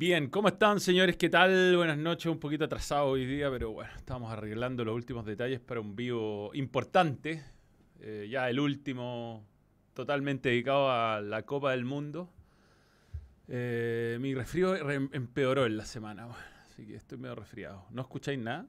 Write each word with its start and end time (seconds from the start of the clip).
Bien, 0.00 0.30
¿cómo 0.30 0.48
están 0.48 0.80
señores? 0.80 1.18
¿Qué 1.18 1.28
tal? 1.28 1.76
Buenas 1.76 1.98
noches, 1.98 2.24
un 2.32 2.40
poquito 2.40 2.64
atrasado 2.64 3.08
hoy 3.08 3.26
día, 3.26 3.50
pero 3.50 3.72
bueno, 3.72 3.92
estamos 3.98 4.32
arreglando 4.32 4.82
los 4.82 4.94
últimos 4.94 5.26
detalles 5.26 5.60
para 5.60 5.82
un 5.82 5.94
vivo 5.94 6.50
importante, 6.54 7.44
eh, 8.00 8.26
ya 8.30 8.48
el 8.48 8.60
último 8.60 9.44
totalmente 9.92 10.48
dedicado 10.48 10.90
a 10.90 11.20
la 11.20 11.42
Copa 11.42 11.72
del 11.72 11.84
Mundo. 11.84 12.30
Eh, 13.46 14.16
mi 14.22 14.34
resfrío 14.34 14.74
re- 14.82 15.10
empeoró 15.12 15.66
en 15.66 15.76
la 15.76 15.84
semana, 15.84 16.24
bueno, 16.24 16.40
así 16.70 16.86
que 16.86 16.94
estoy 16.96 17.18
medio 17.18 17.34
resfriado. 17.34 17.84
¿No 17.90 18.00
escucháis 18.00 18.38
nada? 18.38 18.66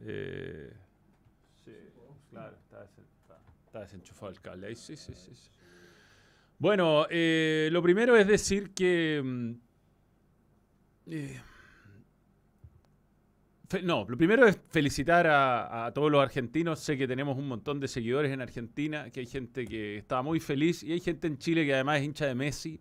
Eh, 0.00 0.72
sí, 1.64 1.70
claro, 2.28 2.56
está 3.66 3.80
desenchufado 3.82 4.32
el 4.32 4.40
cable 4.40 4.66
ahí, 4.66 4.74
sí, 4.74 4.96
sí, 4.96 5.12
sí. 5.14 5.32
sí. 5.32 5.48
Bueno, 6.58 7.06
eh, 7.08 7.68
lo 7.70 7.82
primero 7.82 8.16
es 8.16 8.26
decir 8.26 8.74
que... 8.74 9.22
mm, 9.24 9.52
eh, 11.06 11.40
no, 13.84 14.06
lo 14.08 14.16
primero 14.16 14.46
es 14.46 14.58
felicitar 14.70 15.26
a, 15.26 15.86
a 15.86 15.92
todos 15.92 16.10
los 16.10 16.20
argentinos. 16.22 16.80
Sé 16.80 16.96
que 16.96 17.06
tenemos 17.06 17.36
un 17.38 17.46
montón 17.48 17.78
de 17.80 17.86
seguidores 17.86 18.32
en 18.32 18.40
Argentina, 18.40 19.10
que 19.10 19.20
hay 19.20 19.26
gente 19.26 19.66
que 19.66 19.98
está 19.98 20.22
muy 20.22 20.40
feliz 20.40 20.82
y 20.82 20.92
hay 20.92 21.00
gente 21.00 21.28
en 21.28 21.38
Chile 21.38 21.64
que 21.64 21.74
además 21.74 21.98
es 21.98 22.06
hincha 22.06 22.26
de 22.26 22.34
Messi, 22.34 22.80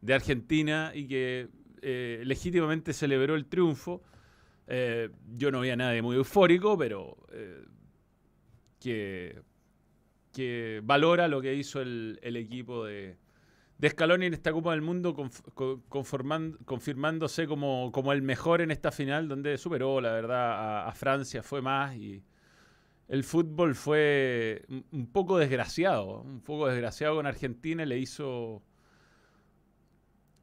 de 0.00 0.14
Argentina 0.14 0.90
y 0.94 1.06
que 1.06 1.48
eh, 1.80 2.22
legítimamente 2.24 2.92
celebró 2.92 3.34
el 3.34 3.46
triunfo. 3.46 4.02
Yo 5.36 5.52
no 5.52 5.60
veía 5.60 5.76
nada 5.76 5.92
de 5.92 6.02
muy 6.02 6.16
eufórico, 6.16 6.76
pero 6.76 7.16
que, 8.80 9.40
que 10.36 10.82
valora 10.84 11.28
lo 11.28 11.40
que 11.40 11.54
hizo 11.54 11.80
el, 11.80 12.18
el 12.22 12.36
equipo 12.36 12.84
de, 12.84 13.16
de 13.78 13.90
Scaloni 13.90 14.26
en 14.26 14.34
esta 14.34 14.52
Copa 14.52 14.72
del 14.72 14.82
Mundo, 14.82 15.16
confirmándose 16.68 17.46
como, 17.46 17.90
como 17.92 18.12
el 18.12 18.22
mejor 18.22 18.60
en 18.60 18.70
esta 18.70 18.92
final, 18.92 19.28
donde 19.28 19.56
superó, 19.58 20.00
la 20.02 20.12
verdad, 20.12 20.88
a, 20.88 20.92
Francia, 20.92 21.42
fue 21.42 21.62
más 21.62 21.96
y 21.96 22.22
el 23.08 23.24
fútbol 23.24 23.74
fue 23.74 24.64
un- 24.92 25.06
poco 25.06 25.38
desgraciado, 25.38 26.20
un 26.22 26.40
poco 26.42 26.68
desgraciado 26.68 27.16
con 27.16 27.26
Argentina, 27.26 27.86
le 27.86 27.98
hizo 27.98 28.62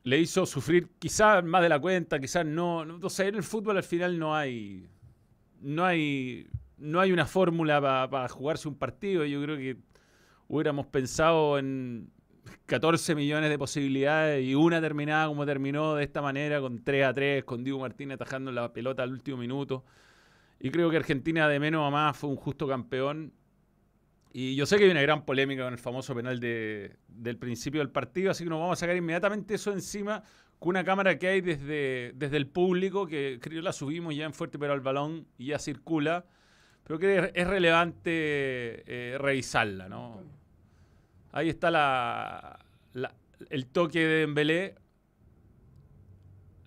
le 0.04 0.20
hizo 0.20 0.46
sufrir 0.46 0.90
quizás 1.00 1.44
más 1.44 1.62
de 1.62 1.70
la 1.70 1.80
cuenta, 1.80 2.20
quizás 2.20 2.46
no, 2.46 2.84
no, 2.86 3.00
en 3.20 3.36
el 3.36 3.44
fútbol 3.44 3.78
al 3.78 3.84
final 3.84 4.20
no 4.20 4.36
hay 4.36 4.90
no 5.62 5.86
hay 5.86 6.48
no 6.84 7.00
hay 7.00 7.12
una 7.12 7.26
fórmula 7.26 7.82
para 8.10 8.28
jugarse 8.30 8.68
un 8.68 8.76
partido, 8.76 9.26
yo 9.26 9.42
creo 9.42 9.58
que 9.58 9.78
hubiéramos 10.48 10.86
pensado 10.88 11.58
en 11.58 12.10
14 12.66 13.16
millones 13.16 13.50
de 13.50 13.58
posibilidades 13.58 14.46
y 14.46 14.56
una 14.56 14.82
terminada 14.82 15.28
como 15.28 15.46
terminó 15.46 15.96
de 15.96 16.04
esta 16.04 16.22
manera, 16.22 16.60
con 16.62 16.84
3 16.84 17.06
a 17.06 17.14
3, 17.14 17.44
con 17.46 17.64
Diego 17.64 17.80
Martínez 17.80 18.16
atajando 18.16 18.52
la 18.52 18.72
pelota 18.74 19.04
al 19.04 19.12
último 19.12 19.38
minuto. 19.38 19.84
Y 20.60 20.70
creo 20.72 20.90
que 20.90 20.98
Argentina 20.98 21.48
de 21.48 21.60
menos 21.60 21.88
a 21.88 21.90
más 21.92 22.18
fue 22.18 22.30
un 22.30 22.36
justo 22.38 22.68
campeón. 22.68 23.34
Y 24.32 24.56
yo 24.56 24.66
sé 24.66 24.78
que 24.78 24.86
hay 24.86 24.92
una 24.92 25.02
gran 25.02 25.26
polémica 25.26 25.64
con 25.64 25.74
el 25.74 25.80
famoso 25.80 26.16
penal 26.16 26.40
de- 26.40 26.96
del 27.08 27.38
principio 27.38 27.82
del 27.82 27.90
partido, 27.92 28.32
así 28.32 28.44
que 28.44 28.50
nos 28.50 28.60
vamos 28.60 28.74
a 28.74 28.80
sacar 28.80 28.96
inmediatamente 28.96 29.54
eso 29.56 29.72
encima 29.72 30.24
con 30.60 30.70
una 30.70 30.84
cámara 30.84 31.20
que 31.20 31.28
hay 31.28 31.42
desde, 31.42 32.14
desde 32.16 32.38
el 32.38 32.48
público, 32.48 33.06
que 33.06 33.38
creo 33.42 33.62
la 33.62 33.74
subimos 33.74 34.16
ya 34.16 34.26
en 34.26 34.34
Fuerte 34.34 34.58
pero 34.58 34.74
al 34.74 34.80
balón 34.82 35.28
y 35.38 35.48
ya 35.48 35.60
circula, 35.60 36.26
pero 36.84 37.00
que 37.00 37.32
es 37.34 37.48
relevante 37.48 38.12
eh, 38.12 39.18
revisarla, 39.18 39.88
¿no? 39.90 40.22
Ahí 41.32 41.50
está 41.50 41.72
la, 41.72 42.60
la- 42.94 43.14
el 43.50 43.66
toque 43.68 44.00
de 44.00 44.20
Dembélé. 44.20 44.76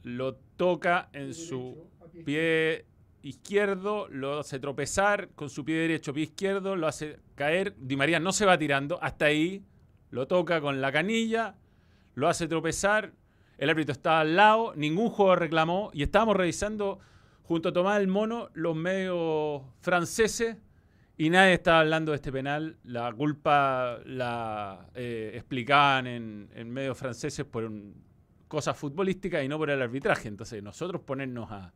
Lo 0.03 0.37
toca 0.57 1.09
en 1.13 1.35
su 1.35 1.89
pie 2.25 2.85
izquierdo, 3.23 4.07
lo 4.09 4.39
hace 4.41 4.59
tropezar 4.61 5.31
con 5.35 5.51
su 5.51 5.65
pie 5.65 5.77
derecho, 5.77 6.15
pie 6.15 6.25
izquierdo, 6.25 6.77
lo 6.77 6.87
hace 6.87 7.19
caer. 7.35 7.75
Di 7.77 7.97
María 7.97 8.21
no 8.21 8.33
se 8.33 8.47
va 8.47 8.57
tirando, 8.57 9.03
hasta 9.03 9.27
ahí 9.27 9.65
lo 10.11 10.27
toca 10.29 10.61
con 10.61 10.81
la 10.81 10.93
canilla, 10.93 11.57
lo 12.15 12.29
hace 12.29 12.47
tropezar. 12.47 13.13
El 13.59 13.71
árbitro 13.71 13.93
está 13.93 14.21
al 14.21 14.37
lado, 14.37 14.75
ningún 14.77 15.11
jugador 15.11 15.41
reclamó 15.41 15.91
y 15.93 16.03
estábamos 16.05 16.37
revisando 16.37 17.01
junto 17.47 17.69
a 17.69 17.73
Tomás 17.73 18.01
el 18.01 18.09
Mono 18.09 18.49
los 18.55 18.75
medios 18.75 19.63
franceses 19.81 20.57
y 21.17 21.31
nadie 21.31 21.55
estaba 21.55 21.81
hablando 21.81 22.13
de 22.13 22.17
este 22.17 22.33
penal. 22.33 22.77
La 22.85 23.13
culpa 23.13 23.99
la 24.05 24.89
eh, 24.95 25.33
explicaban 25.35 26.07
en, 26.07 26.49
en 26.55 26.71
medios 26.71 26.99
franceses 26.99 27.45
por 27.47 27.65
un- 27.65 27.95
cosas 28.49 28.77
futbolísticas 28.77 29.45
y 29.45 29.49
no 29.49 29.59
por 29.59 29.71
el 29.71 29.81
arbitraje. 29.81 30.29
Entonces, 30.29 30.63
nosotros 30.63 31.03
ponernos 31.03 31.51
a, 31.51 31.73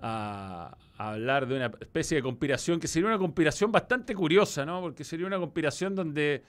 a- 0.00 0.76
hablar 0.96 1.46
de 1.46 1.56
una 1.56 1.66
especie 1.80 2.16
de 2.16 2.22
conspiración 2.22 2.80
que 2.80 2.88
sería 2.88 3.08
una 3.08 3.18
conspiración 3.18 3.70
bastante 3.72 4.14
curiosa, 4.14 4.64
¿no? 4.64 4.80
Porque 4.80 5.04
sería 5.04 5.26
una 5.26 5.38
conspiración 5.38 5.94
donde 5.94 6.42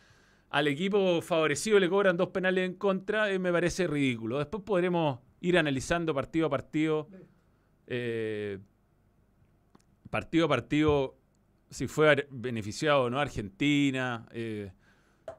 al 0.51 0.67
equipo 0.67 1.21
favorecido 1.21 1.79
le 1.79 1.89
cobran 1.89 2.17
dos 2.17 2.29
penales 2.29 2.65
en 2.67 2.75
contra, 2.75 3.29
eh, 3.31 3.37
me 3.39 3.51
parece 3.51 3.85
ridículo. 3.87 4.37
Después 4.39 4.63
podremos 4.63 5.19
ir 5.41 5.57
analizando 5.57 6.13
partido 6.13 6.47
a 6.47 6.49
partido, 6.49 7.07
eh, 7.89 8.59
partido 10.09 10.45
a 10.45 10.49
partido, 10.49 11.15
si 11.69 11.87
fue 11.87 12.27
beneficiado 12.31 13.03
o 13.03 13.09
no 13.09 13.19
Argentina. 13.19 14.25
eh, 14.31 14.71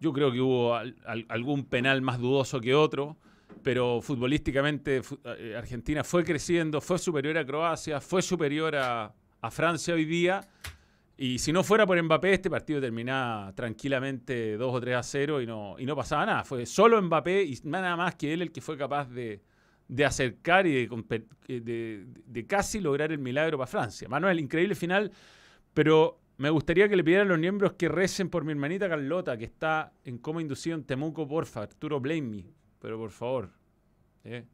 yo 0.01 0.13
creo 0.13 0.31
que 0.33 0.41
hubo 0.41 0.75
al- 0.75 0.97
al- 1.05 1.27
algún 1.29 1.65
penal 1.65 2.01
más 2.01 2.19
dudoso 2.19 2.61
que 2.61 2.75
otro, 2.75 3.17
pero 3.63 4.01
futbolísticamente 4.01 5.03
fu- 5.03 5.19
eh, 5.25 5.55
Argentina 5.59 6.05
fue 6.05 6.25
creciendo, 6.25 6.81
fue 6.81 6.99
superior 6.99 7.37
a 7.37 7.45
Croacia, 7.45 8.01
fue 8.01 8.23
superior 8.23 8.77
a, 8.77 9.13
a 9.41 9.51
Francia 9.51 9.93
hoy 9.95 10.05
día. 10.05 10.41
Y 11.19 11.39
si 11.39 11.53
no 11.53 11.63
fuera 11.63 11.85
por 11.87 12.01
Mbappé, 12.03 12.33
este 12.33 12.49
partido 12.49 12.81
terminaba 12.81 13.53
tranquilamente 13.55 14.57
2 14.57 14.75
o 14.75 14.81
3 14.81 14.97
a 14.97 15.03
0 15.03 15.43
y 15.43 15.47
no, 15.47 15.77
y 15.79 15.85
no 15.85 15.95
pasaba 15.95 16.25
nada. 16.25 16.45
Fue 16.45 16.65
solo 16.65 17.03
Mbappé 17.03 17.43
y 17.43 17.59
nada 17.65 17.95
más 17.97 18.15
que 18.15 18.33
él 18.33 18.41
el 18.43 18.53
que 18.53 18.63
fue 18.63 18.79
capaz 18.79 19.11
de, 19.11 19.43
de 19.93 20.05
acercar 20.05 20.67
y 20.69 20.87
de, 20.87 21.25
eh, 21.49 21.61
de- 21.61 22.07
de 22.25 22.47
casi 22.47 22.81
lograr 22.81 23.11
el 23.11 23.19
milagro 23.19 23.59
para 23.59 23.67
Francia. 23.67 24.09
Manuel, 24.09 24.39
increíble 24.39 24.77
final, 24.77 25.11
pero 25.75 26.21
me 26.39 26.49
gustaría 26.49 26.89
que 26.89 26.95
le 26.95 27.03
pidieran 27.03 27.27
a 27.27 27.31
los 27.31 27.41
miembros 27.41 27.73
que 27.73 27.89
recen 27.89 28.31
por 28.31 28.45
mi 28.45 28.53
hermanita 28.53 28.89
Carlota, 28.89 29.37
que 29.37 29.47
está 29.47 29.93
en 30.05 30.19
coma 30.19 30.41
inducido 30.43 30.77
en 30.77 30.85
Temuco, 30.85 31.27
porfa. 31.27 31.63
Arturo, 31.63 31.99
blame 32.01 32.23
me, 32.23 32.45
pero 32.79 32.99
por 32.99 33.11
favor. 33.11 33.51
¿eh? 34.23 34.45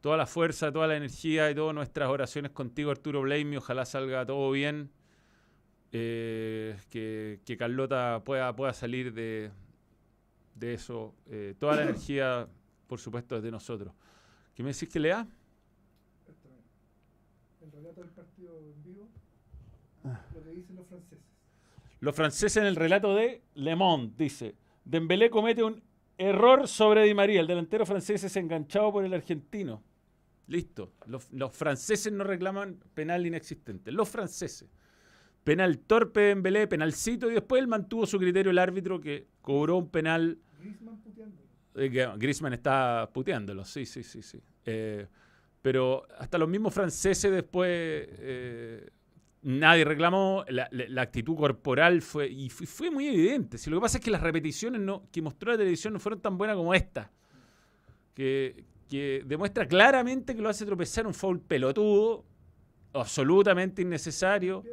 Toda 0.00 0.16
la 0.16 0.24
fuerza, 0.26 0.72
toda 0.72 0.86
la 0.86 0.96
energía 0.96 1.50
y 1.50 1.54
todas 1.54 1.74
nuestras 1.74 2.08
oraciones 2.08 2.50
contigo, 2.52 2.90
Arturo, 2.90 3.20
blame 3.20 3.44
me. 3.44 3.58
Ojalá 3.58 3.84
salga 3.84 4.24
todo 4.24 4.50
bien. 4.52 4.90
eh, 5.92 6.76
que, 6.90 7.56
Carlota 7.58 8.22
pueda, 8.24 8.54
pueda 8.56 8.72
salir 8.72 9.12
de, 9.12 9.50
de 10.54 10.74
eso. 10.74 11.14
toda 11.58 11.76
la 11.76 11.82
energía, 11.82 12.48
por 12.86 12.98
supuesto, 13.00 13.36
es 13.36 13.42
de 13.42 13.50
nosotros. 13.50 13.92
¿Qué 14.56 14.62
me 14.62 14.72
decís 14.72 14.88
que 14.88 14.98
lea? 14.98 15.26
El 17.60 17.70
relato 17.70 18.00
del 18.00 18.10
partido 18.10 18.58
en 18.58 18.82
vivo, 18.82 19.08
lo 20.02 20.42
que 20.42 20.50
dicen 20.50 20.76
los 20.76 20.86
franceses. 20.86 21.24
Los 22.00 22.16
franceses 22.16 22.56
en 22.56 22.64
el 22.64 22.74
relato 22.74 23.14
de 23.14 23.42
Le 23.54 23.76
Monde 23.76 24.14
dice, 24.16 24.54
Dembélé 24.82 25.28
comete 25.28 25.62
un 25.62 25.82
error 26.16 26.66
sobre 26.68 27.02
Di 27.04 27.12
María, 27.12 27.42
el 27.42 27.46
delantero 27.46 27.84
francés 27.84 28.24
es 28.24 28.34
enganchado 28.36 28.90
por 28.92 29.04
el 29.04 29.12
argentino. 29.12 29.82
Listo. 30.46 30.94
Los, 31.06 31.30
los 31.34 31.52
franceses 31.52 32.10
no 32.10 32.24
reclaman 32.24 32.78
penal 32.94 33.26
inexistente. 33.26 33.92
Los 33.92 34.08
franceses. 34.08 34.70
Penal 35.44 35.80
torpe 35.80 36.20
de 36.20 36.26
Dembélé, 36.28 36.66
penalcito, 36.66 37.30
y 37.30 37.34
después 37.34 37.60
él 37.60 37.68
mantuvo 37.68 38.06
su 38.06 38.18
criterio 38.18 38.52
el 38.52 38.58
árbitro 38.58 39.00
que 39.02 39.26
cobró 39.42 39.76
un 39.76 39.90
penal 39.90 40.38
Griezmann 40.58 40.96
puteando. 41.02 41.45
Eh, 41.76 41.88
Griezmann 42.16 42.54
está 42.54 43.08
puteándolo, 43.12 43.64
sí, 43.64 43.86
sí, 43.86 44.02
sí, 44.02 44.22
sí. 44.22 44.40
Eh, 44.64 45.06
pero 45.62 46.06
hasta 46.18 46.38
los 46.38 46.48
mismos 46.48 46.72
franceses 46.72 47.30
después 47.30 47.68
eh, 47.70 48.88
nadie 49.42 49.84
reclamó, 49.84 50.44
la, 50.48 51.02
actitud 51.02 51.36
corporal 51.36 52.02
fue, 52.02 52.28
y 52.28 52.48
fue, 52.50 52.66
fue 52.66 52.90
muy 52.90 53.08
evidente. 53.08 53.58
Si 53.58 53.70
lo 53.70 53.76
que 53.78 53.82
pasa 53.82 53.98
es 53.98 54.04
que 54.04 54.10
las 54.10 54.20
repeticiones 54.20 54.80
no, 54.80 55.08
que 55.10 55.22
mostró 55.22 55.52
la 55.52 55.58
televisión 55.58 55.92
no 55.92 56.00
fueron 56.00 56.20
tan 56.20 56.38
buenas 56.38 56.56
como 56.56 56.72
esta, 56.72 57.10
que, 58.14 58.64
que 58.88 59.22
demuestra 59.26 59.66
claramente 59.66 60.34
que 60.34 60.42
lo 60.42 60.48
hace 60.48 60.64
tropezar 60.64 61.06
un 61.06 61.14
foul 61.14 61.40
pelotudo, 61.40 62.24
absolutamente 62.92 63.82
innecesario. 63.82 64.64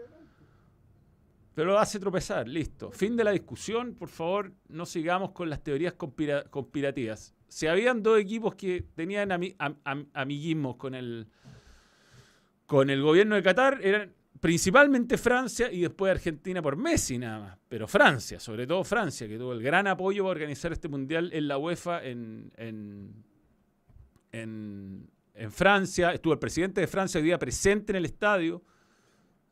Pero 1.55 1.71
lo 1.71 1.79
hace 1.79 2.00
tropezar, 2.00 2.47
listo. 2.47 2.91
Fin 2.91 3.15
de 3.15 3.23
la 3.23 3.31
discusión, 3.31 3.94
por 3.94 4.09
favor, 4.09 4.51
no 4.69 4.85
sigamos 4.85 5.31
con 5.31 5.50
las 5.50 5.61
teorías 5.63 5.94
conspira- 5.94 6.50
conspirativas. 6.50 7.35
Si 7.47 7.67
habían 7.67 8.01
dos 8.01 8.19
equipos 8.19 8.55
que 8.55 8.83
tenían 8.95 9.29
ami- 9.29 9.55
am- 9.59 9.77
am- 9.83 10.07
amiguismos 10.13 10.75
con 10.77 10.95
el, 10.95 11.27
con 12.65 12.89
el 12.89 13.01
gobierno 13.03 13.35
de 13.35 13.44
Qatar, 13.44 13.79
eran 13.83 14.11
principalmente 14.39 15.17
Francia 15.19 15.71
y 15.71 15.81
después 15.81 16.09
Argentina 16.11 16.61
por 16.61 16.75
Messi 16.75 17.19
nada 17.19 17.39
más. 17.39 17.57
Pero 17.69 17.88
Francia, 17.88 18.39
sobre 18.39 18.65
todo 18.65 18.83
Francia, 18.83 19.27
que 19.27 19.38
tuvo 19.38 19.53
el 19.53 19.61
gran 19.61 19.85
apoyo 19.85 20.23
para 20.23 20.31
organizar 20.31 20.73
este 20.73 20.88
mundial 20.88 21.29
en 21.33 21.47
la 21.47 21.59
UEFA 21.59 22.03
en- 22.03 22.51
en, 22.57 23.23
en 24.31 25.51
Francia, 25.51 26.11
estuvo 26.13 26.33
el 26.33 26.39
presidente 26.39 26.81
de 26.81 26.88
Francia 26.88 27.19
hoy 27.19 27.25
día 27.25 27.38
presente 27.38 27.91
en 27.91 27.97
el 27.97 28.05
estadio, 28.05 28.63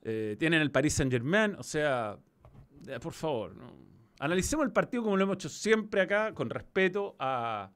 eh, 0.03 0.35
tienen 0.39 0.61
el 0.61 0.71
Paris 0.71 0.93
Saint 0.93 1.11
Germain, 1.11 1.55
o 1.57 1.63
sea, 1.63 2.17
eh, 2.87 2.99
por 2.99 3.13
favor, 3.13 3.55
analicemos 4.19 4.65
el 4.65 4.71
partido 4.71 5.03
como 5.03 5.17
lo 5.17 5.23
hemos 5.23 5.35
hecho 5.35 5.49
siempre 5.49 6.01
acá, 6.01 6.33
con 6.33 6.49
respeto 6.49 7.15
a, 7.19 7.71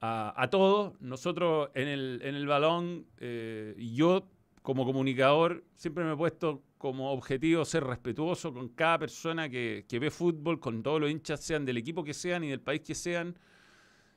a, 0.00 0.42
a 0.42 0.50
todos. 0.50 1.00
Nosotros 1.00 1.70
en 1.74 1.88
el, 1.88 2.20
en 2.22 2.34
el 2.34 2.46
balón, 2.46 3.06
eh, 3.18 3.74
yo 3.78 4.28
como 4.62 4.86
comunicador, 4.86 5.64
siempre 5.74 6.04
me 6.04 6.14
he 6.14 6.16
puesto 6.16 6.62
como 6.78 7.12
objetivo 7.12 7.64
ser 7.64 7.84
respetuoso 7.84 8.52
con 8.52 8.68
cada 8.68 8.98
persona 8.98 9.48
que, 9.48 9.84
que 9.88 9.98
ve 9.98 10.10
fútbol, 10.10 10.58
con 10.60 10.82
todos 10.82 11.00
los 11.00 11.10
hinchas, 11.10 11.40
sean 11.40 11.64
del 11.64 11.76
equipo 11.76 12.02
que 12.02 12.14
sean 12.14 12.44
y 12.44 12.48
del 12.48 12.60
país 12.60 12.80
que 12.82 12.94
sean. 12.94 13.38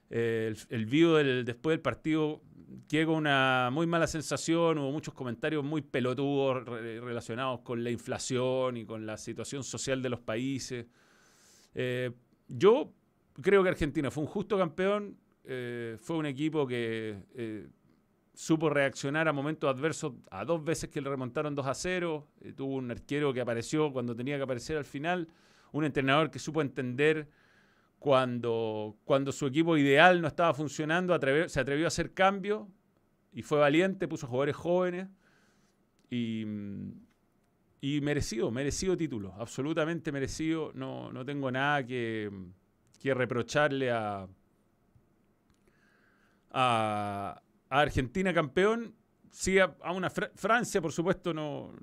Eh, 0.09 0.53
el, 0.69 0.85
el 0.85 0.89
del, 0.89 1.45
después 1.45 1.73
del 1.73 1.81
partido 1.81 2.41
quedé 2.87 3.05
una 3.05 3.69
muy 3.71 3.87
mala 3.87 4.07
sensación, 4.07 4.77
hubo 4.77 4.91
muchos 4.91 5.13
comentarios 5.13 5.63
muy 5.63 5.81
pelotudos 5.81 6.65
re- 6.65 6.99
relacionados 6.99 7.61
con 7.61 7.83
la 7.83 7.89
inflación 7.91 8.77
y 8.77 8.85
con 8.85 9.05
la 9.05 9.17
situación 9.17 9.63
social 9.63 10.01
de 10.01 10.09
los 10.09 10.19
países. 10.19 10.85
Eh, 11.73 12.11
yo 12.47 12.93
creo 13.41 13.63
que 13.63 13.69
Argentina 13.69 14.11
fue 14.11 14.23
un 14.23 14.29
justo 14.29 14.57
campeón, 14.57 15.17
eh, 15.43 15.95
fue 15.99 16.17
un 16.17 16.25
equipo 16.25 16.67
que 16.67 17.23
eh, 17.35 17.67
supo 18.33 18.69
reaccionar 18.69 19.27
a 19.27 19.33
momentos 19.33 19.69
adversos 19.69 20.13
a 20.29 20.43
dos 20.45 20.63
veces 20.63 20.89
que 20.89 21.01
le 21.01 21.09
remontaron 21.09 21.55
2 21.55 21.65
a 21.65 21.73
0, 21.73 22.27
eh, 22.41 22.53
tuvo 22.53 22.75
un 22.75 22.91
arquero 22.91 23.33
que 23.33 23.41
apareció 23.41 23.91
cuando 23.91 24.15
tenía 24.15 24.37
que 24.37 24.43
aparecer 24.43 24.77
al 24.77 24.85
final, 24.85 25.27
un 25.71 25.83
entrenador 25.85 26.29
que 26.31 26.39
supo 26.39 26.61
entender 26.61 27.29
cuando, 27.99 28.97
cuando 29.05 29.31
su 29.31 29.47
equipo 29.47 29.77
ideal 29.77 30.21
no 30.21 30.27
estaba 30.27 30.53
funcionando, 30.53 31.13
se 31.47 31.59
atrevió 31.59 31.85
a 31.85 31.87
hacer 31.87 32.13
cambios 32.13 32.67
y 33.33 33.41
fue 33.41 33.59
valiente, 33.59 34.07
puso 34.07 34.27
jugadores 34.27 34.55
jóvenes 34.55 35.07
y, 36.09 36.45
y 37.81 38.01
merecido, 38.01 38.51
merecido 38.51 38.95
título, 38.95 39.33
absolutamente 39.33 40.11
merecido. 40.11 40.71
No, 40.73 41.11
no 41.11 41.25
tengo 41.25 41.51
nada 41.51 41.85
que, 41.85 42.31
que 43.01 43.13
reprocharle 43.13 43.91
a, 43.91 44.27
a, 46.51 47.41
Argentina 47.69 48.33
campeón. 48.33 48.95
Sí, 49.29 49.59
a, 49.59 49.75
una 49.91 50.09
Fra- 50.09 50.31
Francia, 50.35 50.81
por 50.81 50.91
supuesto, 50.91 51.33
no, 51.33 51.73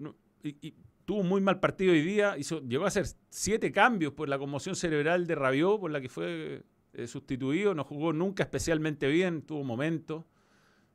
tuvo 1.05 1.21
un 1.21 1.29
muy 1.29 1.41
mal 1.41 1.61
partido 1.61 1.93
hoy 1.93 2.03
día. 2.03 2.37
Llegó 2.37 2.85
a 2.85 2.89
hacer 2.89 3.07
siete 3.29 3.73
cambios 3.73 4.13
por 4.13 4.29
la 4.29 4.39
conmoción 4.39 4.75
cerebral 4.77 5.27
de 5.27 5.35
Rabiot, 5.35 5.81
por 5.81 5.91
la 5.91 6.01
que 6.01 6.09
fue 6.09 6.63
eh, 6.95 7.07
sustituido. 7.07 7.75
No 7.75 7.85
jugó 7.85 8.13
nunca 8.13 8.43
especialmente 8.43 9.09
bien, 9.09 9.43
tuvo 9.43 9.65
momentos. 9.65 10.25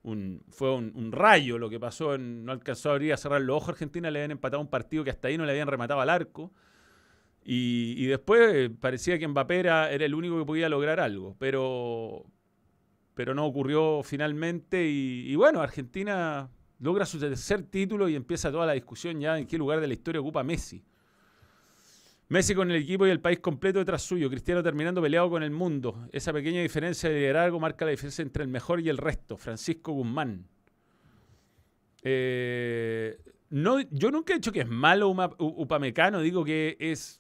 Un- 0.02 0.42
fue 0.50 0.74
un, 0.74 1.12
rayo 1.12 1.58
lo 1.58 1.70
que 1.70 1.80
pasó. 1.80 2.16
en- 2.16 2.46
no 2.46 2.52
alcanzó 2.52 2.90
a 2.90 2.94
abrir 2.94 3.14
a 3.14 3.18
cerrar 3.18 3.42
los 3.42 3.58
ojos. 3.58 3.70
Argentina 3.70 4.10
le 4.12 4.20
habían 4.20 4.32
empatado 4.32 4.62
un 4.62 4.70
partido 4.70 5.04
que 5.04 5.10
hasta 5.12 5.28
ahí 5.28 5.38
no 5.38 5.46
le 5.46 5.52
habían 5.52 5.68
rematado 5.68 6.02
al 6.02 6.10
arco. 6.10 6.52
Y, 7.44 8.06
después 8.06 8.54
eh, 8.54 8.70
parecía 8.70 9.18
que 9.18 9.28
Mbappé 9.28 9.60
era, 9.60 9.92
era 9.92 10.06
el 10.06 10.14
único 10.14 10.38
que 10.38 10.46
podía 10.46 10.70
lograr 10.70 11.00
algo. 11.00 11.36
Pero, 11.40 12.26
pero 13.16 13.34
no 13.34 13.46
ocurrió 13.46 14.02
finalmente. 14.04 14.88
Y 14.88 15.36
bueno, 15.36 15.62
Argentina 15.62 16.50
logra 16.80 17.06
su 17.06 17.20
tercer 17.20 17.64
título 17.64 18.10
y 18.10 18.16
empieza 18.16 18.52
toda 18.52 18.66
la 18.66 18.74
discusión 18.74 19.20
ya 19.20 19.38
en 19.38 19.46
qué 19.46 19.58
lugar 19.58 19.80
de 19.82 19.88
la 19.88 19.94
historia 19.94 20.22
ocupa 20.22 20.44
Messi. 20.44 20.84
Messi 22.30 22.54
con 22.54 22.70
el 22.70 22.84
equipo 22.84 23.08
y 23.08 23.10
el 23.10 23.20
país 23.20 23.40
completo 23.40 23.80
detrás 23.80 24.04
suyo. 24.04 24.30
Cristiano 24.30 24.62
terminando 24.62 25.02
peleado 25.02 25.32
con 25.32 25.42
el 25.42 25.50
mundo. 25.50 26.08
Esa 26.12 26.32
pequeña 26.32 26.62
diferencia 26.62 27.10
de 27.10 27.16
liderazgo 27.16 27.60
marca 27.60 27.86
la 27.86 27.92
diferencia 27.92 28.22
entre 28.22 28.44
el 28.44 28.50
mejor 28.50 28.80
y 28.82 28.90
el 28.90 28.98
resto. 28.98 29.36
Francisco 29.36 29.94
Guzmán. 29.94 30.48
Eh, 32.04 33.18
no, 33.50 33.82
yo 33.90 34.12
nunca 34.12 34.34
he 34.34 34.36
dicho 34.36 34.52
que 34.52 34.62
es 34.62 34.68
malo 34.68 35.10
Upamecano. 35.10 36.22
Digo 36.22 36.46
que 36.46 36.78
es... 36.80 37.20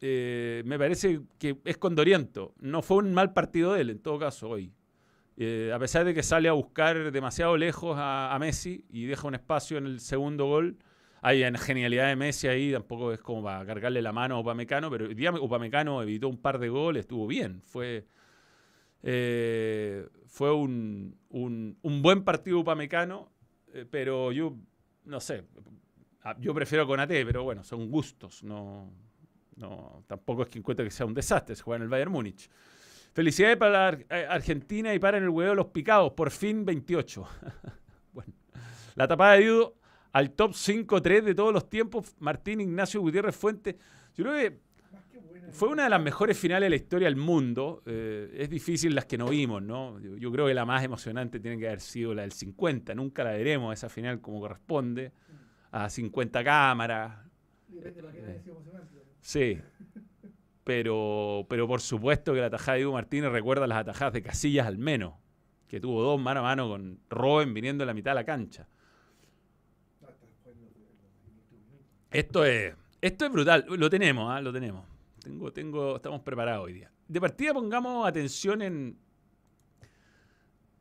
eh, 0.00 0.64
me 0.66 0.76
parece 0.76 1.20
que 1.38 1.60
es 1.64 1.78
condoriento. 1.78 2.52
No 2.58 2.82
fue 2.82 2.96
un 2.96 3.14
mal 3.14 3.32
partido 3.32 3.74
de 3.74 3.82
él, 3.82 3.90
en 3.90 4.00
todo 4.00 4.18
caso, 4.18 4.48
hoy. 4.48 4.72
Eh, 5.36 5.72
a 5.74 5.78
pesar 5.80 6.04
de 6.04 6.14
que 6.14 6.22
sale 6.22 6.48
a 6.48 6.52
buscar 6.52 7.10
demasiado 7.10 7.56
lejos 7.56 7.96
a, 7.98 8.36
Messi 8.38 8.84
y 8.90 9.06
deja 9.06 9.26
un 9.26 9.34
espacio 9.34 9.78
en 9.78 9.86
el 9.86 10.00
segundo 10.00 10.46
gol, 10.46 10.78
hay 11.22 11.42
genialidad 11.56 12.08
de 12.08 12.16
Messi 12.16 12.46
ahí, 12.46 12.70
tampoco 12.70 13.12
es 13.12 13.20
como 13.20 13.42
para 13.42 13.64
cargarle 13.66 14.00
la 14.02 14.12
mano 14.12 14.36
a 14.36 14.40
Upamecano, 14.40 14.90
pero 14.90 15.08
Upamecano 15.42 16.02
evitó 16.02 16.28
un 16.28 16.36
par 16.38 16.58
de 16.58 16.68
goles, 16.68 17.00
estuvo 17.00 17.26
bien, 17.26 17.62
fue, 17.64 18.06
eh, 19.02 20.06
fue 20.26 20.52
un, 20.54 21.18
un- 21.30 22.02
buen 22.02 22.22
partido 22.24 22.60
Upamecano, 22.60 23.32
eh, 23.72 23.86
pero 23.90 24.30
yo, 24.30 24.54
no 25.04 25.18
sé, 25.18 25.44
yo 26.38 26.54
prefiero 26.54 26.86
Conate, 26.86 27.24
pero 27.26 27.42
bueno, 27.42 27.64
son 27.64 27.90
gustos, 27.90 28.44
no, 28.44 28.92
no, 29.56 30.04
tampoco 30.06 30.42
es 30.42 30.48
que 30.48 30.58
encuentre 30.58 30.84
que 30.84 30.92
sea 30.92 31.06
un 31.06 31.14
desastre, 31.14 31.56
se 31.56 31.62
juega 31.62 31.78
en 31.78 31.82
el 31.82 31.88
Bayern 31.88 32.12
Múnich. 32.12 32.48
Felicidades 33.14 33.56
para 33.56 33.92
la 33.92 33.98
eh, 34.10 34.26
Argentina 34.28 34.92
y 34.92 34.98
para 34.98 35.18
el 35.18 35.28
huevo 35.28 35.54
los 35.54 35.66
picados. 35.66 36.12
Por 36.12 36.30
fin 36.30 36.64
28. 36.64 37.26
bueno. 38.12 38.32
La 38.96 39.06
tapada 39.06 39.34
de 39.34 39.42
Dido 39.42 39.76
al 40.12 40.32
top 40.32 40.50
5-3 40.52 41.22
de 41.22 41.34
todos 41.34 41.52
los 41.52 41.70
tiempos. 41.70 42.14
Martín 42.18 42.60
Ignacio 42.60 43.00
Gutiérrez 43.00 43.36
Fuente. 43.36 43.78
Yo 44.16 44.24
creo 44.24 44.34
que 44.34 44.58
fue 45.52 45.68
una 45.68 45.84
de 45.84 45.90
las 45.90 46.02
mejores 46.02 46.36
finales 46.36 46.66
de 46.66 46.70
la 46.70 46.76
historia 46.76 47.06
del 47.06 47.16
mundo. 47.16 47.82
Eh, 47.86 48.34
es 48.36 48.50
difícil 48.50 48.94
las 48.96 49.06
que 49.06 49.16
no 49.16 49.28
vimos, 49.28 49.62
¿no? 49.62 50.00
Yo, 50.00 50.16
yo 50.16 50.32
creo 50.32 50.48
que 50.48 50.54
la 50.54 50.64
más 50.64 50.82
emocionante 50.82 51.38
tiene 51.38 51.56
que 51.58 51.68
haber 51.68 51.80
sido 51.80 52.14
la 52.14 52.22
del 52.22 52.32
50. 52.32 52.94
Nunca 52.96 53.22
la 53.22 53.30
veremos 53.30 53.72
esa 53.72 53.88
final 53.88 54.20
como 54.20 54.40
corresponde. 54.40 55.12
A 55.70 55.88
50 55.88 56.42
cámaras. 56.42 57.16
Depende 57.68 58.42
pero- 58.44 58.54
Sí. 59.20 59.58
Pero, 60.64 61.46
pero 61.48 61.68
por 61.68 61.80
supuesto 61.80 62.32
que 62.32 62.40
la 62.40 62.50
tajada 62.50 62.72
de 62.72 62.78
Diego 62.78 62.92
Martínez 62.92 63.30
recuerda 63.30 63.66
las 63.66 63.78
atajadas 63.78 64.14
de 64.14 64.22
Casillas 64.22 64.66
al 64.66 64.78
menos, 64.78 65.14
que 65.68 65.78
tuvo 65.78 66.02
dos 66.02 66.20
mano 66.20 66.40
a 66.40 66.42
mano 66.42 66.68
con 66.68 67.00
Robben 67.10 67.52
viniendo 67.52 67.84
a 67.84 67.86
la 67.86 67.94
mitad 67.94 68.12
de 68.12 68.14
la 68.16 68.24
cancha. 68.24 68.66
Esto 72.10 72.44
es, 72.44 72.74
esto 73.00 73.26
es 73.26 73.32
brutal. 73.32 73.66
Lo 73.68 73.90
tenemos, 73.90 74.30
¿ah? 74.30 74.40
lo 74.40 74.52
tenemos. 74.52 74.86
Tengo, 75.20 75.52
tengo, 75.52 75.96
estamos 75.96 76.20
preparados 76.20 76.64
hoy 76.64 76.74
día. 76.74 76.90
De 77.08 77.20
partida 77.20 77.52
pongamos 77.52 78.06
atención 78.06 78.62
en, 78.62 78.98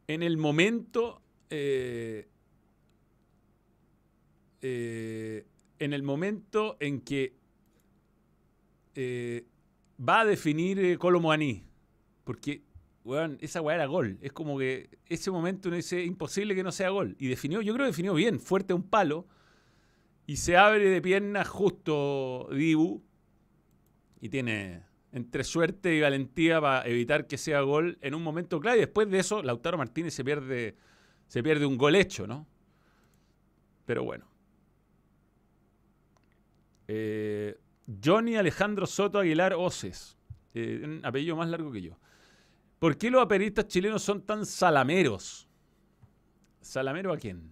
en 0.07 0.23
el 0.23 0.37
momento. 0.37 1.21
eh, 1.49 2.27
eh, 4.65 5.45
en 5.79 5.91
el 5.91 6.01
momento 6.01 6.77
en 6.79 7.01
que 7.01 7.35
eh, 8.95 9.45
va 9.99 10.21
a 10.21 10.25
definir 10.25 10.79
eh, 10.79 10.97
Colo. 10.97 11.21
Porque, 12.23 12.63
weón, 13.03 13.37
esa 13.41 13.61
weá 13.61 13.75
era 13.75 13.85
gol. 13.85 14.17
Es 14.21 14.31
como 14.31 14.57
que 14.57 14.89
ese 15.07 15.31
momento 15.31 15.69
uno 15.69 15.75
dice, 15.75 16.03
imposible 16.03 16.55
que 16.55 16.63
no 16.63 16.71
sea 16.71 16.89
gol. 16.89 17.15
Y 17.19 17.27
definió, 17.27 17.61
yo 17.61 17.73
creo 17.73 17.85
que 17.85 17.91
definió 17.91 18.13
bien, 18.13 18.39
fuerte 18.39 18.73
un 18.73 18.83
palo. 18.83 19.27
Y 20.25 20.37
se 20.37 20.57
abre 20.57 20.89
de 20.89 21.01
piernas 21.01 21.47
justo 21.47 22.47
Dibu. 22.51 23.03
Y 24.21 24.29
tiene 24.29 24.83
entre 25.11 25.43
suerte 25.43 25.93
y 25.93 26.01
valentía 26.01 26.59
para 26.59 26.87
evitar 26.87 27.27
que 27.27 27.37
sea 27.37 27.61
gol 27.61 27.97
en 28.01 28.15
un 28.15 28.23
momento 28.23 28.59
clave. 28.59 28.77
Y 28.77 28.81
después 28.81 29.09
de 29.09 29.19
eso, 29.19 29.43
Lautaro 29.43 29.77
Martínez 29.77 30.13
se 30.13 30.23
pierde, 30.23 30.75
se 31.27 31.43
pierde 31.43 31.65
un 31.65 31.77
gol 31.77 31.95
hecho, 31.95 32.25
¿no? 32.25 32.47
Pero 33.85 34.03
bueno. 34.03 34.25
Eh, 36.87 37.57
Johnny 38.03 38.35
Alejandro 38.35 38.85
Soto 38.85 39.19
Aguilar 39.19 39.53
Oces. 39.53 40.17
Eh, 40.53 40.81
un 40.83 41.05
apellido 41.05 41.35
más 41.35 41.49
largo 41.49 41.71
que 41.71 41.81
yo. 41.81 41.97
¿Por 42.79 42.97
qué 42.97 43.09
los 43.09 43.21
aperistas 43.21 43.67
chilenos 43.67 44.03
son 44.03 44.21
tan 44.21 44.45
salameros? 44.45 45.47
¿Salamero 46.61 47.11
a 47.13 47.17
quién? 47.17 47.51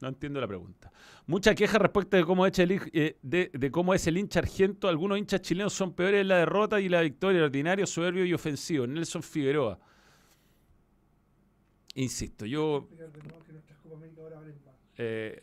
No 0.00 0.08
entiendo 0.08 0.40
la 0.40 0.46
pregunta. 0.46 0.92
Mucha 1.26 1.54
queja 1.54 1.78
respecto 1.78 2.16
de 2.16 2.24
cómo, 2.24 2.46
echa 2.46 2.62
el, 2.62 2.80
eh, 2.92 3.16
de, 3.22 3.50
de 3.52 3.70
cómo 3.70 3.94
es 3.94 4.06
el 4.06 4.18
hincha 4.18 4.40
argento. 4.40 4.88
Algunos 4.88 5.18
hinchas 5.18 5.40
chilenos 5.40 5.72
son 5.72 5.94
peores 5.94 6.20
en 6.20 6.28
la 6.28 6.36
derrota 6.36 6.80
y 6.80 6.88
la 6.88 7.00
victoria. 7.00 7.42
Ordinario, 7.42 7.86
soberbio 7.86 8.24
y 8.24 8.34
ofensivo. 8.34 8.86
Nelson 8.86 9.22
Figueroa. 9.22 9.78
Insisto, 11.94 12.44
yo 12.44 12.88
eh, 14.98 15.42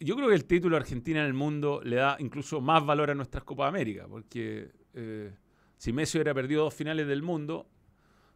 yo 0.00 0.16
creo 0.16 0.28
que 0.28 0.34
el 0.34 0.44
título 0.44 0.76
Argentina 0.76 1.20
en 1.20 1.26
el 1.26 1.34
mundo 1.34 1.80
le 1.82 1.96
da 1.96 2.16
incluso 2.18 2.60
más 2.60 2.84
valor 2.84 3.10
a 3.10 3.14
nuestras 3.14 3.44
Copas 3.44 3.68
América, 3.68 4.06
porque 4.08 4.70
eh, 4.94 5.32
si 5.76 5.92
Messi 5.92 6.18
hubiera 6.18 6.34
perdido 6.34 6.64
dos 6.64 6.74
finales 6.74 7.06
del 7.06 7.22
mundo, 7.22 7.68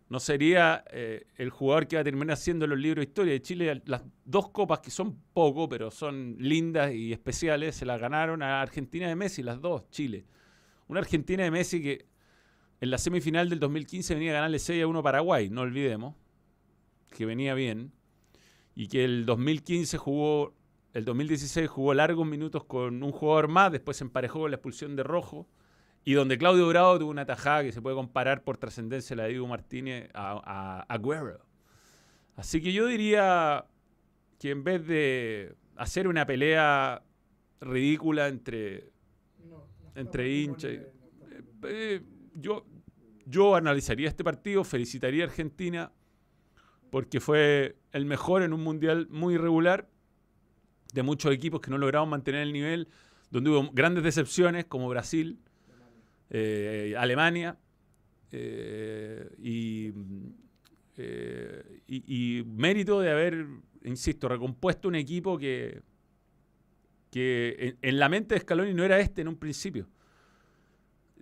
no 0.08 0.20
sería 0.20 0.84
eh, 0.90 1.26
el 1.36 1.50
jugador 1.50 1.88
que 1.88 1.96
va 1.96 2.02
a 2.02 2.04
terminar 2.04 2.36
siendo 2.36 2.66
los 2.66 2.78
libros 2.78 3.04
de 3.04 3.08
historia 3.08 3.32
de 3.32 3.42
Chile. 3.42 3.82
Las 3.86 4.02
dos 4.24 4.50
copas 4.50 4.78
que 4.80 4.90
son 4.90 5.20
poco, 5.32 5.68
pero 5.68 5.90
son 5.90 6.36
lindas 6.38 6.92
y 6.94 7.12
especiales, 7.12 7.74
se 7.74 7.84
las 7.84 8.00
ganaron 8.00 8.42
a 8.42 8.62
Argentina 8.62 9.08
de 9.08 9.16
Messi, 9.16 9.42
las 9.42 9.60
dos, 9.60 9.90
Chile. 9.90 10.24
Una 10.86 11.00
Argentina 11.00 11.42
de 11.42 11.50
Messi 11.50 11.82
que 11.82 12.06
en 12.80 12.90
la 12.90 12.98
semifinal 12.98 13.48
del 13.48 13.58
2015 13.58 14.14
venía 14.14 14.30
a 14.30 14.34
ganarle 14.34 14.58
6 14.58 14.82
a 14.82 14.86
1 14.86 15.02
Paraguay, 15.02 15.50
no 15.50 15.62
olvidemos, 15.62 16.14
que 17.16 17.26
venía 17.26 17.54
bien, 17.54 17.92
y 18.74 18.88
que 18.88 19.04
el 19.04 19.24
2015 19.24 19.98
jugó, 19.98 20.54
el 20.96 21.04
2016 21.04 21.68
jugó 21.68 21.92
largos 21.92 22.26
minutos 22.26 22.64
con 22.64 23.02
un 23.02 23.12
jugador 23.12 23.48
más, 23.48 23.70
después 23.70 23.98
se 23.98 24.04
emparejó 24.04 24.40
con 24.40 24.50
la 24.50 24.56
expulsión 24.56 24.96
de 24.96 25.02
Rojo, 25.02 25.46
y 26.04 26.14
donde 26.14 26.38
Claudio 26.38 26.64
Dorado 26.64 26.98
tuvo 26.98 27.10
una 27.10 27.26
tajada 27.26 27.64
que 27.64 27.72
se 27.72 27.82
puede 27.82 27.96
comparar 27.96 28.44
por 28.44 28.56
trascendencia 28.56 29.14
la 29.14 29.24
de 29.24 29.30
Diego 29.30 29.46
Martínez 29.46 30.08
a, 30.14 30.40
a 30.42 30.94
Agüero. 30.94 31.44
Así 32.34 32.62
que 32.62 32.72
yo 32.72 32.86
diría 32.86 33.66
que 34.38 34.50
en 34.50 34.64
vez 34.64 34.86
de 34.86 35.54
hacer 35.76 36.08
una 36.08 36.24
pelea 36.24 37.02
ridícula 37.60 38.28
entre, 38.28 38.90
entre 39.94 40.30
hinchas, 40.32 40.78
eh, 41.64 42.02
yo, 42.36 42.64
yo 43.26 43.54
analizaría 43.54 44.08
este 44.08 44.24
partido, 44.24 44.64
felicitaría 44.64 45.24
a 45.24 45.26
Argentina 45.26 45.92
porque 46.90 47.20
fue 47.20 47.76
el 47.92 48.06
mejor 48.06 48.42
en 48.42 48.54
un 48.54 48.62
mundial 48.62 49.08
muy 49.10 49.34
irregular 49.34 49.90
de 50.92 51.02
muchos 51.02 51.32
equipos 51.32 51.60
que 51.60 51.70
no 51.70 51.78
lograron 51.78 52.08
mantener 52.08 52.42
el 52.42 52.52
nivel, 52.52 52.88
donde 53.30 53.50
hubo 53.50 53.70
grandes 53.72 54.04
decepciones 54.04 54.64
como 54.66 54.88
Brasil, 54.88 55.38
Alemania 56.28 57.56
eh, 58.32 59.28
eh, 60.98 61.80
y, 61.86 62.38
y, 62.38 62.44
mérito 62.44 63.00
de 63.00 63.10
haber, 63.10 63.46
insisto, 63.84 64.28
recompuesto 64.28 64.88
un 64.88 64.94
equipo 64.96 65.38
que, 65.38 65.82
que 67.10 67.76
en, 67.80 67.98
la 67.98 68.08
mente 68.08 68.34
de 68.34 68.40
Scaloni 68.40 68.74
no 68.74 68.84
era 68.84 68.98
este 68.98 69.20
en 69.20 69.28
un 69.28 69.36
principio. 69.36 69.88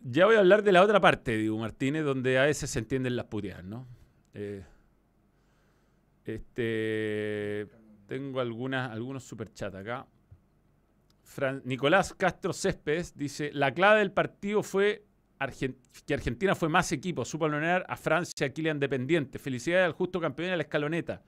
Ya 0.03 0.27
voy 0.27 0.37
a 0.37 0.41
hablar 0.41 0.63
de 0.63 0.73
la 0.73 0.83
otra 0.83 1.01
parte, 1.01 1.37
Diego 1.37 1.59
Martínez, 1.59 2.05
donde 2.05 2.39
a 2.39 2.45
veces 2.45 2.71
se 2.71 2.79
entienden 2.79 3.17
las 3.17 3.27
puteadas, 3.27 3.65
¿no? 3.65 3.87
Eh, 4.35 4.65
este, 6.25 7.69
tengo 8.07 8.41
algunas, 8.41 8.91
algunos 8.91 9.25
superchats 9.25 9.75
acá. 9.75 10.07
Nicolás 11.65 12.15
Castro 12.15 12.53
Céspedes 12.53 13.17
dice, 13.17 13.51
la 13.53 13.73
clave 13.73 14.01
del 14.01 14.13
partido 14.13 14.63
fue 14.63 15.05
que 16.07 16.15
Argentina 16.15 16.55
fue 16.55 16.69
más 16.69 16.91
equipo, 16.93 17.25
supo 17.25 17.47
alonar 17.47 17.85
a 17.89 17.97
Francia, 17.97 18.47
aquí 18.47 18.63
Dependiente. 18.63 19.39
Felicidades 19.39 19.87
al 19.87 19.93
justo 19.93 20.21
campeón 20.21 20.51
de 20.51 20.57
la 20.57 20.63
escaloneta. 20.63 21.23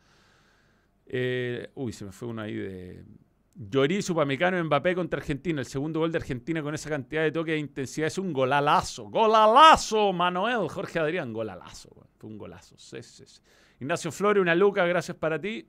Eh, 1.06 1.70
uy, 1.74 1.92
se 1.92 2.04
me 2.04 2.12
fue 2.12 2.28
uno 2.28 2.42
ahí 2.42 2.54
de 2.54 3.04
Llorí, 3.54 4.02
Supamecano, 4.02 4.62
Mbappé 4.64 4.94
contra 4.94 5.18
Argentina. 5.18 5.60
El 5.60 5.66
segundo 5.66 6.00
gol 6.00 6.12
de 6.12 6.18
Argentina 6.18 6.62
con 6.62 6.74
esa 6.74 6.88
cantidad 6.90 7.22
de 7.22 7.32
toque 7.32 7.54
e 7.54 7.58
intensidad 7.58 8.06
es 8.06 8.18
un 8.18 8.32
golalazo. 8.32 9.04
¡Golalazo! 9.04 10.12
Manuel, 10.12 10.68
Jorge 10.68 10.98
Adrián, 10.98 11.32
golalazo. 11.32 11.90
Fue 12.18 12.28
un 12.28 12.38
golazo. 12.38 12.76
Ignacio 13.80 14.12
Flores, 14.12 14.40
una 14.40 14.54
luca, 14.54 14.84
gracias 14.86 15.16
para 15.16 15.40
ti. 15.40 15.68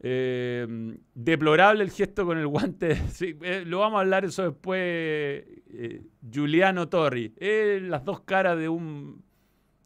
Eh, 0.00 0.66
deplorable 1.14 1.82
el 1.82 1.90
gesto 1.90 2.26
con 2.26 2.38
el 2.38 2.46
guante. 2.46 3.00
Eh, 3.20 3.64
lo 3.66 3.80
vamos 3.80 3.98
a 3.98 4.00
hablar 4.00 4.24
eso 4.24 4.42
después. 4.42 4.80
Eh, 4.80 6.02
Giuliano 6.30 6.88
Torri. 6.88 7.34
las 7.82 8.04
dos 8.04 8.20
caras 8.20 8.58
de 8.58 8.68
un, 8.68 9.22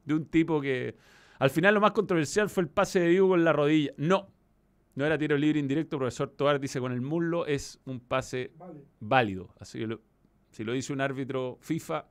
de 0.04 0.14
un 0.14 0.26
tipo 0.26 0.60
que. 0.60 0.96
Al 1.38 1.50
final 1.50 1.74
lo 1.74 1.80
más 1.80 1.92
controversial 1.92 2.48
fue 2.48 2.64
el 2.64 2.68
pase 2.68 3.00
de 3.00 3.08
Diego 3.08 3.28
con 3.28 3.44
la 3.44 3.52
rodilla. 3.52 3.92
No, 3.96 4.28
no 4.98 5.06
era 5.06 5.16
tiro 5.16 5.36
libre 5.36 5.60
indirecto, 5.60 5.96
profesor 5.96 6.30
Toar 6.30 6.58
dice 6.58 6.80
con 6.80 6.90
el 6.90 7.00
muslo 7.00 7.46
es 7.46 7.80
un 7.84 8.00
pase 8.00 8.50
válido. 8.98 9.54
Así 9.60 9.78
que 9.78 9.96
si 10.50 10.64
lo 10.64 10.72
dice 10.72 10.92
un 10.92 11.00
árbitro 11.00 11.56
FIFA, 11.60 12.08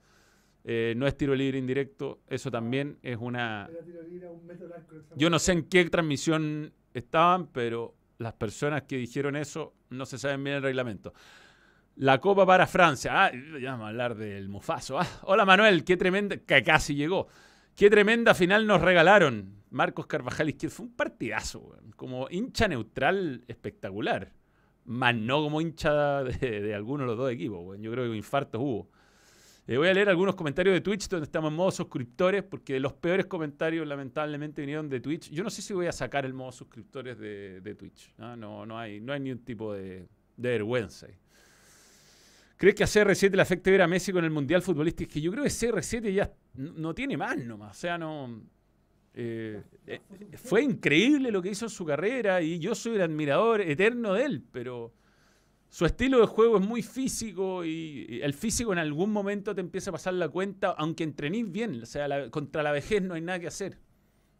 eh, 0.63 0.93
no 0.95 1.05
es 1.05 1.17
tiro 1.17 1.35
libre 1.35 1.57
indirecto, 1.57 2.21
eso 2.27 2.49
también 2.49 2.97
es 3.01 3.17
una... 3.19 3.69
Yo 5.17 5.29
no 5.29 5.37
sé 5.37 5.51
en 5.51 5.63
qué 5.63 5.83
transmisión 5.89 6.71
estaban, 6.99 7.47
pero 7.47 7.95
las 8.17 8.33
personas 8.33 8.83
que 8.83 8.97
dijeron 8.97 9.35
eso 9.35 9.73
no 9.89 10.05
se 10.05 10.17
saben 10.17 10.43
bien 10.43 10.57
el 10.57 10.63
reglamento. 10.63 11.13
La 11.95 12.19
Copa 12.19 12.45
para 12.45 12.67
Francia. 12.67 13.25
Ah, 13.25 13.31
ya 13.59 13.71
vamos 13.71 13.85
a 13.85 13.89
hablar 13.89 14.15
del 14.15 14.49
Mufaso. 14.49 14.99
Ah, 14.99 15.07
hola 15.23 15.45
Manuel, 15.45 15.83
qué 15.83 15.97
tremenda, 15.97 16.37
que 16.37 16.63
casi 16.63 16.95
llegó. 16.95 17.27
Qué 17.75 17.89
tremenda 17.89 18.33
final 18.33 18.67
nos 18.67 18.81
regalaron. 18.81 19.63
Marcos 19.69 20.07
Carvajal 20.07 20.49
Izquierdo. 20.49 20.75
Fue 20.75 20.85
un 20.85 20.95
partidazo, 20.95 21.75
como 21.95 22.27
hincha 22.29 22.67
neutral 22.67 23.43
espectacular. 23.47 24.31
Más 24.85 25.15
no 25.15 25.41
como 25.41 25.59
hincha 25.59 26.23
de, 26.23 26.73
alguno 26.73 27.03
de 27.03 27.07
los 27.07 27.17
dos 27.17 27.31
equipos. 27.31 27.77
Yo 27.79 27.91
creo 27.91 28.09
que 28.09 28.17
infartos 28.17 28.61
hubo. 28.61 28.89
Eh, 29.67 29.77
voy 29.77 29.89
a 29.89 29.93
leer 29.93 30.07
algunos 30.07 30.35
comentarios 30.35 30.73
de 30.73 30.81
Twitch 30.81 31.09
donde 31.09 31.25
estamos 31.25 31.51
en 31.51 31.57
modo 31.57 31.71
suscriptores, 31.71 32.41
porque 32.43 32.79
los 32.79 32.93
peores 32.93 33.25
comentarios 33.25 33.85
lamentablemente 33.85 34.61
vinieron 34.61 34.87
de 34.87 35.01
Twitch. 35.01 35.29
Yo 35.29 35.43
no 35.43 35.49
sé 35.49 35.61
si 35.61 35.73
voy 35.73 35.87
a 35.87 35.91
sacar 35.91 36.25
el 36.25 36.33
modo 36.33 36.53
suscriptores 36.53 37.19
de, 37.19 37.75
Twitch. 37.77 38.13
¿no? 38.17 38.65
No, 38.65 38.79
hay, 38.79 39.01
no 39.01 39.11
hay 39.11 39.19
ni 39.19 39.31
un 39.31 39.39
tipo 39.39 39.73
de, 39.73 40.07
de 40.37 40.49
vergüenza. 40.49 41.07
¿Crees 42.57 42.75
que 42.75 42.83
a 42.83 42.87
CR7 42.87 43.35
le 43.35 43.41
afecte 43.41 43.69
ver 43.69 43.83
a 43.83 43.87
Messi 43.87 44.11
con 44.11 44.23
el 44.23 44.31
Mundial 44.31 44.63
Futbolístico? 44.63 45.13
Que 45.13 45.21
yo 45.21 45.31
creo 45.31 45.43
que 45.43 45.49
CR7 45.49 46.11
ya 46.11 46.31
no, 46.55 46.93
tiene 46.93 47.15
más 47.15 47.37
nomás. 47.37 47.77
O 47.77 47.79
sea, 47.79 47.97
no. 47.99 48.41
Eh, 49.13 49.61
eh, 49.85 50.01
fue 50.35 50.63
increíble 50.63 51.31
lo 51.31 51.41
que 51.41 51.49
hizo 51.49 51.65
en 51.65 51.69
su 51.69 51.85
carrera 51.85 52.41
y 52.41 52.59
yo 52.59 52.73
soy 52.73 52.95
el 52.95 53.01
admirador 53.01 53.61
eterno 53.61 54.13
de 54.13 54.25
él, 54.25 54.43
pero 54.51 54.93
su 55.69 55.85
estilo 55.85 56.19
de 56.19 56.27
juego 56.27 56.57
es 56.57 56.65
muy 56.65 56.81
físico 56.81 57.65
y 57.65 58.19
el 58.23 58.33
físico 58.33 58.71
en 58.71 58.79
algún 58.79 59.11
momento 59.11 59.53
te 59.53 59.61
empieza 59.61 59.89
a 59.89 59.93
pasar 59.93 60.13
la 60.13 60.29
cuenta, 60.29 60.75
aunque 60.77 61.03
entrenís 61.03 61.51
bien. 61.51 61.83
O 61.83 61.85
sea, 61.85 62.29
contra 62.29 62.63
la 62.63 62.71
vejez 62.71 63.01
no 63.01 63.15
hay 63.15 63.21
nada 63.21 63.39
que 63.39 63.47
hacer. 63.47 63.77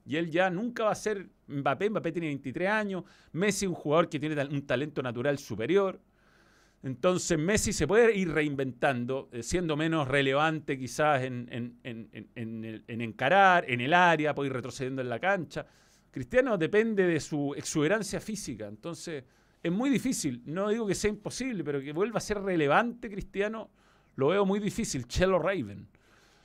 Y 0.06 0.16
él 0.16 0.32
ya 0.32 0.50
nunca 0.50 0.86
va 0.86 0.92
a 0.92 0.96
ser 0.96 1.28
Mbappé. 1.48 1.90
Mbappé 1.90 2.14
tiene 2.14 2.28
23 2.28 2.70
años. 2.70 3.04
Messi, 3.34 3.68
un 3.68 3.74
jugador 3.74 4.08
que 4.08 4.20
tiene 4.20 4.42
un 4.46 4.66
talento 4.66 5.04
natural 5.04 5.38
superior. 5.38 6.00
Entonces 6.84 7.38
Messi 7.38 7.74
se 7.74 7.88
puede 7.88 8.16
ir 8.16 8.32
reinventando, 8.32 9.30
eh, 9.34 9.44
siendo 9.44 9.76
menos 9.76 10.08
relevante 10.08 10.78
quizás 10.78 11.24
en, 11.24 11.50
encarar, 12.88 13.66
en 13.70 13.82
el 13.82 13.94
área, 13.94 14.34
puede 14.34 14.48
ir 14.48 14.54
retrocediendo 14.54 15.02
en 15.02 15.10
la 15.10 15.20
cancha. 15.20 15.66
Cristiano 16.12 16.58
depende 16.58 17.06
de 17.06 17.20
su 17.20 17.54
exuberancia 17.56 18.22
física, 18.22 18.68
entonces 18.68 19.24
es 19.68 19.74
muy 19.74 19.90
difícil. 19.90 20.42
No 20.46 20.70
digo 20.70 20.88
que 20.88 20.96
sea 20.96 21.10
imposible, 21.10 21.64
pero 21.64 21.82
que 21.82 21.94
vuelva 21.94 22.18
a 22.18 22.22
ser 22.22 22.42
relevante 22.42 23.10
Cristiano, 23.10 23.70
lo 24.16 24.30
veo 24.30 24.46
muy 24.46 24.60
difícil. 24.60 25.08
Chelo 25.08 25.40
Raven. 25.40 25.88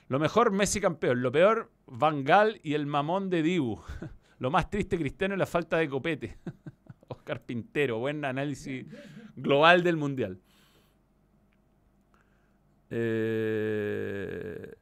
Lo 0.09 0.19
mejor 0.19 0.53
Messi 0.53 0.81
campeón, 0.81 1.23
lo 1.23 1.33
peor 1.33 1.71
Van 1.87 2.25
Gaal 2.25 2.61
y 2.63 2.75
el 2.75 2.87
mamón 2.87 3.31
de 3.31 3.43
Dibu. 3.43 3.81
Lo 4.39 4.51
más 4.51 4.69
triste 4.71 4.99
Cristiano 4.99 5.35
es 5.35 5.39
la 5.39 5.47
falta 5.47 5.77
de 5.77 5.89
copete. 5.89 6.37
Oscar 7.09 7.41
Pintero, 7.41 7.99
buen 8.01 8.25
análisis 8.25 8.85
global 9.37 9.85
del 9.85 9.97
Mundial. 9.97 10.41
Eh, 12.91 14.75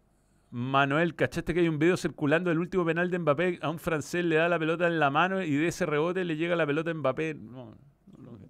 Manuel, 0.50 1.14
¿cachaste 1.14 1.54
que 1.54 1.60
hay 1.60 1.68
un 1.68 1.78
video 1.78 1.96
circulando 1.96 2.50
del 2.50 2.58
último 2.58 2.84
penal 2.84 3.10
de 3.10 3.18
Mbappé? 3.18 3.58
A 3.62 3.70
un 3.70 3.78
francés 3.78 4.24
le 4.24 4.36
da 4.36 4.48
la 4.48 4.58
pelota 4.58 4.86
en 4.86 4.98
la 4.98 5.10
mano 5.10 5.42
y 5.42 5.54
de 5.54 5.68
ese 5.68 5.86
rebote 5.86 6.24
le 6.24 6.36
llega 6.36 6.56
la 6.56 6.66
pelota 6.66 6.90
a 6.90 6.94
Mbappé. 6.94 7.34
No, 7.34 7.76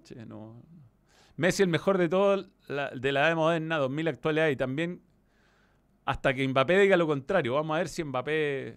caché, 0.00 0.26
no. 0.26 0.62
Messi 1.37 1.62
el 1.62 1.69
mejor 1.69 1.99
de 1.99 2.09
todo 2.09 2.42
de 2.42 3.12
la 3.12 3.28
edad 3.28 3.37
moderna, 3.37 3.78
2000 3.78 4.09
actualidad 4.09 4.49
y 4.49 4.57
también 4.57 5.02
hasta 6.04 6.35
que 6.35 6.47
Mbappé 6.47 6.78
diga 6.78 6.97
lo 6.97 7.07
contrario. 7.07 7.54
Vamos 7.54 7.75
a 7.75 7.78
ver 7.78 7.88
si 7.88 8.04
Mbappé, 8.04 8.76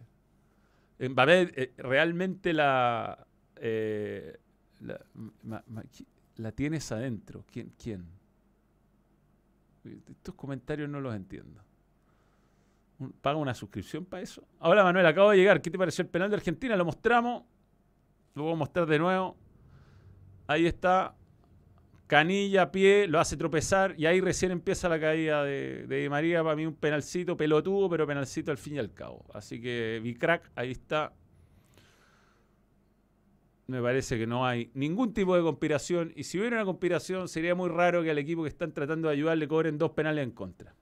Mbappé 0.99 1.41
eh, 1.55 1.73
realmente 1.77 2.53
la, 2.53 3.27
eh, 3.57 4.37
la 6.37 6.51
tienes 6.51 6.91
adentro. 6.91 7.43
¿Quién? 7.51 7.73
¿Quién? 7.77 8.05
Estos 10.09 10.35
comentarios 10.35 10.89
no 10.89 11.01
los 11.01 11.15
entiendo. 11.15 11.61
¿Paga 13.21 13.37
una 13.37 13.53
suscripción 13.53 14.05
para 14.05 14.23
eso? 14.23 14.47
Ahora, 14.59 14.83
Manuel, 14.83 15.05
acabo 15.05 15.31
de 15.31 15.37
llegar. 15.37 15.61
¿Qué 15.61 15.69
te 15.69 15.77
pareció 15.77 16.03
el 16.03 16.09
penal 16.09 16.29
de 16.29 16.37
Argentina? 16.37 16.75
Lo 16.75 16.85
mostramos. 16.85 17.43
Lo 18.35 18.43
voy 18.43 18.53
a 18.53 18.55
mostrar 18.55 18.85
de 18.85 18.99
nuevo. 18.99 19.35
Ahí 20.53 20.65
está. 20.65 21.15
Canilla, 22.07 22.71
pie, 22.71 23.07
lo 23.07 23.19
hace 23.19 23.37
tropezar 23.37 23.95
y 23.97 24.05
ahí 24.05 24.21
recién 24.21 24.51
empieza 24.51 24.87
la 24.87 24.99
caída 24.99 25.43
de, 25.43 25.87
de 25.87 26.09
María. 26.09 26.43
Para 26.43 26.55
mí 26.55 26.65
un 26.65 26.75
penalcito 26.75 27.35
pelotudo, 27.35 27.89
pero 27.89 28.05
penalcito 28.05 28.51
al 28.51 28.57
fin 28.57 28.75
y 28.75 28.79
al 28.79 28.93
cabo. 28.93 29.25
Así 29.33 29.59
que 29.59 29.99
Bicrack, 30.03 30.51
ahí 30.55 30.71
está 30.71 31.13
me 33.67 33.81
parece 33.81 34.17
que 34.17 34.27
no 34.27 34.45
hay 34.45 34.69
ningún 34.73 35.13
tipo 35.13 35.35
de 35.35 35.41
conspiración. 35.41 36.11
Y 36.15 36.23
si 36.23 36.37
hubiera 36.37 36.57
una 36.57 36.65
conspiración, 36.65 37.27
sería 37.27 37.55
muy 37.55 37.69
raro 37.69 38.03
que 38.03 38.11
al 38.11 38.17
equipo 38.17 38.43
que 38.43 38.49
están 38.49 38.73
tratando 38.73 39.07
de 39.07 39.13
ayudar 39.15 39.37
le 39.37 39.47
cobren 39.47 39.77
dos 39.77 39.91
penales 39.91 40.23
en 40.23 40.31
contra. 40.31 40.75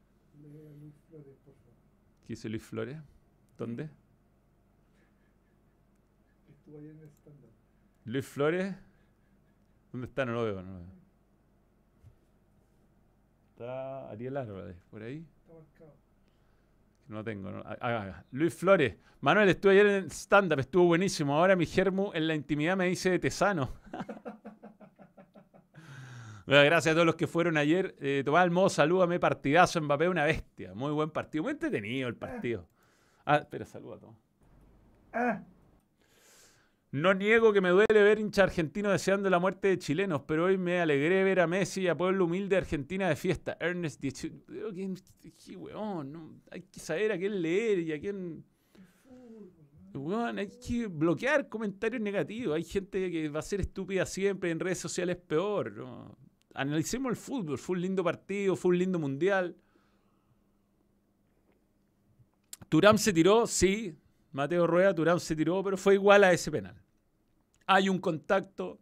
¿Qué 2.27 2.33
dice 2.33 2.49
Luis 2.49 2.63
Flores? 2.63 2.97
¿Dónde? 3.57 3.89
Luis 8.05 8.25
Flores. 8.25 8.75
¿Dónde 9.91 10.07
está? 10.07 10.25
No 10.25 10.33
lo 10.33 10.43
veo. 10.43 10.61
No 10.61 10.71
lo 10.71 10.79
veo. 10.79 11.01
Está 13.51 14.09
Ariel 14.09 14.37
Álvarez, 14.37 14.77
por 14.89 15.03
ahí. 15.03 15.25
No 17.07 17.23
tengo. 17.23 17.51
no. 17.51 17.61
Ah, 17.65 17.77
ah, 17.81 18.23
Luis 18.31 18.53
Flores. 18.53 18.95
Manuel, 19.19 19.49
estuve 19.49 19.73
ayer 19.73 19.85
en 19.87 20.09
stand-up, 20.09 20.59
estuvo 20.59 20.85
buenísimo. 20.85 21.37
Ahora 21.37 21.55
mi 21.55 21.65
germu 21.65 22.11
en 22.13 22.27
la 22.27 22.33
intimidad 22.33 22.75
me 22.77 22.85
dice 22.85 23.11
de 23.11 23.19
tesano. 23.19 23.69
Bueno, 26.47 26.65
gracias 26.65 26.91
a 26.91 26.95
todos 26.95 27.05
los 27.05 27.15
que 27.15 27.27
fueron 27.27 27.55
ayer. 27.55 27.95
Eh, 28.01 28.23
Tomás 28.25 28.43
Almodo, 28.43 28.67
salúdame, 28.67 29.19
partidazo 29.21 29.79
Mbappé, 29.79 30.09
una 30.09 30.25
bestia. 30.25 30.73
Muy 30.73 30.91
buen 30.91 31.09
partido, 31.09 31.43
muy 31.43 31.51
entretenido 31.53 32.09
el 32.09 32.15
partido. 32.15 32.67
Ah, 33.23 33.37
espera, 33.37 33.63
saluda 33.63 33.95
a 33.95 33.99
todos. 33.99 34.15
Ah, 35.13 35.43
No 36.91 37.13
niego 37.13 37.53
que 37.53 37.61
me 37.61 37.69
duele 37.69 38.03
ver 38.03 38.19
hincha 38.19 38.43
argentino 38.43 38.91
deseando 38.91 39.29
la 39.29 39.39
muerte 39.39 39.69
de 39.69 39.77
chilenos, 39.77 40.23
pero 40.27 40.45
hoy 40.45 40.57
me 40.57 40.81
alegré 40.81 41.23
ver 41.23 41.39
a 41.39 41.47
Messi 41.47 41.83
y 41.83 41.87
a 41.87 41.95
Pueblo 41.95 42.25
Humilde 42.25 42.49
de 42.49 42.57
Argentina 42.57 43.07
de 43.07 43.15
fiesta. 43.15 43.55
Ernest 43.61 44.01
18. 44.01 44.35
Digo, 44.49 44.69
¿quién- 44.73 44.97
qué 45.45 45.55
weón, 45.55 46.11
no, 46.11 46.41
hay 46.51 46.63
que 46.63 46.79
saber 46.81 47.13
a 47.13 47.17
quién 47.17 47.41
leer 47.41 47.79
y 47.79 47.93
a 47.93 47.99
quién. 47.99 48.43
Weón, 49.93 50.37
hay 50.39 50.47
que 50.49 50.87
bloquear 50.87 51.47
comentarios 51.47 52.01
negativos. 52.01 52.55
Hay 52.55 52.63
gente 52.63 53.09
que 53.09 53.29
va 53.29 53.39
a 53.39 53.43
ser 53.43 53.61
estúpida 53.61 54.05
siempre, 54.05 54.51
en 54.51 54.59
redes 54.59 54.79
sociales 54.79 55.15
peor. 55.15 55.73
Analicemos 56.53 57.09
el 57.09 57.15
fútbol. 57.17 57.57
Fue 57.57 57.75
un 57.77 57.81
lindo 57.83 58.03
partido, 58.03 58.55
fue 58.57 58.69
un 58.71 58.77
lindo 58.79 58.99
mundial. 58.99 59.55
Turán 62.69 62.97
se 62.97 63.11
tiró, 63.13 63.47
sí. 63.47 63.95
Mateo 64.31 64.67
Rueda, 64.67 64.93
Turán 64.93 65.19
se 65.19 65.35
tiró, 65.35 65.63
pero 65.63 65.77
fue 65.77 65.95
igual 65.95 66.23
a 66.23 66.31
ese 66.31 66.51
penal. 66.51 66.75
Hay 67.67 67.89
un 67.89 67.99
contacto 67.99 68.79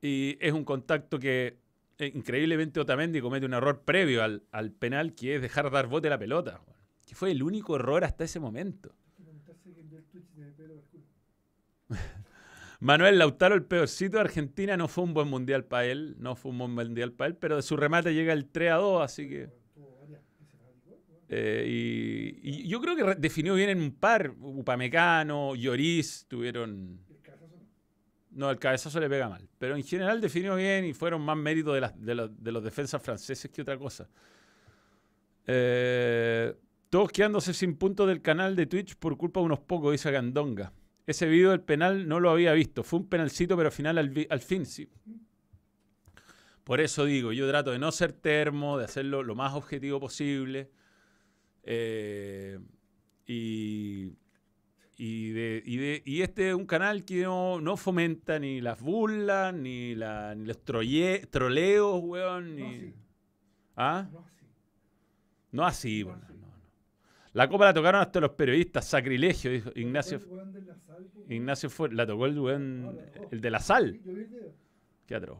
y 0.00 0.36
es 0.40 0.52
un 0.52 0.64
contacto 0.64 1.18
que 1.18 1.58
eh, 1.98 2.12
increíblemente 2.14 2.80
Otamendi 2.80 3.20
comete 3.20 3.46
un 3.46 3.54
error 3.54 3.82
previo 3.82 4.22
al, 4.22 4.44
al 4.52 4.70
penal 4.70 5.14
que 5.14 5.36
es 5.36 5.42
dejar 5.42 5.70
dar 5.70 5.86
bote 5.86 6.08
la 6.08 6.18
pelota. 6.18 6.60
Que 7.06 7.14
fue 7.14 7.30
el 7.30 7.42
único 7.42 7.76
error 7.76 8.04
hasta 8.04 8.24
ese 8.24 8.38
momento. 8.38 8.94
Manuel 12.80 13.18
Lautaro, 13.18 13.54
el 13.54 13.64
peorcito 13.64 14.18
de 14.18 14.22
Argentina, 14.22 14.76
no 14.76 14.88
fue 14.88 15.04
un 15.04 15.14
buen 15.14 15.28
mundial 15.28 15.64
para 15.64 15.86
él. 15.86 16.16
No 16.18 16.36
fue 16.36 16.52
un 16.52 16.58
buen 16.58 16.72
mundial 16.72 17.12
para 17.12 17.28
él, 17.28 17.36
pero 17.36 17.56
de 17.56 17.62
su 17.62 17.76
remate 17.76 18.14
llega 18.14 18.32
el 18.32 18.46
3 18.46 18.72
a 18.72 18.76
2, 18.76 19.02
así 19.02 19.28
que. 19.28 19.48
Tuvo 19.74 19.96
varias 20.00 20.20
que 20.38 20.44
se 20.44 20.56
radicó, 20.58 21.02
weón. 21.08 21.17
Eh, 21.28 22.40
y, 22.42 22.66
yo 22.66 22.80
creo 22.80 22.96
que 22.96 23.14
definió 23.16 23.54
bien 23.54 23.70
en 23.70 23.80
un 23.80 23.92
par. 23.92 24.34
Upamecano, 24.40 25.54
Lloris 25.54 26.26
tuvieron. 26.28 27.00
El 27.08 27.20
cabezazo 27.20 27.54
no. 28.30 28.50
El 28.50 28.58
cabezazo 28.58 29.00
le 29.00 29.08
pega 29.08 29.28
mal. 29.28 29.48
Pero 29.58 29.76
en 29.76 29.84
general 29.84 30.20
definió 30.20 30.56
bien 30.56 30.84
y 30.84 30.94
fueron 30.94 31.22
más 31.22 31.36
méritos 31.36 31.74
de, 31.74 32.14
los, 32.14 32.42
de 32.42 32.52
los 32.52 32.64
defensas 32.64 33.02
franceses 33.02 33.50
que 33.50 33.62
otra 33.62 33.76
cosa. 33.76 34.08
Eh, 35.46 36.54
todos 36.90 37.10
quedándose 37.10 37.52
sin 37.52 37.76
puntos 37.76 38.08
del 38.08 38.22
canal 38.22 38.56
de 38.56 38.66
Twitch 38.66 38.96
por 38.96 39.16
culpa 39.16 39.40
de 39.40 39.46
unos 39.46 39.60
pocos, 39.60 39.92
dice 39.92 40.10
Gandonga. 40.10 40.72
Ese 41.06 41.26
video 41.26 41.50
del 41.50 41.62
penal 41.62 42.06
no 42.08 42.20
lo 42.20 42.30
había 42.30 42.52
visto. 42.52 42.82
Fue 42.82 42.98
un 42.98 43.08
penalcito, 43.08 43.56
pero 43.56 43.68
al 43.68 43.72
final, 43.72 43.98
al 43.98 44.40
fin, 44.40 44.66
sí. 44.66 44.88
Por 46.64 46.80
eso 46.82 47.06
digo, 47.06 47.32
yo 47.32 47.48
trato 47.48 47.70
de 47.70 47.78
no 47.78 47.90
ser 47.92 48.12
termo, 48.12 48.76
de 48.76 48.84
hacerlo 48.84 49.22
lo 49.22 49.34
más 49.34 49.54
objetivo 49.54 50.00
posible. 50.00 50.70
Eh, 51.70 52.58
y, 53.26 54.14
y, 54.96 55.30
de- 55.32 55.62
y 55.66 55.76
de- 55.76 56.02
y 56.06 56.22
este 56.22 56.48
es 56.48 56.54
un 56.54 56.64
canal 56.64 57.04
que 57.04 57.22
no, 57.24 57.60
no 57.60 57.76
fomenta 57.76 58.38
ni 58.38 58.62
las 58.62 58.80
burlas, 58.80 59.52
ni, 59.52 59.94
la- 59.94 60.34
ni 60.34 60.46
los 60.46 60.64
troye- 60.64 61.26
troleos, 61.28 62.00
weón. 62.02 62.56
No 62.56 62.64
Ni, 62.70 62.74
así. 62.76 62.94
¿Ah? 63.76 64.08
No 64.10 64.20
así. 64.20 64.46
No 65.52 65.64
así, 65.66 66.00
No 66.00 66.06
bueno, 66.06 66.22
así. 66.24 66.32
no. 66.38 66.48
La 67.34 67.48
copa 67.48 67.66
la 67.66 67.74
tocaron 67.74 68.00
hasta 68.00 68.18
los 68.20 68.30
periodistas, 68.30 68.86
sacrilegio, 68.86 69.50
dijo 69.50 69.70
Ignacio. 69.74 70.20
Ignacio 71.28 71.68
fue, 71.68 71.92
la 71.92 72.06
tocó 72.06 72.24
el 72.24 72.38
weón, 72.38 72.98
tocó. 73.14 73.28
el 73.30 73.40
de 73.42 73.50
la 73.50 73.60
sal. 73.60 74.00
Qué 75.06 75.14
atroz. 75.14 75.38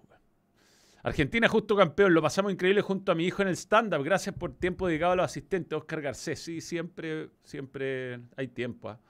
Argentina 1.09 1.49
justo 1.49 1.77
campeón, 1.77 2.15
lo 2.15 2.23
pasamos 2.23 2.53
increíble 2.53 2.83
junto 2.83 3.13
a 3.13 3.15
mi 3.15 3.25
hijo 3.25 3.43
en 3.43 3.49
el 3.49 3.57
stand-up. 3.57 4.03
Gracias 4.03 4.35
por 4.35 4.53
tiempo 4.55 4.87
dedicado 4.87 5.13
a 5.13 5.17
los 5.17 5.25
asistentes. 5.25 5.77
Oscar 5.77 6.01
Garcés, 6.01 6.41
sí, 6.41 6.61
siempre, 6.61 7.31
siempre 7.45 8.21
hay 8.37 8.49
tiempo. 8.49 8.91
¿ah? 8.91 9.01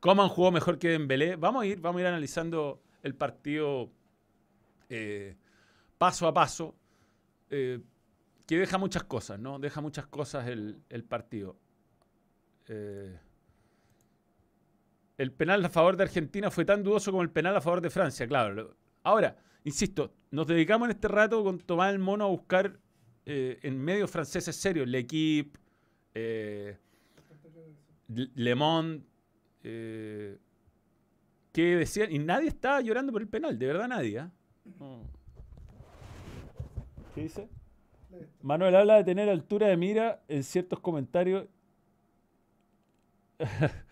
Coman 0.00 0.28
jugó 0.28 0.50
mejor 0.50 0.78
que 0.78 0.88
Dembélé. 0.88 1.36
Vamos 1.36 1.62
a 1.62 1.66
ir, 1.66 1.80
vamos 1.80 1.98
a 1.98 2.02
ir 2.02 2.06
analizando 2.06 2.82
el 3.02 3.14
partido 3.14 3.90
eh, 4.88 5.36
paso 5.98 6.26
a 6.26 6.32
paso, 6.32 6.74
eh, 7.50 7.80
que 8.46 8.58
deja 8.58 8.78
muchas 8.78 9.04
cosas, 9.04 9.38
¿no? 9.38 9.58
Deja 9.58 9.80
muchas 9.80 10.06
cosas 10.06 10.46
el, 10.46 11.04
partido. 11.08 11.56
Eh, 12.68 13.18
el 15.18 15.32
penal 15.32 15.64
a 15.64 15.68
favor 15.68 15.96
de 15.96 16.04
Argentina 16.04 16.50
fue 16.50 16.64
tan 16.64 16.82
dudoso 16.82 17.10
como 17.10 17.22
el 17.22 17.30
penal 17.30 17.56
a 17.56 17.60
favor 17.60 17.80
de 17.80 17.90
Francia, 17.90 18.26
claro. 18.26 18.76
Ahora, 19.02 19.36
insisto, 19.64 20.12
nos 20.30 20.46
dedicamos 20.46 20.86
en 20.86 20.90
este 20.92 21.08
rato 21.08 21.42
con 21.42 21.58
Tomás 21.58 21.92
el 21.92 21.98
Mono 21.98 22.24
a 22.24 22.28
buscar 22.28 22.78
eh, 23.26 23.58
en 23.62 23.78
medios 23.78 24.10
franceses 24.10 24.56
serios, 24.56 24.88
L'Equipe, 24.88 25.58
eh, 26.14 26.76
Le 28.08 28.54
Monde, 28.54 29.04
eh, 29.62 30.38
que 31.52 31.76
decían, 31.76 32.10
y 32.10 32.18
nadie 32.18 32.48
estaba 32.48 32.80
llorando 32.80 33.12
por 33.12 33.22
el 33.22 33.28
penal, 33.28 33.58
de 33.58 33.66
verdad 33.66 33.88
nadie. 33.88 34.18
¿ah? 34.20 34.30
No. 34.78 35.02
¿Qué 37.14 37.22
dice? 37.22 37.48
Manuel 38.42 38.76
habla 38.76 38.96
de 38.96 39.04
tener 39.04 39.28
altura 39.28 39.68
de 39.68 39.76
mira 39.76 40.22
en 40.28 40.42
ciertos 40.42 40.80
comentarios. 40.80 41.46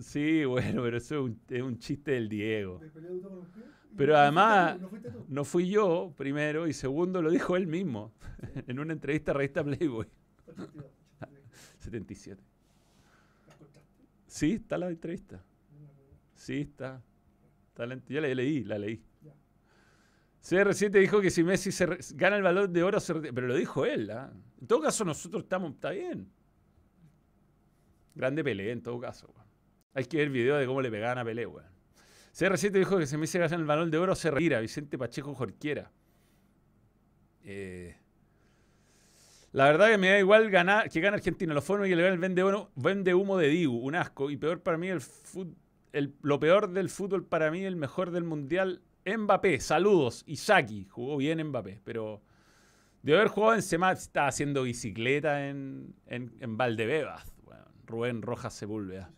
Sí, 0.00 0.44
bueno, 0.44 0.82
pero 0.82 0.98
eso 0.98 1.14
es 1.14 1.20
un, 1.22 1.40
es 1.48 1.62
un 1.62 1.78
chiste 1.78 2.12
del 2.12 2.28
Diego. 2.28 2.80
te 2.80 3.00
Pero 3.96 4.12
no 4.12 4.18
fuiste 4.18 4.22
además- 4.22 4.76
tú, 4.76 4.82
No 4.82 4.88
fuiste 4.88 5.10
tú. 5.10 5.24
No 5.28 5.44
fui 5.44 5.68
yo, 5.68 6.12
primero, 6.16 6.66
y 6.66 6.72
segundo, 6.72 7.22
lo 7.22 7.30
dijo 7.30 7.56
él 7.56 7.66
mismo 7.66 8.12
en 8.66 8.78
una 8.78 8.92
entrevista 8.92 9.30
a 9.32 9.34
revista 9.34 9.64
Playboy 9.64 10.06
82, 10.46 10.90
83. 11.08 11.42
77. 11.78 12.42
¿La 13.48 13.54
encontraste? 13.54 13.90
Sí, 14.26 14.52
está 14.52 14.78
la 14.78 14.88
entrevista. 14.88 15.42
Sí, 16.34 16.60
está. 16.62 17.02
está 17.68 17.86
la 17.86 17.98
ya 18.08 18.20
la 18.20 18.28
leí, 18.34 18.64
la 18.64 18.78
leí. 18.78 19.02
Ya. 19.22 19.32
CR7 20.42 20.90
dijo 21.00 21.20
que 21.20 21.30
si 21.30 21.42
Messi 21.42 21.72
se 21.72 21.86
re- 21.86 21.98
gana 22.14 22.36
el 22.36 22.42
balón 22.42 22.72
de 22.72 22.82
oro, 22.82 23.00
se 23.00 23.14
pero 23.14 23.46
lo 23.46 23.54
dijo 23.54 23.86
él. 23.86 24.10
¿ah? 24.10 24.32
En 24.60 24.66
todo 24.66 24.80
caso, 24.82 25.04
nosotros 25.04 25.42
estamos, 25.44 25.72
está 25.72 25.90
bien. 25.90 26.30
Grande 28.14 28.42
Pelé, 28.44 28.70
en 28.72 28.82
todo 28.82 28.98
caso. 29.00 29.32
Hay 29.94 30.04
que 30.04 30.18
ver 30.18 30.28
video 30.30 30.56
de 30.56 30.66
cómo 30.66 30.80
le 30.82 30.90
pegaban 30.90 31.18
a 31.18 31.24
Pelé, 31.24 31.46
weón. 31.46 31.66
CR7 32.38 32.70
dijo 32.72 32.98
que 32.98 33.06
si 33.06 33.16
Messi 33.16 33.38
gana 33.38 33.56
el 33.56 33.64
balón 33.64 33.90
de 33.90 33.98
oro, 33.98 34.14
se 34.14 34.30
retira. 34.30 34.60
Vicente 34.60 34.98
Pacheco 34.98 35.34
Jorquiera. 35.34 35.90
Eh, 37.44 37.96
la 39.52 39.64
verdad 39.64 39.88
que 39.88 39.96
me 39.98 40.10
da 40.10 40.18
igual 40.18 40.50
ganar, 40.50 40.90
que 40.90 41.00
gane 41.00 41.16
Argentina. 41.16 41.54
Los 41.54 41.64
fondos 41.64 41.88
el 41.88 42.18
vende, 42.18 42.44
humo- 42.44 42.70
vende 42.74 43.14
humo 43.14 43.38
de 43.38 43.48
Dibu, 43.48 43.78
un 43.78 43.94
asco. 43.94 44.30
Y 44.30 44.36
peor 44.36 44.60
para 44.62 44.76
mí, 44.76 44.88
el, 44.88 45.00
el- 45.92 46.14
lo 46.20 46.38
peor 46.38 46.70
del 46.70 46.90
fútbol 46.90 47.24
para 47.24 47.50
mí, 47.50 47.64
el 47.64 47.76
mejor 47.76 48.10
del 48.10 48.24
mundial, 48.24 48.82
Mbappé. 49.06 49.58
Saludos. 49.60 50.22
Isaki, 50.26 50.86
jugó 50.90 51.16
bien 51.16 51.42
Mbappé, 51.42 51.80
pero 51.84 52.20
de 53.02 53.14
haber 53.14 53.28
jugado 53.28 53.54
en 53.54 53.62
Semá, 53.62 53.92
estaba 53.92 54.28
haciendo 54.28 54.64
bicicleta 54.64 55.48
en, 55.48 55.94
en, 56.06 56.34
en 56.40 56.56
Valdebebas. 56.58 57.32
Bueno, 57.44 57.64
Rubén 57.86 58.20
Rojas 58.20 58.52
Sepúlveda. 58.52 59.10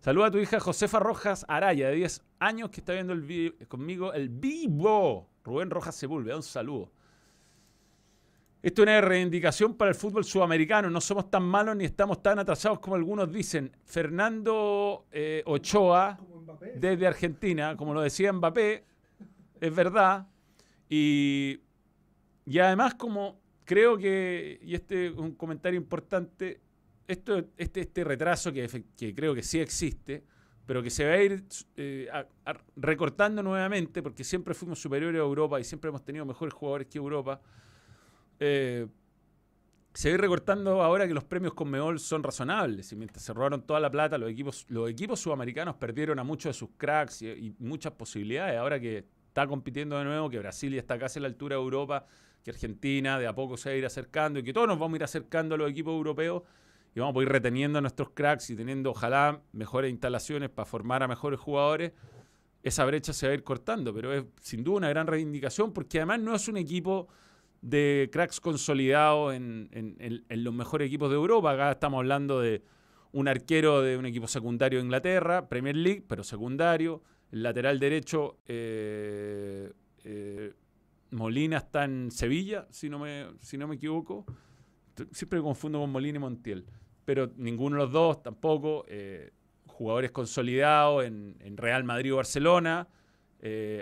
Saluda 0.00 0.26
a 0.26 0.30
tu 0.30 0.38
hija 0.38 0.60
Josefa 0.60 0.98
Rojas 0.98 1.44
Araya, 1.48 1.88
de 1.88 1.94
10 1.96 2.22
años, 2.42 2.70
que 2.70 2.80
está 2.80 2.92
viendo 2.92 3.12
el 3.12 3.56
conmigo 3.68 4.12
el 4.12 4.28
vivo. 4.28 5.28
Rubén 5.44 5.70
Rojas 5.70 5.94
Sepúlveda, 5.94 6.36
un 6.36 6.42
saludo. 6.42 6.92
Esto 8.62 8.82
es 8.82 8.84
una 8.86 9.00
reivindicación 9.00 9.74
para 9.74 9.90
el 9.90 9.96
fútbol 9.96 10.24
sudamericano. 10.24 10.88
No 10.88 11.00
somos 11.00 11.30
tan 11.30 11.42
malos 11.42 11.74
ni 11.74 11.84
estamos 11.84 12.22
tan 12.22 12.38
atrasados 12.38 12.78
como 12.78 12.94
algunos 12.94 13.32
dicen. 13.32 13.72
Fernando 13.84 15.06
eh, 15.10 15.42
Ochoa, 15.46 16.18
desde 16.76 17.06
Argentina, 17.06 17.76
como 17.76 17.92
lo 17.92 18.02
decía 18.02 18.32
Mbappé, 18.32 18.84
es 19.60 19.74
verdad. 19.74 20.28
Y, 20.88 21.60
y 22.46 22.58
además, 22.60 22.94
como 22.94 23.40
creo 23.64 23.98
que, 23.98 24.60
y 24.62 24.74
este 24.74 25.08
es 25.08 25.16
un 25.16 25.32
comentario 25.32 25.78
importante, 25.78 26.60
esto, 27.08 27.44
este, 27.56 27.80
este 27.80 28.04
retraso 28.04 28.52
que 28.52 29.12
creo 29.14 29.34
que 29.34 29.42
sí 29.42 29.58
existe, 29.58 30.22
pero 30.66 30.82
que 30.82 30.90
se 30.90 31.04
va 31.04 31.12
a 31.12 31.22
ir 31.22 31.44
eh, 31.76 32.08
recortando 32.76 33.42
nuevamente, 33.42 34.02
porque 34.02 34.24
siempre 34.24 34.54
fuimos 34.54 34.80
superiores 34.80 35.20
a 35.20 35.24
Europa 35.24 35.60
y 35.60 35.64
siempre 35.64 35.88
hemos 35.88 36.04
tenido 36.04 36.24
mejores 36.24 36.54
jugadores 36.54 36.86
que 36.88 36.98
Europa. 36.98 37.40
eh, 38.38 38.86
se 39.94 40.08
va 40.08 40.12
a 40.12 40.14
ir 40.14 40.20
recortando 40.22 40.82
ahora 40.82 41.06
que 41.06 41.12
los 41.12 41.24
premios 41.24 41.52
con 41.52 41.68
Meol 41.70 41.98
son 42.00 42.22
razonables. 42.22 42.92
Y 42.92 42.96
mientras 42.96 43.22
se 43.22 43.32
robaron 43.34 43.62
toda 43.62 43.78
la 43.78 43.90
plata, 43.90 44.16
los 44.16 44.30
equipos, 44.30 44.64
los 44.68 44.88
equipos 44.88 45.20
sudamericanos 45.20 45.76
perdieron 45.76 46.18
a 46.18 46.24
muchos 46.24 46.50
de 46.50 46.58
sus 46.58 46.70
cracks 46.78 47.22
y, 47.22 47.28
y 47.28 47.54
muchas 47.58 47.92
posibilidades. 47.92 48.58
Ahora 48.58 48.80
que 48.80 49.04
está 49.28 49.46
compitiendo 49.46 49.98
de 49.98 50.04
nuevo, 50.04 50.30
que 50.30 50.38
Brasil 50.38 50.72
ya 50.72 50.80
está 50.80 50.98
casi 50.98 51.18
a 51.18 51.22
la 51.22 51.28
altura 51.28 51.56
de 51.56 51.62
Europa, 51.62 52.06
que 52.42 52.50
Argentina 52.50 53.18
de 53.18 53.26
a 53.26 53.34
poco 53.34 53.56
se 53.56 53.68
va 53.68 53.74
a 53.74 53.78
ir 53.78 53.86
acercando 53.86 54.38
y 54.38 54.42
que 54.42 54.52
todos 54.52 54.66
nos 54.66 54.78
vamos 54.78 54.94
a 54.94 54.96
ir 54.96 55.04
acercando 55.04 55.54
a 55.54 55.58
los 55.58 55.70
equipos 55.70 55.92
europeos. 55.92 56.42
Y 56.94 57.00
vamos 57.00 57.16
a 57.16 57.22
ir 57.22 57.28
reteniendo 57.28 57.78
a 57.78 57.82
nuestros 57.82 58.10
cracks 58.10 58.50
y 58.50 58.56
teniendo, 58.56 58.90
ojalá, 58.90 59.42
mejores 59.52 59.90
instalaciones 59.90 60.50
para 60.50 60.66
formar 60.66 61.02
a 61.02 61.08
mejores 61.08 61.40
jugadores, 61.40 61.92
esa 62.62 62.84
brecha 62.84 63.12
se 63.12 63.26
va 63.26 63.32
a 63.32 63.34
ir 63.34 63.44
cortando. 63.44 63.94
Pero 63.94 64.12
es 64.12 64.24
sin 64.40 64.62
duda 64.62 64.78
una 64.78 64.88
gran 64.88 65.06
reivindicación 65.06 65.72
porque 65.72 65.98
además 65.98 66.20
no 66.20 66.34
es 66.34 66.48
un 66.48 66.56
equipo 66.56 67.08
de 67.60 68.10
cracks 68.12 68.40
consolidados 68.40 69.34
en, 69.34 69.68
en 69.72 70.44
los 70.44 70.52
mejores 70.54 70.86
equipos 70.86 71.08
de 71.10 71.16
Europa. 71.16 71.52
Acá 71.52 71.72
estamos 71.72 71.98
hablando 71.98 72.40
de 72.40 72.62
un 73.12 73.28
arquero 73.28 73.82
de 73.82 73.96
un 73.96 74.06
equipo 74.06 74.26
secundario 74.26 74.78
de 74.78 74.84
Inglaterra, 74.86 75.48
Premier 75.48 75.76
League, 75.76 76.04
pero 76.08 76.24
secundario. 76.24 77.02
El 77.30 77.42
lateral 77.42 77.78
derecho, 77.78 78.38
eh, 78.46 79.72
eh, 80.04 80.52
Molina 81.10 81.58
está 81.58 81.84
en 81.84 82.10
Sevilla, 82.10 82.66
si 82.70 82.88
no 82.90 82.98
me, 82.98 83.26
si 83.40 83.56
no 83.56 83.68
me 83.68 83.76
equivoco. 83.76 84.26
Siempre 85.12 85.40
confundo 85.40 85.80
con 85.80 85.90
Molina 85.90 86.16
y 86.16 86.20
Montiel. 86.20 86.66
Pero 87.04 87.30
ninguno 87.36 87.76
de 87.76 87.82
los 87.84 87.92
dos 87.92 88.22
tampoco. 88.22 88.84
Eh, 88.88 89.30
jugadores 89.66 90.10
consolidados 90.10 91.04
en, 91.04 91.56
Real 91.56 91.84
Madrid 91.84 92.12
o 92.12 92.16
Barcelona. 92.16 92.86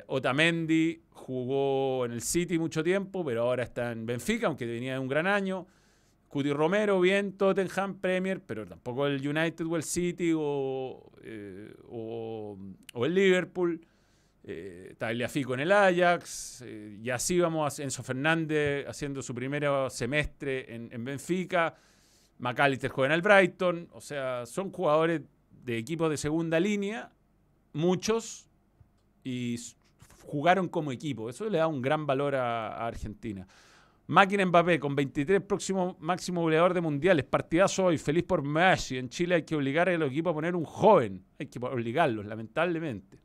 Otamendi 0.06 1.02
jugó 1.10 2.06
en 2.06 2.12
el 2.12 2.22
City 2.22 2.58
mucho 2.58 2.82
tiempo, 2.82 3.22
pero 3.24 3.42
ahora 3.42 3.62
está 3.62 3.92
en 3.92 4.06
Benfica, 4.06 4.46
aunque 4.46 4.64
venía 4.64 4.94
de 4.94 4.98
un 4.98 5.08
gran 5.08 5.26
año. 5.26 5.66
Cuti 6.30 6.52
Romero, 6.52 7.00
bien, 7.00 7.32
Tottenham, 7.32 7.98
Premier, 8.00 8.40
pero 8.40 8.64
tampoco 8.64 9.04
el 9.08 9.26
United 9.26 9.66
o 9.66 9.76
el 9.76 9.82
City 9.82 10.32
o, 10.32 11.10
eh, 11.24 11.74
el 12.94 13.14
Liverpool. 13.14 13.84
Eh, 14.42 14.94
Tagliafico 14.96 15.54
en 15.54 15.60
el 15.60 15.72
Ajax. 15.72 16.62
Eh, 16.64 16.98
y 17.02 17.10
así 17.10 17.38
vamos 17.40 17.78
a 17.78 17.82
Enzo 17.82 18.02
Fernández 18.04 18.86
haciendo 18.86 19.22
su 19.22 19.34
primer 19.34 19.66
semestre 19.90 20.72
en, 20.72 21.04
Benfica. 21.04 21.74
McAllister 22.40 22.90
juega 22.90 23.12
en 23.12 23.16
el 23.16 23.22
Brighton. 23.22 23.88
O 23.92 24.00
sea, 24.00 24.46
son 24.46 24.70
jugadores 24.72 25.22
de 25.64 25.78
equipos 25.78 26.10
de 26.10 26.16
segunda 26.16 26.58
línea, 26.58 27.10
muchos, 27.72 28.48
y 29.22 29.56
jugaron 30.24 30.68
como 30.68 30.92
equipo. 30.92 31.30
Eso 31.30 31.48
le 31.48 31.58
da 31.58 31.66
un 31.66 31.82
gran 31.82 32.06
valor 32.06 32.34
a 32.34 32.86
Argentina. 32.86 33.46
Máquina 34.10 34.44
Mbappé 34.44 34.80
con 34.80 34.96
23 34.96 35.40
próximo 35.42 35.96
máximo 36.00 36.40
goleador 36.40 36.74
de 36.74 36.80
mundiales. 36.80 37.24
Partidazo 37.26 37.84
hoy. 37.84 37.98
Feliz 37.98 38.24
por 38.24 38.42
Messi. 38.42 38.98
En 38.98 39.08
Chile 39.08 39.36
hay 39.36 39.42
que 39.44 39.54
obligar 39.54 39.88
al 39.88 40.02
equipo 40.02 40.30
a 40.30 40.34
poner 40.34 40.56
un 40.56 40.64
joven. 40.64 41.22
Hay 41.38 41.46
que 41.46 41.60
obligarlos, 41.60 42.26
lamentablemente. 42.26 43.18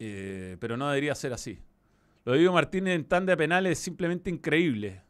Eh, 0.00 0.56
pero 0.58 0.76
no 0.76 0.88
debería 0.88 1.14
ser 1.14 1.32
así. 1.32 1.56
Lo 2.24 2.32
de 2.32 2.38
Diego 2.38 2.52
Martínez 2.52 2.96
en 2.96 3.04
tanda 3.04 3.34
de 3.34 3.36
penales 3.36 3.72
es 3.72 3.78
simplemente 3.78 4.28
increíble. 4.28 5.02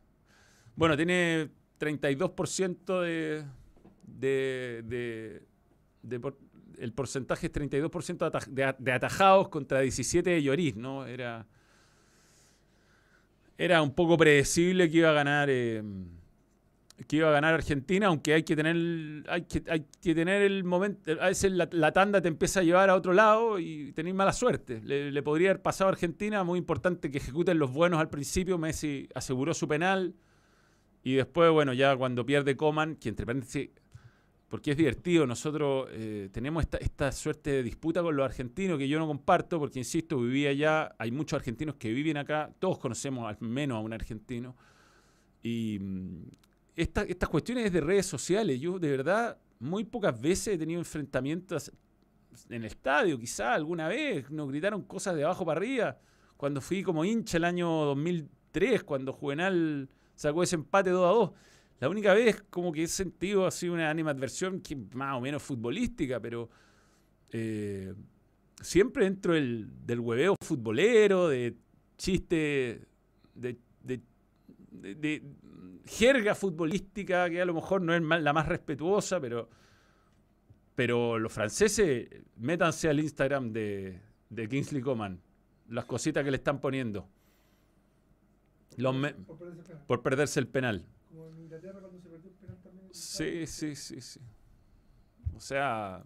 Bueno, 0.77 0.95
tiene 0.95 1.49
32% 1.79 3.01
de, 3.01 3.45
de, 4.83 5.43
el 6.79 6.93
porcentaje 6.93 7.47
es 7.47 7.53
32% 7.53 8.49
de, 8.49 8.75
de, 8.79 8.93
atajados 8.93 9.49
contra 9.49 9.81
17 9.81 10.31
de 10.31 10.43
Lloris, 10.43 10.77
¿no? 10.77 11.07
Era 11.07 11.47
era 13.57 13.83
un 13.83 13.95
poco 13.95 14.17
predecible 14.17 14.91
que 14.91 14.99
iba 14.99 15.11
a 15.11 15.13
ganar 15.13 15.49
eh, 15.51 15.83
que 17.07 17.17
iba 17.17 17.29
a 17.29 17.33
ganar 17.33 17.55
Argentina, 17.55 18.07
aunque 18.07 18.35
hay 18.35 18.43
que 18.45 18.55
tener 18.55 19.25
hay 19.29 19.43
que, 19.43 19.61
tener 20.15 20.43
el 20.43 20.65
momento, 20.65 21.13
a 21.21 21.27
veces 21.27 21.53
la, 21.53 21.93
tanda 21.93 22.21
te 22.21 22.29
empieza 22.29 22.61
a 22.61 22.63
llevar 22.63 22.89
a 22.89 22.95
otro 22.95 23.13
lado 23.13 23.59
y 23.59 23.93
tenéis 23.93 24.15
mala 24.15 24.33
suerte. 24.33 24.81
Le, 24.85 25.23
podría 25.23 25.51
haber 25.51 25.63
pasado 25.63 25.89
a 25.89 25.93
Argentina, 25.93 26.45
muy 26.45 26.59
importante 26.59 27.11
que 27.11 27.19
ejecuten 27.19 27.59
los 27.59 27.73
buenos 27.73 28.01
al 28.01 28.11
principio, 28.11 28.59
Messi 28.59 29.09
aseguró 29.15 29.55
su 29.55 29.67
penal 29.67 30.15
y 31.05 31.15
después, 31.15 31.51
bueno, 31.53 31.73
ya 31.75 31.97
cuando 31.97 32.27
pierde 32.27 32.57
Coman, 32.57 32.97
que 32.97 33.11
entre 33.11 33.27
paréntesis 33.27 33.71
porque 34.55 34.71
es 34.71 34.77
divertido. 34.77 35.27
Nosotros 35.27 35.89
eh, 35.91 36.29
tenemos 36.31 36.65
esta, 36.79 37.11
suerte 37.11 37.51
de 37.51 37.63
disputa 37.65 38.03
con 38.03 38.15
los 38.15 38.25
argentinos 38.25 38.79
que 38.79 38.87
yo 38.87 39.01
no 39.01 39.07
comparto, 39.09 39.59
porque 39.59 39.81
insisto, 39.81 40.19
vivía 40.19 40.51
allá, 40.51 40.95
hay 40.97 41.11
muchos 41.11 41.39
argentinos 41.39 41.75
que 41.75 41.93
viven 41.93 42.17
acá, 42.17 42.53
todos 42.61 42.79
conocemos 42.79 43.29
al 43.29 43.37
menos 43.41 43.79
a 43.79 43.81
un 43.81 43.93
argentino. 43.93 44.55
Y 45.43 45.79
mm, 45.81 46.23
estas 46.77 47.29
cuestiones 47.29 47.73
de 47.73 47.81
redes 47.81 48.07
sociales, 48.07 48.61
yo 48.61 48.79
de 48.79 48.91
verdad 48.91 49.39
muy 49.59 49.83
pocas 49.83 50.21
veces 50.21 50.55
he 50.55 50.59
tenido 50.59 50.79
enfrentamientos 50.79 51.73
en 52.49 52.55
el 52.55 52.65
estadio, 52.67 53.19
quizá 53.19 53.55
alguna 53.55 53.89
vez, 53.89 54.31
nos 54.31 54.49
gritaron 54.49 54.83
cosas 54.83 55.17
de 55.17 55.25
abajo 55.25 55.45
para 55.45 55.59
arriba. 55.59 55.99
Cuando 56.37 56.61
fui 56.61 56.85
como 56.85 57.05
hincha 57.05 57.39
el 57.39 57.45
año 57.45 57.69
2003, 57.69 58.85
cuando 58.85 59.13
Juvenal 59.13 59.89
sacó 60.15 60.43
ese 60.43 60.57
empate 60.57 60.91
2 60.91 61.05
a 61.05 61.15
2 61.15 61.31
la 61.81 61.89
única 61.89 62.15
vez 62.15 62.43
como 62.51 62.73
que 62.73 62.85
he 62.85 62.89
sentido 62.89 63.47
así 63.47 63.69
una 63.69 63.91
animadversión 63.91 64.61
que 64.61 64.77
más 64.95 65.17
o 65.17 65.21
menos 65.21 65.43
futbolística, 65.43 66.21
pero 66.21 66.49
eh, 67.31 67.93
siempre 68.63 69.05
dentro 69.05 69.35
del, 69.35 69.69
del 69.85 70.01
hueveo 70.01 70.37
futbolero, 70.41 71.29
de 71.29 71.55
chiste, 71.99 72.87
de, 73.35 73.59
jerga 75.87 76.35
futbolística, 76.35 77.29
que 77.29 77.43
a 77.43 77.45
lo 77.45 77.55
mejor 77.55 77.83
no 77.83 77.95
es 77.95 78.23
la 78.23 78.33
más 78.33 78.49
respetuosa, 78.49 79.21
pero, 79.21 79.51
pero 80.75 81.19
los 81.19 81.33
franceses, 81.33 82.09
métanse 82.37 82.89
al 82.89 83.01
Instagram 83.01 83.53
de, 83.53 84.01
de 84.31 84.49
Kingsley 84.49 84.81
Coman, 84.81 85.21
las 85.69 85.85
cositas 85.85 86.25
que 86.25 86.31
le 86.31 86.39
están 86.39 86.61
poniendo. 86.61 87.09
Por 89.87 90.03
perderse 90.03 90.41
el 90.41 90.49
penal. 90.49 90.87
Como 91.09 91.29
en 91.29 91.41
Inglaterra 91.41 91.81
cuando 91.81 92.01
se 92.01 92.09
perdió 92.09 92.31
el 92.31 92.37
penal 92.37 92.59
también. 92.63 92.89
Sí, 92.93 93.47
sí, 93.47 93.77
sí, 93.77 94.01
sí. 94.01 94.21
O 95.35 95.41
sea. 95.41 96.03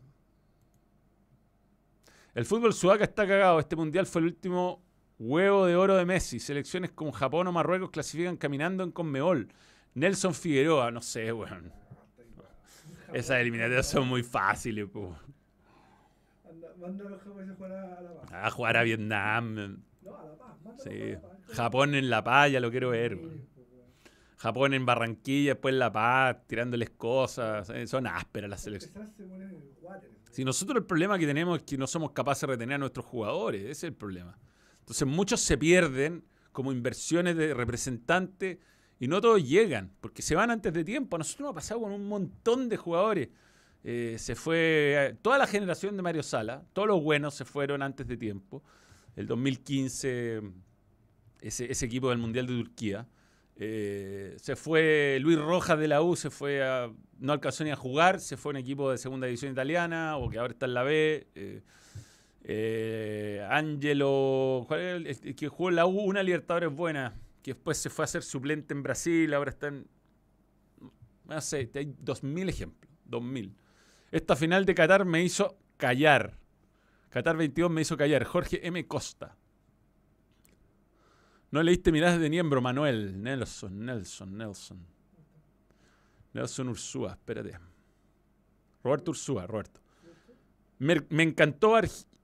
El 2.35 2.45
fútbol 2.45 2.73
sudaca 2.73 3.05
está 3.05 3.27
cagado. 3.27 3.59
Este 3.59 3.75
mundial 3.75 4.07
fue 4.07 4.21
el 4.21 4.27
último 4.29 4.83
huevo 5.19 5.67
de 5.67 5.77
oro 5.77 5.97
de 5.97 6.05
Messi. 6.05 6.39
Selecciones 6.39 6.93
como 6.93 7.13
Japón 7.13 7.47
o 7.47 7.53
Marruecos 7.53 7.91
clasifican 7.91 8.37
caminando 8.37 8.85
en 8.85 8.93
Conmebol. 8.93 9.49
Nelson 9.95 10.35
Figueroa, 10.35 10.91
no 10.91 11.01
sé, 11.01 11.33
weón. 11.33 11.73
Esas 13.13 13.41
eliminatorias 13.41 13.87
son 13.87 14.07
muy 14.07 14.23
fáciles, 14.23 14.89
po. 14.89 15.17
Manda 16.79 17.07
a 17.07 17.11
los 17.11 17.21
japoneses 17.23 17.55
a 17.55 17.57
jugar 17.57 17.73
a 17.73 18.01
La. 18.01 18.47
A 18.47 18.51
jugar 18.51 18.77
a 18.77 18.83
Vietnam. 18.85 19.83
Sí. 20.83 21.17
Japón 21.55 21.95
en 21.95 22.11
La 22.11 22.23
Paz, 22.23 22.53
ya 22.53 22.61
lo 22.61 22.71
quiero 22.71 22.91
ver. 22.91 23.19
Japón 24.37 24.73
en 24.73 24.87
Barranquilla, 24.87 25.53
después 25.55 25.73
en 25.73 25.79
La 25.81 25.93
Paz, 25.93 26.37
tirándoles 26.47 26.91
cosas. 26.91 27.69
Eh, 27.71 27.87
son 27.87 28.07
ásperas 28.07 28.49
las 28.49 28.61
selecciones. 28.61 29.11
Si 30.31 30.45
nosotros 30.45 30.77
el 30.77 30.85
problema 30.85 31.19
que 31.19 31.27
tenemos 31.27 31.59
es 31.59 31.65
que 31.65 31.77
no 31.77 31.87
somos 31.87 32.13
capaces 32.13 32.43
de 32.43 32.47
retener 32.49 32.77
a 32.77 32.79
nuestros 32.79 33.05
jugadores, 33.07 33.63
ese 33.63 33.71
es 33.71 33.85
el 33.85 33.95
problema. 33.95 34.39
Entonces 34.81 35.09
muchos 35.09 35.41
se 35.41 35.59
pierden 35.59 36.25
como 36.53 36.71
inversiones 36.71 37.37
de 37.37 37.55
representantes 37.55 38.59
y 39.01 39.09
no 39.09 39.21
todos 39.21 39.47
llegan, 39.47 39.93
porque 40.01 40.23
se 40.23 40.35
van 40.35 40.51
antes 40.51 40.73
de 40.73 40.85
tiempo. 40.85 41.17
A 41.17 41.19
nosotros 41.19 41.47
nos 41.47 41.51
ha 41.53 41.55
pasado 41.55 41.81
con 41.81 41.93
un 41.93 42.07
montón 42.09 42.69
de 42.69 42.77
jugadores. 42.77 43.29
Eh, 43.85 44.17
se 44.19 44.35
fue 44.35 45.17
toda 45.23 45.39
la 45.39 45.47
generación 45.47 45.97
de 45.97 46.03
Mario 46.03 46.23
Sala, 46.23 46.65
todos 46.73 46.89
los 46.89 47.03
buenos 47.03 47.35
se 47.35 47.45
fueron 47.45 47.83
antes 47.83 48.07
de 48.07 48.17
tiempo. 48.17 48.63
El 49.19 49.27
2015, 49.27 50.43
ese, 51.41 51.85
equipo 51.85 52.11
del 52.11 52.19
Mundial 52.19 52.47
de 52.47 52.53
Turquía. 52.53 53.09
Eh, 53.57 54.37
se 54.39 54.55
fue 54.55 55.19
Luis 55.21 55.37
Rojas 55.37 55.77
de 55.77 55.89
la 55.89 56.03
U, 56.03 56.15
se 56.15 56.31
fue 56.31 56.63
a, 56.63 56.89
no 57.19 57.33
alcanzó 57.33 57.65
ni 57.65 57.71
a 57.71 57.77
jugar, 57.77 58.21
se 58.21 58.37
fue 58.37 58.51
a 58.51 58.53
un 58.53 58.59
equipo 58.59 58.93
de 58.93 58.97
segunda 58.97 59.27
división 59.27 59.51
italiana 59.51 60.17
o 60.19 60.31
que 60.31 60.39
ahora 60.39 60.53
está 60.53 60.67
en 60.67 60.75
la 60.75 60.85
B. 60.85 61.27
Eh, 61.35 61.63
eh, 62.45 63.45
Angelo, 63.51 64.65
el, 64.71 65.35
que 65.35 65.49
jugó 65.49 65.71
en 65.71 65.75
la 65.75 65.87
U, 65.87 65.99
una 65.99 66.23
Libertadores 66.23 66.73
buena, 66.73 67.13
que 67.43 67.55
después 67.55 67.77
se 67.77 67.91
fue 67.91 68.05
a 68.05 68.09
ser 68.09 68.23
suplente 68.23 68.73
en 68.73 68.85
Brasil, 68.85 69.35
ahora 69.35 69.51
está 69.51 69.67
en. 69.67 69.89
No 71.25 71.41
sé, 71.41 71.69
hay 71.75 71.93
dos 71.99 72.23
mil 72.23 72.49
ejemplos, 72.49 72.89
dos 73.05 73.25
mil. 73.25 73.53
Esta 74.13 74.37
final 74.37 74.65
de 74.65 74.77
Qatar 74.77 75.05
me 75.05 75.25
hizo 75.25 75.59
callar. 75.77 76.38
Qatar 77.11 77.37
22 77.37 77.71
me 77.71 77.81
hizo 77.81 77.97
callar. 77.97 78.25
Jorge 78.25 78.67
M. 78.67 78.87
Costa. 78.87 79.37
No 81.51 81.63
leíste 81.63 81.93
Miradas 81.93 82.21
de 82.21 82.29
Niembro, 82.29 82.61
Manuel. 82.61 83.23
Nelson, 83.23 83.85
Nelson, 83.85 84.37
Nelson. 84.37 84.87
Nelson 86.35 86.69
Ursúa, 86.69 87.13
espérate. 87.13 87.59
Roberto 88.85 89.13
Ursúa, 89.13 89.47
Roberto. 89.47 89.81
Me, 90.79 91.23
encantó 91.23 91.75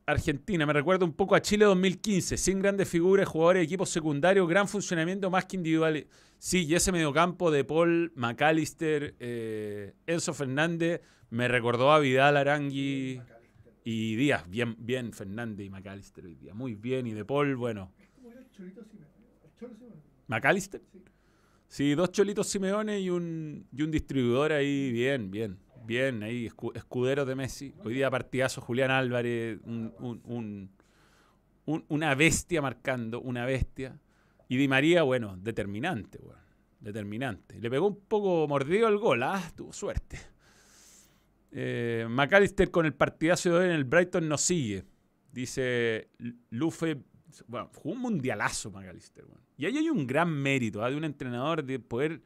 Argentina, 0.06 0.66
me 0.66 0.72
recuerda 0.72 1.04
un 1.04 1.14
poco 1.14 1.34
a 1.34 1.42
Chile 1.42 1.64
2015, 1.64 2.36
sin 2.36 2.60
grandes 2.60 2.88
figuras, 2.88 3.26
jugadores 3.26 3.64
equipos 3.64 3.90
secundarios, 3.90 4.48
gran 4.48 4.68
funcionamiento 4.68 5.30
más 5.30 5.46
que 5.46 5.56
individual. 5.56 6.06
Sí, 6.38 6.66
y 6.66 6.74
ese 6.74 6.92
mediocampo 6.92 7.50
de 7.50 7.64
Paul, 7.64 8.12
McAllister, 8.14 9.16
eh, 9.18 9.94
Enzo 10.06 10.34
Fernández, 10.34 11.00
me 11.30 11.48
recordó 11.48 11.90
a 11.90 11.98
Vidal, 11.98 12.36
Arangui 12.36 13.20
y 13.84 14.16
Díaz. 14.16 14.48
Bien, 14.48 14.74
bien 14.78 15.12
Fernández 15.12 15.66
y 15.66 15.70
McAllister 15.70 16.24
hoy 16.24 16.34
día. 16.34 16.54
Muy 16.54 16.74
bien. 16.74 17.06
Y 17.06 17.12
de 17.12 17.24
Paul, 17.24 17.54
bueno. 17.56 17.92
¿McAllister? 20.26 20.82
Sí, 21.68 21.94
dos 21.94 22.10
cholitos 22.12 22.46
Simeone 22.48 23.00
y 23.00 23.10
un, 23.10 23.66
y 23.72 23.82
un 23.82 23.90
distribuidor 23.90 24.52
ahí, 24.52 24.92
bien, 24.92 25.30
bien, 25.30 25.58
bien, 25.84 26.22
ahí, 26.22 26.48
escu- 26.48 26.74
escuderos 26.76 27.26
de 27.26 27.34
Messi. 27.34 27.74
Hoy 27.84 27.94
día 27.94 28.10
partidazo 28.10 28.60
Julián 28.60 28.90
Álvarez, 28.90 29.58
un- 29.64 29.92
un- 29.98 30.20
un- 30.24 30.70
un- 31.66 31.84
una 31.88 32.14
bestia 32.14 32.62
marcando, 32.62 33.20
una 33.20 33.44
bestia. 33.44 33.98
Y 34.48 34.56
Di 34.56 34.68
María, 34.68 35.02
bueno, 35.02 35.36
determinante, 35.36 36.18
weón, 36.22 36.38
determinante. 36.80 37.58
Le 37.60 37.68
pegó 37.70 37.88
un 37.88 38.00
poco 38.06 38.46
mordido 38.46 38.88
el 38.88 38.98
gol, 38.98 39.22
ah, 39.24 39.42
tuvo 39.56 39.72
suerte. 39.72 40.18
Eh, 41.56 42.06
McAllister 42.10 42.70
con 42.72 42.84
el 42.84 42.94
partidazo 42.94 43.50
de 43.50 43.58
hoy 43.58 43.64
en 43.66 43.70
el 43.72 43.84
Brighton 43.84 44.28
no 44.28 44.36
sigue. 44.36 44.84
Dice 45.32 46.08
Lufe. 46.50 46.98
Bueno, 47.46 47.70
jugó 47.74 47.94
un 47.94 48.00
mundialazo 48.00 48.70
McAllister. 48.72 49.24
Y 49.56 49.66
ahí 49.66 49.78
hay 49.78 49.88
un 49.88 50.04
gran 50.06 50.30
mérito 50.30 50.82
¿ah? 50.84 50.90
de 50.90 50.96
un 50.96 51.04
entrenador 51.04 51.64
de 51.64 51.78
poder 51.78 52.20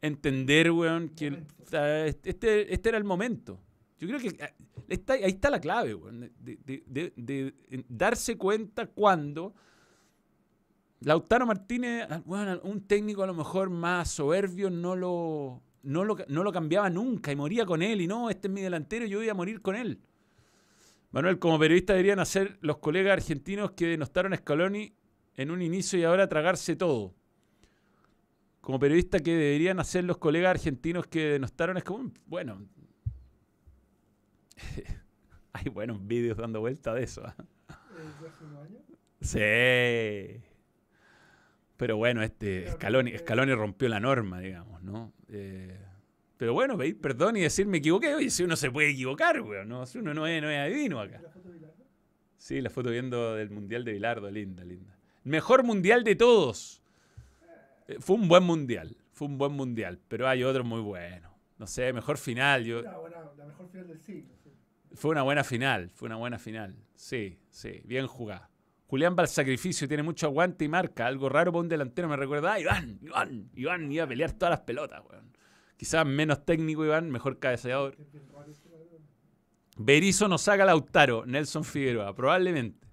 entender, 0.00 0.70
weón, 0.70 1.10
que 1.10 1.44
sea, 1.64 2.06
este, 2.06 2.72
este 2.72 2.88
era 2.88 2.96
el 2.98 3.04
momento. 3.04 3.60
Yo 3.98 4.08
creo 4.08 4.18
que 4.18 4.42
ah, 4.42 4.50
está, 4.88 5.12
ahí 5.12 5.24
está 5.32 5.50
la 5.50 5.60
clave, 5.60 5.94
weón, 5.94 6.20
de, 6.20 6.30
de- 6.40 6.56
de- 6.66 6.82
de- 6.86 7.12
de 7.16 7.84
darse 7.88 8.36
cuenta 8.38 8.86
cuando 8.86 9.54
Lautaro 11.00 11.46
Martínez, 11.46 12.06
ah, 12.10 12.22
bueno, 12.24 12.60
un 12.64 12.80
técnico 12.86 13.22
a 13.22 13.26
lo 13.26 13.34
mejor 13.34 13.70
más 13.70 14.10
soberbio 14.10 14.70
no 14.70 14.96
lo, 14.96 15.62
no 15.82 16.04
lo, 16.04 16.16
no 16.28 16.42
lo 16.42 16.52
cambiaba 16.52 16.90
nunca 16.90 17.32
y 17.32 17.36
moría 17.36 17.66
con 17.66 17.82
él. 17.82 18.00
Y 18.00 18.06
no, 18.06 18.30
este 18.30 18.48
es 18.48 18.54
mi 18.54 18.60
delantero, 18.60 19.06
yo 19.06 19.18
voy 19.18 19.28
a 19.28 19.34
morir 19.34 19.60
con 19.60 19.76
él. 19.76 20.00
Manuel, 21.10 21.38
como 21.38 21.58
periodista 21.58 21.92
deberían 21.92 22.20
hacer 22.20 22.58
los 22.62 22.78
colegas 22.78 23.12
argentinos 23.12 23.72
que 23.72 23.86
denostaron 23.86 24.32
a 24.32 24.36
Scaloni 24.36 24.94
en 25.34 25.50
un 25.50 25.60
inicio 25.60 25.98
y 25.98 26.04
ahora 26.04 26.28
tragarse 26.28 26.76
todo. 26.76 27.14
Como 28.60 28.78
periodista 28.78 29.18
que 29.18 29.32
deberían 29.32 29.80
hacer 29.80 30.04
los 30.04 30.18
colegas 30.18 30.50
argentinos 30.52 31.06
que 31.06 31.32
denostaron 31.32 31.76
a 31.76 31.80
Scaloni. 31.80 32.12
Bueno, 32.26 32.66
hay 35.52 35.68
buenos 35.70 36.06
vídeos 36.06 36.38
dando 36.38 36.60
vuelta 36.60 36.94
de 36.94 37.02
eso. 37.02 37.22
¿ah? 37.26 37.34
Eh, 37.38 38.22
de 38.22 38.28
hace 38.28 38.44
unos 38.44 38.66
años. 38.66 38.82
Sí. 39.20 40.51
Pero 41.76 41.96
bueno, 41.96 42.22
este 42.22 42.70
Scaloni, 42.72 43.16
Scaloni 43.18 43.54
rompió 43.54 43.88
la 43.88 43.98
norma, 44.00 44.40
digamos, 44.40 44.82
¿no? 44.82 45.12
Eh, 45.28 45.78
pero 46.36 46.52
bueno, 46.54 46.76
pedir 46.76 47.00
perdón 47.00 47.36
y 47.36 47.40
decir 47.40 47.66
me 47.66 47.78
equivoqué. 47.78 48.14
Oye, 48.14 48.30
si 48.30 48.42
uno 48.44 48.56
se 48.56 48.70
puede 48.70 48.90
equivocar, 48.90 49.40
weón, 49.40 49.68
¿no? 49.68 49.86
Si 49.86 49.98
uno 49.98 50.12
no 50.14 50.26
es, 50.26 50.40
no 50.42 50.50
es 50.50 50.58
adivino 50.58 51.00
acá. 51.00 51.20
La 51.22 51.30
foto 51.30 51.48
de 51.48 51.54
Bilardo. 51.54 51.84
Sí, 52.36 52.60
la 52.60 52.70
foto 52.70 52.90
viendo 52.90 53.34
del 53.36 53.50
Mundial 53.50 53.84
de 53.84 53.92
Bilardo, 53.92 54.30
linda, 54.30 54.64
linda. 54.64 54.96
Mejor 55.24 55.62
Mundial 55.64 56.04
de 56.04 56.16
todos. 56.16 56.82
Eh, 57.88 57.96
fue 58.00 58.16
un 58.16 58.28
buen 58.28 58.42
Mundial, 58.44 58.96
fue 59.12 59.28
un 59.28 59.38
buen 59.38 59.52
Mundial, 59.52 59.98
pero 60.08 60.28
hay 60.28 60.42
otros 60.44 60.66
muy 60.66 60.80
buenos. 60.80 61.32
No 61.58 61.66
sé, 61.66 61.92
mejor 61.92 62.18
final. 62.18 62.64
Yo, 62.64 62.82
buena- 63.00 63.22
la 63.36 63.46
mejor 63.46 63.68
final 63.68 63.86
del 63.88 64.00
siglo. 64.00 64.34
sí. 64.42 64.50
Fue 64.94 65.10
una 65.12 65.22
buena 65.22 65.42
final, 65.44 65.90
fue 65.94 66.06
una 66.06 66.16
buena 66.16 66.38
final. 66.38 66.74
Sí, 66.94 67.38
sí, 67.50 67.80
bien 67.84 68.06
jugada. 68.06 68.50
Julián 68.92 69.16
va 69.18 69.22
al 69.22 69.28
sacrificio, 69.28 69.88
tiene 69.88 70.02
mucho 70.02 70.26
aguante 70.26 70.66
y 70.66 70.68
marca. 70.68 71.06
Algo 71.06 71.30
raro 71.30 71.50
para 71.50 71.62
un 71.62 71.68
delantero, 71.70 72.10
me 72.10 72.16
recuerda. 72.18 72.52
Ah, 72.52 72.60
Iván, 72.60 72.98
Iván, 73.00 73.50
Iván 73.54 73.90
iba 73.90 74.04
a 74.04 74.06
pelear 74.06 74.32
todas 74.32 74.50
las 74.50 74.60
pelotas, 74.60 75.00
weón. 75.08 75.32
Quizás 75.78 76.04
menos 76.04 76.44
técnico, 76.44 76.84
Iván, 76.84 77.10
mejor 77.10 77.38
cabeceador. 77.38 77.96
Que 77.96 78.02
es 78.02 78.12
bien 78.12 78.28
raro 78.30 78.50
ese 78.52 78.68
cabrón. 78.68 79.00
Berizzo 79.78 80.28
no 80.28 80.36
saca 80.36 80.66
Lautaro, 80.66 81.24
Nelson 81.24 81.64
Figueroa, 81.64 82.14
probablemente. 82.14 82.86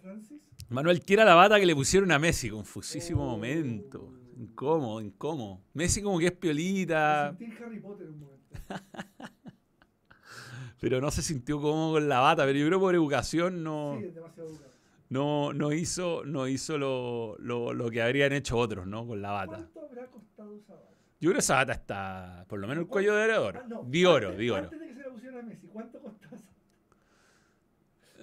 Francis. 0.00 0.40
Manuel 0.70 1.02
quiera 1.02 1.26
la 1.26 1.34
bata 1.34 1.60
que 1.60 1.66
le 1.66 1.74
pusieron 1.74 2.12
a 2.12 2.18
Messi, 2.18 2.48
confusísimo 2.48 3.24
Oh. 3.24 3.30
momento. 3.32 4.14
Incómodo, 4.38 5.02
incómodo. 5.02 5.60
Messi 5.74 6.00
como 6.00 6.18
que 6.18 6.28
es 6.28 6.32
Me 6.32 6.36
piolita, 6.38 7.34
sentí 7.36 7.62
Harry 7.62 7.78
Potter 7.78 8.06
en 8.06 8.14
un 8.14 8.20
momento. 8.20 8.46
pero 10.82 11.00
no 11.00 11.10
se 11.12 11.22
sintió 11.22 11.60
cómodo 11.60 11.92
con 11.94 12.08
la 12.08 12.18
bata. 12.18 12.44
Pero 12.44 12.58
yo 12.58 12.66
creo 12.66 12.80
por 12.80 12.92
educación 12.94 13.62
no... 13.62 13.96
Sí, 14.00 14.06
demasiado 14.08 14.48
no, 15.10 15.52
no 15.52 15.72
hizo, 15.72 16.24
no 16.24 16.48
hizo 16.48 16.76
lo, 16.78 17.36
lo- 17.38 17.72
lo 17.74 17.90
que 17.90 18.02
habrían 18.02 18.32
hecho 18.32 18.56
otros, 18.56 18.86
¿no? 18.86 19.06
Con 19.06 19.20
la 19.22 19.30
bata. 19.30 19.68
¿Cuánto 19.72 19.80
habrá 19.82 20.06
costado 20.06 20.56
esa 20.56 20.72
bata? 20.74 20.88
Yo 21.20 21.28
creo 21.28 21.32
que 21.34 21.38
esa 21.38 21.54
bata 21.56 21.72
está, 21.74 22.44
por 22.48 22.58
lo 22.58 22.66
menos 22.66 22.82
el 22.82 22.88
cuello 22.88 23.14
de 23.14 23.36
oro. 23.38 23.60
Ah, 23.62 23.66
no, 23.68 23.84
Di 23.84 24.04
oro, 24.06 24.28
antes- 24.28 24.38
di 24.40 24.50
oro. 24.50 24.64
Antes 24.64 24.80
de 24.80 24.86
que 24.88 24.94
se 24.94 25.00
la 25.02 25.08
pusieran 25.10 25.38
a 25.38 25.42
Messi, 25.42 25.66
¿cuánto 25.68 26.00
costaba 26.00 26.36
esa 26.36 26.46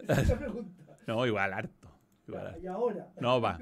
Esa 0.13 0.21
es 0.21 0.29
la 0.29 0.37
pregunta. 0.39 0.97
No, 1.07 1.25
igual 1.27 1.53
harto. 1.53 1.87
igual 2.27 2.43
Ya, 2.43 2.49
harto. 2.49 2.61
y 2.63 2.67
ahora. 2.67 3.07
No, 3.21 3.39
va. 3.39 3.59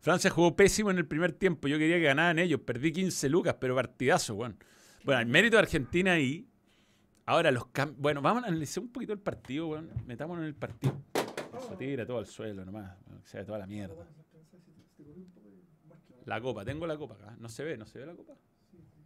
Francia 0.00 0.30
jugó 0.30 0.54
pésimo 0.54 0.90
en 0.90 0.98
el 0.98 1.06
primer 1.06 1.32
tiempo. 1.32 1.68
Yo 1.68 1.78
quería 1.78 1.96
que 1.96 2.02
ganaran 2.04 2.38
ellos. 2.38 2.60
Perdí 2.60 2.92
15 2.92 3.28
lucas, 3.28 3.56
pero 3.58 3.74
partidazo, 3.74 4.34
bueno. 4.34 4.56
Bueno, 5.04 5.20
el 5.20 5.26
mérito 5.26 5.56
de 5.56 5.62
Argentina 5.62 6.12
ahí. 6.12 6.46
Ahora 7.32 7.50
los 7.50 7.64
cambios. 7.68 7.98
Bueno, 7.98 8.20
vamos 8.20 8.44
a 8.44 8.48
analizar 8.48 8.82
un 8.82 8.90
poquito 8.92 9.14
el 9.14 9.18
partido, 9.18 9.68
weón. 9.68 9.90
Metámonos 10.06 10.42
en 10.42 10.48
el 10.48 10.54
partido. 10.54 10.94
Se 11.66 11.76
tira 11.76 12.04
todo 12.04 12.18
al 12.18 12.26
suelo 12.26 12.62
nomás. 12.62 12.94
Que 13.22 13.26
se 13.26 13.38
ve 13.38 13.44
toda 13.46 13.58
la 13.58 13.66
mierda. 13.66 14.06
La 16.26 16.42
copa, 16.42 16.62
tengo 16.62 16.86
la 16.86 16.98
copa 16.98 17.14
acá. 17.14 17.34
No 17.40 17.48
se 17.48 17.64
ve, 17.64 17.78
no 17.78 17.86
se 17.86 18.00
ve 18.00 18.04
la 18.04 18.14
copa. 18.14 18.34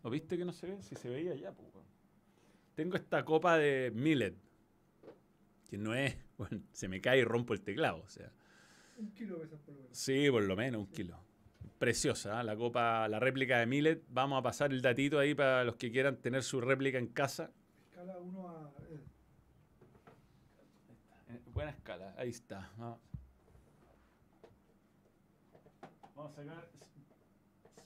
¿No 0.03 0.11
viste 0.11 0.37
que 0.37 0.45
no 0.45 0.53
se 0.53 0.67
ve? 0.67 0.83
Si 0.83 0.97
se 0.97 1.09
veía 1.09 1.37
ya, 1.37 1.53
pues. 1.53 1.69
Tengo 2.75 2.97
esta 2.97 3.25
copa 3.25 3.59
de 3.59 3.93
Millet. 3.95 4.35
Que 5.71 5.79
no 5.79 5.95
es. 5.95 6.17
Bueno, 6.37 6.63
se 6.73 6.89
me 6.89 7.01
cae 7.01 7.21
y 7.21 7.25
rompo 7.25 7.55
el 7.55 7.61
teclado. 7.61 8.03
O 8.05 8.09
sea. 8.09 8.33
Un 8.99 9.13
kilo 9.13 9.39
de 9.39 9.45
esas 9.45 9.61
por 9.61 9.73
lo 9.73 9.83
menos. 9.83 9.97
Sí, 9.97 10.31
por 10.33 10.43
lo 10.43 10.57
menos 10.57 10.81
un 10.81 10.87
kilo. 10.89 11.17
Preciosa, 11.79 12.41
¿ah? 12.41 12.43
la 12.43 12.57
copa, 12.57 13.07
la 13.07 13.21
réplica 13.21 13.61
de 13.61 13.67
Millet. 13.67 14.03
Vamos 14.09 14.41
a 14.41 14.43
pasar 14.43 14.73
el 14.73 14.83
datito 14.83 15.21
ahí 15.21 15.33
para 15.33 15.63
los 15.63 15.77
que 15.77 15.93
quieran 15.93 16.17
tener 16.17 16.43
su 16.43 16.61
réplica 16.61 16.99
en 16.99 17.07
casa. 17.07 17.53
Escala 18.07 18.21
1 18.21 18.49
a. 18.49 18.73
eh, 18.91 19.01
Eh, 21.29 21.41
Buena 21.53 21.71
escala, 21.73 22.15
ahí 22.17 22.29
está. 22.31 22.71
Vamos, 22.79 22.99
Vamos 26.15 26.33
a 26.33 26.37
sacar 26.37 26.69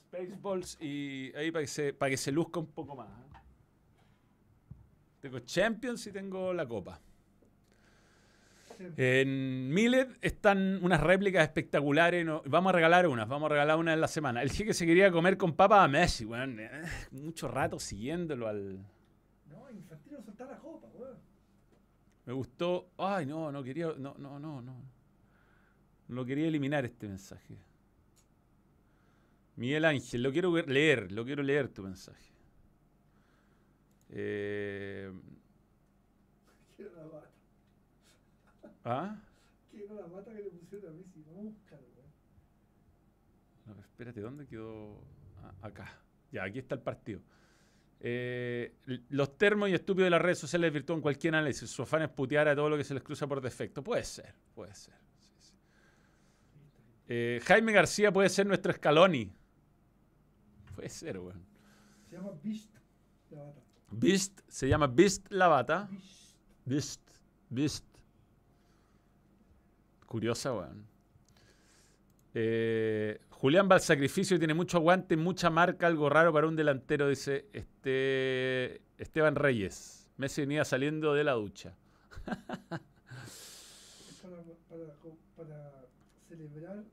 Spaceballs 0.07 0.77
y 0.79 1.33
ahí 1.35 1.49
para 1.51 1.63
que 1.63 1.67
se, 1.67 1.93
para 1.93 2.11
que 2.11 2.17
se 2.17 2.31
luzca 2.31 2.59
un 2.59 2.67
poco 2.67 2.95
más. 2.95 3.07
¿ah? 3.09 3.41
Tengo 5.21 5.39
Champions 5.39 6.05
y 6.05 6.11
tengo 6.11 6.53
la 6.53 6.67
copa. 6.67 6.99
En 8.97 9.69
Millet 9.69 10.07
están 10.21 10.83
unas 10.83 11.01
réplicas 11.01 11.41
espectaculares. 11.43 12.23
no- 12.25 12.43
Vamos 12.45 12.69
a 12.71 12.73
regalar 12.73 13.07
unas, 13.07 13.27
vamos 13.27 13.47
a 13.47 13.53
regalar 13.53 13.77
una 13.77 13.93
en 13.93 14.01
la 14.01 14.07
semana. 14.07 14.41
El 14.43 14.51
que 14.51 14.73
se 14.75 14.85
quería 14.85 15.11
comer 15.11 15.35
con 15.37 15.53
papa 15.55 15.83
a 15.83 15.87
Messi, 15.87 16.25
weón. 16.25 16.59
eh, 16.59 16.69
Mucho 17.11 17.47
rato 17.47 17.79
siguiéndolo 17.79 18.47
al. 18.47 18.85
La 20.47 20.57
copa, 20.57 20.87
weón. 20.93 21.17
Me 22.25 22.33
gustó. 22.33 22.89
Ay, 22.97 23.25
no, 23.25 23.51
no 23.51 23.63
quería. 23.63 23.93
No, 23.97 24.15
no, 24.17 24.39
no, 24.39 24.61
no. 24.61 24.75
No 26.07 26.25
quería 26.25 26.47
eliminar 26.47 26.83
este 26.85 27.07
mensaje. 27.07 27.57
Miguel 29.55 29.85
Ángel, 29.85 30.23
lo 30.23 30.31
quiero 30.31 30.55
leer, 30.57 31.11
lo 31.11 31.23
quiero 31.23 31.43
leer 31.43 31.69
tu 31.69 31.83
mensaje. 31.83 32.31
Eh, 34.09 35.11
Quiero 36.75 36.91
la 36.95 37.03
bata. 37.05 37.29
¿Ah? 38.83 39.15
Quiero 39.71 39.95
la 39.95 40.07
bata 40.07 40.31
que 40.33 40.41
le 40.43 40.49
pusieron 40.49 40.91
a 40.93 40.97
Messi. 40.97 41.23
Vamos 41.27 41.39
a 41.39 41.49
buscarla, 41.49 41.87
weón. 41.95 43.77
No, 43.77 43.81
espérate, 43.81 44.21
¿dónde 44.21 44.47
quedó? 44.47 44.99
Ah, 45.43 45.67
acá. 45.67 45.97
Ya, 46.31 46.43
aquí 46.43 46.59
está 46.59 46.75
el 46.75 46.81
partido. 46.81 47.21
Eh, 48.03 48.73
los 49.09 49.37
termos 49.37 49.69
y 49.69 49.73
estúpidos 49.75 50.07
de 50.07 50.09
las 50.09 50.21
redes 50.21 50.39
sociales 50.39 50.69
desvirtúan 50.69 51.01
cualquier 51.01 51.35
análisis. 51.35 51.69
Su 51.69 51.83
afán 51.83 52.01
es 52.01 52.09
putear 52.09 52.47
a 52.47 52.55
todo 52.55 52.67
lo 52.67 52.75
que 52.75 52.83
se 52.83 52.95
les 52.95 53.03
cruza 53.03 53.27
por 53.27 53.41
defecto. 53.41 53.83
Puede 53.83 54.03
ser, 54.03 54.33
puede 54.55 54.73
ser. 54.73 54.95
sí, 55.19 55.33
sí. 55.39 55.53
Eh, 57.07 57.39
Jaime 57.43 57.71
García 57.71 58.11
puede 58.11 58.29
ser 58.29 58.47
nuestro 58.47 58.73
Scaloni. 58.73 59.31
Puede 60.75 60.89
ser, 60.89 61.19
weón. 61.19 61.45
Se 62.09 62.15
llama 62.15 62.31
Beast 62.43 62.73
la 63.29 63.43
bata. 63.43 63.61
Beast, 63.91 64.39
se 64.47 64.67
llama 64.67 64.87
Beast 64.87 65.27
la 65.29 65.47
bata. 65.47 65.87
Beast. 65.91 66.31
Beast, 66.65 67.01
Beast. 67.49 67.85
Curiosa, 70.07 70.53
weón. 70.53 70.87
Eh, 72.33 73.19
Julián 73.41 73.67
va 73.67 73.73
al 73.73 73.81
sacrificio 73.81 74.35
y 74.35 74.39
tiene 74.39 74.53
mucho 74.53 74.77
aguante, 74.77 75.17
mucha 75.17 75.49
marca, 75.49 75.87
algo 75.87 76.11
raro 76.11 76.31
para 76.31 76.45
un 76.45 76.55
delantero, 76.55 77.09
dice 77.09 77.47
este 77.53 78.83
Esteban 78.99 79.33
Reyes. 79.33 80.07
Messi 80.17 80.41
venía 80.41 80.63
saliendo 80.63 81.15
de 81.15 81.23
la 81.23 81.31
ducha. 81.31 81.75
Es 82.27 84.19
para, 84.21 84.43
para, 84.69 84.93
para 85.35 85.87
celebrar 86.29 86.83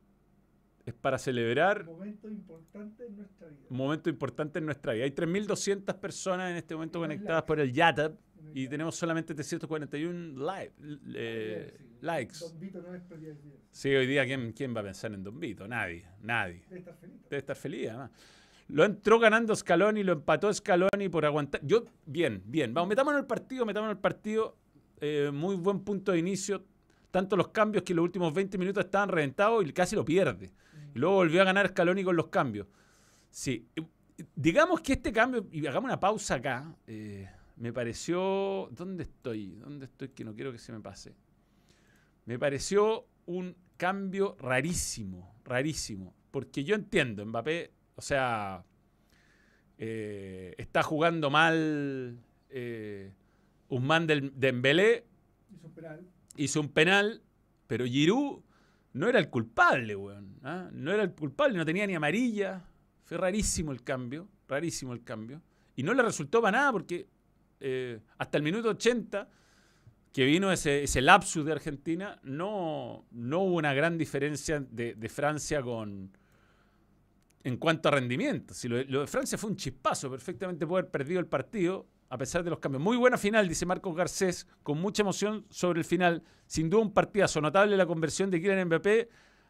Es 0.86 0.94
para 0.94 1.18
celebrar 1.18 1.80
un 1.86 1.96
momento 1.98 2.30
importante 2.30 3.04
en 3.04 3.16
nuestra 3.16 3.48
vida. 3.48 3.66
un 3.68 3.76
momento 3.76 4.08
importante 4.08 4.58
en 4.58 4.64
nuestra 4.64 4.94
vida. 4.94 5.04
Hay 5.04 5.10
3.200 5.10 5.94
personas 6.00 6.50
en 6.50 6.56
este 6.56 6.74
momento 6.74 6.98
conectadas 6.98 7.42
por 7.42 7.60
el 7.60 7.74
YATAP. 7.74 8.18
En 8.50 8.58
y 8.58 8.68
tenemos 8.68 8.96
solamente 8.96 9.34
341 9.34 10.44
like, 10.44 10.72
eh, 11.14 11.74
Sí, 11.76 11.84
likes. 12.00 12.38
Don 12.40 12.60
Vito 12.60 12.82
no 12.82 12.94
es. 12.94 13.02
Sí, 13.70 13.94
hoy 13.94 14.06
día, 14.06 14.24
¿quién, 14.24 14.52
¿quién 14.52 14.74
va 14.74 14.80
a 14.80 14.84
pensar 14.84 15.12
en 15.12 15.22
Don 15.22 15.38
Vito? 15.38 15.66
Nadie, 15.66 16.06
nadie. 16.22 16.64
Debe 16.68 16.78
estar 16.80 16.94
feliz. 16.94 17.20
Debe 17.28 17.38
estar 17.38 17.56
feliz, 17.56 17.88
además. 17.88 18.10
Lo 18.68 18.84
entró 18.84 19.18
ganando 19.18 19.56
Scaloni, 19.56 20.02
lo 20.02 20.12
empató 20.12 20.52
Scaloni 20.52 21.08
por 21.08 21.24
aguantar. 21.24 21.60
Yo, 21.64 21.86
bien, 22.04 22.42
bien. 22.44 22.74
Vamos, 22.74 22.88
metámonos 22.88 23.18
en 23.18 23.24
el 23.24 23.26
partido, 23.26 23.64
metámonos 23.64 23.92
en 23.92 23.96
el 23.96 24.00
partido. 24.00 24.56
Eh, 25.00 25.30
muy 25.32 25.56
buen 25.56 25.80
punto 25.80 26.12
de 26.12 26.18
inicio. 26.18 26.64
Tanto 27.10 27.36
los 27.36 27.48
cambios 27.48 27.82
que 27.82 27.94
los 27.94 28.02
últimos 28.02 28.32
20 28.34 28.58
minutos 28.58 28.84
estaban 28.84 29.08
reventados 29.08 29.64
y 29.66 29.72
casi 29.72 29.96
lo 29.96 30.04
pierde. 30.04 30.52
Y 30.94 30.98
luego 30.98 31.16
volvió 31.16 31.40
a 31.40 31.44
ganar 31.44 31.68
Scaloni 31.68 32.04
con 32.04 32.14
los 32.14 32.28
cambios. 32.28 32.66
Sí. 33.30 33.66
Digamos 34.34 34.80
que 34.80 34.94
este 34.94 35.12
cambio, 35.12 35.46
y 35.50 35.66
hagamos 35.66 35.88
una 35.88 35.98
pausa 35.98 36.34
acá, 36.34 36.74
eh, 36.86 37.28
me 37.58 37.72
pareció. 37.72 38.68
¿Dónde 38.72 39.02
estoy? 39.04 39.56
¿Dónde 39.56 39.86
estoy? 39.86 40.08
Que 40.10 40.24
no 40.24 40.34
quiero 40.34 40.52
que 40.52 40.58
se 40.58 40.72
me 40.72 40.80
pase. 40.80 41.14
Me 42.24 42.38
pareció 42.38 43.06
un 43.26 43.56
cambio 43.76 44.36
rarísimo, 44.38 45.34
rarísimo. 45.44 46.14
Porque 46.30 46.64
yo 46.64 46.74
entiendo, 46.74 47.24
Mbappé, 47.24 47.72
o 47.96 48.02
sea, 48.02 48.64
eh, 49.78 50.54
está 50.58 50.82
jugando 50.82 51.30
mal 51.30 52.18
eh, 52.50 53.12
Usman 53.68 54.06
del 54.06 54.32
Dembélé, 54.38 55.04
Hizo 55.50 55.66
un 55.66 55.72
penal. 55.72 56.06
hizo 56.36 56.60
un 56.60 56.68
penal, 56.68 57.22
pero 57.66 57.86
Giroud 57.86 58.42
no 58.92 59.08
era 59.08 59.18
el 59.18 59.30
culpable, 59.30 59.96
weón. 59.96 60.38
¿ah? 60.42 60.68
No 60.72 60.92
era 60.92 61.02
el 61.02 61.12
culpable, 61.12 61.56
no 61.56 61.64
tenía 61.64 61.86
ni 61.86 61.94
amarilla. 61.94 62.64
Fue 63.04 63.16
rarísimo 63.16 63.72
el 63.72 63.82
cambio, 63.82 64.28
rarísimo 64.48 64.92
el 64.92 65.02
cambio. 65.02 65.40
Y 65.76 65.82
no 65.82 65.94
le 65.94 66.02
resultó 66.02 66.42
para 66.42 66.58
nada 66.58 66.72
porque 66.72 67.08
eh, 67.60 68.00
hasta 68.18 68.38
el 68.38 68.44
minuto 68.44 68.70
80, 68.70 69.28
que 70.12 70.24
vino 70.24 70.50
ese, 70.50 70.84
ese 70.84 71.00
lapsus 71.00 71.44
de 71.44 71.52
Argentina, 71.52 72.18
no, 72.22 73.06
no 73.10 73.40
hubo 73.40 73.56
una 73.56 73.74
gran 73.74 73.98
diferencia 73.98 74.60
de, 74.60 75.08
Francia 75.08 75.62
con 75.62 76.10
en 77.44 77.56
cuanto 77.56 77.88
a 77.88 77.92
rendimiento. 77.92 78.52
Si 78.52 78.68
lo, 78.68 78.82
lo 78.84 79.02
de 79.02 79.06
Francia 79.06 79.38
fue 79.38 79.50
un 79.50 79.56
chispazo, 79.56 80.10
perfectamente 80.10 80.66
puede 80.66 80.80
haber 80.80 80.90
perdido 80.90 81.20
el 81.20 81.26
partido 81.26 81.86
a 82.10 82.18
pesar 82.18 82.42
de 82.42 82.50
los 82.50 82.58
cambios. 82.58 82.82
Muy 82.82 82.96
buena 82.96 83.18
final, 83.18 83.48
dice 83.48 83.66
Marcos 83.66 83.94
Garcés, 83.94 84.46
con 84.62 84.80
mucha 84.80 85.02
emoción 85.02 85.46
sobre 85.50 85.80
el 85.80 85.84
final. 85.84 86.22
Sin 86.46 86.70
duda 86.70 86.82
un 86.82 86.92
partidazo 86.92 87.40
notable 87.40 87.76
la 87.76 87.86
conversión 87.86 88.30
de 88.30 88.40
Kylian 88.40 88.66
Mbappé 88.66 89.08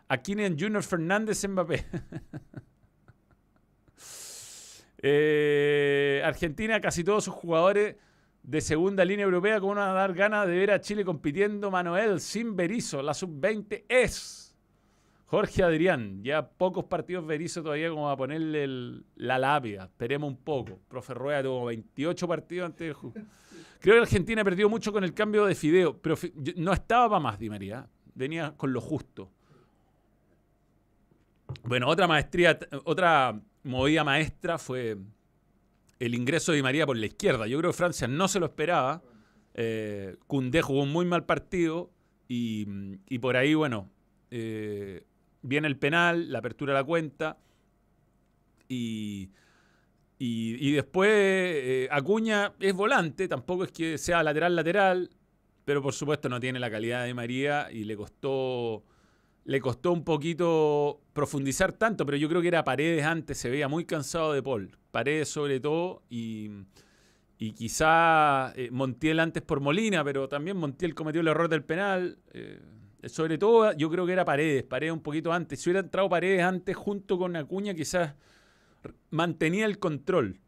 a 0.08 0.18
Kylian 0.18 0.58
Junior 0.58 0.82
Fernández 0.82 1.46
Mbappé. 1.46 1.86
Eh, 5.00 6.22
Argentina, 6.24 6.80
casi 6.80 7.04
todos 7.04 7.24
sus 7.24 7.34
jugadores 7.34 7.96
de 8.42 8.60
segunda 8.60 9.04
línea 9.04 9.24
europea, 9.24 9.60
como 9.60 9.74
van 9.74 9.90
a 9.90 9.92
dar 9.92 10.14
ganas 10.14 10.46
de 10.46 10.56
ver 10.56 10.70
a 10.70 10.80
Chile 10.80 11.04
compitiendo. 11.04 11.70
Manuel, 11.70 12.20
sin 12.20 12.56
Berizzo, 12.56 13.02
la 13.02 13.14
sub-20 13.14 13.84
es. 13.88 14.56
Jorge 15.26 15.62
Adrián, 15.62 16.22
ya 16.24 16.48
pocos 16.48 16.84
partidos 16.86 17.26
Berizzo 17.26 17.62
todavía 17.62 17.90
como 17.90 18.08
a 18.08 18.16
ponerle 18.16 19.02
la 19.16 19.38
labia. 19.38 19.84
Esperemos 19.84 20.30
un 20.30 20.38
poco. 20.38 20.80
Profe 20.88 21.12
Rueda 21.12 21.42
tuvo 21.42 21.66
28 21.66 22.26
partidos 22.26 22.66
antes 22.66 22.88
de 22.88 22.94
jugar. 22.94 23.24
Creo 23.78 23.96
que 23.96 24.00
Argentina 24.00 24.42
perdió 24.42 24.70
mucho 24.70 24.90
con 24.90 25.04
el 25.04 25.12
cambio 25.12 25.44
de 25.44 25.54
Fideo, 25.54 25.98
pero 26.00 26.16
no 26.56 26.72
estaba 26.72 27.10
para 27.10 27.20
más 27.20 27.38
Di 27.38 27.50
María. 27.50 27.86
Venía 28.14 28.54
con 28.56 28.72
lo 28.72 28.80
justo. 28.80 29.30
Bueno, 31.64 31.88
otra 31.88 32.06
maestría, 32.08 32.58
otra 32.84 33.38
movida 33.62 34.04
maestra 34.04 34.58
fue 34.58 34.96
el 35.98 36.14
ingreso 36.14 36.52
de 36.52 36.56
Di 36.56 36.62
María 36.62 36.86
por 36.86 36.96
la 36.96 37.06
izquierda. 37.06 37.46
Yo 37.46 37.58
creo 37.58 37.70
que 37.72 37.76
Francia 37.76 38.08
no 38.08 38.28
se 38.28 38.40
lo 38.40 38.46
esperaba. 38.46 39.02
Eh, 39.54 40.16
jugó 40.28 40.82
un 40.82 40.92
muy 40.92 41.04
mal 41.04 41.24
partido 41.24 41.90
y, 42.28 43.18
por 43.18 43.36
ahí, 43.36 43.54
bueno, 43.54 43.90
eh, 44.30 45.04
viene 45.42 45.66
el 45.66 45.76
penal, 45.76 46.30
la 46.30 46.38
apertura 46.40 46.74
de 46.74 46.80
la 46.80 46.84
cuenta 46.84 47.38
y, 48.68 49.30
y, 50.18 50.68
y 50.68 50.72
después 50.72 51.10
eh, 51.10 51.88
Acuña 51.90 52.52
es 52.60 52.74
volante, 52.74 53.26
tampoco 53.28 53.64
es 53.64 53.72
que 53.72 53.98
sea 53.98 54.22
lateral-lateral, 54.22 55.10
pero 55.64 55.82
por 55.82 55.94
supuesto 55.94 56.28
no 56.28 56.38
tiene 56.38 56.58
la 56.58 56.70
calidad 56.70 57.04
de 57.04 57.14
María 57.14 57.68
y 57.72 57.84
le 57.84 57.96
costó 57.96 58.84
le 59.48 59.62
costó 59.62 59.92
un 59.92 60.04
poquito 60.04 61.00
profundizar 61.14 61.72
tanto, 61.72 62.04
pero 62.04 62.18
yo 62.18 62.28
creo 62.28 62.42
que 62.42 62.48
era 62.48 62.64
Paredes 62.64 63.02
antes, 63.06 63.38
se 63.38 63.48
veía 63.48 63.66
muy 63.66 63.86
cansado 63.86 64.34
de 64.34 64.42
Paul. 64.42 64.76
Paredes 64.90 65.30
sobre 65.30 65.58
todo 65.58 66.02
y, 66.10 66.50
y 67.38 67.52
quizá 67.52 68.52
eh, 68.56 68.68
Montiel 68.70 69.18
antes 69.20 69.42
por 69.42 69.60
Molina, 69.60 70.04
pero 70.04 70.28
también 70.28 70.58
Montiel 70.58 70.94
cometió 70.94 71.22
el 71.22 71.28
error 71.28 71.48
del 71.48 71.64
penal. 71.64 72.18
eh, 72.34 72.60
sobre 73.06 73.38
todo 73.38 73.72
yo 73.72 73.88
creo 73.88 74.04
que 74.04 74.12
era 74.12 74.26
Paredes, 74.26 74.64
Paredes 74.64 74.92
un 74.92 75.00
poquito 75.00 75.32
antes. 75.32 75.58
Si 75.58 75.70
hubiera 75.70 75.80
entrado 75.80 76.10
Paredes 76.10 76.42
antes 76.42 76.76
junto 76.76 77.16
con 77.16 77.34
Acuña, 77.34 77.72
quizás 77.72 78.16
mantenía 79.08 79.64
el 79.64 79.78
control. 79.78 80.40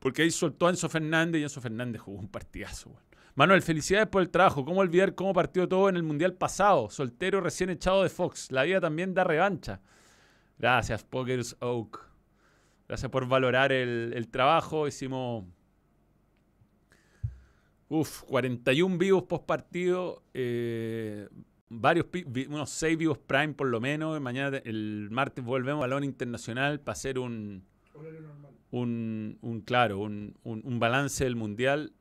Porque 0.00 0.22
ahí 0.22 0.32
soltó 0.32 0.66
a 0.66 0.70
Enzo 0.70 0.88
Fernández 0.88 1.42
y 1.42 1.44
Enzo 1.44 1.60
Fernández 1.60 2.02
jugó 2.02 2.18
un 2.18 2.28
partidazo. 2.28 2.90
weón. 2.90 3.05
Manuel, 3.36 3.62
felicidades 3.62 4.08
por 4.08 4.22
el 4.22 4.30
trabajo. 4.30 4.64
¿Cómo 4.64 4.80
olvidar 4.80 5.14
cómo 5.14 5.32
partió 5.32 5.68
todo 5.68 5.88
en 5.88 5.96
el 5.96 6.02
Mundial 6.02 6.32
pasado? 6.34 6.88
Soltero 6.90 7.40
recién 7.40 7.70
echado 7.70 8.02
de 8.02 8.08
Fox. 8.08 8.50
La 8.50 8.62
vida 8.64 8.80
también 8.80 9.12
da 9.14 9.24
revancha. 9.24 9.80
Gracias, 10.58 11.04
Pokers 11.04 11.54
Oak. 11.60 12.00
Gracias 12.88 13.10
por 13.10 13.28
valorar 13.28 13.72
el, 13.72 14.12
el 14.14 14.28
trabajo. 14.28 14.88
Hicimos. 14.88 15.44
Uf, 17.88 18.22
41 18.24 18.98
vivos 18.98 19.24
post 19.24 19.44
partido. 19.44 20.22
eh, 20.34 21.28
varios, 21.68 22.06
unos 22.48 22.70
6 22.70 22.96
vivos 22.96 23.18
Prime 23.18 23.52
por 23.52 23.68
lo 23.68 23.80
menos. 23.80 24.18
Mañana, 24.20 24.56
el 24.64 25.08
martes, 25.10 25.44
volvemos 25.44 25.80
a 25.80 25.86
Balón 25.86 26.04
Internacional 26.04 26.80
para 26.80 26.94
hacer 26.94 27.18
un, 27.18 27.64
un, 28.70 29.38
un, 29.42 29.60
claro, 29.60 29.98
un, 29.98 30.34
un- 30.42 30.62
un 30.64 30.78
balance 30.80 31.22
del 31.24 31.36
mundial. 31.36 31.92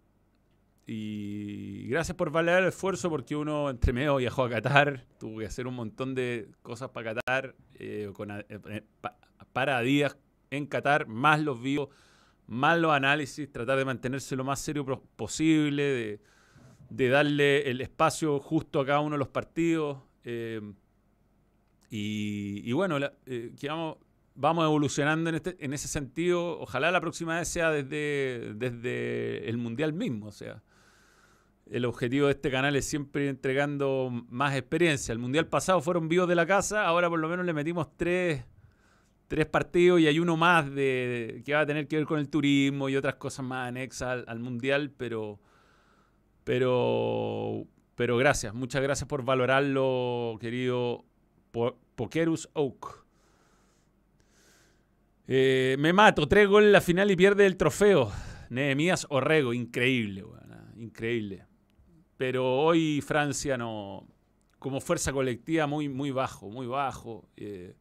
Y 0.88 1.88
gracias 1.88 2.15
por 2.15 2.29
valorar 2.29 2.61
el 2.61 2.69
esfuerzo 2.69 3.09
porque 3.09 3.36
uno 3.36 3.69
entre 3.71 3.91
medio 3.91 4.17
viajó 4.17 4.43
a 4.43 4.49
Qatar, 4.49 5.05
tuvo 5.19 5.39
que 5.39 5.45
hacer 5.47 5.65
un 5.65 5.73
montón 5.75 6.13
de 6.13 6.49
cosas 6.61 6.89
para 6.89 7.15
Qatar, 7.15 7.55
eh, 7.73 8.11
con, 8.13 8.29
eh, 8.31 8.83
pa- 9.01 9.17
para 9.51 9.79
días 9.81 10.15
en 10.51 10.67
Qatar, 10.67 11.07
más 11.07 11.41
los 11.41 11.59
vivos, 11.61 11.89
más 12.47 12.77
los 12.77 12.91
análisis, 12.91 13.51
tratar 13.51 13.79
de 13.79 13.86
mantenerse 13.86 14.36
lo 14.36 14.43
más 14.43 14.59
serio 14.59 14.86
posible, 15.15 16.19
de, 16.89 17.09
darle 17.09 17.69
el 17.71 17.81
espacio 17.81 18.39
justo 18.39 18.79
a 18.79 18.86
cada 18.86 18.99
uno 18.99 19.15
de 19.15 19.19
los 19.19 19.29
partidos. 19.29 19.97
eh, 20.23 20.61
y, 21.89 22.71
bueno, 22.73 22.99
la- 22.99 23.13
eh, 23.25 23.51
vamos 24.36 24.65
evolucionando 24.65 25.29
en, 25.29 25.36
este, 25.38 25.55
en 25.63 25.73
ese 25.73 25.88
sentido. 25.88 26.59
Ojalá 26.59 26.91
la 26.91 26.99
próxima 26.99 27.39
vez 27.39 27.47
sea 27.47 27.71
desde, 27.71 28.53
desde 28.55 29.47
el 29.49 29.57
Mundial 29.57 29.93
mismo. 29.93 30.27
O 30.27 30.31
sea, 30.31 30.61
el 31.70 31.86
objetivo 31.86 32.28
de 32.28 32.34
este 32.34 32.51
canal 32.51 32.76
es 32.76 32.86
siempre 32.86 33.24
ir 33.24 33.30
entregando 33.30 34.09
más 34.30 34.55
experiencia. 34.55 35.11
El 35.13 35.20
Mundial 35.20 35.47
pasado 35.47 35.82
fueron 35.82 36.07
vivos 36.07 36.28
de 36.28 36.36
la 36.36 36.45
casa, 36.45 36.86
ahora 36.86 37.09
por 37.09 37.20
lo 37.20 37.28
menos 37.28 37.45
le 37.45 37.53
metimos 37.53 37.88
tres, 37.97 38.45
tres 39.28 39.45
partidos 39.47 39.99
y 39.99 40.07
hay 40.07 40.20
uno 40.20 40.38
más 40.38 40.70
de, 40.74 41.41
que 41.45 41.53
va 41.53 41.61
a 41.61 41.66
tener 41.66 41.88
que 41.88 41.95
ver 41.97 42.05
con 42.05 42.20
el 42.20 42.30
turismo 42.30 42.88
y 42.89 42.95
otras 42.95 43.16
cosas 43.16 43.45
más 43.45 43.68
anexas 43.68 44.09
al, 44.09 44.26
al 44.28 44.39
Mundial, 44.39 44.91
pero, 44.95 45.39
pero, 46.43 47.66
pero 47.95 48.18
gracias, 48.18 48.53
muchas 48.53 48.84
gracias 48.84 49.07
por 49.07 49.24
valorarlo, 49.26 50.38
querido 50.39 51.03
Po- 51.51 51.78
Pokerus 51.95 52.47
Oak. 52.53 53.03
Eh, 55.28 55.76
me 55.80 55.91
mato, 55.91 56.28
tres 56.28 56.47
goles 56.47 56.68
en 56.68 56.74
la 56.74 56.82
final 56.82 57.09
y 57.09 57.16
pierde 57.16 57.47
el 57.47 57.57
trofeo. 57.57 58.11
Nehemías 58.51 59.07
Orrego, 59.09 59.53
increíble, 59.53 60.24
weón, 60.24 60.51
ah, 60.53 60.72
increíble. 60.78 61.45
Pero 62.18 62.59
hoy 62.59 63.01
Francia 63.01 63.57
no, 63.57 64.07
como 64.59 64.80
fuerza 64.80 65.11
colectiva 65.11 65.68
muy, 65.68 65.89
muy 65.89 66.11
bajo, 66.11 66.49
muy 66.49 66.68
bajo. 66.68 67.28
eh. 67.38 67.76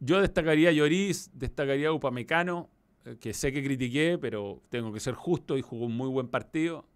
yo 0.00 0.20
destacaría 0.20 0.70
a 0.70 0.72
Lloris, 0.72 1.30
destacaría 1.32 1.88
a 1.88 1.92
Upamecano, 1.92 2.68
eh, 3.04 3.16
que 3.20 3.32
sé 3.32 3.52
que 3.52 3.62
critiqué, 3.62 4.18
pero 4.20 4.62
tengo 4.70 4.92
que 4.92 5.00
ser 5.00 5.14
justo 5.14 5.56
y 5.56 5.62
jugó 5.62 5.86
un 5.86 5.96
muy 5.96 6.08
buen 6.08 6.28
partido. 6.28 6.86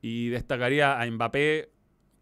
Y 0.00 0.28
destacaría 0.28 1.00
a 1.00 1.10
Mbappé 1.10 1.70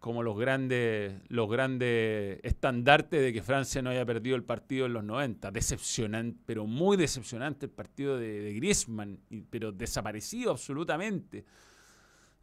como 0.01 0.23
los 0.23 0.37
grandes, 0.37 1.13
los 1.29 1.47
grandes 1.47 2.39
estandartes 2.41 3.21
de 3.21 3.31
que 3.31 3.43
Francia 3.43 3.83
no 3.83 3.91
haya 3.91 4.03
perdido 4.03 4.35
el 4.35 4.43
partido 4.43 4.87
en 4.87 4.93
los 4.93 5.03
90. 5.03 5.51
Decepcionante, 5.51 6.39
pero 6.45 6.65
muy 6.65 6.97
decepcionante 6.97 7.67
el 7.67 7.71
partido 7.71 8.17
de, 8.17 8.51
Griezmann, 8.55 9.19
pero 9.51 9.71
desaparecido 9.71 10.51
absolutamente. 10.51 11.45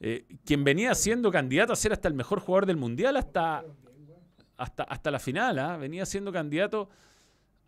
Eh, 0.01 0.27
quien 0.45 0.63
venía 0.65 0.95
siendo 0.95 1.31
candidato 1.31 1.73
a 1.73 1.77
ser 1.77 1.93
hasta 1.93 2.09
el 2.09 2.15
mejor 2.15 2.41
jugador 2.41 2.67
del 2.67 2.77
mundial 2.77 3.17
hasta, 3.17 3.65
hasta, 4.57 4.85
hasta 4.85 5.11
la 5.11 5.19
final, 5.19 5.59
¿ah? 5.59 5.77
venía 5.77 6.07
siendo 6.07 6.33
candidato 6.33 6.89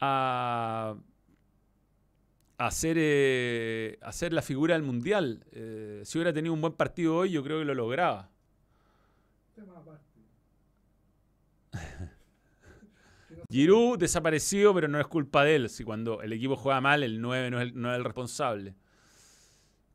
a, 0.00 0.96
hacer, 2.58 2.96
eh, 2.98 3.98
hacer 4.02 4.32
la 4.32 4.42
figura 4.42 4.74
del 4.74 4.82
Mundial. 4.82 5.44
Eh, 5.52 6.02
si 6.04 6.18
hubiera 6.18 6.32
tenido 6.32 6.52
un 6.54 6.60
buen 6.60 6.74
partido 6.74 7.16
hoy, 7.16 7.30
yo 7.30 7.42
creo 7.42 7.58
que 7.60 7.64
lo 7.64 7.74
lograba. 7.74 8.30
Giroud 13.50 13.98
desapareció, 13.98 14.74
pero 14.74 14.88
no 14.88 15.00
es 15.00 15.06
culpa 15.06 15.44
de 15.44 15.56
él. 15.56 15.68
Si 15.68 15.84
cuando 15.84 16.22
el 16.22 16.32
equipo 16.32 16.56
juega 16.56 16.80
mal, 16.80 17.02
el 17.02 17.20
9 17.20 17.50
no 17.50 17.60
es 17.60 17.68
el, 17.68 17.80
no 17.80 17.90
es 17.90 17.98
el 17.98 18.04
responsable. 18.04 18.74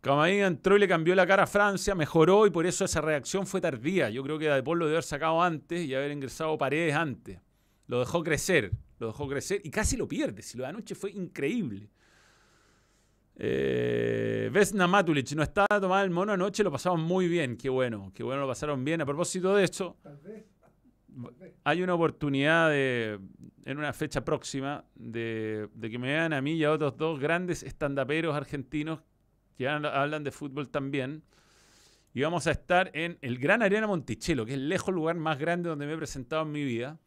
Camavinga 0.06 0.46
entró 0.46 0.76
y 0.76 0.80
le 0.80 0.88
cambió 0.88 1.16
la 1.16 1.26
cara 1.26 1.46
a 1.46 1.48
Francia, 1.48 1.96
mejoró 1.96 2.46
y 2.46 2.52
por 2.52 2.68
eso 2.68 2.86
esa 2.86 3.02
reacción 3.02 3.48
fue 3.48 3.60
tardía. 3.60 4.08
Yo 4.12 4.22
creo 4.22 4.38
que 4.38 4.48
De 4.48 4.62
Paul 4.62 4.78
lo 4.78 4.86
debe 4.86 4.98
haber 4.98 5.04
sacado 5.04 5.42
antes 5.42 5.84
y 5.84 5.96
haber 5.96 6.12
ingresado 6.12 6.56
Paredes 6.60 6.94
antes. 6.94 7.40
Lo 7.88 8.02
dejó 8.02 8.24
crecer, 8.24 8.72
lo 9.00 9.08
dejó 9.08 9.28
crecer 9.28 9.62
y 9.64 9.72
casi 9.72 9.98
lo 9.98 10.08
pierde. 10.08 10.44
Si 10.44 10.60
lo 10.60 10.64
de 10.64 10.70
anoche 10.70 10.94
fue 10.94 11.10
increíble. 11.10 11.90
Eh, 13.36 14.48
Vesna 14.54 14.86
Matulic 14.86 15.32
no 15.32 15.42
estaba 15.42 15.82
tomando 15.82 16.04
el 16.04 16.12
mono 16.12 16.34
anoche, 16.34 16.64
lo 16.64 16.72
pasamos 16.72 17.00
muy 17.00 17.28
bien. 17.28 17.58
Qué 17.58 17.70
bueno, 17.70 18.12
qué 18.14 18.22
bueno 18.22 18.42
lo 18.42 18.48
pasaron 18.48 18.86
bien. 18.86 19.02
A 19.02 19.08
propósito 19.08 19.56
de 19.56 19.64
eso, 19.64 19.98
Tal 20.04 20.18
vez. 20.18 20.46
Tal 20.62 21.34
vez. 21.40 21.54
hay 21.64 21.82
una 21.82 21.96
oportunidad 21.96 22.70
de, 22.70 23.20
en 23.64 23.78
una 23.80 23.92
fecha 23.92 24.24
próxima 24.24 24.86
de, 24.94 25.68
de 25.74 25.90
que 25.90 25.98
me 25.98 26.10
vean 26.10 26.32
a 26.32 26.44
mí 26.44 26.52
y 26.52 26.64
a 26.64 26.72
otros 26.72 26.96
dos 26.96 27.20
grandes 27.20 27.64
estandaperos 27.64 28.36
argentinos 28.36 29.00
que 29.56 29.68
hablan 29.68 30.24
de 30.24 30.32
fútbol 30.32 30.70
también. 30.70 31.24
Y 32.14 32.22
vamos 32.22 32.48
a 32.48 32.52
estar 32.52 32.92
en 32.94 33.18
el 33.22 33.38
Gran 33.40 33.62
Arena 33.62 33.88
Monticello, 33.88 34.46
que 34.46 34.54
es 34.54 34.60
lejos 34.60 34.90
el 34.90 34.96
lugar 34.96 35.18
más 35.18 35.38
grande 35.38 35.70
donde 35.70 35.86
me 35.86 35.94
he 35.94 35.98
presentado 35.98 36.44
en 36.44 36.52
mi 36.52 36.64
vida. 36.64 37.00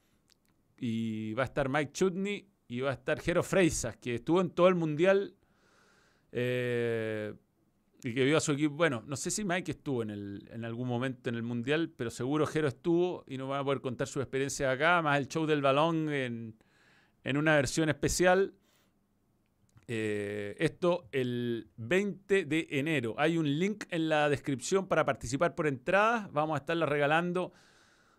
Y 0.77 1.33
va 1.35 1.45
a 1.45 1.47
estar 1.47 1.69
Mike 1.69 1.93
Chutney 1.93 2.47
y 2.69 2.81
va 2.81 2.91
a 2.91 2.93
estar 2.93 3.19
Jero 3.21 3.43
Freisas, 3.43 3.97
que 3.97 4.17
estuvo 4.17 4.41
en 4.41 4.51
todo 4.51 4.69
el 4.69 4.75
mundial 4.75 5.35
eh, 6.31 7.33
y 8.03 8.15
que 8.15 8.25
vio 8.25 8.37
a 8.37 8.41
su 8.41 8.53
equipo. 8.53 8.75
Bueno, 8.75 9.03
no 9.07 9.17
sé 9.17 9.31
si 9.31 9.45
Mike 9.45 9.73
estuvo 9.73 10.03
en, 10.03 10.11
el, 10.11 10.49
en 10.53 10.65
algún 10.65 10.87
momento 10.87 11.31
en 11.31 11.37
el 11.37 11.43
mundial, 11.43 11.91
pero 11.97 12.11
seguro 12.11 12.47
Jero 12.47 12.69
estuvo 12.69 13.25
y 13.27 13.39
nos 13.39 13.49
van 13.49 13.61
a 13.61 13.65
poder 13.65 13.81
contar 13.81 14.07
su 14.07 14.21
experiencia 14.21 14.71
acá, 14.71 15.01
más 15.01 15.19
el 15.19 15.29
show 15.29 15.47
del 15.47 15.63
balón 15.63 16.11
en 16.11 16.55
una 17.25 17.57
versión 17.57 17.89
especial. 17.89 18.58
Eh, 19.91 20.55
esto 20.59 21.09
el 21.13 21.71
20 21.79 22.45
de 22.45 22.67
enero. 22.71 23.15
Hay 23.17 23.39
un 23.39 23.59
link 23.59 23.85
en 23.91 24.11
la 24.11 24.29
descripción 24.29 24.87
para 24.87 25.05
participar 25.07 25.55
por 25.55 25.67
entradas. 25.67 26.31
Vamos 26.33 26.55
a 26.57 26.59
estarla 26.59 26.85
regalando 26.85 27.53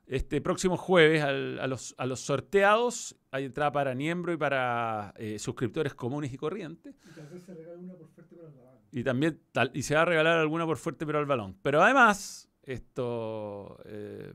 este 0.08 0.42
próximo 0.42 0.78
jueves 0.78 1.22
al- 1.22 1.60
a, 1.60 1.68
los, 1.68 1.94
a 2.00 2.08
los 2.08 2.20
sorteados. 2.22 3.16
Hay 3.30 3.46
entrada 3.46 3.72
para 3.72 3.94
miembros 3.94 4.34
y 4.34 4.38
para 4.40 5.14
eh, 5.18 5.38
suscriptores 5.38 5.94
comunes 5.94 6.34
y 6.34 6.38
corrientes. 6.38 6.96
Y 7.16 7.20
vez 7.32 7.44
se 7.44 7.54
regale 7.54 7.78
una 7.78 7.94
por 7.94 8.08
fuerte 8.10 8.36
para 8.36 8.48
el 8.50 8.56
Laván. 8.56 8.76
Y 8.92 9.04
también 9.04 9.40
tal- 9.52 9.72
y 9.76 9.84
se 9.84 9.94
va 9.94 10.02
a 10.02 10.06
regalar 10.06 10.40
alguna 10.40 10.66
por 10.66 10.78
fuerte 10.78 11.06
pero 11.06 11.20
al 11.20 11.28
balón. 11.28 11.56
Pero 11.62 11.84
además, 11.84 12.50
esto 12.64 13.80
eh, 13.86 14.34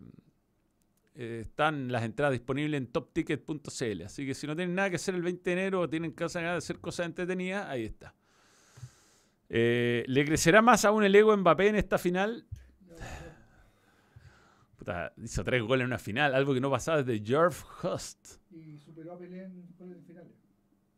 eh, 1.16 1.40
están 1.42 1.92
las 1.92 2.02
entradas 2.02 2.32
disponibles 2.32 2.76
en 2.78 2.88
topticket.cl. 2.88 4.02
Así 4.02 4.26
que 4.26 4.34
si 4.34 4.46
no 4.46 4.56
tienen 4.56 4.74
nada 4.74 4.90
que 4.90 4.96
hacer 4.96 5.14
el 5.14 5.22
20 5.22 5.48
de 5.48 5.52
enero 5.52 5.80
o 5.82 5.88
tienen 5.88 6.12
ganas 6.16 6.34
de 6.34 6.48
hacer 6.48 6.80
cosas 6.80 7.06
entretenidas, 7.06 7.66
ahí 7.68 7.84
está. 7.84 8.14
Eh, 9.48 10.04
¿Le 10.08 10.24
crecerá 10.24 10.60
más 10.60 10.84
aún 10.84 11.04
el 11.04 11.14
ego 11.14 11.30
a 11.30 11.36
Mbappé 11.36 11.68
en 11.68 11.76
esta 11.76 11.98
final? 11.98 12.44
Puta, 14.76 15.12
hizo 15.22 15.44
tres 15.44 15.62
goles 15.62 15.82
en 15.82 15.86
una 15.86 15.98
final, 15.98 16.34
algo 16.34 16.52
que 16.52 16.60
no 16.60 16.70
pasaba 16.70 17.02
desde 17.02 17.24
George 17.24 17.62
Hust. 17.82 18.40
Y 18.50 18.78
superó 18.78 19.12
a 19.12 19.18
Pelé 19.18 19.44
en 19.44 19.68
goles 19.78 19.98
en 19.98 20.04
finales. 20.04 20.32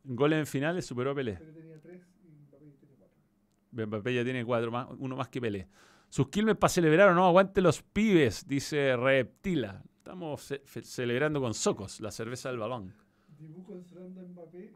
En 0.06 0.16
goles 0.16 0.38
en 0.38 0.46
finales 0.46 0.86
superó 0.86 1.10
a 1.10 1.14
Pelé. 1.14 1.34
Pelé 1.34 1.52
tenía 1.52 1.80
tres 1.82 2.02
y 2.24 2.28
Mbappé 2.30 2.58
tenía 2.80 2.96
cuatro. 2.96 3.86
Mbappé 3.86 4.14
ya 4.14 4.24
tiene 4.24 4.44
cuatro 4.46 4.70
más, 4.70 4.88
uno 4.98 5.14
más 5.14 5.28
que 5.28 5.42
Pelé. 5.42 5.68
Sus 6.08 6.30
Quilmes 6.30 6.56
para 6.56 6.70
celebrar 6.70 7.10
o 7.10 7.14
no, 7.14 7.26
aguante 7.26 7.60
los 7.60 7.82
pibes, 7.82 8.46
dice 8.46 8.96
Reptila. 8.96 9.82
Estamos 10.06 10.40
ce- 10.40 10.62
celebrando 10.84 11.40
con 11.40 11.52
Socos, 11.52 12.00
la 12.00 12.12
cerveza 12.12 12.48
del 12.48 12.58
balón. 12.58 12.94
Dibu 13.40 13.64
consolando 13.64 14.20
a 14.20 14.22
Mbappé 14.22 14.72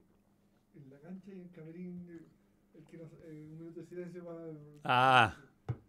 en 0.74 0.90
la 0.90 0.98
cancha 0.98 1.30
y 1.32 1.40
en 1.42 1.48
Camerín. 1.50 2.04
eh, 2.10 2.26
El 2.74 2.84
que 2.84 2.96
nos, 2.98 3.12
eh, 3.12 3.46
un 3.48 3.58
minuto 3.60 3.78
de 3.78 3.86
silencio 3.86 4.24
para. 4.24 4.40
Ah, 4.82 5.36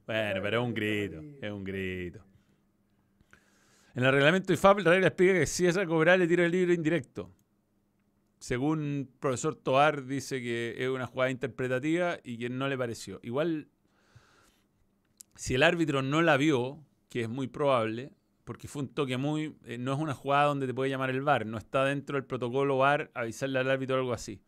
bueno, 0.05 0.41
pero 0.43 0.61
es 0.61 0.67
un 0.67 0.73
grito, 0.75 1.23
es 1.41 1.51
un 1.51 1.63
grito. 1.63 2.23
En 3.95 4.03
el 4.03 4.11
reglamento 4.11 4.53
IFAB, 4.53 4.77
la 4.81 4.91
regla 4.91 5.07
explica 5.07 5.33
que 5.33 5.47
si 5.47 5.65
es 5.65 5.75
a 5.75 5.87
cobrar, 5.87 6.19
le 6.19 6.27
tiro 6.27 6.45
el 6.45 6.51
libro 6.51 6.71
indirecto. 6.71 7.31
Según 8.37 8.99
el 8.99 9.07
profesor 9.19 9.55
Toar, 9.55 10.05
dice 10.05 10.39
que 10.39 10.75
es 10.77 10.87
una 10.87 11.07
jugada 11.07 11.31
interpretativa 11.31 12.19
y 12.23 12.37
que 12.37 12.47
no 12.51 12.67
le 12.69 12.77
pareció. 12.77 13.19
Igual, 13.23 13.69
si 15.35 15.55
el 15.55 15.63
árbitro 15.63 16.03
no 16.03 16.21
la 16.21 16.37
vio, 16.37 16.77
que 17.09 17.21
es 17.23 17.29
muy 17.29 17.47
probable, 17.47 18.11
porque 18.51 18.67
fue 18.67 18.81
un 18.81 18.89
toque 18.89 19.15
muy. 19.15 19.55
eh, 19.63 19.77
no 19.77 19.93
es 19.93 19.99
una 19.99 20.13
jugada 20.13 20.47
donde 20.47 20.67
te 20.67 20.73
puede 20.73 20.89
llamar 20.89 21.09
el 21.09 21.21
VAR, 21.21 21.45
no 21.45 21.57
está 21.57 21.85
dentro 21.85 22.17
del 22.17 22.25
protocolo 22.25 22.77
VAR 22.79 23.09
avisarle 23.13 23.59
al 23.59 23.71
árbitro 23.71 23.95
o 23.95 23.99
algo 23.99 24.11
así. 24.11 24.41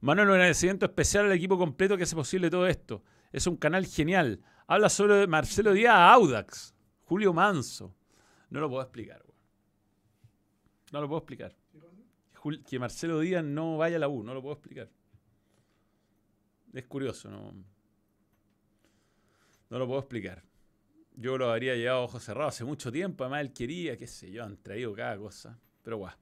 Manuel, 0.00 0.28
un 0.28 0.34
agradecimiento 0.34 0.86
especial 0.86 1.24
al 1.24 1.32
equipo 1.32 1.58
completo 1.58 1.96
que 1.96 2.04
hace 2.04 2.14
posible 2.14 2.48
todo 2.48 2.68
esto. 2.68 3.02
Es 3.32 3.48
un 3.48 3.56
canal 3.56 3.86
genial. 3.86 4.40
Habla 4.68 4.88
solo 4.88 5.16
de 5.16 5.26
Marcelo 5.26 5.72
Díaz 5.72 5.96
Audax, 5.96 6.76
Julio 7.02 7.32
Manso. 7.32 7.92
No 8.50 8.60
lo 8.60 8.68
puedo 8.68 8.82
explicar, 8.82 9.20
weón. 9.26 9.40
No 10.92 11.00
lo 11.00 11.08
puedo 11.08 11.18
explicar. 11.18 11.56
Que 12.68 12.78
Marcelo 12.78 13.18
Díaz 13.18 13.42
no 13.42 13.78
vaya 13.78 13.96
a 13.96 13.98
la 13.98 14.08
U, 14.08 14.22
no 14.22 14.32
lo 14.32 14.42
puedo 14.42 14.54
explicar. 14.54 14.88
Es 16.72 16.86
curioso, 16.86 17.28
no. 17.28 17.52
No 19.70 19.78
lo 19.80 19.88
puedo 19.88 19.98
explicar. 19.98 20.40
Yo 21.20 21.36
lo 21.36 21.50
habría 21.50 21.76
llevado 21.76 22.04
ojos 22.04 22.24
cerrados 22.24 22.54
hace 22.54 22.64
mucho 22.64 22.90
tiempo, 22.90 23.24
además 23.24 23.42
él 23.42 23.52
quería, 23.52 23.98
qué 23.98 24.06
sé 24.06 24.30
yo, 24.30 24.42
han 24.42 24.56
traído 24.56 24.94
cada 24.94 25.18
cosa. 25.18 25.58
Pero 25.82 25.98
guau. 25.98 26.14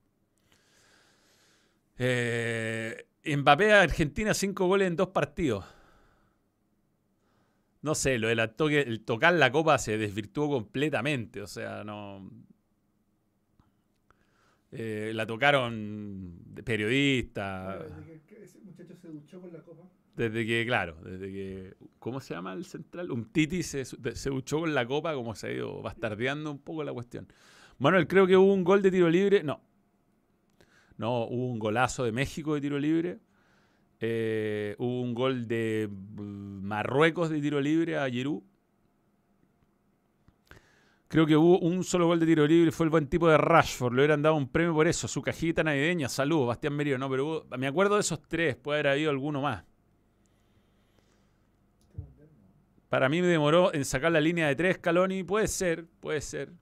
Eh, 1.99 3.07
Mbappé 3.25 3.73
a 3.73 3.83
Argentina, 3.83 4.35
cinco 4.35 4.67
goles 4.67 4.89
en 4.89 4.97
dos 4.97 5.09
partidos. 5.11 5.65
No 7.83 7.95
sé, 7.95 8.19
lo 8.19 8.27
del 8.27 8.41
el 8.41 9.05
tocar 9.05 9.35
la 9.35 9.53
copa 9.53 9.79
se 9.79 9.97
desvirtuó 9.99 10.49
completamente. 10.49 11.43
O 11.43 11.47
sea, 11.47 11.85
no. 11.85 12.29
Eh, 14.73 15.13
la 15.15 15.27
tocaron 15.27 16.43
periodistas. 16.65 17.85
Ese 18.43 18.59
muchacho 18.59 18.97
se 18.97 19.09
duchó 19.09 19.41
con 19.41 19.53
la 19.53 19.63
copa. 19.63 19.89
Desde 20.19 20.45
que, 20.45 20.65
claro, 20.67 20.97
desde 21.05 21.31
que. 21.33 21.75
¿Cómo 22.01 22.19
se 22.21 22.35
llama 22.35 22.53
el 22.53 22.65
central? 22.65 23.13
Un 23.13 23.27
Titi 23.27 23.63
se, 23.63 23.85
se 23.85 24.31
duchó 24.31 24.59
con 24.59 24.75
la 24.75 24.85
copa, 24.85 25.15
como 25.15 25.35
se 25.37 25.47
ha 25.47 25.53
ido 25.53 25.81
bastardeando 25.81 26.51
un 26.51 26.59
poco 26.59 26.83
la 26.83 26.93
cuestión. 26.93 27.29
Manuel, 27.79 28.09
creo 28.09 28.27
que 28.27 28.37
hubo 28.37 28.53
un 28.53 28.65
gol 28.65 28.83
de 28.83 28.91
tiro 28.91 29.09
libre. 29.09 29.45
No. 29.45 29.61
No, 30.97 31.23
hubo 31.27 31.47
un 31.53 31.61
golazo 31.61 32.03
de 32.03 32.11
México 32.11 32.55
de 32.55 32.61
tiro 32.61 32.81
libre. 32.81 33.21
Eh, 34.01 34.75
hubo 34.79 35.03
un 35.03 35.15
gol 35.15 35.47
de 35.47 35.89
mm, 35.89 36.65
Marruecos 36.67 37.31
de 37.31 37.41
tiro 37.41 37.61
libre 37.61 37.97
a 37.97 38.11
Giroud. 38.11 38.43
Creo 41.07 41.27
que 41.27 41.37
hubo 41.37 41.61
un 41.61 41.85
solo 41.85 42.07
gol 42.09 42.19
de 42.19 42.27
tiro 42.27 42.45
libre, 42.47 42.73
fue 42.73 42.85
el 42.87 42.91
buen 42.91 43.07
tipo 43.07 43.29
de 43.29 43.39
Rashford. 43.39 43.95
Le 43.95 44.01
hubieran 44.03 44.21
dado 44.23 44.35
un 44.35 44.49
premio 44.49 44.75
por 44.75 44.89
eso, 44.89 45.07
su 45.07 45.23
cajita 45.23 45.63
navideña. 45.63 46.09
Saludos, 46.09 46.49
Bastián 46.49 46.75
Merino. 46.75 46.99
No, 46.99 47.09
pero 47.09 47.25
hubo- 47.27 47.57
me 47.57 47.69
acuerdo 47.69 47.95
de 47.95 48.01
esos 48.01 48.21
tres, 48.29 48.57
puede 48.57 48.81
haber 48.81 48.93
habido 48.93 49.11
alguno 49.11 49.41
más. 49.41 49.65
Este 51.89 51.99
mundial, 51.99 52.29
no. 52.39 52.78
Para 52.89 53.09
mí 53.09 53.21
me 53.21 53.29
demoró 53.29 53.73
en 53.75 53.85
sacar 53.85 54.13
la 54.13 54.21
línea 54.21 54.49
de 54.49 54.57
tres 54.57 54.77
Scaloni. 54.77 55.23
Puede 55.23 55.49
ser, 55.49 55.87
puede 56.01 56.21
ser. 56.21 56.53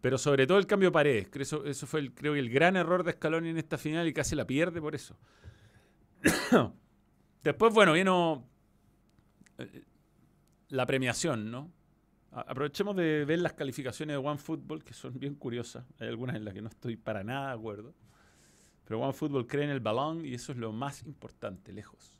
Pero 0.00 0.18
sobre 0.18 0.46
todo 0.46 0.58
el 0.58 0.66
cambio 0.66 0.88
de 0.88 0.92
paredes. 0.92 1.28
Eso, 1.34 1.64
eso 1.64 1.86
fue, 1.86 2.00
el, 2.00 2.14
creo 2.14 2.32
que 2.32 2.38
el 2.38 2.48
gran 2.48 2.76
error 2.76 3.04
de 3.04 3.12
Scaloni 3.12 3.50
en 3.50 3.58
esta 3.58 3.76
final 3.76 4.06
y 4.06 4.12
casi 4.12 4.34
la 4.34 4.46
pierde 4.46 4.80
por 4.80 4.94
eso. 4.94 5.16
Después, 7.42 7.74
bueno, 7.74 7.92
vino 7.92 8.48
eh, 9.58 9.84
la 10.68 10.86
premiación, 10.86 11.50
¿no? 11.50 11.70
Aprovechemos 12.32 12.94
de 12.96 13.24
ver 13.24 13.38
las 13.38 13.54
calificaciones 13.54 14.14
de 14.14 14.18
OneFootball, 14.18 14.84
que 14.84 14.92
son 14.92 15.18
bien 15.18 15.34
curiosas. 15.34 15.86
Hay 15.98 16.08
algunas 16.08 16.36
en 16.36 16.44
las 16.44 16.52
que 16.52 16.60
no 16.60 16.68
estoy 16.68 16.96
para 16.96 17.24
nada 17.24 17.48
de 17.48 17.54
acuerdo. 17.54 17.94
Pero 18.84 19.00
OneFootball 19.00 19.46
cree 19.46 19.64
en 19.64 19.70
el 19.70 19.80
balón 19.80 20.24
y 20.24 20.34
eso 20.34 20.52
es 20.52 20.58
lo 20.58 20.72
más 20.72 21.02
importante, 21.04 21.72
lejos. 21.72 22.15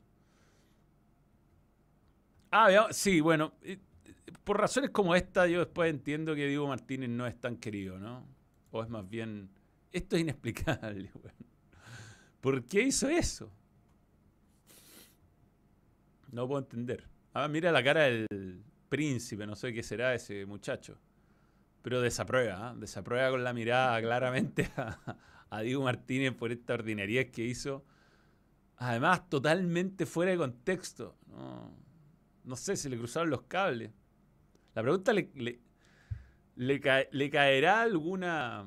Ah, 2.51 2.87
sí, 2.91 3.19
bueno, 3.19 3.53
eh, 3.61 3.79
eh, 4.05 4.31
por 4.43 4.59
razones 4.59 4.91
como 4.91 5.15
esta, 5.15 5.47
yo 5.47 5.59
después 5.59 5.89
entiendo 5.89 6.35
que 6.35 6.47
Diego 6.47 6.67
Martínez 6.67 7.09
no 7.09 7.27
es 7.27 7.39
tan 7.39 7.57
querido, 7.57 7.99
¿no? 7.99 8.25
O 8.71 8.81
es 8.81 8.89
más 8.89 9.07
bien, 9.09 9.49
esto 9.91 10.15
es 10.15 10.21
inexplicable. 10.21 11.11
¿Por 12.41 12.63
qué 12.65 12.83
hizo 12.83 13.09
eso? 13.09 13.51
No 16.31 16.47
puedo 16.47 16.61
entender. 16.61 17.07
Ah, 17.33 17.47
mira 17.47 17.71
la 17.71 17.83
cara 17.83 18.03
del 18.03 18.63
príncipe, 18.89 19.45
no 19.45 19.55
sé 19.55 19.73
qué 19.73 19.83
será 19.83 20.13
ese 20.13 20.45
muchacho. 20.45 20.97
Pero 21.81 22.01
desaprueba, 22.01 22.69
¿ah? 22.69 22.75
desaprueba 22.75 23.29
con 23.29 23.43
la 23.43 23.53
mirada 23.53 24.01
claramente 24.01 24.69
a, 24.77 25.17
a 25.49 25.61
Diego 25.61 25.83
Martínez 25.83 26.33
por 26.33 26.51
esta 26.51 26.73
ordinariedad 26.73 27.31
que 27.31 27.43
hizo. 27.43 27.85
Además, 28.77 29.29
totalmente 29.29 30.05
fuera 30.05 30.31
de 30.31 30.37
contexto. 30.37 31.15
No, 31.27 31.71
no 32.47 32.55
sé, 32.55 32.75
si 32.75 32.89
le 32.89 32.97
cruzaron 32.97 33.29
los 33.29 33.43
cables. 33.43 33.91
La 34.73 34.81
pregunta 34.81 35.13
le, 35.13 35.29
le, 35.35 35.59
le, 36.55 36.79
cae- 36.79 37.09
le 37.11 37.29
caerá 37.29 37.81
alguna, 37.81 38.65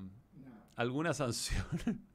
alguna 0.76 1.12
sanción. 1.14 1.64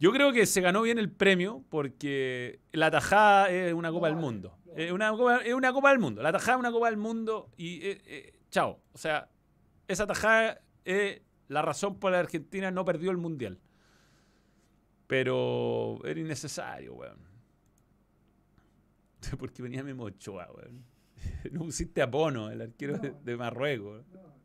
Yo 0.00 0.12
creo 0.12 0.32
que 0.32 0.46
se 0.46 0.60
ganó 0.60 0.82
bien 0.82 0.98
el 0.98 1.10
premio 1.10 1.64
porque 1.70 2.60
la 2.72 2.90
tajada 2.90 3.50
es 3.50 3.72
una 3.74 3.90
Copa 3.90 4.06
del 4.08 4.16
Mundo. 4.16 4.56
Es 4.76 4.92
una, 4.92 5.10
copa, 5.10 5.38
es 5.38 5.54
una 5.54 5.72
Copa 5.72 5.90
del 5.90 5.98
Mundo. 5.98 6.22
La 6.22 6.30
tajada 6.30 6.52
es 6.52 6.60
una 6.60 6.70
Copa 6.70 6.86
del 6.88 6.98
Mundo 6.98 7.50
y 7.56 7.76
eh, 7.86 8.00
eh, 8.06 8.38
chao. 8.50 8.80
O 8.92 8.98
sea, 8.98 9.28
esa 9.88 10.06
tajada 10.06 10.60
es 10.84 11.20
la 11.48 11.62
razón 11.62 11.98
por 11.98 12.12
la 12.12 12.18
que 12.18 12.20
Argentina 12.26 12.70
no 12.70 12.84
perdió 12.84 13.10
el 13.10 13.16
Mundial. 13.16 13.58
Pero 15.06 15.98
era 16.04 16.20
innecesario, 16.20 16.94
weón. 16.94 17.18
Porque 19.38 19.62
venía 19.62 19.82
Memo 19.82 20.04
Ochoa, 20.04 20.48
weón. 20.52 20.84
No 21.52 21.60
pusiste 21.60 22.00
a 22.02 22.10
Pono, 22.10 22.50
el 22.50 22.60
arquero 22.62 22.98
de, 22.98 23.10
No. 23.10 23.20
de 23.22 23.36
Marruecos. 23.36 24.04
No. 24.12 24.38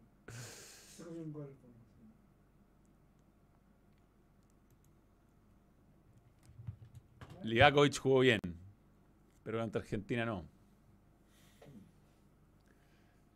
Livakovic 7.43 7.97
jugó 7.99 8.19
bien, 8.19 8.39
pero 9.43 9.59
contra 9.59 9.81
Argentina 9.81 10.25
no. 10.25 10.45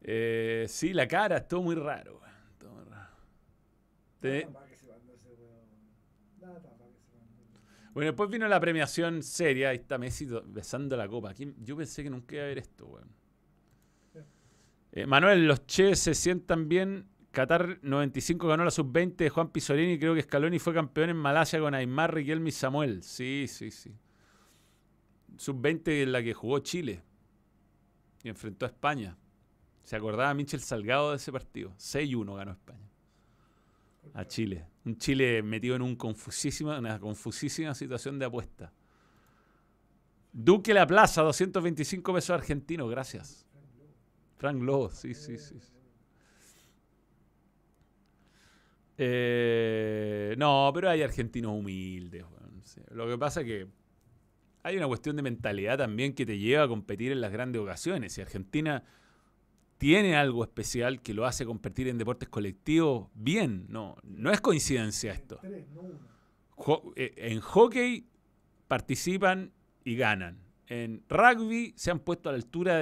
Eh, 0.02 0.66
sí, 0.70 0.94
la 0.94 1.08
cara, 1.08 1.38
estuvo 1.38 1.64
muy 1.64 1.76
raro. 1.76 2.22
estuvo 2.54 2.74
muy 2.76 2.86
raro. 2.86 3.12
Te- 4.22 4.46
Nada 4.46 4.54
para 4.54 4.68
que 4.70 4.76
se 4.78 4.88
mandó 4.88 5.14
ese 5.14 5.34
weón. 5.34 5.68
Nada 6.40 6.62
para 6.62 6.78
que 6.78 7.00
se 7.02 7.16
mandó. 7.18 7.87
Bueno, 7.98 8.12
después 8.12 8.30
vino 8.30 8.48
la 8.48 8.60
premiación 8.60 9.24
seria. 9.24 9.70
Ahí 9.70 9.78
está 9.78 9.98
Messi 9.98 10.26
do- 10.26 10.44
besando 10.46 10.96
la 10.96 11.08
copa. 11.08 11.34
¿Quién- 11.34 11.56
Yo 11.64 11.76
pensé 11.76 12.04
que 12.04 12.12
nunca 12.12 12.36
iba 12.36 12.44
a 12.44 12.48
ver 12.48 12.60
esto, 12.60 12.86
weón. 12.86 13.10
Eh, 14.92 15.08
Manuel, 15.08 15.48
los 15.48 15.66
Che 15.66 15.96
se 15.96 16.14
sientan 16.14 16.70
bien. 16.70 17.08
Qatar 17.32 17.80
95 17.82 18.48
ganó 18.50 18.64
la 18.64 18.70
sub-20 18.70 19.24
de 19.24 19.32
Juan 19.32 19.50
Pisolini. 19.50 19.98
Creo 19.98 20.14
que 20.14 20.22
Scaloni 20.22 20.60
fue 20.60 20.76
campeón 20.76 21.10
en 21.10 21.18
Malasia 21.18 21.60
con 21.60 21.74
Aymar, 21.74 22.14
Riquelme 22.14 22.50
y 22.50 22.52
Samuel. 22.52 23.02
Sí, 23.02 23.48
sí, 23.48 23.72
sí. 23.72 23.92
Sub-20 25.38 26.04
en 26.04 26.12
la 26.12 26.22
que 26.22 26.36
jugó 26.36 26.60
Chile. 26.60 27.02
Y 28.24 28.30
enfrentó 28.30 28.68
a 28.68 28.70
España. 28.70 29.18
Se 29.82 29.96
acordaba 29.96 30.32
Michel 30.36 30.60
Salgado 30.60 31.10
de 31.10 31.16
ese 31.18 31.32
partido. 31.32 31.74
6-1 31.78 32.36
ganó 32.36 32.52
España 32.52 32.92
a 34.14 34.24
Chile. 34.26 34.68
Un 34.88 34.98
Chile 34.98 35.44
metido 35.44 35.76
en 35.76 35.98
confusísima, 35.98 36.80
una 36.80 36.98
confusísima 36.98 37.76
situación 37.76 38.18
de 38.18 38.24
apuesta. 38.26 38.72
Duque 40.32 40.74
La 40.74 40.88
Plaza, 40.88 41.24
225 41.24 42.14
pesos 42.14 42.30
argentinos, 42.30 42.90
gracias. 42.90 43.46
Frank 44.38 44.62
Lowe, 44.62 44.90
sí, 44.92 45.14
sí, 45.14 45.38
sí. 45.38 45.56
Eh, 48.98 50.36
no, 50.38 50.72
pero 50.74 50.90
hay 50.90 51.02
argentinos 51.02 51.52
humildes. 51.52 52.24
Lo 52.92 53.10
que 53.10 53.18
pasa 53.18 53.42
es 53.42 53.46
que 53.46 53.68
hay 54.64 54.78
una 54.78 54.88
cuestión 54.88 55.18
de 55.18 55.22
mentalidad 55.22 55.78
también 55.80 56.14
que 56.14 56.26
te 56.26 56.38
lleva 56.38 56.64
a 56.64 56.68
competir 56.70 57.12
en 57.12 57.20
las 57.20 57.34
grandes 57.34 57.62
ocasiones. 57.62 58.18
Y 58.18 58.22
Argentina 58.22 58.86
tiene 59.78 60.16
algo 60.16 60.44
especial 60.44 61.02
que 61.02 61.14
lo 61.14 61.26
hace 61.26 61.46
competir 61.46 61.88
en 61.88 61.98
deportes 61.98 62.30
colectivos 62.30 63.08
bien. 63.14 63.66
No, 63.70 63.96
no 64.04 64.32
es 64.32 64.42
coincidencia 64.42 65.14
esto. 65.14 65.40
Eh, 66.96 67.14
en 67.18 67.40
hockey 67.40 68.06
participan 68.68 69.52
y 69.84 69.96
ganan. 69.96 70.40
En 70.68 71.04
rugby 71.08 71.74
se 71.76 71.92
han 71.92 72.00
puesto 72.00 72.30
a 72.30 72.32
la 72.34 72.38
altura 72.38 72.80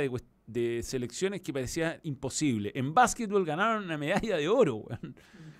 de, 0.47 0.81
selecciones 0.83 1.41
que 1.41 1.51
parecía 1.53 1.99
imposible. 2.03 2.71
En 2.75 2.93
básquetbol 2.93 3.45
ganaron 3.45 3.83
una 3.83 3.97
medalla 3.97 4.37
de 4.37 4.47
oro, 4.47 4.77
weón. 4.77 5.15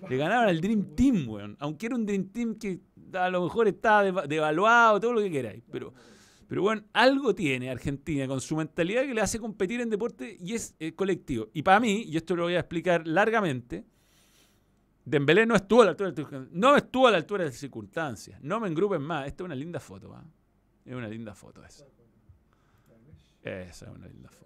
Le 0.10 0.18
ganaron 0.18 0.48
al 0.50 0.62
Dream 0.62 0.96
Team, 0.96 1.28
weón. 1.28 1.58
Aunque 1.60 1.88
era 1.88 1.96
un 1.96 2.06
Dream 2.06 2.30
Team 2.30 2.56
que 2.56 2.80
a 3.14 3.30
lo 3.30 3.44
mejor 3.44 3.68
estaba 3.68 4.04
deva- 4.04 4.28
devaluado, 4.28 5.00
todo 5.00 5.14
lo 5.14 5.22
que 5.22 5.32
queráis. 5.32 5.64
Pero, 5.72 5.94
pero 6.48 6.62
bueno, 6.62 6.84
algo 6.94 7.34
tiene 7.34 7.70
Argentina 7.70 8.28
con 8.28 8.40
su 8.42 8.56
mentalidad 8.56 9.04
que 9.04 9.14
le 9.14 9.22
hace 9.22 9.40
competir 9.40 9.82
en 9.82 9.90
deporte 9.90 10.38
y 10.40 10.54
es 10.54 10.76
eh, 10.80 10.94
colectivo. 10.94 11.50
Y 11.54 11.64
para 11.64 11.80
mí, 11.80 12.04
y 12.04 12.18
esto 12.18 12.36
lo 12.36 12.44
voy 12.44 12.56
a 12.56 12.60
explicar 12.60 13.08
largamente, 13.08 13.86
Dembélé 15.06 15.46
no 15.46 15.56
estuvo 15.56 15.84
a 15.84 15.86
la 15.86 15.92
altura 15.92 16.12
de. 16.12 16.48
No 16.52 16.76
estuvo 16.76 17.08
a 17.08 17.12
la 17.12 17.18
altura 17.18 17.44
de 17.44 17.52
las 17.52 17.60
circunstancias. 17.60 18.42
No 18.42 18.60
me 18.60 18.68
engrupen 18.68 19.02
más. 19.04 19.28
Esta 19.28 19.44
es 19.44 19.46
una 19.46 19.56
linda 19.56 19.80
foto, 19.80 20.10
¿va? 20.10 20.24
Es 20.84 20.96
una 20.96 21.08
linda 21.08 21.36
foto 21.36 21.64
esa. 21.64 21.86
Esa 23.44 23.86
es 23.86 23.92
una 23.92 24.08
linda 24.08 24.30
foto. 24.30 24.46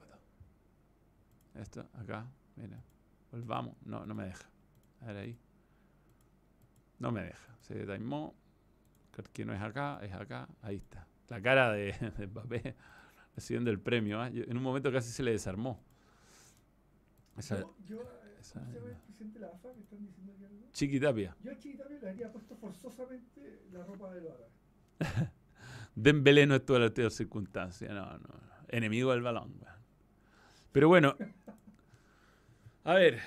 Esto, 1.56 1.88
acá, 1.93 2.30
mira. 2.58 2.84
Volvamos. 3.32 3.78
No, 3.86 4.06
no 4.06 4.14
me 4.14 4.26
deja. 4.26 4.50
A 5.02 5.06
ver 5.08 5.18
ahí. 5.18 5.39
No 7.00 7.12
me 7.12 7.24
deja. 7.24 7.58
Se 7.62 7.86
taimó. 7.86 8.36
Que 9.34 9.45
no 9.45 9.54
es 9.54 9.62
acá, 9.62 10.00
es 10.02 10.14
acá. 10.14 10.47
Ahí 10.62 10.78
está. 10.78 11.09
La 11.30 11.41
cara 11.41 11.71
de, 11.71 11.93
de 12.17 12.27
Mbappé 12.27 12.75
recibiendo 13.36 13.69
el 13.71 13.80
premio. 13.80 14.27
Yo- 14.30 14.43
En 14.45 14.57
un 14.57 14.63
momento 14.63 14.91
casi 14.91 15.11
se 15.11 15.23
le 15.23 15.32
desarmó. 15.32 15.82
Esa, 17.38 17.59
Yo, 17.59 17.75
yo, 17.86 18.01
eh, 18.01 18.36
esa- 18.39 18.59
¿cómo 18.59 18.71
se 18.71 18.77
llama 18.80 18.89
el 18.89 18.95
presidente 18.97 19.39
de 19.39 19.45
la 19.45 19.51
AFA 19.53 19.73
que 19.73 19.80
están 19.82 20.05
diciendo 20.05 20.34
aquí 20.34 20.43
algo? 20.45 20.67
Chiqui 20.73 20.99
Tapia. 20.99 21.36
Yo 21.43 21.51
a 21.51 21.57
Chiquitapia 21.57 21.97
le 22.01 22.09
habría 22.09 22.32
puesto 22.32 22.55
forzosamente 22.57 23.61
la 23.71 23.84
ropa 23.86 24.13
de 24.13 24.21
los 24.21 24.32
árabes. 24.34 24.51
Dembélé 25.95 26.45
no 26.47 26.55
estuvo 26.55 26.77
a 26.77 26.80
la 26.82 26.89
de 26.89 27.03
las 27.03 27.13
circunstancias. 27.13 27.91
No, 27.91 28.17
no. 28.17 28.30
Enemigo 28.69 29.11
del 29.11 29.21
balón. 29.21 29.53
Pero 30.71 30.88
bueno. 30.88 31.15
A 32.84 32.93
ver. 32.95 33.19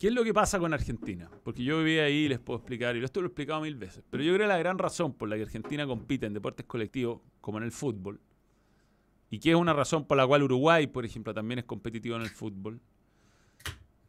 ¿Qué 0.00 0.06
es 0.06 0.14
lo 0.14 0.24
que 0.24 0.32
pasa 0.32 0.58
con 0.58 0.72
Argentina? 0.72 1.30
Porque 1.44 1.62
yo 1.62 1.76
viví 1.84 1.98
ahí 1.98 2.24
y 2.24 2.28
les 2.28 2.38
puedo 2.38 2.58
explicar, 2.58 2.96
y 2.96 3.04
esto 3.04 3.20
lo 3.20 3.26
he 3.26 3.28
explicado 3.28 3.60
mil 3.60 3.74
veces, 3.74 4.02
pero 4.08 4.22
yo 4.22 4.32
creo 4.32 4.46
que 4.46 4.48
la 4.48 4.56
gran 4.56 4.78
razón 4.78 5.12
por 5.12 5.28
la 5.28 5.36
que 5.36 5.42
Argentina 5.42 5.86
compite 5.86 6.24
en 6.24 6.32
deportes 6.32 6.64
colectivos, 6.64 7.20
como 7.42 7.58
en 7.58 7.64
el 7.64 7.70
fútbol, 7.70 8.18
y 9.28 9.38
que 9.38 9.50
es 9.50 9.56
una 9.56 9.74
razón 9.74 10.06
por 10.06 10.16
la 10.16 10.26
cual 10.26 10.44
Uruguay, 10.44 10.86
por 10.86 11.04
ejemplo, 11.04 11.34
también 11.34 11.58
es 11.58 11.66
competitivo 11.66 12.16
en 12.16 12.22
el 12.22 12.30
fútbol, 12.30 12.80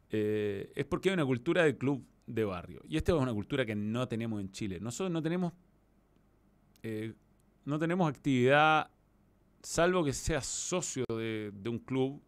eh, 0.08 0.72
es 0.74 0.86
porque 0.86 1.10
hay 1.10 1.12
una 1.12 1.26
cultura 1.26 1.62
de 1.62 1.76
club 1.76 2.02
de 2.26 2.44
barrio. 2.44 2.80
Y 2.88 2.96
esta 2.96 3.12
es 3.12 3.18
una 3.18 3.34
cultura 3.34 3.66
que 3.66 3.74
no 3.74 4.08
tenemos 4.08 4.40
en 4.40 4.50
Chile. 4.50 4.78
Nosotros 4.80 5.10
no 5.10 5.20
tenemos, 5.20 5.52
eh, 6.82 7.12
no 7.66 7.78
tenemos 7.78 8.08
actividad, 8.08 8.88
salvo 9.62 10.02
que 10.02 10.14
seas 10.14 10.46
socio 10.46 11.04
de, 11.10 11.52
de 11.52 11.68
un 11.68 11.80
club 11.80 12.18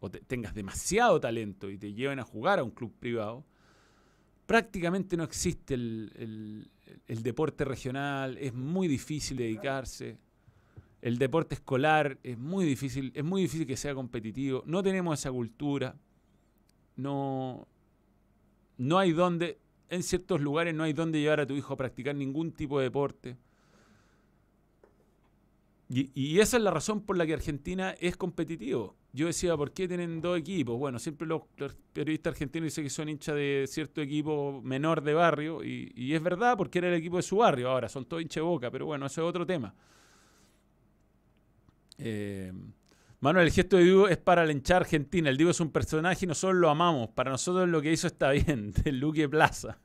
o 0.00 0.10
te- 0.10 0.20
tengas 0.20 0.54
demasiado 0.54 1.18
talento 1.20 1.70
y 1.70 1.78
te 1.78 1.92
lleven 1.92 2.18
a 2.18 2.24
jugar 2.24 2.58
a 2.58 2.64
un 2.64 2.70
club 2.70 2.92
privado. 2.98 3.44
Prácticamente 4.46 5.16
no 5.16 5.24
existe 5.24 5.74
el, 5.74 6.12
el- 6.16 6.70
el 7.06 7.22
deporte 7.22 7.64
regional, 7.64 8.38
es 8.38 8.54
muy 8.54 8.88
difícil 8.88 9.36
dedicarse. 9.36 10.18
El 11.02 11.18
deporte 11.18 11.54
escolar 11.54 12.18
es 12.22 12.38
muy 12.38 12.64
difícil, 12.64 13.12
es 13.14 13.22
muy 13.24 13.42
difícil 13.42 13.66
que 13.66 13.76
sea 13.76 13.94
competitivo. 13.94 14.62
No 14.66 14.82
tenemos 14.82 15.18
esa 15.18 15.30
cultura. 15.30 15.94
No, 16.96 17.68
no 18.78 18.98
hay 18.98 19.12
donde, 19.12 19.58
en 19.90 20.02
ciertos 20.02 20.40
lugares 20.40 20.74
no 20.74 20.82
hay 20.82 20.92
donde 20.92 21.20
llevar 21.20 21.40
a 21.40 21.46
tu 21.46 21.54
hijo 21.54 21.74
a 21.74 21.76
practicar 21.76 22.16
ningún 22.16 22.50
tipo 22.52 22.78
de 22.78 22.84
deporte. 22.84 23.36
Y, 25.88 26.10
y 26.14 26.40
esa 26.40 26.56
es 26.56 26.62
la 26.62 26.70
razón 26.70 27.00
por 27.02 27.16
la 27.16 27.26
que 27.26 27.34
Argentina 27.34 27.92
es 28.00 28.16
competitivo. 28.16 28.96
Yo 29.12 29.26
decía, 29.26 29.56
¿por 29.56 29.72
qué 29.72 29.88
tienen 29.88 30.20
dos 30.20 30.38
equipos? 30.38 30.78
Bueno, 30.78 30.98
siempre 30.98 31.26
los, 31.26 31.42
periodistas 31.92 32.32
argentinos 32.32 32.66
dicen 32.66 32.84
que 32.84 32.90
son 32.90 33.08
hinchas 33.08 33.34
de 33.34 33.64
cierto 33.66 34.00
equipo 34.02 34.60
menor 34.62 35.02
de 35.02 35.14
barrio, 35.14 35.64
y, 35.64 35.92
y 35.96 36.14
es 36.14 36.22
verdad 36.22 36.56
porque 36.56 36.78
era 36.78 36.88
el 36.88 36.94
equipo 36.94 37.16
de 37.16 37.22
su 37.22 37.38
barrio. 37.38 37.70
Ahora 37.70 37.88
son 37.88 38.04
todos 38.04 38.22
hinchas 38.22 38.36
de 38.36 38.42
boca, 38.42 38.70
pero 38.70 38.86
bueno, 38.86 39.06
eso 39.06 39.22
es 39.22 39.28
otro 39.28 39.46
tema. 39.46 39.74
Eh, 41.98 42.52
Manuel, 43.20 43.46
el 43.46 43.52
gesto 43.52 43.76
de 43.76 43.82
Diego 43.82 44.08
es 44.08 44.16
para 44.16 44.46
la 44.46 44.52
hinchada 44.52 44.80
argentina. 44.80 45.28
El 45.28 45.36
Diego 45.36 45.50
es 45.50 45.60
un 45.60 45.70
personaje 45.70 46.24
y 46.24 46.28
nosotros 46.28 46.58
lo 46.58 46.70
amamos. 46.70 47.10
Para 47.10 47.30
nosotros 47.30 47.68
lo 47.68 47.82
que 47.82 47.92
hizo 47.92 48.06
está 48.06 48.30
bien, 48.30 48.72
del 48.84 49.00
Luque 49.00 49.28
Plaza. 49.28 49.78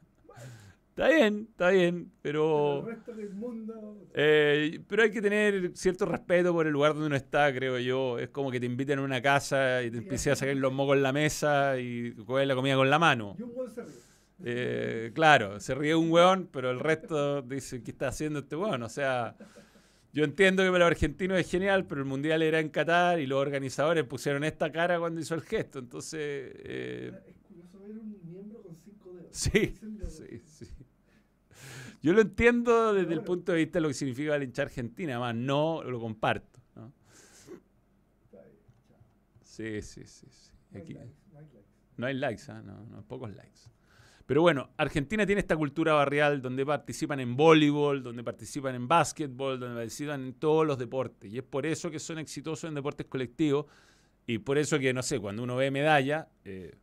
Está 0.95 1.09
bien, 1.09 1.47
está 1.49 1.69
bien, 1.71 2.11
pero... 2.21 2.81
El 2.81 2.85
resto 2.85 3.13
del 3.15 3.31
mundo. 3.31 3.97
Eh, 4.13 4.79
pero 4.87 5.01
hay 5.01 5.09
que 5.09 5.23
tener 5.23 5.71
cierto 5.73 6.05
respeto 6.05 6.53
por 6.53 6.67
el 6.67 6.73
lugar 6.73 6.93
donde 6.93 7.07
uno 7.07 7.15
está, 7.15 7.51
creo 7.51 7.79
yo. 7.79 8.19
Es 8.19 8.29
como 8.29 8.51
que 8.51 8.59
te 8.59 8.67
inviten 8.67 8.99
a 8.99 9.01
una 9.01 9.19
casa 9.19 9.81
y 9.81 9.89
te 9.89 9.97
empiezas 9.97 10.33
a 10.33 10.35
sacar 10.35 10.55
los 10.55 10.71
mocos 10.71 10.95
en 10.95 11.01
la 11.01 11.11
mesa 11.11 11.79
y 11.79 12.13
coger 12.13 12.45
la 12.45 12.53
comida 12.53 12.75
con 12.75 12.91
la 12.91 12.99
mano. 12.99 13.35
Y 13.39 13.41
un 13.41 13.53
gol 13.55 13.71
se 13.71 13.81
ríe. 13.81 14.03
Eh, 14.45 15.11
claro, 15.15 15.59
se 15.59 15.73
ríe 15.73 15.95
un 15.95 16.11
weón, 16.11 16.47
pero 16.51 16.69
el 16.69 16.79
resto 16.79 17.41
dice, 17.41 17.81
¿qué 17.81 17.89
está 17.89 18.09
haciendo 18.09 18.39
este 18.39 18.55
weón? 18.55 18.83
O 18.83 18.89
sea, 18.89 19.35
yo 20.11 20.23
entiendo 20.23 20.61
que 20.61 20.69
para 20.69 20.85
los 20.85 20.91
argentinos 20.91 21.39
es 21.39 21.49
genial, 21.49 21.87
pero 21.87 22.01
el 22.01 22.07
mundial 22.07 22.43
era 22.43 22.59
en 22.59 22.69
Qatar 22.69 23.19
y 23.19 23.25
los 23.25 23.39
organizadores 23.41 24.03
pusieron 24.03 24.43
esta 24.43 24.71
cara 24.71 24.99
cuando 24.99 25.19
hizo 25.21 25.33
el 25.33 25.41
gesto. 25.41 25.79
Entonces, 25.79 26.19
eh, 26.21 27.11
Es 27.27 27.35
curioso 27.47 27.79
ver 27.79 27.97
un 27.97 28.19
miembro 28.29 28.61
con 28.61 28.75
cinco 28.75 29.11
dedos. 29.13 29.29
sí, 29.31 29.73
sí, 30.45 30.65
sí. 30.65 30.82
Yo 32.03 32.13
lo 32.13 32.21
entiendo 32.21 32.93
desde 32.93 33.13
el 33.13 33.21
punto 33.21 33.53
de 33.53 33.59
vista 33.59 33.77
de 33.77 33.81
lo 33.81 33.87
que 33.87 33.93
significa 33.95 34.35
el 34.35 34.43
hincha 34.43 34.61
Argentina, 34.63 35.13
además 35.13 35.35
no 35.35 35.81
lo 35.83 35.99
comparto. 35.99 36.59
¿no? 36.75 36.91
Sí, 39.41 39.81
sí, 39.81 40.01
sí. 40.05 40.27
sí. 40.29 40.51
No 40.71 40.77
hay 40.77 40.83
Aquí- 40.83 40.93
likes, 40.93 41.13
no 41.97 42.05
hay 42.07 42.13
likes. 42.15 42.43
¿ah? 42.51 42.61
no, 42.61 42.85
no, 42.85 43.03
pocos 43.03 43.33
likes. 43.33 43.61
Pero 44.25 44.41
bueno, 44.41 44.69
Argentina 44.77 45.25
tiene 45.25 45.39
esta 45.41 45.55
cultura 45.55 45.93
barrial 45.93 46.41
donde 46.41 46.65
participan 46.65 47.19
en 47.19 47.35
voleibol, 47.35 48.01
donde 48.01 48.23
participan 48.23 48.73
en 48.75 48.87
básquetbol, 48.87 49.59
donde 49.59 49.75
participan 49.75 50.23
en 50.23 50.33
todos 50.33 50.65
los 50.65 50.77
deportes. 50.77 51.31
Y 51.31 51.37
es 51.37 51.43
por 51.43 51.65
eso 51.65 51.91
que 51.91 51.99
son 51.99 52.19
exitosos 52.19 52.67
en 52.67 52.73
deportes 52.75 53.05
colectivos 53.07 53.65
y 54.25 54.37
por 54.39 54.57
eso 54.57 54.79
que, 54.79 54.93
no 54.93 55.03
sé, 55.03 55.19
cuando 55.19 55.43
uno 55.43 55.57
ve 55.57 55.71
medalla, 55.71 56.29
eh, 56.45 56.73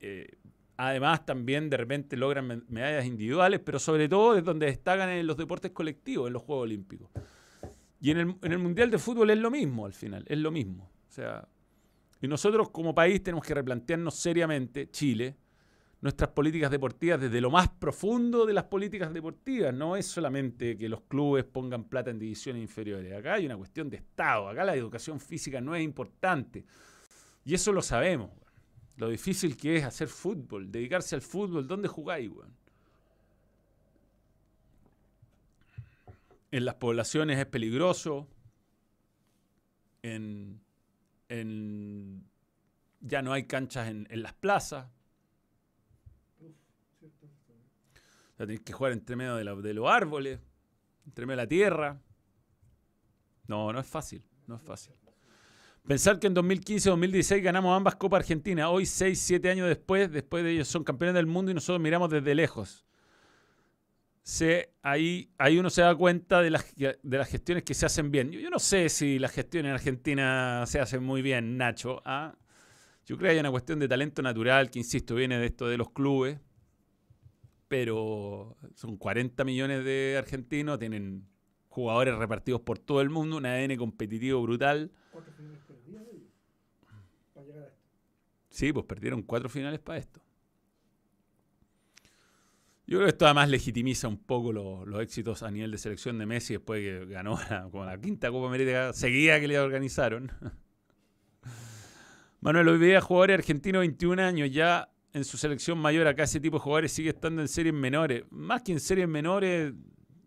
eh, 0.00 0.36
además 0.76 1.24
también 1.26 1.70
de 1.70 1.76
repente 1.76 2.16
logran 2.16 2.46
me- 2.46 2.62
medallas 2.68 3.06
individuales, 3.06 3.60
pero 3.64 3.78
sobre 3.78 4.08
todo 4.08 4.36
es 4.36 4.44
donde 4.44 4.66
destacan 4.66 5.08
en 5.10 5.26
los 5.26 5.36
deportes 5.36 5.70
colectivos, 5.72 6.26
en 6.26 6.32
los 6.32 6.42
Juegos 6.42 6.64
Olímpicos. 6.64 7.08
Y 8.00 8.10
en 8.10 8.18
el, 8.18 8.36
en 8.42 8.52
el 8.52 8.58
Mundial 8.58 8.90
de 8.90 8.98
Fútbol 8.98 9.30
es 9.30 9.38
lo 9.38 9.50
mismo 9.50 9.86
al 9.86 9.92
final, 9.94 10.24
es 10.28 10.38
lo 10.38 10.50
mismo. 10.50 10.90
O 11.08 11.12
sea, 11.12 11.48
y 12.20 12.28
nosotros 12.28 12.70
como 12.70 12.94
país 12.94 13.22
tenemos 13.22 13.44
que 13.46 13.54
replantearnos 13.54 14.14
seriamente, 14.14 14.90
Chile, 14.90 15.36
nuestras 16.00 16.30
políticas 16.30 16.70
deportivas 16.70 17.18
desde 17.18 17.40
lo 17.40 17.50
más 17.50 17.68
profundo 17.68 18.44
de 18.44 18.52
las 18.52 18.64
políticas 18.64 19.12
deportivas. 19.14 19.72
No 19.72 19.96
es 19.96 20.06
solamente 20.06 20.76
que 20.76 20.88
los 20.88 21.00
clubes 21.02 21.44
pongan 21.44 21.84
plata 21.84 22.10
en 22.10 22.18
divisiones 22.18 22.60
inferiores. 22.60 23.10
Acá 23.14 23.34
hay 23.34 23.46
una 23.46 23.56
cuestión 23.56 23.88
de 23.88 23.96
Estado. 23.96 24.48
Acá 24.48 24.64
la 24.64 24.74
educación 24.74 25.18
física 25.18 25.62
no 25.62 25.74
es 25.74 25.82
importante. 25.82 26.66
Y 27.46 27.54
eso 27.54 27.72
lo 27.72 27.80
sabemos. 27.80 28.30
Lo 28.96 29.08
difícil 29.08 29.56
que 29.56 29.76
es 29.76 29.84
hacer 29.84 30.08
fútbol, 30.08 30.70
dedicarse 30.70 31.14
al 31.16 31.22
fútbol. 31.22 31.66
¿Dónde 31.66 31.88
jugáis, 31.88 32.30
weón? 32.30 32.54
En 36.52 36.64
las 36.64 36.76
poblaciones 36.76 37.38
es 37.38 37.46
peligroso. 37.46 38.28
En, 40.02 40.60
en- 41.28 42.24
ya 43.00 43.20
no 43.22 43.32
hay 43.32 43.44
canchas 43.46 43.88
en, 43.88 44.06
en 44.10 44.22
las 44.22 44.34
plazas. 44.34 44.86
O 46.40 48.36
sea, 48.36 48.46
tenés 48.46 48.60
que 48.60 48.72
jugar 48.72 48.92
entre 48.92 49.16
medio 49.16 49.34
de, 49.36 49.44
la- 49.44 49.54
de 49.56 49.74
los 49.74 49.88
árboles, 49.88 50.38
entre 51.06 51.26
medio 51.26 51.38
de 51.38 51.42
la 51.44 51.48
tierra. 51.48 52.00
No, 53.48 53.72
no 53.72 53.80
es 53.80 53.86
fácil, 53.86 54.22
no 54.46 54.54
es 54.56 54.62
fácil. 54.62 54.94
Pensar 55.86 56.18
que 56.18 56.26
en 56.26 56.34
2015-2016 56.34 57.42
ganamos 57.42 57.76
ambas 57.76 57.96
Copas 57.96 58.20
Argentina. 58.20 58.70
Hoy, 58.70 58.86
6, 58.86 59.18
7 59.18 59.50
años 59.50 59.68
después, 59.68 60.10
después 60.10 60.42
de 60.44 60.52
ellos 60.52 60.68
son 60.68 60.82
campeones 60.82 61.14
del 61.14 61.26
mundo 61.26 61.50
y 61.50 61.54
nosotros 61.54 61.82
miramos 61.82 62.10
desde 62.10 62.34
lejos. 62.34 62.86
Se, 64.22 64.72
ahí, 64.82 65.30
ahí 65.36 65.58
uno 65.58 65.68
se 65.68 65.82
da 65.82 65.94
cuenta 65.94 66.40
de 66.40 66.50
las, 66.50 66.74
de 66.74 67.18
las 67.18 67.28
gestiones 67.28 67.64
que 67.64 67.74
se 67.74 67.84
hacen 67.84 68.10
bien. 68.10 68.30
Yo, 68.32 68.40
yo 68.40 68.48
no 68.48 68.58
sé 68.58 68.88
si 68.88 69.18
las 69.18 69.32
gestiones 69.32 69.68
en 69.68 69.74
Argentina 69.74 70.64
se 70.66 70.80
hacen 70.80 71.02
muy 71.02 71.20
bien, 71.20 71.58
Nacho. 71.58 72.00
¿ah? 72.06 72.34
Yo 73.04 73.18
creo 73.18 73.28
que 73.28 73.34
hay 73.34 73.40
una 73.40 73.50
cuestión 73.50 73.78
de 73.78 73.86
talento 73.86 74.22
natural 74.22 74.70
que, 74.70 74.78
insisto, 74.78 75.14
viene 75.14 75.38
de 75.38 75.46
esto 75.46 75.68
de 75.68 75.76
los 75.76 75.90
clubes 75.90 76.38
pero 77.68 78.56
son 78.76 78.96
40 78.96 79.42
millones 79.42 79.84
de 79.84 80.14
argentinos, 80.16 80.78
tienen 80.78 81.26
jugadores 81.68 82.14
repartidos 82.16 82.60
por 82.60 82.78
todo 82.78 83.00
el 83.00 83.10
mundo, 83.10 83.38
un 83.38 83.46
ADN 83.46 83.76
competitivo 83.76 84.40
brutal. 84.42 84.92
¿Cuántas 85.10 85.34
finales 85.34 85.58
perdidas 85.66 86.04
ellos? 86.12 86.28
Para 87.32 87.46
llegar 87.46 87.62
a 87.64 87.66
esto. 87.66 87.78
Sí, 88.58 88.72
pues 88.72 88.86
perdieron 88.86 89.22
cuatro 89.22 89.48
finales 89.50 89.80
para 89.80 89.98
esto. 89.98 90.20
Yo 92.86 92.98
creo 92.98 93.06
que 93.06 93.10
esto 93.12 93.24
además 93.24 93.48
legitimiza 93.48 94.08
un 94.08 94.18
poco 94.18 94.52
lo- 94.52 94.84
los 94.84 95.00
éxitos 95.02 95.42
a 95.42 95.50
nivel 95.50 95.70
de 95.70 95.78
selección 95.78 96.18
de 96.18 96.26
Messi 96.26 96.54
después 96.54 96.82
de 96.82 97.00
que 97.00 97.06
ganó 97.06 97.38
la, 97.50 97.68
la 97.86 98.00
quinta 98.00 98.30
Copa 98.30 98.46
América 98.48 98.92
seguida 98.92 99.40
que 99.40 99.48
le 99.48 99.58
organizaron. 99.58 100.30
Manuel, 102.40 102.68
hoy 102.68 102.78
día 102.78 103.00
jugadores 103.00 103.38
argentinos 103.38 103.80
21 103.80 104.18
años 104.20 104.50
ya 104.50 104.88
en 105.12 105.24
su 105.24 105.36
selección 105.36 105.78
mayor, 105.78 106.06
acá 106.06 106.24
ese 106.24 106.40
tipo 106.40 106.56
de 106.56 106.62
jugadores 106.62 106.92
sigue 106.92 107.10
estando 107.10 107.40
en 107.40 107.48
series 107.48 107.72
menores. 107.74 108.24
Más 108.30 108.62
que 108.62 108.72
en 108.72 108.80
series 108.80 109.08
menores, 109.08 109.72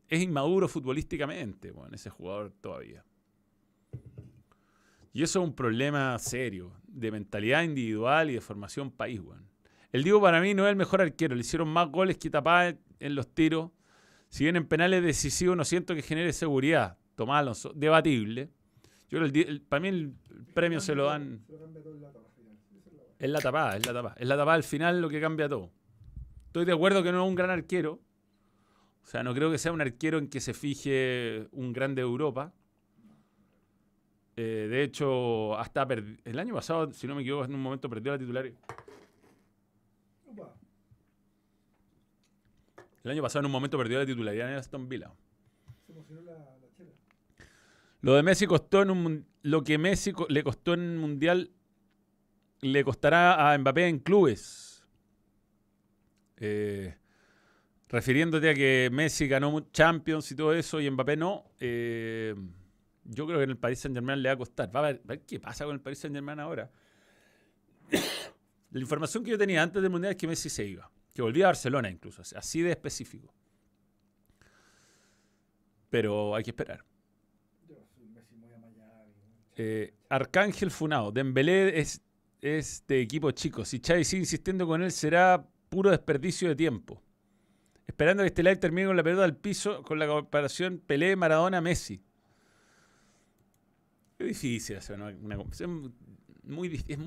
es 0.07 0.21
inmaduro 0.21 0.67
futbolísticamente, 0.67 1.71
bueno, 1.71 1.95
ese 1.95 2.09
jugador 2.09 2.53
todavía. 2.61 3.03
Y 5.17 5.23
eso 5.23 5.41
es 5.41 5.47
un 5.47 5.55
problema 5.55 6.15
serio, 6.19 6.73
de 6.87 7.09
mentalidad 7.09 7.63
individual 7.63 8.29
y 8.29 8.35
de 8.35 8.39
formación 8.39 8.91
país, 8.91 9.19
weón. 9.19 9.49
El 9.91 10.03
Diego 10.03 10.21
para 10.21 10.39
mí 10.39 10.53
no 10.53 10.67
es 10.67 10.69
el 10.69 10.75
mejor 10.75 11.01
arquero, 11.01 11.33
le 11.33 11.41
hicieron 11.41 11.69
más 11.69 11.89
goles 11.89 12.19
que 12.19 12.29
tapadas 12.29 12.75
en 12.99 13.15
los 13.15 13.27
tiros. 13.33 13.71
Si 14.29 14.43
bien 14.43 14.57
en 14.57 14.67
penales 14.67 15.01
decisivos 15.03 15.57
no 15.57 15.65
siento 15.65 15.95
que 15.95 16.03
genere 16.03 16.33
seguridad. 16.33 16.99
Tomás 17.15 17.39
Alonso, 17.39 17.73
debatible. 17.73 18.51
Yo 19.09 19.17
el, 19.17 19.35
el- 19.35 19.61
para 19.61 19.79
mí 19.79 19.87
el 19.87 20.13
premio 20.53 20.79
se 20.79 20.93
lo 20.93 21.05
dan 21.07 21.43
es 23.17 23.29
la 23.31 23.39
tapada, 23.41 23.75
es 23.75 23.87
la 23.87 23.93
tapada. 23.93 24.15
Es 24.19 24.27
la 24.27 24.37
tapada 24.37 24.53
al 24.55 24.63
final 24.63 25.01
lo 25.01 25.09
que 25.09 25.19
cambia 25.19 25.49
todo. 25.49 25.71
Estoy 26.45 26.65
de 26.65 26.73
acuerdo 26.73 27.01
que 27.01 27.11
no 27.11 27.23
es 27.23 27.27
un 27.27 27.33
gran 27.33 27.49
arquero. 27.49 27.99
O 29.01 29.07
sea, 29.07 29.23
no 29.23 29.33
creo 29.33 29.49
que 29.49 29.57
sea 29.57 29.71
un 29.71 29.81
arquero 29.81 30.19
en 30.19 30.27
que 30.27 30.41
se 30.41 30.53
fije 30.53 31.47
un 31.53 31.73
grande 31.73 32.03
de 32.03 32.07
Europa. 32.07 32.53
Eh, 34.39 34.67
de 34.69 34.83
hecho, 34.83 35.57
hasta 35.57 35.87
el 36.25 36.39
año 36.39 36.53
pasado, 36.53 36.91
si 36.93 37.07
no 37.07 37.15
me 37.15 37.21
equivoco, 37.23 37.45
en 37.45 37.55
un 37.55 37.61
momento 37.61 37.89
perdió 37.89 38.11
la 38.11 38.19
titular. 38.19 38.45
El 43.03 43.11
año 43.11 43.21
pasado 43.23 43.39
en 43.41 43.45
un 43.47 43.51
momento 43.51 43.77
perdió 43.77 43.99
la 43.99 44.05
titularidad 44.05 44.47
en 44.47 44.53
el 44.53 44.59
Aston 44.59 44.87
Villa. 44.87 45.11
se 45.85 45.91
emocionó 45.93 46.21
la, 46.21 46.33
la 46.33 46.67
chela. 46.75 46.91
Lo 48.01 48.13
de 48.13 48.23
Messi 48.23 48.45
costó 48.45 48.81
en 48.81 48.91
un 48.91 49.25
lo 49.41 49.63
que 49.63 49.77
Messi 49.77 50.11
co- 50.11 50.27
le 50.29 50.43
costó 50.43 50.73
en 50.73 50.81
el 50.81 50.97
mundial 50.97 51.51
le 52.61 52.83
costará 52.83 53.51
a 53.53 53.57
Mbappé 53.57 53.87
en 53.87 53.99
clubes. 53.99 54.85
Eh, 56.37 56.95
refiriéndote 57.87 58.49
a 58.49 58.53
que 58.53 58.89
Messi 58.91 59.27
ganó 59.27 59.59
Champions 59.71 60.31
y 60.31 60.35
todo 60.35 60.53
eso 60.53 60.81
y 60.81 60.89
Mbappé 60.91 61.15
no, 61.17 61.45
eh, 61.59 62.35
yo 63.07 63.25
creo 63.25 63.39
que 63.39 63.45
en 63.45 63.49
el 63.51 63.57
Paris 63.57 63.79
Saint 63.79 63.95
Germain 63.95 64.21
le 64.21 64.29
va 64.29 64.33
a 64.33 64.37
costar. 64.37 64.75
Va 64.75 64.79
a 64.81 64.83
ver, 64.83 64.97
va 64.97 65.01
a 65.05 65.07
ver 65.07 65.21
qué 65.21 65.39
pasa 65.39 65.65
con 65.65 65.73
el 65.73 65.81
Paris 65.81 65.99
Saint 65.99 66.15
Germain 66.15 66.39
ahora. 66.39 66.69
La 68.71 68.79
información 68.79 69.23
que 69.23 69.31
yo 69.31 69.37
tenía 69.37 69.63
antes 69.63 69.81
del 69.81 69.89
mundial 69.89 70.11
es 70.11 70.17
que 70.17 70.27
Messi 70.27 70.49
se 70.49 70.65
iba, 70.65 70.91
que 71.13 71.21
volvía 71.21 71.45
a 71.45 71.47
Barcelona 71.47 71.89
incluso, 71.89 72.21
así 72.35 72.61
de 72.61 72.71
específico. 72.71 73.33
Pero 75.89 76.35
hay 76.35 76.43
que 76.43 76.51
esperar. 76.51 76.83
Eh, 79.55 79.93
Arcángel 80.09 80.69
Funao, 80.69 81.11
Dembélé 81.11 81.79
es, 81.79 82.01
es 82.41 82.83
de 82.87 83.01
equipo 83.01 83.31
chico. 83.31 83.65
Si 83.65 83.79
Xavi 83.79 84.03
sigue 84.03 84.21
insistiendo 84.21 84.67
con 84.67 84.83
él, 84.83 84.91
será 84.91 85.47
puro 85.69 85.89
desperdicio 85.89 86.49
de 86.49 86.55
tiempo. 86.55 87.01
Esperando 87.87 88.21
que 88.21 88.27
este 88.27 88.43
live 88.43 88.57
termine 88.57 88.87
con 88.87 88.97
la 88.97 89.03
pelota 89.03 89.23
al 89.23 89.37
piso, 89.37 89.81
con 89.81 89.97
la 89.97 90.07
comparación 90.07 90.83
Pelé, 90.85 91.15
Maradona, 91.15 91.61
Messi. 91.61 92.03
Es 94.19 94.27
difícil 94.27 94.77
hacer 94.77 94.95
una, 94.99 95.15
una. 95.21 95.37
Muy, 96.43 96.83
es, 96.87 96.97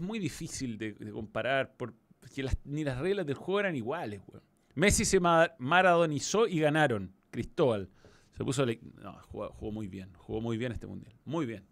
muy, 0.00 0.18
difícil 0.18 0.78
de, 0.78 0.92
de 0.94 1.12
comparar 1.12 1.76
por- 1.76 1.94
porque 2.20 2.44
ni 2.64 2.84
las 2.84 2.98
reglas 2.98 3.26
del 3.26 3.36
juego 3.36 3.60
eran 3.60 3.76
iguales. 3.76 4.20
weón. 4.26 4.42
Messi 4.74 5.04
se 5.04 5.20
ma- 5.20 5.52
maradonizó 5.58 6.46
y 6.46 6.60
ganaron. 6.60 7.12
Cristóbal. 7.30 7.88
Se 8.36 8.44
puso. 8.44 8.64
le- 8.66 8.80
No, 9.02 9.18
jugó, 9.28 9.70
muy 9.72 9.88
bien. 9.88 10.10
Jugó 10.16 10.40
muy 10.40 10.56
bien 10.56 10.72
este 10.72 10.86
mundial. 10.86 11.14
Muy 11.24 11.46
bien. 11.46 11.64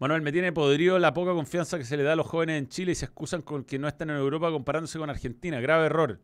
Manuel, 0.00 0.22
me 0.22 0.30
tiene 0.32 0.52
podrido 0.52 0.98
la 0.98 1.12
poca 1.12 1.32
confianza 1.32 1.76
que 1.78 1.84
se 1.84 1.96
le 1.96 2.02
da 2.04 2.12
a 2.12 2.16
los 2.16 2.26
jóvenes 2.26 2.58
en 2.58 2.68
Chile 2.68 2.92
y 2.92 2.94
se 2.94 3.04
excusan 3.06 3.42
con 3.42 3.64
que 3.64 3.78
no 3.78 3.88
están 3.88 4.10
en 4.10 4.16
Europa 4.16 4.50
comparándose 4.50 4.98
con 4.98 5.10
Argentina. 5.10 5.60
Grave 5.60 5.86
error. 5.86 6.20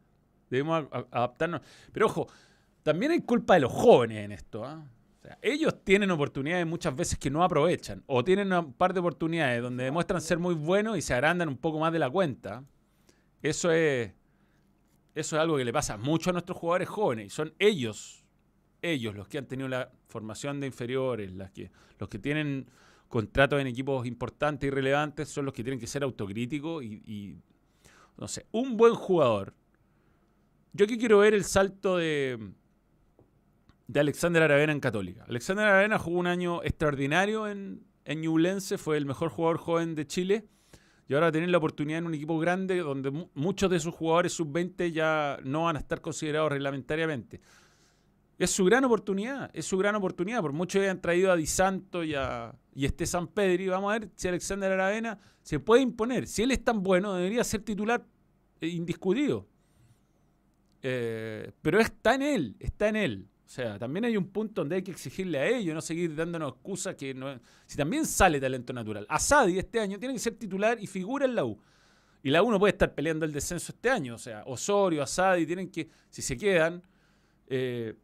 Debemos 0.50 0.86
adaptarnos. 1.10 1.60
Pero 1.92 2.06
ojo, 2.06 2.28
también 2.82 3.12
hay 3.12 3.20
culpa 3.22 3.54
de 3.54 3.60
los 3.60 3.72
jóvenes 3.72 4.24
en 4.24 4.32
esto. 4.32 4.64
¿ah? 4.64 4.84
Sea, 5.26 5.38
ellos 5.40 5.82
tienen 5.84 6.10
oportunidades 6.10 6.66
muchas 6.66 6.94
veces 6.94 7.18
que 7.18 7.30
no 7.30 7.42
aprovechan. 7.42 8.02
O 8.06 8.22
tienen 8.22 8.52
un 8.52 8.74
par 8.74 8.92
de 8.92 9.00
oportunidades 9.00 9.62
donde 9.62 9.84
demuestran 9.84 10.20
ser 10.20 10.38
muy 10.38 10.54
buenos 10.54 10.98
y 10.98 11.02
se 11.02 11.14
agrandan 11.14 11.48
un 11.48 11.56
poco 11.56 11.78
más 11.78 11.92
de 11.92 11.98
la 11.98 12.10
cuenta. 12.10 12.62
Eso 13.42 13.70
es, 13.70 14.12
eso 15.14 15.36
es 15.36 15.40
algo 15.40 15.56
que 15.56 15.64
le 15.64 15.72
pasa 15.72 15.96
mucho 15.96 16.30
a 16.30 16.32
nuestros 16.34 16.58
jugadores 16.58 16.88
jóvenes. 16.88 17.26
Y 17.26 17.30
son 17.30 17.54
ellos, 17.58 18.22
ellos 18.82 19.14
los 19.14 19.26
que 19.26 19.38
han 19.38 19.46
tenido 19.46 19.68
la 19.68 19.90
formación 20.08 20.60
de 20.60 20.66
inferiores, 20.66 21.32
las 21.32 21.50
que, 21.50 21.70
los 21.98 22.08
que 22.08 22.18
tienen 22.18 22.68
contratos 23.08 23.60
en 23.60 23.66
equipos 23.66 24.06
importantes 24.06 24.68
y 24.68 24.70
relevantes, 24.70 25.28
son 25.28 25.46
los 25.46 25.54
que 25.54 25.62
tienen 25.62 25.80
que 25.80 25.86
ser 25.86 26.02
autocríticos 26.02 26.84
y, 26.84 27.38
no 28.18 28.28
sé, 28.28 28.46
un 28.52 28.76
buen 28.76 28.94
jugador. 28.94 29.54
Yo 30.72 30.84
aquí 30.84 30.98
quiero 30.98 31.20
ver 31.20 31.32
el 31.32 31.44
salto 31.44 31.96
de, 31.96 32.52
de 33.86 34.00
Alexander 34.00 34.42
Aravena 34.42 34.72
en 34.72 34.80
Católica. 34.80 35.24
Alexander 35.28 35.66
Aravena 35.66 35.98
jugó 35.98 36.18
un 36.18 36.26
año 36.26 36.62
extraordinario 36.62 37.48
en, 37.48 37.84
en 38.04 38.22
fue 38.78 38.96
el 38.96 39.06
mejor 39.06 39.28
jugador 39.28 39.58
joven 39.58 39.94
de 39.94 40.06
Chile 40.06 40.48
y 41.06 41.14
ahora 41.14 41.30
tener 41.30 41.50
la 41.50 41.58
oportunidad 41.58 41.98
en 41.98 42.06
un 42.06 42.14
equipo 42.14 42.38
grande 42.38 42.78
donde 42.78 43.10
muchos 43.34 43.70
de 43.70 43.78
sus 43.78 43.94
jugadores 43.94 44.32
sub-20 44.32 44.90
ya 44.90 45.38
no 45.44 45.64
van 45.64 45.76
a 45.76 45.80
estar 45.80 46.00
considerados 46.00 46.50
reglamentariamente. 46.50 47.40
Es 48.38 48.50
su 48.50 48.64
gran 48.64 48.84
oportunidad, 48.84 49.50
es 49.52 49.66
su 49.66 49.78
gran 49.78 49.94
oportunidad. 49.94 50.40
Por 50.40 50.52
mucho 50.52 50.78
que 50.78 50.86
hayan 50.86 51.00
traído 51.00 51.30
a 51.30 51.36
Di 51.36 51.46
Santo 51.46 52.02
y, 52.02 52.14
a, 52.14 52.54
y 52.74 52.84
este 52.84 53.06
San 53.06 53.28
Pedro, 53.28 53.62
y 53.62 53.68
vamos 53.68 53.92
a 53.92 53.98
ver 53.98 54.10
si 54.16 54.28
Alexander 54.28 54.72
Aravena 54.72 55.18
se 55.42 55.60
puede 55.60 55.82
imponer. 55.82 56.26
Si 56.26 56.42
él 56.42 56.50
es 56.50 56.64
tan 56.64 56.82
bueno, 56.82 57.14
debería 57.14 57.44
ser 57.44 57.62
titular 57.62 58.04
eh, 58.60 58.68
indiscutido. 58.68 59.46
Eh, 60.82 61.52
pero 61.62 61.80
está 61.80 62.14
en 62.14 62.22
él, 62.22 62.56
está 62.58 62.88
en 62.88 62.96
él. 62.96 63.28
O 63.46 63.48
sea, 63.48 63.78
también 63.78 64.06
hay 64.06 64.16
un 64.16 64.28
punto 64.28 64.62
donde 64.62 64.76
hay 64.76 64.82
que 64.82 64.90
exigirle 64.90 65.38
a 65.38 65.46
ellos, 65.46 65.74
no 65.74 65.80
seguir 65.82 66.14
dándonos 66.14 66.52
excusas 66.52 66.94
que 66.94 67.12
no. 67.12 67.38
Si 67.66 67.76
también 67.76 68.06
sale 68.06 68.40
talento 68.40 68.72
natural. 68.72 69.06
Asadi 69.08 69.58
este 69.58 69.80
año 69.80 69.98
tiene 69.98 70.14
que 70.14 70.20
ser 70.20 70.34
titular 70.34 70.78
y 70.80 70.86
figura 70.86 71.26
en 71.26 71.34
la 71.34 71.44
U. 71.44 71.58
Y 72.22 72.30
la 72.30 72.42
U 72.42 72.50
no 72.50 72.58
puede 72.58 72.72
estar 72.72 72.94
peleando 72.94 73.26
el 73.26 73.32
descenso 73.32 73.72
este 73.72 73.90
año. 73.90 74.14
O 74.14 74.18
sea, 74.18 74.44
Osorio, 74.46 75.02
Asadi 75.02 75.44
tienen 75.44 75.70
que, 75.70 75.90
si 76.08 76.22
se 76.22 76.38
quedan, 76.38 76.82
eh, 77.46 77.94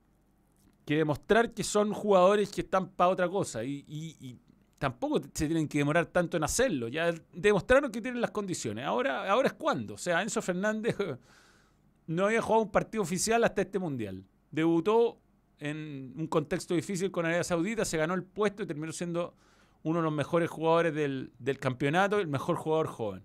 que 0.85 0.97
demostrar 0.97 1.53
que 1.53 1.65
son 1.65 1.93
jugadores 1.95 2.51
que 2.51 2.61
están 2.61 2.91
para 2.91 3.11
otra 3.11 3.29
cosa. 3.29 3.65
Y, 3.65 4.39
tampoco 4.79 5.21
se 5.35 5.47
tienen 5.47 5.69
que 5.69 5.79
demorar 5.79 6.07
tanto 6.07 6.37
en 6.37 6.45
hacerlo. 6.45 6.89
Ya 6.89 7.15
demostraron 7.33 7.91
que 7.91 8.03
tienen 8.03 8.21
las 8.21 8.31
condiciones. 8.31 8.85
Ahora, 8.85 9.31
ahora 9.31 9.49
es 9.49 9.55
cuando. 9.55 9.95
O 9.95 9.99
sea, 9.99 10.21
Enzo 10.21 10.43
Fernández 10.43 10.97
no 12.07 12.27
había 12.27 12.43
jugado 12.43 12.65
un 12.65 12.71
partido 12.71 13.03
oficial 13.03 13.43
hasta 13.45 13.63
este 13.63 13.79
mundial. 13.79 14.25
Debutó 14.51 15.19
en 15.61 16.15
un 16.17 16.27
contexto 16.27 16.75
difícil 16.75 17.11
con 17.11 17.27
Arabia 17.27 17.45
Saudita, 17.45 17.85
se 17.85 17.99
ganó 17.99 18.15
el 18.15 18.25
puesto 18.25 18.63
y 18.63 18.67
terminó 18.67 18.93
siendo 18.93 19.35
uno 19.83 20.01
de 20.01 20.05
los 20.05 20.13
mejores 20.13 20.51
jugadores 20.51 20.95
del, 20.95 21.33
del 21.39 21.59
campeonato, 21.59 22.19
el 22.19 22.27
mejor 22.27 22.57
jugador 22.57 22.89
joven. 22.89 23.25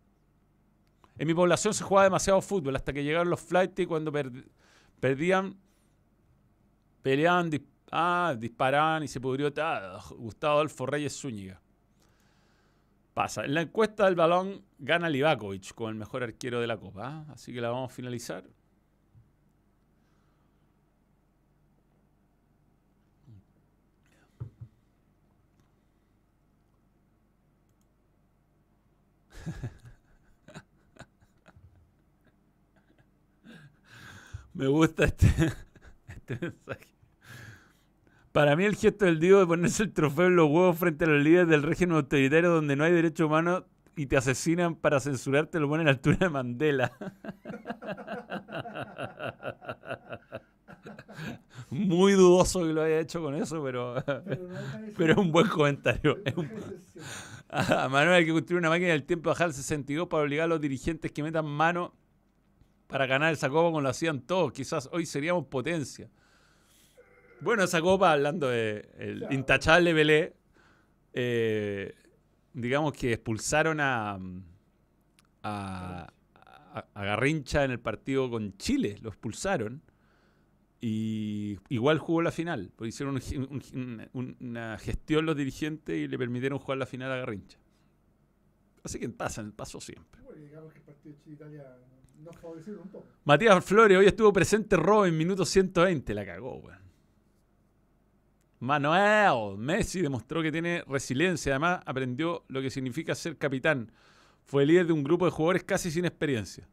En 1.18 1.28
mi 1.28 1.34
población 1.34 1.74
se 1.74 1.84
jugaba 1.84 2.06
demasiado 2.06 2.42
fútbol 2.42 2.76
hasta 2.76 2.92
que 2.92 3.04
llegaron 3.04 3.30
los 3.30 3.40
flights 3.40 3.88
cuando 3.88 4.12
perdían, 5.00 5.58
peleaban, 7.02 7.50
ah, 7.92 8.36
disparaban 8.38 9.04
y 9.04 9.08
se 9.08 9.22
pudrió 9.22 9.54
todo. 9.54 10.02
Gustavo 10.18 10.56
Adolfo 10.56 10.86
Reyes 10.86 11.18
Zúñiga. 11.18 11.62
Pasa. 13.14 13.46
En 13.46 13.54
la 13.54 13.62
encuesta 13.62 14.06
del 14.06 14.16
balón 14.16 14.66
gana 14.78 15.10
Livakovic 15.10 15.74
como 15.74 15.88
el 15.90 15.96
mejor 15.96 16.24
arquero 16.24 16.60
de 16.60 16.68
la 16.68 16.78
Copa. 16.78 17.08
¿ah? 17.08 17.34
Así 17.34 17.54
que 17.54 17.62
la 17.62 17.70
vamos 17.70 17.92
a 17.92 17.96
finalizar. 17.96 18.44
Me 34.54 34.68
gusta 34.68 35.06
este, 35.06 35.28
este, 36.08 36.38
mensaje. 36.40 36.88
Para 38.32 38.56
mí 38.56 38.66
el 38.66 38.76
gesto 38.76 39.06
del 39.06 39.20
Diego 39.20 39.40
de 39.40 39.48
ponerse 39.48 39.84
el 39.84 39.94
trofeo 39.94 40.28
en 40.28 40.36
los 40.36 40.50
huevos 40.50 40.78
frente 40.78 41.06
a 41.06 41.08
los 41.08 41.24
líderes 41.24 41.48
del 41.48 41.64
régimen 41.64 41.96
autoritario 41.98 42.50
donde 42.50 42.76
no 42.76 42.84
hay 42.84 42.92
derecho 42.92 43.28
humano 43.28 43.66
y 43.96 44.08
te 44.08 44.18
asesinan 44.18 44.76
para 44.76 45.00
censurarte 45.00 45.60
lo 45.60 45.70
pone 45.70 45.84
a 45.84 45.86
la 45.86 45.92
altura 45.92 46.18
de 46.20 46.30
Mandela. 46.30 46.92
Muy 51.70 52.14
dudoso 52.14 52.60
que 52.62 52.74
lo 52.74 52.82
haya 52.84 53.00
hecho 53.00 53.22
con 53.22 53.36
eso, 53.36 53.64
pero, 53.64 53.96
pero 54.98 55.14
es 55.14 55.18
un 55.18 55.32
buen 55.32 55.48
comentario. 55.48 56.20
A 57.50 57.90
Manuel 57.90 58.16
hay 58.16 58.26
que 58.26 58.32
construir 58.32 58.60
una 58.60 58.70
máquina 58.70 58.92
del 58.92 59.04
tiempo 59.04 59.30
bajar 59.30 59.48
al 59.48 59.54
62 59.54 60.08
para 60.08 60.24
obligar 60.24 60.46
a 60.46 60.48
los 60.48 60.62
dirigentes 60.62 61.12
que 61.12 61.24
metan 61.24 61.46
mano 61.46 61.94
para 62.88 63.06
ganar 63.06 63.34
esa 63.34 63.50
copa 63.50 63.64
como 63.64 63.82
lo 63.82 63.90
hacían 63.90 64.22
todos. 64.22 64.52
Quizás 64.52 64.90
hoy 64.92 65.06
seríamos 65.06 65.46
potencia. 65.48 66.10
Bueno, 67.42 67.64
esa 67.64 67.82
copa, 67.82 68.12
hablando 68.12 68.50
de 68.50 68.90
el 68.98 69.28
intachable 69.32 69.94
Belé, 69.94 70.36
eh, 71.14 71.94
digamos 72.54 72.94
que 72.94 73.14
expulsaron 73.14 73.80
a, 73.80 74.20
a, 75.44 76.08
Garrincha 76.96 77.64
en 77.64 77.72
el 77.72 77.80
partido 77.80 78.30
con 78.30 78.58
Chile, 78.58 78.98
lo 79.02 79.10
expulsaron. 79.10 79.82
Y 80.88 81.58
igual 81.70 81.98
jugó 81.98 82.22
la 82.22 82.30
final, 82.30 82.72
porque 82.76 82.90
hicieron 82.90 83.20
una 84.14 84.78
gestión 84.78 85.26
los 85.26 85.36
dirigentes 85.36 85.98
y 85.98 86.08
le 86.08 86.16
permitieron 86.16 86.60
jugar 86.60 86.78
la 86.78 86.86
final 86.86 87.12
a 87.12 87.16
Garrincha. 87.16 87.58
Así 88.84 89.00
que 89.00 89.10
pasa, 89.10 89.44
pasó 89.56 89.82
siempre. 89.82 90.22
digamos 90.36 90.72
que 90.72 90.78
el 90.78 90.86
partido 90.86 91.16
nos 92.24 92.38
favorecieron 92.38 92.84
un 92.84 92.90
poco. 92.90 93.08
Matías 93.24 93.66
Flores, 93.66 93.98
hoy 93.98 94.06
estuvo 94.06 94.32
presente 94.32 94.78
Robin, 94.78 95.18
minuto 95.18 95.44
120, 95.44 96.14
la 96.14 96.24
cagó, 96.24 96.58
weón. 96.58 96.86
Manuel, 98.60 99.58
Messi 99.58 100.04
demostró 100.04 100.44
que 100.44 100.52
tiene 100.52 100.84
resiliencia, 100.88 101.54
además 101.54 101.82
aprendió 101.84 102.46
lo 102.48 102.62
que 102.62 102.70
significa 102.70 103.16
ser 103.16 103.40
capitán. 103.40 103.92
Fue 104.44 104.68
líder 104.68 104.86
de 104.86 104.94
un 104.94 105.04
grupo 105.04 105.26
de 105.26 105.32
jugadores 105.32 105.64
casi 105.64 105.90
sin 105.90 106.06
experiencia. 106.06 106.70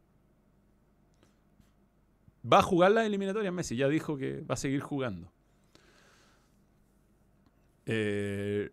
Va 2.51 2.59
a 2.59 2.63
jugar 2.63 2.93
la 2.93 3.07
eliminatoria 3.07 3.53
Messi, 3.53 3.77
ya 3.77 3.89
dijo 3.89 4.17
que 4.17 4.41
va 4.41 4.55
a 4.55 4.57
seguir 4.57 4.81
jugando. 4.81 5.33
Eh, 7.87 8.71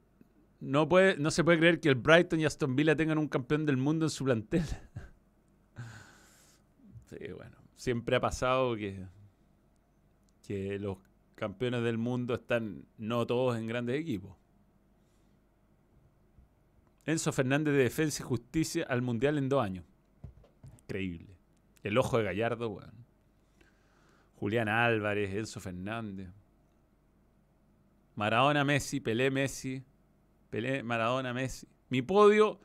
no, 0.59 0.89
puede, 0.89 1.17
no 1.17 1.31
se 1.31 1.43
puede 1.43 1.59
creer 1.59 1.79
que 1.79 1.89
el 1.89 1.95
Brighton 1.95 2.39
y 2.39 2.45
Aston 2.45 2.75
Villa 2.75 2.95
tengan 2.95 3.17
un 3.17 3.27
campeón 3.27 3.65
del 3.65 3.77
mundo 3.77 4.05
en 4.05 4.09
su 4.09 4.25
plantel. 4.25 4.65
sí, 7.09 7.31
bueno, 7.35 7.57
siempre 7.75 8.15
ha 8.15 8.19
pasado 8.19 8.75
que, 8.75 9.05
que 10.45 10.79
los 10.79 10.97
campeones 11.35 11.83
del 11.83 11.97
mundo 11.97 12.33
están 12.35 12.85
no 12.97 13.25
todos 13.25 13.57
en 13.57 13.67
grandes 13.67 13.99
equipos. 13.99 14.35
Enzo 17.05 17.31
Fernández 17.31 17.73
de 17.73 17.83
Defensa 17.83 18.23
y 18.23 18.25
Justicia 18.25 18.85
al 18.87 19.01
Mundial 19.01 19.37
en 19.37 19.49
dos 19.49 19.63
años. 19.63 19.85
Increíble. 20.83 21.37
El 21.81 21.97
ojo 21.97 22.17
de 22.17 22.25
Gallardo, 22.25 22.69
bueno. 22.69 22.98
Julián 24.39 24.69
Álvarez, 24.69 25.33
Enzo 25.33 25.59
Fernández. 25.59 26.29
Maradona, 28.15 28.63
Messi, 28.63 29.01
Pelé, 29.01 29.29
Messi. 29.29 29.83
Pelé, 30.49 30.81
Maradona, 30.81 31.33
Messi. 31.33 31.67
Mi 31.89 32.01
podio 32.01 32.61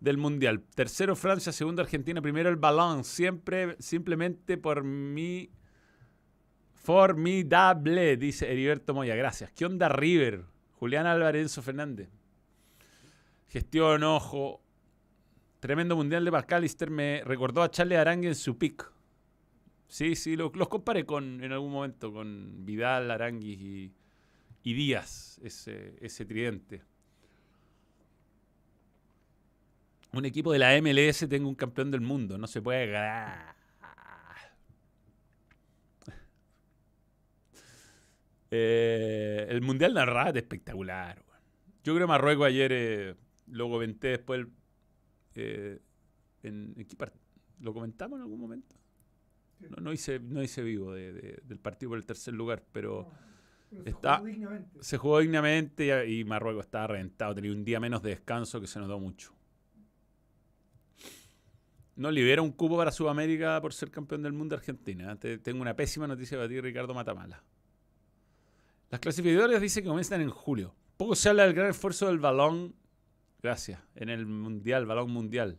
del 0.00 0.18
Mundial. 0.18 0.64
Tercero 0.74 1.14
Francia, 1.14 1.52
segundo 1.52 1.80
Argentina, 1.80 2.20
primero 2.20 2.48
el 2.48 2.56
balón. 2.56 3.04
Siempre, 3.04 3.76
simplemente 3.78 4.58
por 4.58 4.82
mi... 4.82 5.50
Formidable, 6.74 8.16
dice 8.16 8.50
Heriberto 8.50 8.92
Moya. 8.92 9.14
Gracias. 9.14 9.52
¿Qué 9.52 9.64
onda 9.64 9.88
River? 9.88 10.44
Julián 10.72 11.06
Álvarez, 11.06 11.42
Enzo 11.42 11.62
Fernández. 11.62 12.08
Gestión, 13.46 14.02
ojo. 14.02 14.60
Tremendo 15.60 15.94
mundial 15.94 16.24
de 16.24 16.32
Pascalister 16.32 16.90
me 16.90 17.22
recordó 17.24 17.62
a 17.62 17.70
Charlie 17.70 17.94
Arangue 17.94 18.26
en 18.26 18.34
su 18.34 18.58
pick. 18.58 18.91
Sí, 19.92 20.16
sí, 20.16 20.36
los 20.36 20.50
comparé 20.68 21.04
con, 21.04 21.44
en 21.44 21.52
algún 21.52 21.70
momento 21.70 22.10
con 22.14 22.64
Vidal, 22.64 23.10
Aranguis 23.10 23.92
y, 24.62 24.72
Díaz, 24.72 25.38
ese, 25.44 25.98
ese 26.00 26.24
tridente. 26.24 26.82
Un 30.14 30.24
equipo 30.24 30.50
de 30.50 30.60
la 30.60 30.80
MLS 30.80 31.28
tengo 31.28 31.46
un 31.46 31.54
campeón 31.54 31.90
del 31.90 32.00
mundo, 32.00 32.38
no 32.38 32.46
se 32.46 32.62
puede 32.62 32.86
ganar. 32.86 33.54
Eh, 38.50 39.46
el 39.48 39.60
Mundial 39.60 39.94
Narrat 39.94 40.36
espectacular. 40.36 41.22
Yo 41.84 41.94
creo 41.94 42.06
que 42.06 42.10
Marruecos 42.10 42.46
ayer, 42.46 42.70
eh, 42.72 43.14
lo 43.46 43.68
comenté 43.68 44.08
después, 44.08 44.46
eh, 45.34 45.80
¿en 46.42 46.74
¿Lo 47.60 47.74
comentamos 47.74 48.18
en 48.18 48.22
algún 48.22 48.40
momento? 48.40 48.81
No, 49.80 49.92
hice, 49.92 50.18
no 50.18 50.42
hice 50.42 50.62
vivo 50.62 50.92
del 50.92 51.58
partido 51.60 51.90
por 51.90 51.98
el 51.98 52.06
tercer 52.06 52.34
lugar, 52.34 52.62
pero, 52.72 53.10
se, 53.84 53.92
jugó 53.92 54.26
dignamente. 54.26 54.70
se 54.80 54.98
jugó 54.98 55.18
dignamente 55.20 56.10
y, 56.10 56.24
Marruecos 56.24 56.66
estaba 56.66 56.88
reventado. 56.88 57.34
Tenía 57.34 57.52
un 57.52 57.64
día 57.64 57.80
menos 57.80 58.02
de 58.02 58.10
descanso 58.10 58.60
que 58.60 58.66
se 58.66 58.78
notó 58.78 58.98
mucho. 58.98 59.32
No 61.96 62.10
libera 62.10 62.42
un 62.42 62.52
cupo 62.52 62.76
para 62.76 62.90
Sudamérica 62.90 63.60
por 63.60 63.72
ser 63.72 63.90
campeón 63.90 64.22
del 64.22 64.32
mundo 64.32 64.56
Argentina. 64.56 65.16
tengo 65.16 65.60
una 65.60 65.74
pésima 65.76 66.06
noticia 66.06 66.38
para 66.38 66.48
ti, 66.48 66.60
Ricardo 66.60 66.94
Matamala. 66.94 67.42
Las 68.90 69.00
clasificadoras 69.00 69.60
dicen 69.60 69.84
que 69.84 69.88
comienzan 69.88 70.20
en 70.20 70.30
julio. 70.30 70.74
Poco 70.96 71.14
se 71.14 71.28
habla 71.28 71.44
del 71.44 71.54
gran 71.54 71.70
esfuerzo 71.70 72.06
del 72.08 72.18
balón, 72.18 72.74
gracias, 73.42 73.80
en 73.94 74.08
el 74.08 74.26
mundial, 74.26 74.86
balón 74.86 75.10
mundial 75.10 75.58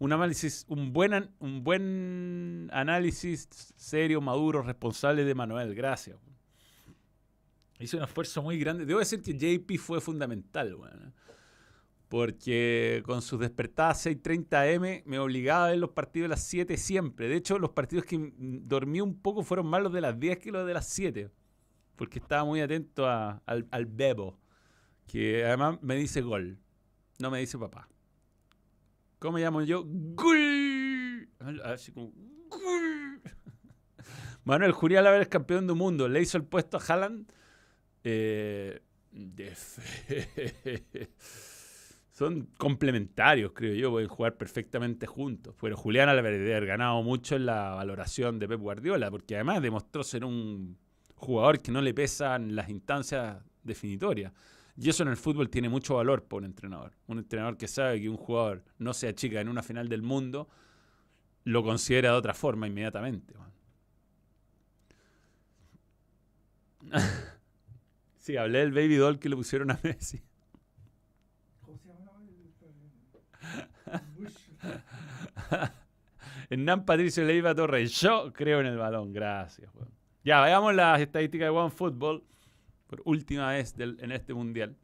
un 0.00 0.14
análisis, 0.14 0.64
un 0.68 0.94
buen, 0.94 1.30
un 1.40 1.62
buen 1.62 2.70
análisis 2.72 3.46
serio, 3.76 4.22
maduro, 4.22 4.62
responsable 4.62 5.24
de 5.24 5.34
Manuel. 5.34 5.74
Gracias. 5.74 6.16
Hizo 7.78 7.98
un 7.98 8.04
esfuerzo 8.04 8.42
muy 8.42 8.58
grande. 8.58 8.86
Debo 8.86 8.98
decir 8.98 9.20
que 9.20 9.34
JP 9.34 9.78
fue 9.78 10.00
fundamental. 10.00 10.74
porque 12.08 13.02
con 13.04 13.20
sus 13.20 13.40
despertadas 13.40 14.06
6.30 14.06 14.72
M 14.72 15.02
me 15.04 15.18
obligaba 15.18 15.66
a 15.66 15.70
ver 15.70 15.78
los 15.78 15.90
partidos 15.90 16.24
de 16.24 16.28
las 16.30 16.44
7 16.44 16.78
siempre. 16.78 17.28
De 17.28 17.36
hecho, 17.36 17.58
los 17.58 17.70
partidos 17.70 18.06
que 18.06 18.32
dormí 18.38 19.02
un 19.02 19.20
poco 19.20 19.42
fueron 19.42 19.66
más 19.66 19.82
los 19.82 19.92
de 19.92 20.00
las 20.00 20.18
10 20.18 20.38
que 20.38 20.50
los 20.50 20.66
de 20.66 20.74
las 20.74 20.88
7, 20.88 21.30
porque 21.96 22.20
estaba 22.20 22.44
muy 22.44 22.62
atento 22.62 23.06
al, 23.06 23.68
al 23.70 23.86
bebo, 23.86 24.38
que 25.06 25.44
además 25.44 25.78
me 25.82 25.94
dice 25.94 26.22
gol, 26.22 26.58
no 27.18 27.30
me 27.30 27.40
dice 27.40 27.58
papá. 27.58 27.86
¿Cómo 29.20 29.34
me 29.34 29.42
llamo 29.42 29.60
yo? 29.62 29.84
¡Gol! 29.86 31.28
Así 31.62 31.92
como, 31.92 32.10
¡Gol! 32.48 33.20
Manuel 34.44 34.72
Jurial 34.72 35.06
es 35.20 35.28
campeón 35.28 35.66
del 35.66 35.76
mundo. 35.76 36.08
Le 36.08 36.22
hizo 36.22 36.38
el 36.38 36.44
puesto 36.44 36.78
a 36.78 36.80
Haaland. 36.80 37.30
Eh, 38.02 38.80
de 39.12 39.54
son 42.12 42.48
complementarios, 42.56 43.52
creo 43.52 43.74
yo, 43.74 43.90
pueden 43.90 44.08
jugar 44.08 44.38
perfectamente 44.38 45.06
juntos. 45.06 45.54
Pero 45.60 45.76
Julián 45.76 46.08
Álvarez 46.08 46.40
haber 46.40 46.64
ganado 46.64 47.02
mucho 47.02 47.36
en 47.36 47.44
la 47.44 47.74
valoración 47.74 48.38
de 48.38 48.48
Pep 48.48 48.60
Guardiola, 48.60 49.10
porque 49.10 49.34
además 49.34 49.60
demostró 49.60 50.02
ser 50.02 50.24
un 50.24 50.78
jugador 51.14 51.60
que 51.60 51.72
no 51.72 51.82
le 51.82 51.92
pesan 51.92 52.56
las 52.56 52.70
instancias 52.70 53.36
definitorias. 53.62 54.32
Y 54.76 54.88
eso 54.88 55.02
en 55.02 55.08
el 55.10 55.16
fútbol 55.16 55.50
tiene 55.50 55.68
mucho 55.68 55.96
valor 55.96 56.24
para 56.24 56.38
un 56.38 56.44
entrenador. 56.46 56.92
Un 57.06 57.18
entrenador 57.18 57.56
que 57.56 57.68
sabe 57.68 58.00
que 58.00 58.08
un 58.08 58.16
jugador 58.16 58.64
no 58.78 58.94
se 58.94 59.08
achica 59.08 59.40
en 59.40 59.48
una 59.48 59.62
final 59.62 59.88
del 59.88 60.02
mundo, 60.02 60.48
lo 61.44 61.62
considera 61.62 62.12
de 62.12 62.16
otra 62.16 62.34
forma 62.34 62.66
inmediatamente. 62.66 63.34
sí, 68.18 68.36
hablé 68.36 68.60
del 68.60 68.72
baby 68.72 68.96
doll 68.96 69.18
que 69.18 69.28
le 69.28 69.36
pusieron 69.36 69.70
a 69.70 69.78
Messi. 69.82 70.22
Hernán 76.48 76.84
Patricio 76.86 77.24
Leiva 77.24 77.54
Torres. 77.54 78.00
Yo 78.00 78.32
creo 78.32 78.60
en 78.60 78.66
el 78.66 78.76
balón. 78.76 79.12
Gracias. 79.12 79.70
Ya, 80.24 80.40
veamos 80.42 80.74
las 80.74 81.00
estadísticas 81.00 81.46
de 81.46 81.50
One 81.50 81.70
Football. 81.70 82.24
Por 82.90 83.02
última 83.04 83.52
vez 83.52 83.76
en 83.78 84.10
este 84.10 84.34
mundial. 84.34 84.76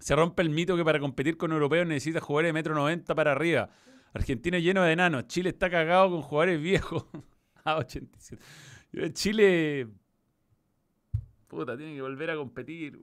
Se 0.00 0.16
rompe 0.16 0.42
el 0.42 0.50
mito 0.50 0.76
que 0.76 0.84
para 0.84 0.98
competir 0.98 1.36
con 1.36 1.52
europeos 1.52 1.86
necesita 1.86 2.20
jugadores 2.20 2.48
de 2.48 2.52
metro 2.52 2.74
90 2.74 3.14
para 3.14 3.30
arriba. 3.30 3.70
Argentina 4.12 4.58
lleno 4.58 4.82
de 4.82 4.90
enanos. 4.90 5.28
Chile 5.28 5.50
está 5.50 5.70
cagado 5.70 6.10
con 6.10 6.22
jugadores 6.22 6.60
viejos. 6.60 7.06
a 7.64 7.76
87. 7.76 8.42
Chile. 9.12 9.86
Puta, 11.46 11.76
tiene 11.76 11.94
que 11.94 12.02
volver 12.02 12.30
a 12.30 12.34
competir, 12.34 12.98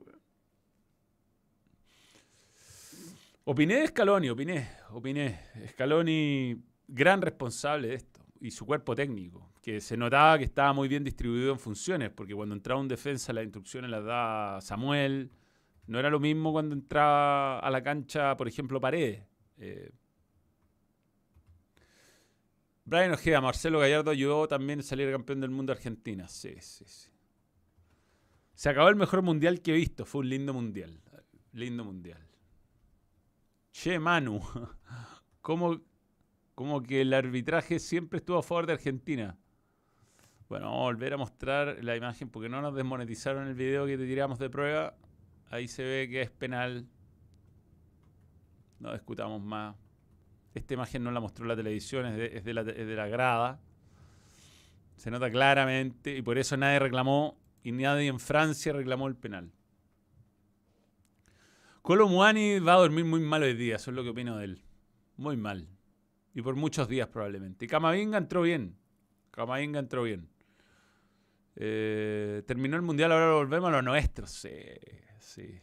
Opiné 3.46 3.76
de 3.76 3.86
Scaloni, 3.86 4.28
opiné, 4.28 4.68
opiné. 4.90 5.40
Scaloni, 5.70 6.62
gran 6.88 7.22
responsable 7.22 7.88
de 7.88 7.94
esto, 7.94 8.20
y 8.40 8.50
su 8.50 8.66
cuerpo 8.66 8.94
técnico, 8.94 9.50
que 9.64 9.80
se 9.80 9.96
notaba 9.96 10.36
que 10.36 10.44
estaba 10.44 10.74
muy 10.74 10.88
bien 10.88 11.04
distribuido 11.04 11.50
en 11.50 11.58
funciones, 11.58 12.10
porque 12.10 12.34
cuando 12.34 12.54
entraba 12.54 12.78
un 12.78 12.86
defensa 12.86 13.32
las 13.32 13.44
instrucciones 13.44 13.90
las 13.90 14.04
da 14.04 14.60
Samuel, 14.60 15.30
no 15.86 15.98
era 15.98 16.10
lo 16.10 16.20
mismo 16.20 16.52
cuando 16.52 16.74
entraba 16.74 17.60
a 17.60 17.70
la 17.70 17.82
cancha, 17.82 18.36
por 18.36 18.46
ejemplo, 18.46 18.78
Paredes. 18.78 19.24
Eh, 19.56 19.90
Brian 22.84 23.12
Ojeda, 23.12 23.40
Marcelo 23.40 23.78
Gallardo 23.78 24.10
ayudó 24.10 24.46
también 24.46 24.80
a 24.80 24.82
salir 24.82 25.10
campeón 25.10 25.40
del 25.40 25.50
mundo 25.50 25.72
Argentina. 25.72 26.28
Sí, 26.28 26.56
sí, 26.60 26.84
sí. 26.86 27.08
Se 28.52 28.68
acabó 28.68 28.90
el 28.90 28.96
mejor 28.96 29.22
mundial 29.22 29.62
que 29.62 29.72
he 29.72 29.76
visto. 29.76 30.04
Fue 30.04 30.20
un 30.20 30.28
lindo 30.28 30.52
mundial. 30.52 31.00
Lindo 31.52 31.84
mundial. 31.84 32.20
Che, 33.72 33.98
Manu, 33.98 34.42
¿cómo, 35.40 35.80
como 36.54 36.82
que 36.82 37.00
el 37.00 37.14
arbitraje 37.14 37.78
siempre 37.78 38.18
estuvo 38.18 38.36
a 38.36 38.42
favor 38.42 38.66
de 38.66 38.74
Argentina? 38.74 39.38
Bueno, 40.54 40.66
vamos 40.66 40.82
a 40.82 40.84
volver 40.84 41.12
a 41.12 41.16
mostrar 41.16 41.78
la 41.82 41.96
imagen 41.96 42.28
porque 42.28 42.48
no 42.48 42.62
nos 42.62 42.76
desmonetizaron 42.76 43.48
el 43.48 43.54
video 43.54 43.86
que 43.86 43.98
te 43.98 44.06
tiramos 44.06 44.38
de 44.38 44.48
prueba. 44.48 44.94
Ahí 45.50 45.66
se 45.66 45.82
ve 45.82 46.08
que 46.08 46.22
es 46.22 46.30
penal. 46.30 46.86
No 48.78 48.92
discutamos 48.92 49.42
más. 49.42 49.74
Esta 50.54 50.74
imagen 50.74 51.02
no 51.02 51.10
la 51.10 51.18
mostró 51.18 51.44
la 51.44 51.56
televisión, 51.56 52.06
es 52.06 52.44
de, 52.44 52.54
la, 52.54 53.08
grada. 53.08 53.58
Se 54.94 55.10
nota 55.10 55.28
claramente 55.28 56.16
y 56.16 56.22
por 56.22 56.38
eso 56.38 56.56
nadie 56.56 56.78
reclamó 56.78 57.36
y 57.64 57.72
nadie 57.72 58.06
en 58.06 58.20
Francia 58.20 58.72
reclamó 58.72 59.08
el 59.08 59.16
penal. 59.16 59.50
Colo 61.82 62.06
Muani 62.06 62.60
va 62.60 62.74
a 62.74 62.78
dormir 62.78 63.06
muy 63.06 63.18
mal 63.18 63.42
hoy 63.42 63.54
día, 63.54 63.74
eso 63.74 63.90
es 63.90 63.96
lo 63.96 64.04
que 64.04 64.10
opino 64.10 64.36
de 64.36 64.44
él. 64.44 64.62
Muy 65.16 65.36
mal. 65.36 65.66
Y 66.32 66.42
por 66.42 66.54
muchos 66.54 66.88
días 66.88 67.08
probablemente. 67.08 67.64
Y 67.64 67.68
Camavinga 67.68 68.18
entró 68.18 68.42
bien. 68.42 68.76
Camavinga 69.32 69.80
entró 69.80 70.04
bien. 70.04 70.32
Eh, 71.56 72.42
terminó 72.46 72.76
el 72.76 72.82
mundial, 72.82 73.12
ahora 73.12 73.32
volvemos 73.32 73.68
a 73.68 73.72
lo 73.72 73.82
nuestro. 73.82 74.26
Sí, 74.26 74.50
sí. 75.18 75.60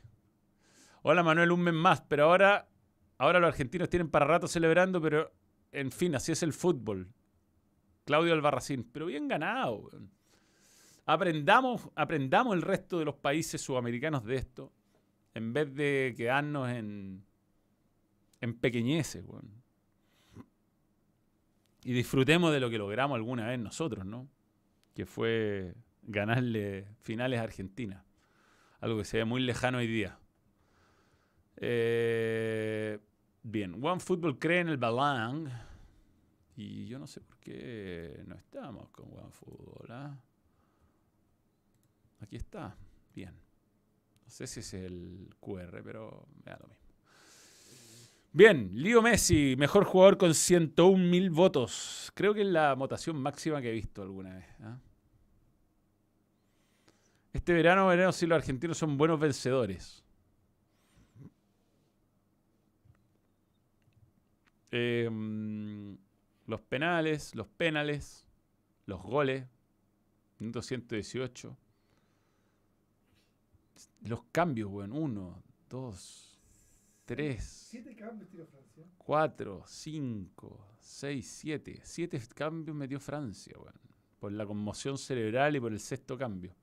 Hola 1.04 1.24
Manuel, 1.24 1.52
un 1.52 1.62
mes 1.62 1.74
más, 1.74 2.02
pero 2.02 2.26
ahora, 2.26 2.70
ahora 3.18 3.40
los 3.40 3.50
argentinos 3.50 3.90
tienen 3.90 4.10
para 4.10 4.26
rato 4.26 4.48
celebrando, 4.48 5.02
pero 5.02 5.32
en 5.72 5.92
fin, 5.92 6.16
así 6.16 6.32
es 6.32 6.44
el 6.44 6.54
fútbol. 6.54 7.10
Claudio 8.06 8.34
Albarracín, 8.34 8.90
pero 8.92 9.08
bien 9.08 9.28
ganado. 9.28 9.90
Aprendamos, 11.06 11.90
aprendamos 11.96 12.56
el 12.56 12.62
resto 12.62 13.00
de 13.00 13.06
los 13.06 13.16
países 13.16 13.62
sudamericanos 13.62 14.24
de 14.24 14.36
esto 14.36 14.72
en 15.34 15.54
vez 15.54 15.74
de 15.74 16.14
quedarnos 16.16 16.70
en, 16.70 17.24
en 18.42 18.54
pequeñeces, 18.60 19.24
Y 21.84 21.94
disfrutemos 21.94 22.52
de 22.52 22.60
lo 22.60 22.70
que 22.70 22.78
logramos 22.78 23.16
alguna 23.16 23.48
vez 23.48 23.60
nosotros, 23.60 24.06
¿no? 24.06 24.28
Que 25.02 25.08
fue 25.08 25.74
ganarle 26.04 26.86
finales 27.00 27.40
a 27.40 27.44
Argentina. 27.44 28.06
Algo 28.82 29.00
que 29.00 29.04
se 29.04 29.18
ve 29.18 29.26
muy 29.26 29.42
lejano 29.42 29.80
hoy 29.80 29.88
día. 29.88 30.20
Eh, 31.58 33.00
bien, 33.42 33.84
One 33.84 34.00
Football 34.00 34.38
cree 34.38 34.60
en 34.60 34.70
el 34.70 34.78
balón. 34.78 35.52
Y 36.56 36.86
yo 36.86 37.00
no 37.00 37.08
sé 37.08 37.20
por 37.20 37.36
qué 37.40 38.22
no 38.28 38.36
estamos 38.36 38.92
con 38.92 39.08
One 39.12 39.32
Football. 39.32 39.88
¿ah? 39.90 40.20
Aquí 42.20 42.36
está. 42.36 42.76
Bien. 43.16 43.34
No 44.24 44.30
sé 44.30 44.46
si 44.46 44.60
es 44.60 44.72
el 44.76 45.34
QR, 45.40 45.82
pero 45.84 46.28
me 46.46 46.52
da 46.52 46.60
lo 46.62 46.68
mismo. 46.68 46.86
Bien, 48.34 48.70
Leo 48.76 49.02
Messi, 49.02 49.56
mejor 49.58 49.84
jugador 49.84 50.20
con 50.20 50.30
101.000 50.30 51.32
votos. 51.32 52.12
Creo 52.14 52.36
que 52.36 52.42
es 52.42 52.48
la 52.48 52.76
votación 52.76 53.18
máxima 53.18 53.64
que 53.64 53.72
he 53.72 53.74
visto 53.74 54.04
alguna 54.04 54.36
vez. 54.36 54.46
¿ah? 54.62 54.78
Este 57.34 57.54
verano 57.54 57.88
veremos 57.88 58.16
si 58.16 58.28
los 58.28 58.36
argentinos 58.36 58.78
son 58.78 58.98
buenos 58.98 59.20
vencedores. 59.20 60.04
Em, 64.72 65.98
los 66.46 66.62
penales, 66.62 67.36
los 67.36 67.48
penales, 67.48 68.26
los 68.86 69.02
goles. 69.02 69.46
Minuto 70.40 70.62
118. 70.62 71.58
Los 74.02 74.24
cambios, 74.32 74.70
weón. 74.72 74.92
Uno, 74.92 75.44
dos, 75.70 76.42
tres. 77.06 77.44
Siete 77.70 77.96
cambios 77.96 78.30
tiró 78.30 78.46
Francia. 78.46 78.86
Cuatro, 78.98 79.64
cinco, 79.68 80.76
seis, 80.80 81.28
siete. 81.28 81.80
Siete 81.84 82.20
cambios 82.34 82.76
metió 82.76 83.00
Francia, 83.00 83.54
weón. 83.58 83.80
Por 84.20 84.32
la 84.34 84.46
conmoción 84.46 84.98
cerebral 84.98 85.56
y 85.56 85.60
por 85.60 85.72
el 85.72 85.80
sexto 85.80 86.18
cambio. 86.18 86.56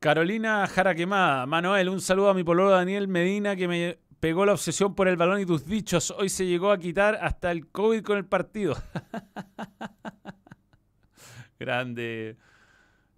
Carolina 0.00 0.64
Jara 0.68 0.94
Quemada. 0.94 1.44
Manuel, 1.46 1.88
un 1.88 2.00
saludo 2.00 2.30
a 2.30 2.34
mi 2.34 2.44
pololo 2.44 2.70
Daniel 2.70 3.08
Medina 3.08 3.56
que 3.56 3.66
me 3.66 3.98
pegó 4.20 4.46
la 4.46 4.52
obsesión 4.52 4.94
por 4.94 5.08
el 5.08 5.16
balón 5.16 5.40
y 5.40 5.46
tus 5.46 5.66
dichos. 5.66 6.12
Hoy 6.12 6.28
se 6.28 6.46
llegó 6.46 6.70
a 6.70 6.78
quitar 6.78 7.18
hasta 7.20 7.50
el 7.50 7.66
COVID 7.66 8.02
con 8.02 8.16
el 8.16 8.24
partido. 8.24 8.76
Grande. 11.58 12.36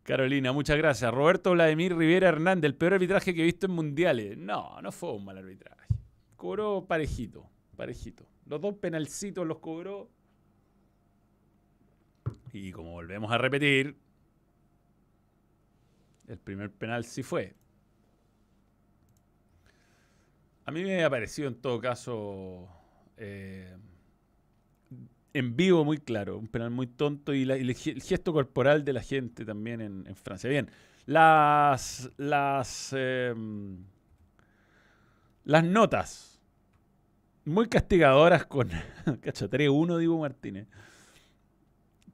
Carolina, 0.05 0.53
muchas 0.53 0.79
gracias. 0.79 1.13
Roberto 1.13 1.53
Vladimir 1.53 1.95
Rivera 1.95 2.29
Hernández, 2.29 2.71
el 2.71 2.75
peor 2.75 2.95
arbitraje 2.95 3.35
que 3.35 3.43
he 3.43 3.45
visto 3.45 3.67
en 3.67 3.73
mundiales. 3.73 4.39
No, 4.39 4.81
no 4.81 4.91
fue 4.91 5.13
un 5.13 5.27
mal 5.27 5.37
arbitraje. 5.37 5.95
Cobró 6.35 6.87
parejito, 6.89 7.47
parejito. 7.77 8.27
Los 8.47 8.59
dos 8.59 8.77
penalcitos 8.77 9.47
los 9.47 9.59
cobró. 9.59 10.09
Y 12.55 12.73
como 12.73 12.93
volvemos 12.93 13.31
a 13.31 13.37
repetir, 13.37 13.97
el 16.31 16.39
primer 16.39 16.71
penal 16.71 17.05
sí 17.05 17.23
fue. 17.25 17.55
A 20.65 20.71
mí 20.71 20.85
me 20.85 21.03
ha 21.03 21.11
parecido 21.11 21.49
en 21.49 21.57
todo 21.57 21.81
caso 21.81 22.69
eh, 23.17 23.77
en 25.35 25.57
vivo 25.57 25.85
muy 25.85 25.99
claro, 25.99 26.39
un 26.39 26.47
penal 26.47 26.71
muy 26.71 26.87
tonto 26.87 27.35
y, 27.35 27.43
el 27.43 27.75
gesto 27.75 28.33
corporal 28.33 28.85
de 28.85 28.93
la 28.93 29.03
gente 29.03 29.45
también 29.45 29.81
en, 29.81 30.15
Francia. 30.15 30.49
Bien, 30.49 30.71
las, 31.07 32.11
las, 32.17 32.93
em, 32.97 33.85
Las 35.45 35.65
notas. 35.65 36.41
Muy 37.45 37.69
castigadoras 37.69 38.47
con. 38.47 38.69
Cacho, 39.21 39.51
3-1, 39.51 39.99
digo 39.99 40.19
Martínez. 40.19 40.69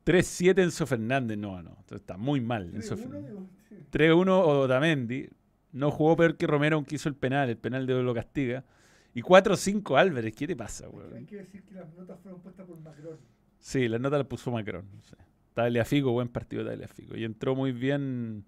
3-7 0.06 0.62
Enzo 0.62 0.86
Fernández. 0.86 1.36
No, 1.36 1.62
no. 1.62 1.76
Está 1.90 2.16
muy 2.16 2.40
mal. 2.40 2.72
Enzo 2.74 2.96
3-1, 2.96 2.98
Fernández. 2.98 3.30
digo, 3.30 3.48
sí. 3.68 3.74
3-1 3.92 4.28
Otamendi. 4.46 5.28
No 5.72 5.90
jugó 5.90 6.16
peor 6.16 6.36
que 6.36 6.46
Romero, 6.46 6.76
aunque 6.76 6.94
hizo 6.94 7.08
el 7.08 7.16
penal. 7.16 7.50
El 7.50 7.58
penal 7.58 7.86
de 7.86 8.02
lo 8.02 8.14
castiga. 8.14 8.64
Y 9.12 9.20
4-5 9.22 9.98
Álvarez. 9.98 10.34
¿Qué 10.34 10.46
te 10.46 10.56
pasa, 10.56 10.86
Hay 10.86 10.92
weón? 10.92 11.26
que 11.26 11.36
decir 11.36 11.62
que 11.64 11.74
las 11.74 11.92
notas 11.94 12.18
fueron 12.20 12.40
puestas 12.40 12.66
por 12.66 12.78
Macron. 12.80 13.18
Sí, 13.58 13.88
la 13.88 13.98
nota 13.98 14.16
la 14.18 14.24
puso 14.24 14.50
Macron. 14.50 14.84
Sí. 15.02 15.16
Tagliafico, 15.54 16.12
buen 16.12 16.28
partido 16.28 16.62
de 16.62 16.70
Tagliafico. 16.70 17.16
Y 17.16 17.24
entró 17.24 17.54
muy 17.56 17.72
bien 17.72 18.44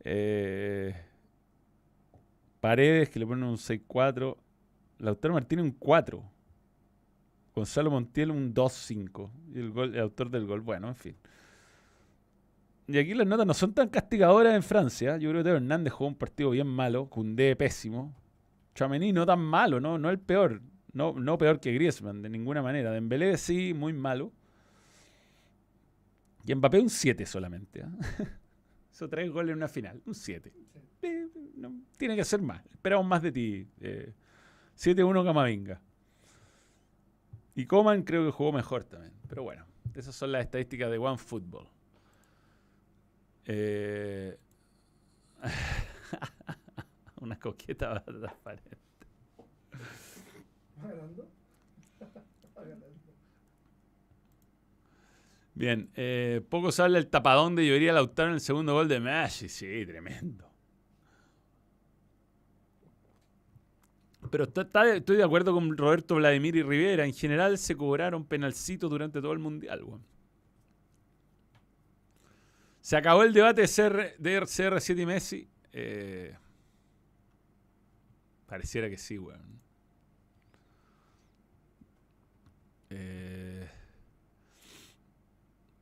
eh, 0.00 0.94
Paredes, 2.60 3.10
que 3.10 3.18
le 3.18 3.26
ponen 3.26 3.44
un 3.44 3.56
6-4. 3.56 4.36
Lautaro 4.98 5.34
Martínez 5.34 5.64
un 5.64 5.72
4. 5.72 6.22
Gonzalo 7.54 7.90
Montiel 7.90 8.30
un 8.30 8.52
2-5. 8.52 9.30
Y 9.54 9.58
el, 9.60 9.70
gol, 9.70 9.94
el 9.94 10.00
autor 10.00 10.30
del 10.30 10.46
gol. 10.46 10.60
Bueno, 10.60 10.88
en 10.88 10.96
fin. 10.96 11.16
Y 12.86 12.98
aquí 12.98 13.14
las 13.14 13.26
notas 13.26 13.46
no 13.46 13.54
son 13.54 13.72
tan 13.72 13.88
castigadoras 13.88 14.54
en 14.54 14.62
Francia. 14.62 15.16
Yo 15.16 15.30
creo 15.30 15.42
que 15.42 15.48
Teo 15.48 15.56
Hernández 15.56 15.92
jugó 15.92 16.08
un 16.08 16.16
partido 16.16 16.50
bien 16.50 16.66
malo. 16.66 17.06
Cundé 17.08 17.56
pésimo. 17.56 18.14
Chamení 18.74 19.12
no 19.12 19.24
tan 19.24 19.40
malo, 19.40 19.80
¿no? 19.80 19.98
No 19.98 20.10
el 20.10 20.18
peor. 20.18 20.60
No, 20.92 21.12
no 21.12 21.38
peor 21.38 21.60
que 21.60 21.72
Griezmann, 21.72 22.22
de 22.22 22.28
ninguna 22.28 22.60
manera. 22.60 22.90
Dembélé 22.90 23.36
sí, 23.36 23.72
muy 23.72 23.92
malo. 23.92 24.32
Y 26.44 26.54
Mbappé 26.54 26.80
un 26.80 26.90
7 26.90 27.24
solamente. 27.24 27.82
¿ah? 27.82 27.90
Hizo 28.92 29.08
tres 29.08 29.30
goles 29.30 29.52
en 29.52 29.58
una 29.58 29.68
final. 29.68 30.02
Un 30.04 30.14
7. 30.14 30.52
Eh, 31.02 31.28
no, 31.56 31.72
tiene 31.96 32.16
que 32.16 32.24
ser 32.24 32.42
más. 32.42 32.64
Esperamos 32.66 33.06
más 33.06 33.22
de 33.22 33.32
ti. 33.32 33.66
Eh, 33.80 34.12
7-1 34.76 35.24
Camavinga. 35.24 35.80
Y 37.54 37.66
Coman 37.66 38.02
creo 38.02 38.24
que 38.24 38.32
jugó 38.32 38.52
mejor 38.52 38.84
también. 38.84 39.12
Pero 39.28 39.42
bueno, 39.42 39.64
esas 39.94 40.14
son 40.14 40.32
las 40.32 40.42
estadísticas 40.44 40.90
de 40.90 40.98
One 40.98 41.18
Football. 41.18 41.68
Eh, 43.46 44.36
una 47.20 47.38
coqueta 47.38 48.02
transparente. 48.02 48.78
Bien, 55.56 55.88
eh, 55.94 56.40
poco 56.48 56.72
se 56.72 56.82
habla 56.82 56.98
del 56.98 57.06
tapadón 57.06 57.54
de 57.54 57.64
Lloría 57.64 57.92
Lautaro 57.92 58.30
en 58.30 58.34
el 58.34 58.40
segundo 58.40 58.72
gol 58.72 58.88
de 58.88 58.98
Messi. 58.98 59.48
Sí, 59.48 59.86
tremendo. 59.86 60.53
Pero 64.34 64.46
está- 64.46 64.96
estoy 64.96 65.16
de 65.16 65.22
acuerdo 65.22 65.54
con 65.54 65.76
Roberto 65.78 66.16
Vladimir 66.16 66.56
y 66.56 66.62
Rivera. 66.64 67.04
En 67.04 67.14
general 67.14 67.56
se 67.56 67.76
cobraron 67.76 68.24
penalcitos 68.24 68.90
durante 68.90 69.20
todo 69.20 69.32
el 69.32 69.38
mundial. 69.38 69.84
weón. 69.84 70.04
Se 72.80 72.96
acabó 72.96 73.22
el 73.22 73.32
debate 73.32 73.60
de, 73.60 73.68
CR, 73.68 74.16
de 74.18 74.40
CR7 74.40 75.02
y 75.02 75.06
Messi. 75.06 75.48
Eh, 75.72 76.36
pareciera 78.46 78.90
que 78.90 78.98
sí, 78.98 79.20
weón. 79.20 79.60
Eh, 82.90 83.68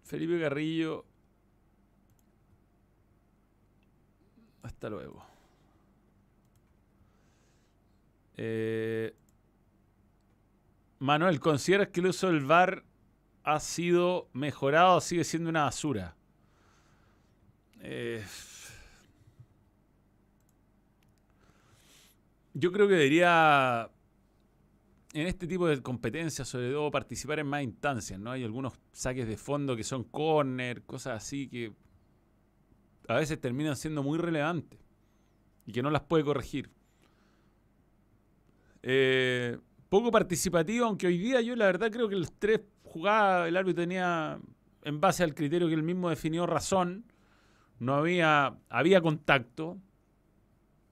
Felipe 0.04 0.38
Carrillo. 0.38 1.06
Hasta 4.62 4.90
luego. 4.90 5.31
Eh, 8.44 9.14
Manuel, 10.98 11.38
¿consideras 11.38 11.90
que 11.90 12.00
el 12.00 12.06
uso 12.06 12.26
del 12.26 12.44
VAR 12.44 12.84
ha 13.44 13.60
sido 13.60 14.30
mejorado 14.32 14.96
o 14.96 15.00
sigue 15.00 15.22
siendo 15.22 15.48
una 15.48 15.62
basura? 15.62 16.16
Eh, 17.82 18.24
yo 22.52 22.72
creo 22.72 22.88
que 22.88 22.94
debería, 22.94 23.88
en 25.12 25.28
este 25.28 25.46
tipo 25.46 25.68
de 25.68 25.80
competencias, 25.80 26.48
sobre 26.48 26.72
todo, 26.72 26.90
participar 26.90 27.38
en 27.38 27.46
más 27.46 27.62
instancias, 27.62 28.18
¿no? 28.18 28.32
Hay 28.32 28.42
algunos 28.42 28.72
saques 28.90 29.28
de 29.28 29.36
fondo 29.36 29.76
que 29.76 29.84
son 29.84 30.02
corner, 30.02 30.82
cosas 30.82 31.22
así 31.22 31.48
que 31.48 31.72
a 33.06 33.14
veces 33.14 33.40
terminan 33.40 33.76
siendo 33.76 34.02
muy 34.02 34.18
relevantes 34.18 34.80
y 35.64 35.70
que 35.70 35.80
no 35.80 35.90
las 35.90 36.02
puede 36.02 36.24
corregir. 36.24 36.81
Eh, 38.82 39.58
poco 39.88 40.10
participativo, 40.10 40.86
aunque 40.86 41.06
hoy 41.06 41.18
día 41.18 41.40
yo 41.40 41.54
la 41.54 41.66
verdad 41.66 41.90
creo 41.90 42.08
que 42.08 42.16
los 42.16 42.32
tres 42.38 42.60
jugadas 42.82 43.48
el 43.48 43.56
árbitro 43.56 43.82
tenía, 43.82 44.38
en 44.82 45.00
base 45.00 45.22
al 45.22 45.34
criterio 45.34 45.68
que 45.68 45.74
él 45.74 45.82
mismo 45.82 46.10
definió, 46.10 46.46
razón. 46.46 47.04
No 47.78 47.94
había, 47.94 48.56
había 48.68 49.00
contacto, 49.00 49.78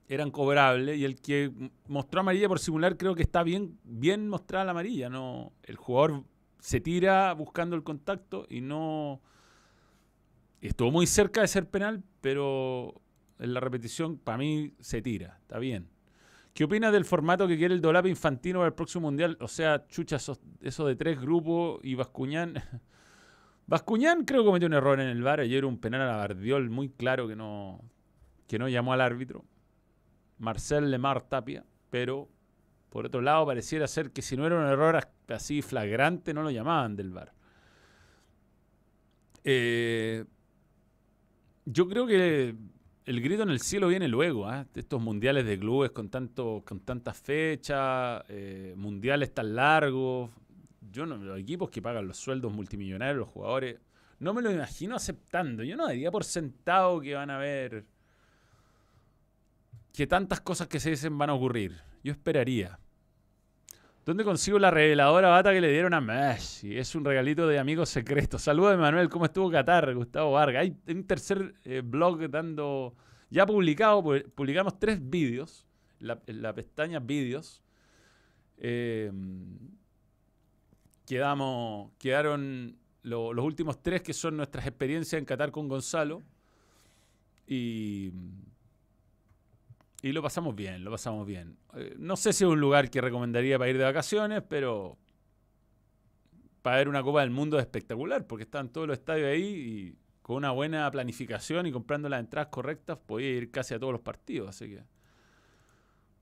eran 0.08 0.30
cobrables 0.30 0.98
y 0.98 1.04
el 1.04 1.20
que 1.20 1.52
mostró 1.86 2.20
amarilla 2.20 2.48
por 2.48 2.58
simular 2.58 2.96
creo 2.96 3.14
que 3.14 3.22
está 3.22 3.44
bien, 3.44 3.78
bien 3.84 4.28
mostrada 4.28 4.64
la 4.64 4.72
amarilla. 4.72 5.08
No, 5.08 5.52
el 5.62 5.76
jugador 5.76 6.24
se 6.58 6.80
tira 6.80 7.32
buscando 7.34 7.76
el 7.76 7.82
contacto 7.82 8.46
y 8.48 8.60
no 8.60 9.20
estuvo 10.60 10.90
muy 10.90 11.06
cerca 11.06 11.40
de 11.42 11.48
ser 11.48 11.68
penal, 11.70 12.02
pero 12.20 13.00
en 13.38 13.54
la 13.54 13.60
repetición 13.60 14.18
para 14.18 14.38
mí 14.38 14.74
se 14.80 15.00
tira, 15.00 15.38
está 15.42 15.58
bien. 15.58 15.88
¿Qué 16.54 16.64
opinas 16.64 16.92
del 16.92 17.04
formato 17.04 17.46
que 17.46 17.56
quiere 17.56 17.74
el 17.74 17.80
Dolape 17.80 18.08
Infantino 18.08 18.58
para 18.58 18.68
el 18.68 18.74
próximo 18.74 19.02
mundial? 19.06 19.36
O 19.40 19.48
sea, 19.48 19.86
chucha, 19.86 20.16
eso 20.16 20.86
de 20.86 20.96
tres 20.96 21.20
grupos 21.20 21.80
y 21.82 21.94
Bascuñán. 21.94 22.54
Bascuñán 23.66 24.24
creo 24.24 24.42
que 24.42 24.46
cometió 24.46 24.66
un 24.66 24.74
error 24.74 25.00
en 25.00 25.08
el 25.08 25.22
VAR. 25.22 25.40
Ayer 25.40 25.64
un 25.64 25.78
penal 25.78 26.02
a 26.02 26.06
la 26.06 26.16
Bardiol 26.16 26.68
muy 26.70 26.88
claro 26.90 27.28
que 27.28 27.36
no, 27.36 27.80
que 28.48 28.58
no 28.58 28.68
llamó 28.68 28.92
al 28.92 29.00
árbitro. 29.00 29.44
Marcel 30.38 30.90
Lemar 30.90 31.22
Tapia. 31.22 31.64
Pero, 31.90 32.28
por 32.90 33.06
otro 33.06 33.20
lado, 33.22 33.46
pareciera 33.46 33.86
ser 33.86 34.10
que 34.10 34.22
si 34.22 34.36
no 34.36 34.44
era 34.46 34.56
un 34.58 34.66
error 34.66 34.96
as- 34.96 35.08
así 35.28 35.62
flagrante, 35.62 36.34
no 36.34 36.42
lo 36.42 36.50
llamaban 36.50 36.96
del 36.96 37.10
VAR. 37.12 37.32
Eh, 39.44 40.24
yo 41.64 41.88
creo 41.88 42.06
que 42.06 42.54
el 43.10 43.20
grito 43.20 43.42
en 43.42 43.50
el 43.50 43.58
cielo 43.58 43.88
viene 43.88 44.06
luego, 44.06 44.46
¿ah? 44.46 44.64
Estos 44.72 45.02
mundiales 45.02 45.44
de 45.44 45.58
clubes 45.58 45.90
con 45.90 46.10
tanto, 46.10 46.62
con 46.64 46.78
tantas 46.78 47.18
fechas, 47.18 48.22
eh, 48.28 48.72
mundiales 48.76 49.34
tan 49.34 49.56
largos. 49.56 50.30
Yo 50.92 51.06
no, 51.06 51.16
los 51.16 51.36
equipos 51.36 51.70
que 51.70 51.82
pagan 51.82 52.06
los 52.06 52.18
sueldos 52.18 52.52
multimillonarios, 52.52 53.18
los 53.18 53.28
jugadores, 53.28 53.80
no 54.20 54.32
me 54.32 54.42
lo 54.42 54.52
imagino 54.52 54.94
aceptando. 54.94 55.64
Yo 55.64 55.76
no 55.76 55.88
daría 55.88 56.12
por 56.12 56.22
sentado 56.22 57.00
que 57.00 57.14
van 57.16 57.30
a 57.30 57.38
ver 57.38 57.84
que 59.92 60.06
tantas 60.06 60.40
cosas 60.40 60.68
que 60.68 60.78
se 60.78 60.90
dicen 60.90 61.18
van 61.18 61.30
a 61.30 61.34
ocurrir. 61.34 61.80
Yo 62.04 62.12
esperaría. 62.12 62.78
¿Dónde 64.10 64.24
consigo 64.24 64.58
la 64.58 64.72
reveladora 64.72 65.28
bata 65.28 65.52
que 65.52 65.60
le 65.60 65.70
dieron 65.70 65.94
a 65.94 66.00
Messi? 66.00 66.76
Es 66.76 66.96
un 66.96 67.04
regalito 67.04 67.46
de 67.46 67.60
amigos 67.60 67.90
secretos. 67.90 68.42
Saludos, 68.42 68.76
Manuel. 68.76 69.08
¿Cómo 69.08 69.24
estuvo 69.24 69.48
Qatar? 69.52 69.94
Gustavo 69.94 70.32
Vargas. 70.32 70.62
Hay 70.62 70.76
un 70.88 71.04
tercer 71.06 71.54
eh, 71.62 71.80
blog 71.84 72.28
dando. 72.28 72.96
Ya 73.30 73.46
publicado, 73.46 74.02
pu- 74.02 74.28
publicamos 74.32 74.80
tres 74.80 74.98
vídeos. 75.00 75.64
La, 76.00 76.20
en 76.26 76.42
la 76.42 76.52
pestaña 76.52 76.98
vídeos. 76.98 77.62
Eh, 78.58 79.12
quedamos, 81.06 81.92
quedaron 81.96 82.76
lo- 83.04 83.32
los 83.32 83.44
últimos 83.44 83.80
tres 83.80 84.02
que 84.02 84.12
son 84.12 84.36
nuestras 84.36 84.66
experiencias 84.66 85.20
en 85.20 85.24
Qatar 85.24 85.52
con 85.52 85.68
Gonzalo. 85.68 86.20
Y. 87.46 88.10
Y 90.02 90.12
lo 90.12 90.22
pasamos 90.22 90.54
bien, 90.54 90.82
lo 90.82 90.90
pasamos 90.90 91.26
bien. 91.26 91.58
Eh, 91.74 91.94
no 91.98 92.16
sé 92.16 92.32
si 92.32 92.44
es 92.44 92.50
un 92.50 92.60
lugar 92.60 92.90
que 92.90 93.00
recomendaría 93.00 93.58
para 93.58 93.70
ir 93.70 93.78
de 93.78 93.84
vacaciones, 93.84 94.42
pero 94.48 94.96
para 96.62 96.76
ver 96.76 96.88
una 96.88 97.02
Copa 97.02 97.20
del 97.20 97.30
Mundo 97.30 97.58
es 97.58 97.64
espectacular, 97.64 98.26
porque 98.26 98.44
están 98.44 98.70
todos 98.70 98.86
los 98.86 98.98
estadios 98.98 99.28
ahí 99.28 99.44
y 99.44 99.96
con 100.22 100.36
una 100.36 100.52
buena 100.52 100.90
planificación 100.90 101.66
y 101.66 101.72
comprando 101.72 102.08
las 102.08 102.20
entradas 102.20 102.48
correctas 102.50 102.98
podía 102.98 103.30
ir 103.30 103.50
casi 103.50 103.74
a 103.74 103.78
todos 103.78 103.92
los 103.92 104.02
partidos. 104.02 104.48
Así 104.48 104.68
que, 104.68 104.82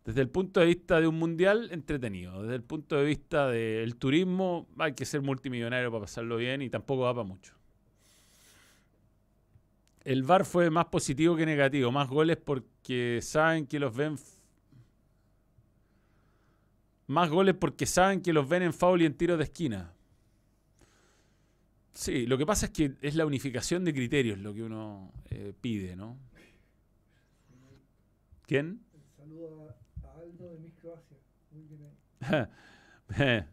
desde 0.05 0.23
el 0.23 0.29
punto 0.29 0.61
de 0.61 0.67
vista 0.67 1.01
de 1.01 1.07
un 1.07 1.19
mundial, 1.19 1.69
entretenido. 1.71 2.43
Desde 2.43 2.57
el 2.57 2.63
punto 2.63 2.97
de 2.97 3.05
vista 3.05 3.49
del 3.49 3.97
turismo, 3.97 4.67
hay 4.79 4.95
que 4.95 5.05
ser 5.05 5.21
multimillonario 5.23 5.91
para 5.91 6.03
pasarlo 6.03 6.37
bien 6.37 6.63
y 6.63 6.71
tampoco 6.71 7.03
va 7.03 7.15
para 7.15 7.29
mucho. 7.29 7.55
El 10.05 10.23
VAR 10.23 10.47
fue 10.47 10.71
más 10.71 10.87
positivo 10.87 11.37
que 11.37 11.45
negativo. 11.45 11.93
Más 11.93 12.09
goles 12.09 12.39
porque 12.89 13.21
saben 13.21 13.67
que 13.67 13.79
los 13.79 13.95
ven. 13.95 14.17
Más 17.07 17.29
goles 17.29 17.55
porque 17.55 17.85
saben 17.85 18.23
que 18.23 18.33
los 18.33 18.49
ven 18.49 18.63
en 18.63 18.73
foul 18.73 19.03
y 19.03 19.05
en 19.05 19.15
tiros 19.15 19.37
de 19.37 19.45
esquina. 19.45 19.93
Sí, 21.93 22.27
lo 22.27 22.39
que 22.39 22.47
pasa 22.47 22.67
es 22.67 22.73
que 22.73 22.95
es 23.03 23.15
la 23.15 23.27
unificación 23.27 23.85
de 23.85 23.93
criterios 23.93 24.39
lo 24.39 24.55
que 24.55 24.63
uno 24.63 25.13
eh, 25.29 25.53
pide, 25.61 25.97
¿no? 25.97 26.17
¿Quién? 28.47 28.81
Saludo 29.17 29.69
a, 30.03 30.21
Aldo 30.21 30.49
de 30.49 30.59
Miss 30.59 30.75
Croacia. 30.81 31.17
Muy 31.51 31.65
bien. 33.19 33.47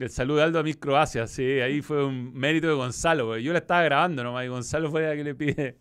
El 0.00 0.10
saludo 0.10 0.38
de 0.38 0.42
Aldo 0.44 0.58
a 0.58 0.62
Miss 0.64 0.78
Croacia, 0.78 1.26
sí, 1.28 1.44
ahí 1.60 1.80
fue 1.82 2.04
un 2.04 2.32
mérito 2.32 2.66
de 2.66 2.74
Gonzalo, 2.74 3.36
yo 3.36 3.52
le 3.52 3.58
estaba 3.58 3.82
grabando 3.82 4.24
nomás 4.24 4.46
y 4.46 4.48
Gonzalo 4.48 4.90
fue 4.90 5.08
el 5.08 5.18
que 5.18 5.24
le 5.24 5.34
pide, 5.34 5.78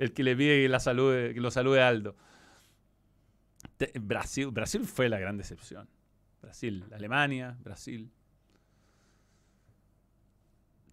el 0.00 0.12
que 0.12 0.22
le 0.22 0.34
pide 0.36 0.62
que, 0.62 0.68
la 0.68 0.80
salude, 0.80 1.34
que 1.34 1.40
lo 1.40 1.50
salude 1.50 1.82
a 1.82 1.88
Aldo. 1.88 2.16
Te- 3.76 3.92
Brasil, 4.00 4.48
Brasil 4.50 4.84
fue 4.84 5.08
la 5.08 5.18
gran 5.18 5.36
decepción. 5.36 5.88
Brasil, 6.40 6.84
Alemania, 6.92 7.56
Brasil. 7.62 8.10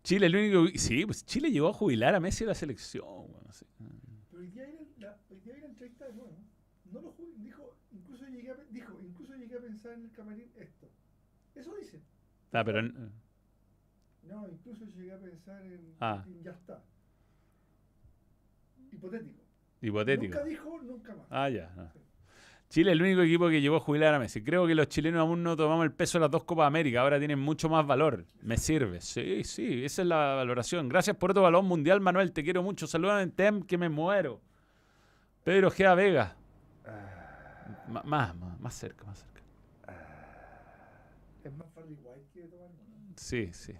Chile, 0.04 0.28
el 0.28 0.36
único. 0.36 0.78
Sí, 0.78 1.06
pues 1.06 1.26
Chile 1.26 1.52
llegó 1.52 1.70
a 1.70 1.74
jubilar 1.74 2.16
a 2.16 2.20
Messi 2.20 2.44
de 2.44 2.50
la 2.50 2.56
selección. 2.56 3.06
weón, 3.08 3.52
sí. 3.52 3.66
Pero 4.30 4.42
hoy 4.42 4.48
día 4.50 4.66
vi 4.66 5.02
la, 5.02 5.18
entrevista 5.66 6.06
de 6.06 6.14
nuevo. 6.14 6.38
No 6.92 7.02
lo 7.02 7.14
ju- 7.16 7.34
dijo, 7.38 7.78
incluso 7.92 8.26
llegué 8.28 8.52
a, 8.52 8.56
dijo, 8.70 9.00
incluso 9.04 9.36
llegué 9.36 9.58
a 9.58 9.62
pensar 9.62 9.94
en 9.94 10.04
el 10.04 10.12
camarín 10.12 10.50
esto. 10.56 10.90
Eso 11.56 11.76
dice. 11.76 12.02
Ah, 12.54 12.64
pero. 12.64 12.82
No, 12.82 14.48
incluso 14.50 14.86
llegué 14.86 15.12
a 15.14 15.20
pensar 15.20 15.62
en, 15.66 15.96
Ah. 16.00 16.24
en 16.28 16.44
ya 16.44 16.52
está. 16.52 16.84
Hipotético. 18.92 19.40
Hipotético. 19.82 20.36
Nunca 20.36 20.44
dijo 20.50 20.82
nunca 20.84 21.16
más. 21.16 21.26
Ah, 21.30 21.50
ya. 21.50 21.72
ah. 21.78 21.92
Chile 22.70 22.92
es 22.92 22.96
el 22.96 23.02
único 23.02 23.22
equipo 23.22 23.48
que 23.48 23.62
llegó 23.62 23.78
a 23.78 23.80
jubilar 23.80 24.14
a 24.14 24.20
Messi. 24.20 24.44
Creo 24.44 24.68
que 24.68 24.76
los 24.76 24.88
chilenos 24.90 25.22
aún 25.22 25.42
no 25.42 25.56
tomamos 25.56 25.86
el 25.86 25.94
peso 25.94 26.18
de 26.18 26.24
las 26.24 26.32
dos 26.32 26.44
Copas 26.44 26.68
América. 26.68 27.00
Ahora 27.02 27.18
tienen 27.18 27.40
mucho 27.40 27.70
más 27.70 27.88
valor. 27.88 28.26
Me 28.42 28.58
sirve. 28.58 29.00
Sí, 29.00 29.44
sí, 29.46 29.86
esa 29.86 30.02
es 30.02 30.08
la 30.08 30.36
valoración. 30.36 30.90
Gracias 30.90 31.16
por 31.16 31.32
otro 31.32 31.44
balón 31.44 31.66
mundial, 31.66 32.02
Manuel. 32.02 32.34
Te 32.34 32.44
quiero 32.44 32.64
mucho. 32.64 32.86
Saludan 32.86 33.22
en 33.22 33.32
TEM 33.32 33.62
que 33.64 33.78
me 33.78 33.88
muero. 33.88 34.42
Pedro 35.46 35.72
Gea 35.72 35.96
Vega. 35.96 36.36
Ma- 37.88 38.04
Más, 38.04 38.36
más, 38.36 38.60
más 38.60 38.74
cerca, 38.74 39.06
más 39.06 39.20
cerca. 39.20 39.42
Es 41.46 41.54
más 41.54 41.68
que 42.34 42.46
sí. 43.16 43.50
sí. 43.54 43.74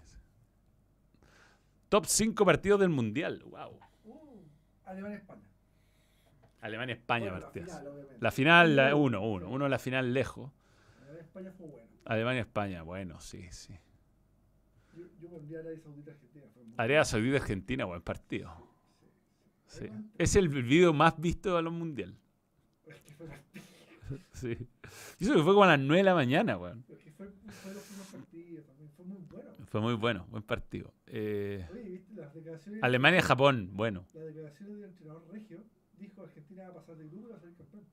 Top 1.90 2.06
5 2.06 2.44
partidos 2.44 2.80
del 2.80 2.88
mundial. 2.88 3.42
Wow. 3.44 3.78
Alemania-España. 4.88 5.42
Alemania-España 6.60 7.30
Bueno, 7.30 7.46
la 7.46 7.50
final, 7.52 7.86
obviamente. 7.86 8.16
La 8.20 8.30
final, 8.30 8.94
1, 8.94 9.22
1. 9.22 9.48
Uno 9.50 9.68
la 9.68 9.78
final 9.78 10.12
lejos. 10.12 10.50
Alemania-España 11.02 11.52
fue 11.52 11.66
bueno. 11.68 11.88
Alemania-España, 12.04 12.82
bueno, 12.82 13.20
sí, 13.20 13.46
sí. 13.50 13.74
Yo, 14.96 15.04
yo 15.20 15.28
pondría 15.28 15.60
Arabia 15.60 15.78
Saudita-Argentina. 15.82 16.74
Arabia 16.76 17.04
Saudita-Argentina, 17.04 17.84
buen 17.84 18.02
partido. 18.02 18.50
Sí. 19.66 19.84
Alemania- 19.84 20.10
Es 20.18 20.36
el 20.36 20.48
video 20.48 20.92
más 20.92 21.20
visto 21.20 21.54
de 21.56 21.62
los 21.62 21.72
mundial. 21.72 22.16
Es 22.86 23.00
que 23.02 23.14
fue. 23.14 23.28
Sí. 24.32 24.56
Y 25.18 25.24
eso 25.24 25.34
que 25.34 25.42
fue 25.42 25.52
como 25.52 25.64
a 25.64 25.66
las 25.68 25.78
9 25.80 25.98
de 25.98 26.02
la 26.04 26.14
mañana, 26.14 26.56
weón. 26.56 26.82
Es 26.88 26.98
que 26.98 27.10
fue, 27.12 27.26
fue 27.28 27.74
los 27.74 27.82
primeros 27.82 28.06
partidos 28.10 28.64
también. 28.66 28.90
Fue 28.96 29.04
muy 29.04 29.18
bueno. 29.28 29.50
Fue 29.68 29.80
muy 29.80 29.94
bueno, 29.94 30.26
buen 30.30 30.42
partido. 30.42 30.94
Eh, 31.06 31.66
Oye, 31.72 31.82
¿viste 31.90 32.14
las 32.14 32.32
declaraciones? 32.34 32.82
Alemania-Japón, 32.82 33.70
bueno. 33.74 34.06
Las 34.14 34.24
declaraciones 34.26 34.74
del 34.76 34.84
entrenador 34.84 35.28
Regio 35.30 35.64
dijo 35.98 36.22
Argentina 36.22 36.62
va 36.64 36.68
a 36.70 36.74
pasar 36.74 36.96
de 36.96 37.06
grupo 37.08 37.28
y 37.28 37.30
va 37.32 37.36
a 37.36 37.40
ser 37.40 37.54
campeón. 37.54 37.84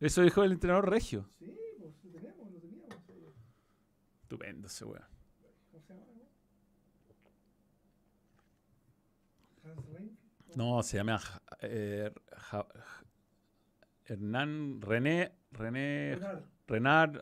Eso 0.00 0.22
dijo 0.22 0.44
el 0.44 0.52
entrenador 0.52 0.90
Regio. 0.90 1.30
Sí, 1.38 1.50
pues 1.78 1.94
lo 2.04 2.10
tenemos, 2.12 2.52
lo 2.52 2.60
teníamos. 2.60 2.96
Estupendo 4.22 4.66
ese 4.66 4.84
weón. 4.84 5.04
¿Cómo 5.70 5.82
se 5.82 5.94
llama? 5.94 6.06
no? 9.64 9.70
Hans 9.70 9.86
Renk. 9.88 10.12
No, 10.56 10.82
se 10.82 10.96
llama 10.98 11.20
eh, 11.60 12.10
Ja- 12.50 12.66
Hernán 14.04 14.80
René, 14.82 15.32
René, 15.52 16.14
Renard. 16.16 16.44
Renard, 16.68 17.20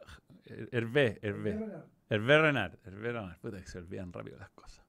Hervé, 0.73 1.19
Hervé. 1.23 1.55
Hervé 2.09 2.39
Renard, 2.39 2.79
Hervé 2.85 3.13
Renard. 3.13 3.39
Puta 3.41 3.61
que 3.61 3.67
se 3.67 3.79
olvidan 3.79 4.13
rápido 4.13 4.39
las 4.39 4.51
cosas. 4.51 4.85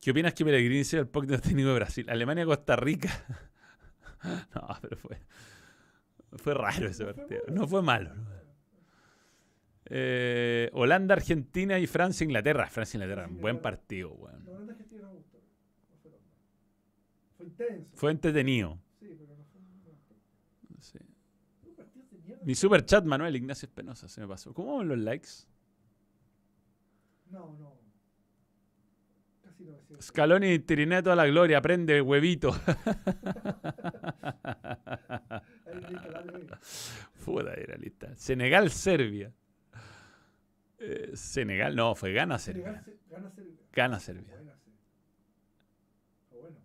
¿Qué 0.00 0.10
opinas 0.12 0.32
que 0.34 0.44
Pellegrini 0.44 0.84
sea 0.84 1.00
el 1.00 1.08
próximo 1.08 1.38
técnico 1.38 1.68
de 1.68 1.74
Brasil? 1.74 2.06
Alemania-Costa 2.08 2.76
Rica. 2.76 3.10
no, 4.54 4.68
pero 4.80 4.96
fue, 4.96 5.18
fue 6.36 6.54
raro 6.54 6.86
ese 6.88 7.04
partido. 7.04 7.42
No 7.48 7.68
fue 7.68 7.82
malo. 7.82 8.14
¿no? 8.14 8.40
Eh, 9.92 10.70
Holanda, 10.72 11.14
Argentina 11.14 11.78
y 11.78 11.86
Francia, 11.86 12.24
Inglaterra. 12.24 12.66
Francia, 12.68 12.96
Inglaterra. 12.96 13.28
Buen 13.30 13.58
partido, 13.60 14.12
weón. 14.12 14.44
La 14.46 14.52
verdad 14.52 14.70
es 14.70 14.76
que 14.76 14.82
Argentina 14.84 15.02
no 15.02 15.08
me 15.10 15.16
gustó. 15.16 15.38
No 15.90 15.96
fue 16.00 16.10
tan 16.10 16.20
malo. 16.20 16.36
Fue 17.36 17.46
intenso. 17.46 17.90
Fue 17.96 18.10
entretenido. 18.12 18.78
Sí, 19.00 19.16
pero 19.18 19.36
no 19.36 19.44
fue 19.44 19.60
un 19.60 19.82
buen 19.82 19.96
Sí. 20.80 20.98
un 21.66 21.74
partido 21.74 22.04
de 22.10 22.18
mierda. 22.18 22.29
Mi 22.44 22.54
super 22.54 22.84
chat, 22.84 23.04
Manuel 23.04 23.36
Ignacio 23.36 23.66
Espinosa, 23.66 24.08
se 24.08 24.20
me 24.20 24.26
pasó. 24.28 24.52
¿Cómo 24.54 24.78
van 24.78 24.88
los 24.88 24.98
likes? 24.98 25.28
No, 27.30 27.56
no. 27.58 27.78
Casi 29.42 29.64
900. 29.64 30.04
Scaloni 30.06 30.58
Tiriné 30.60 31.02
toda 31.02 31.16
la 31.16 31.26
gloria, 31.26 31.58
aprende 31.58 32.00
huevito. 32.00 32.50
Ahí. 35.66 35.96
Puta, 37.24 37.54
era 37.54 37.76
lista. 37.76 38.14
Senegal, 38.16 38.70
Serbia. 38.70 39.32
Eh, 40.78 41.10
Senegal, 41.14 41.76
no, 41.76 41.94
fue 41.94 42.12
Gana, 42.12 42.38
Senegal 42.38 42.82
Serbia. 42.84 42.94
se- 43.02 43.10
Gana 43.14 43.30
Serbia. 43.30 43.56
Gana 43.72 44.00
Serbia. 44.00 44.34
Buena, 44.34 44.56
sí. 44.64 44.72
Bueno. 46.30 46.56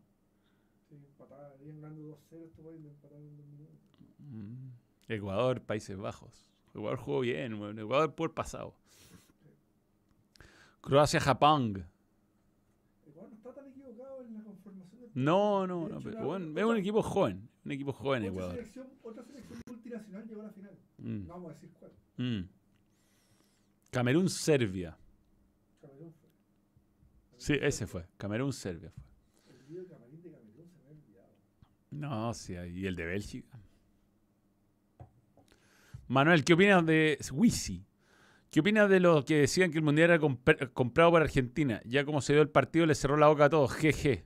Sí, 0.88 0.96
empataba, 0.96 1.48
habían 1.48 1.82
ganando 1.82 2.02
2-0 2.32 2.46
estos 2.46 2.66
países, 2.66 2.86
empataron 2.86 3.24
en 3.28 3.36
dos 3.38 3.46
minutos. 3.46 3.80
Mm. 4.20 4.70
Ecuador, 5.08 5.62
Países 5.62 5.98
Bajos. 5.98 6.48
Ecuador 6.74 6.98
jugó 6.98 7.20
bien, 7.22 7.58
bueno. 7.58 7.82
Ecuador 7.82 8.16
por 8.16 8.34
pasado. 8.34 8.76
Croacia, 10.82 11.20
Japón. 11.20 11.86
Ecuador 13.08 13.30
no 13.32 13.36
está 13.38 13.54
tan 13.54 13.68
equivocado 13.68 14.24
en 14.24 14.34
la 14.36 14.44
conformación 14.44 15.02
del 15.02 15.12
No, 15.14 15.66
no, 15.68 15.88
no. 15.90 16.00
pero 16.02 16.26
bueno, 16.26 16.60
es 16.60 16.66
un 16.66 16.78
equipo 16.78 17.02
joven. 17.02 17.50
Un 17.64 17.72
equipo 17.72 17.94
joven, 17.94 18.22
otra 18.24 18.32
Ecuador. 18.34 18.56
selección, 18.56 18.88
otra 19.04 19.24
selección 19.24 19.60
multinacional 19.68 20.28
llegó 20.28 20.42
a 20.42 20.44
la 20.46 20.52
final. 20.52 20.78
Mm, 21.00 21.22
No 21.28 21.34
vamos 21.34 21.52
a 21.52 21.54
decir 21.54 21.70
cuál. 21.80 21.92
mm. 22.18 22.50
Camerún, 23.92 24.30
Serbia. 24.30 24.98
Camerún 25.82 26.14
fue. 26.14 26.30
Sí, 27.38 27.54
ese 27.62 27.88
fue. 27.88 28.06
Camerún, 28.18 28.52
Serbia 28.54 28.92
fue. 28.92 29.04
El 29.48 29.76
de 29.76 29.86
Camarín 29.88 30.22
de 30.22 30.32
Camerún 30.32 30.68
se 30.68 30.78
me 30.78 30.84
había 30.84 31.02
olvidado. 31.02 31.34
No, 31.92 32.34
sí, 32.34 32.54
y 32.54 32.86
el 32.86 32.96
de 32.96 33.06
Bélgica. 33.06 33.58
Manuel, 36.08 36.44
¿qué 36.44 36.54
opinas 36.54 36.86
de 36.86 37.18
Wisi? 37.32 37.86
¿Qué 38.52 38.62
opinas 38.62 38.90
de 38.90 39.00
los 39.02 39.26
que 39.26 39.38
decían 39.42 39.72
que 39.72 39.80
el 39.80 39.84
mundial 39.86 40.12
era 40.12 40.22
compr- 40.22 40.72
comprado 40.74 41.12
por 41.12 41.22
Argentina? 41.24 41.82
Ya 41.86 42.06
como 42.06 42.22
se 42.22 42.34
dio 42.34 42.42
el 42.42 42.50
partido, 42.50 42.86
le 42.88 42.96
cerró 42.96 43.18
la 43.18 43.28
boca 43.28 43.46
a 43.46 43.50
todos. 43.50 43.74
GG. 43.74 44.26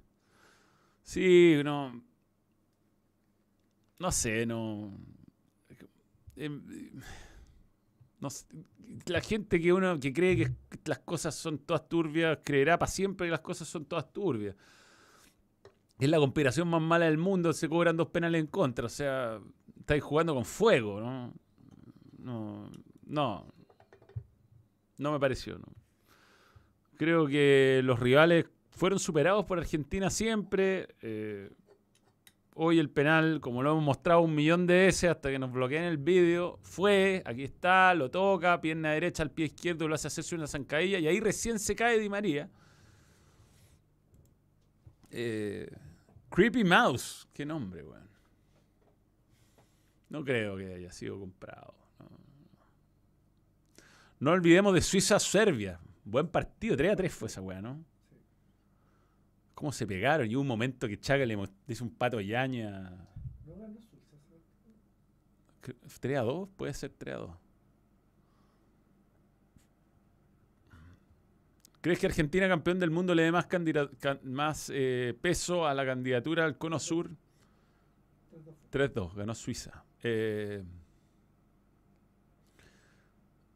Sí, 1.04 1.62
no. 1.64 2.02
No 4.00 4.12
sé, 4.12 4.46
no. 4.46 4.92
Em, 6.38 6.62
no 8.20 8.30
La 9.08 9.22
gente 9.22 9.60
que 9.60 9.72
uno 9.74 10.00
que 10.00 10.12
cree 10.14 10.36
que 10.38 10.52
las 10.86 11.00
cosas 11.00 11.36
son 11.36 11.60
todas 11.60 11.88
turbias 11.88 12.40
creerá 12.44 12.78
para 12.80 12.92
siempre 12.92 13.28
que 13.28 13.32
las 13.32 13.40
cosas 13.42 13.68
son 13.68 13.86
todas 13.86 14.12
turbias. 14.12 14.56
Es 16.00 16.10
la 16.10 16.18
conspiración 16.18 16.68
más 16.70 16.82
mala 16.82 17.06
del 17.06 17.18
mundo, 17.18 17.52
se 17.54 17.68
cobran 17.68 17.98
dos 17.98 18.08
penales 18.08 18.40
en 18.40 18.48
contra. 18.48 18.86
O 18.86 18.90
sea, 18.90 19.40
estáis 19.80 20.02
jugando 20.04 20.34
con 20.34 20.46
fuego, 20.46 21.02
¿no? 21.02 21.34
No, 22.24 22.70
no. 23.06 23.46
No 24.98 25.12
me 25.12 25.20
pareció. 25.20 25.60
Creo 26.98 27.28
que 27.28 27.82
los 27.84 28.00
rivales 28.00 28.46
fueron 28.72 29.00
superados 29.00 29.46
por 29.46 29.60
Argentina 29.60 30.10
siempre. 30.10 30.90
eh, 31.02 31.50
hoy 32.62 32.78
el 32.78 32.90
penal, 32.90 33.40
como 33.40 33.64
lo 33.64 33.72
hemos 33.72 33.84
mostrado 33.84 34.20
un 34.20 34.36
millón 34.36 34.68
de 34.68 34.74
veces 34.74 35.10
hasta 35.10 35.30
que 35.32 35.40
nos 35.40 35.50
bloqueen 35.50 35.84
el 35.84 35.98
vídeo, 35.98 36.60
fue, 36.62 37.24
aquí 37.26 37.46
está, 37.46 37.94
lo 37.94 38.12
toca, 38.12 38.60
pierna 38.60 38.92
derecha 38.92 39.24
al 39.24 39.32
pie 39.32 39.46
izquierdo, 39.46 39.88
lo 39.88 39.96
hace 39.96 40.08
hacerse 40.08 40.36
una 40.36 40.46
zancadilla 40.46 41.00
y 41.00 41.08
ahí 41.08 41.22
recién 41.22 41.58
se 41.58 41.74
cae 41.74 41.98
Di 41.98 42.10
María. 42.10 42.50
Eh, 45.10 45.72
Creepy 46.30 46.66
Mouse, 46.66 47.30
qué 47.34 47.46
nombre, 47.46 47.82
weón. 47.82 48.10
No 50.10 50.26
creo 50.26 50.58
que 50.58 50.74
haya 50.74 50.92
sido 50.92 51.18
comprado. 51.18 51.79
No, 54.20 54.32
olvidemos 54.32 54.74
de 54.74 54.82
Suiza-Serbia. 54.82 55.80
Buen 56.04 56.28
partido, 56.28 56.76
3 56.76 56.92
a 56.92 56.96
3 56.96 57.14
fue 57.14 57.28
esa 57.28 57.42
weá, 57.42 57.62
¿no? 57.62 57.84
¿Cómo 59.54 59.72
se 59.72 59.86
pegaron? 59.86 60.30
Y 60.30 60.36
hubo 60.36 60.42
un 60.42 60.48
momento 60.48 60.88
que 60.88 61.00
Chaca 61.00 61.26
le 61.26 61.38
dice 61.68 61.84
un 61.84 61.90
pato 61.94 62.20
yaña. 62.20 62.90
No 63.46 63.56
ganó 63.58 63.80
Suiza. 63.80 64.18
¿sabes? 64.28 64.44
Cre- 65.62 66.00
3 66.00 66.18
a 66.18 66.22
2, 66.22 66.50
puede 66.56 66.74
ser 66.74 66.92
3 66.98 67.16
a 67.16 67.18
2. 67.20 67.32
¿Crees 71.82 72.00
que 72.00 72.08
Argentina, 72.08 72.48
campeón 72.50 72.78
del 72.80 72.92
mundo, 72.92 73.16
le 73.16 73.24
dé 73.24 73.32
más, 73.32 73.48
más 74.24 74.70
eh, 74.74 75.18
peso 75.22 75.66
a 75.66 75.74
la 75.74 75.86
candidatura 75.86 76.44
al 76.44 76.58
Cono 76.58 76.78
Sur? 76.78 77.10
3-2. 78.72 78.92
3-2, 78.94 79.14
ganó 79.16 79.34
Suiza. 79.34 79.86
Eh, 80.04 80.62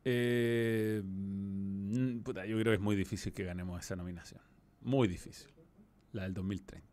eh, 0.06 1.02
mm, 1.04 2.18
yo 2.26 2.34
creo 2.34 2.64
que 2.64 2.74
es 2.74 2.80
muy 2.80 2.96
difícil 2.96 3.34
que 3.34 3.44
ganemos 3.44 3.82
esa 3.82 3.96
nominación. 3.96 4.42
Muy 4.82 5.08
difícil. 5.08 5.50
La 6.12 6.24
del 6.24 6.34
2030. 6.34 6.88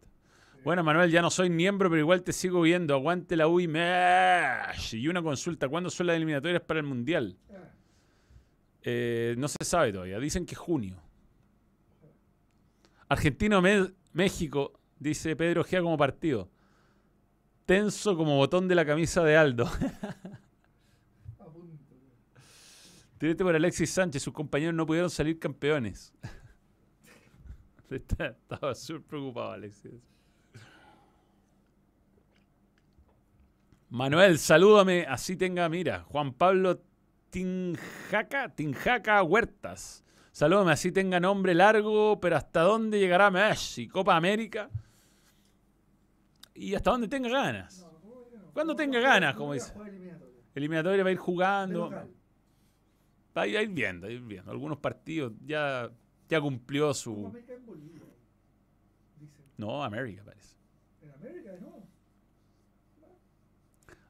Bueno, 0.62 0.84
Manuel, 0.84 1.10
ya 1.10 1.22
no 1.22 1.30
soy 1.30 1.48
miembro, 1.48 1.88
pero 1.88 2.00
igual 2.00 2.22
te 2.22 2.32
sigo 2.32 2.60
viendo. 2.60 2.94
Aguante 2.94 3.36
la 3.36 3.48
UI. 3.48 3.66
Mesh. 3.66 4.94
Y 4.94 5.08
una 5.08 5.22
consulta. 5.22 5.68
¿Cuándo 5.68 5.90
son 5.90 6.06
las 6.06 6.16
eliminatorias 6.16 6.62
para 6.62 6.80
el 6.80 6.86
Mundial? 6.86 7.36
Eh, 8.82 9.34
no 9.38 9.48
se 9.48 9.64
sabe 9.64 9.92
todavía. 9.92 10.18
Dicen 10.18 10.44
que 10.44 10.54
junio. 10.54 11.02
Argentino-México, 13.08 14.78
dice 14.98 15.34
Pedro 15.34 15.64
Gea 15.64 15.82
como 15.82 15.96
partido. 15.96 16.48
Tenso 17.66 18.16
como 18.16 18.36
botón 18.36 18.68
de 18.68 18.74
la 18.74 18.84
camisa 18.84 19.24
de 19.24 19.36
Aldo. 19.36 19.68
Tirete 23.20 23.44
por 23.44 23.54
Alexis 23.54 23.90
Sánchez. 23.90 24.22
Sus 24.22 24.32
compañeros 24.32 24.74
no 24.74 24.86
pudieron 24.86 25.10
salir 25.10 25.38
campeones. 25.38 26.14
Estaba 27.90 28.74
súper 28.74 29.02
preocupado, 29.02 29.52
Alexis. 29.52 29.92
Manuel, 33.90 34.38
salúdame. 34.38 35.04
Así 35.06 35.36
tenga, 35.36 35.68
mira. 35.68 36.00
Juan 36.04 36.32
Pablo 36.32 36.80
Tinjaca, 37.28 38.54
Tinjaca 38.54 39.22
Huertas. 39.22 40.02
Salúdame, 40.32 40.72
así 40.72 40.90
tenga 40.90 41.20
nombre 41.20 41.54
largo, 41.54 42.18
pero 42.20 42.38
¿hasta 42.38 42.62
dónde 42.62 42.98
llegará 42.98 43.30
Messi? 43.30 43.86
Copa 43.86 44.16
América. 44.16 44.70
Y 46.54 46.74
hasta 46.74 46.90
dónde 46.90 47.06
tenga 47.06 47.28
ganas. 47.28 47.80
No. 47.80 48.50
Cuando 48.54 48.74
tenga 48.74 48.98
ganas, 48.98 49.34
como 49.34 49.52
dice. 49.52 49.74
eliminatoria. 50.54 51.04
Va 51.04 51.10
a 51.10 51.12
ir 51.12 51.18
jugando. 51.18 51.90
Local. 53.46 53.56
Va 53.56 53.60
a 53.60 53.62
ir 53.62 53.68
viendo, 53.70 54.06
va 54.06 54.10
a 54.10 54.12
ir 54.14 54.20
viendo. 54.20 54.50
Algunos 54.50 54.78
partidos 54.78 55.32
ya, 55.44 55.90
ya 56.28 56.40
cumplió 56.40 56.92
su. 56.94 57.26
América 57.26 57.52
en 57.54 57.66
Bolivia. 57.66 58.02
Dicen. 59.18 59.44
No, 59.56 59.82
América 59.84 60.22
parece. 60.24 60.56
En 61.02 61.10
América, 61.12 61.50
¿no? 61.60 61.80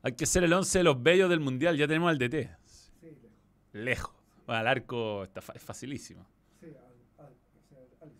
Hay 0.03 0.13
que 0.13 0.25
ser 0.27 0.45
el 0.45 0.53
11 0.53 0.79
de 0.79 0.85
los 0.85 1.03
bellos 1.03 1.29
del 1.29 1.41
mundial. 1.41 1.77
Ya 1.77 1.87
tenemos 1.87 2.09
al 2.11 2.19
DT. 2.19 2.49
Sí, 2.65 2.91
lejos. 3.03 3.31
Lejos. 3.73 4.15
Bueno, 4.47 4.61
al 4.61 4.67
arco 4.67 5.25
está 5.25 5.41
fa- 5.43 5.53
es 5.53 5.63
facilísimo. 5.63 6.27
Sí, 6.59 6.67
al, 6.67 7.27
al, 7.27 7.33
o 7.33 7.69
sea, 7.69 7.79
Alisson. 7.83 8.13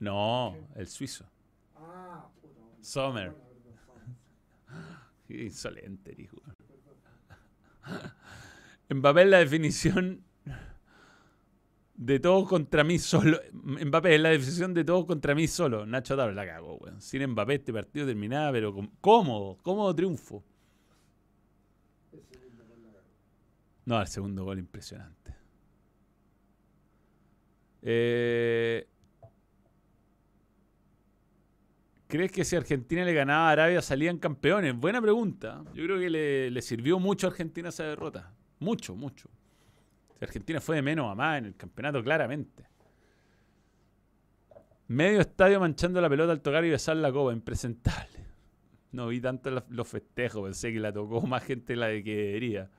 No, 0.00 0.56
el 0.74 0.86
suizo. 0.88 1.24
Ah, 1.76 2.28
puta. 2.40 2.60
Sommer. 2.80 3.32
Qué 5.28 5.44
insolente, 5.44 6.14
hijo. 6.18 6.38
Mbappé 8.90 9.22
es 9.22 9.28
la 9.28 9.38
definición 9.38 10.24
de 11.94 12.20
todo 12.20 12.46
contra 12.46 12.84
mí 12.84 12.98
solo. 12.98 13.40
Mbappé 13.52 14.14
es 14.14 14.20
la 14.20 14.30
definición 14.30 14.74
de 14.74 14.84
todo 14.84 15.06
contra 15.06 15.34
mí 15.34 15.46
solo. 15.46 15.86
Nacho 15.86 16.16
Tabla 16.16 16.34
la 16.34 16.46
cagó, 16.46 16.76
weón. 16.76 17.00
Sin 17.00 17.26
Mbappé 17.26 17.54
este 17.54 17.72
partido 17.72 18.06
terminaba, 18.06 18.52
pero 18.52 18.74
cómodo, 19.00 19.58
cómodo 19.62 19.94
triunfo. 19.94 20.44
No, 23.84 24.00
el 24.00 24.06
segundo 24.06 24.44
gol 24.44 24.58
impresionante. 24.58 25.34
Eh, 27.82 28.86
¿Crees 32.06 32.30
que 32.30 32.44
si 32.44 32.54
Argentina 32.54 33.04
le 33.04 33.12
ganaba 33.12 33.48
a 33.48 33.52
Arabia 33.52 33.82
salían 33.82 34.18
campeones? 34.18 34.76
Buena 34.76 35.00
pregunta. 35.00 35.64
Yo 35.74 35.84
creo 35.84 35.98
que 35.98 36.10
le, 36.10 36.50
le 36.50 36.62
sirvió 36.62 37.00
mucho 37.00 37.26
a 37.26 37.30
Argentina 37.30 37.70
esa 37.70 37.84
derrota. 37.84 38.32
Mucho, 38.60 38.94
mucho. 38.94 39.28
Argentina 40.24 40.60
fue 40.60 40.76
de 40.76 40.82
menos 40.82 41.10
a 41.10 41.14
más 41.14 41.38
en 41.38 41.46
el 41.46 41.56
campeonato, 41.56 42.02
claramente. 42.02 42.64
Medio 44.88 45.20
estadio 45.20 45.58
manchando 45.60 46.00
la 46.00 46.08
pelota 46.08 46.32
al 46.32 46.40
tocar 46.40 46.64
y 46.64 46.70
besar 46.70 46.96
la 46.96 47.10
copa. 47.12 47.32
Impresentable. 47.32 48.20
No 48.92 49.08
vi 49.08 49.20
tanto 49.20 49.50
la- 49.50 49.64
los 49.70 49.88
festejos. 49.88 50.42
Pensé 50.42 50.72
que 50.72 50.80
la 50.80 50.92
tocó 50.92 51.22
más 51.26 51.42
gente 51.44 51.72
de 51.72 51.76
la 51.78 51.86
de 51.86 52.04
que 52.04 52.14
debería. 52.14 52.70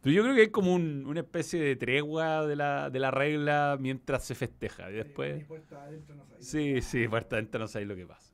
Pero 0.00 0.14
yo 0.16 0.22
creo 0.22 0.34
que 0.34 0.42
es 0.44 0.48
como 0.50 0.74
un- 0.74 1.04
una 1.06 1.20
especie 1.20 1.60
de 1.62 1.76
tregua 1.76 2.46
de 2.46 2.56
la, 2.56 2.88
de 2.90 2.98
la 2.98 3.10
regla 3.10 3.76
mientras 3.78 4.24
se 4.24 4.34
festeja. 4.34 4.90
Y 4.90 4.94
después. 4.94 5.44
puerta 5.44 5.82
adentro 5.84 6.14
no 6.16 6.24
sabía. 6.24 6.42
Sí, 6.42 6.80
sí, 6.80 7.06
puerta 7.06 7.36
adentro 7.36 7.60
no 7.60 7.68
sabéis 7.68 7.88
lo 7.88 7.96
que 7.96 8.06
pasa. 8.06 8.32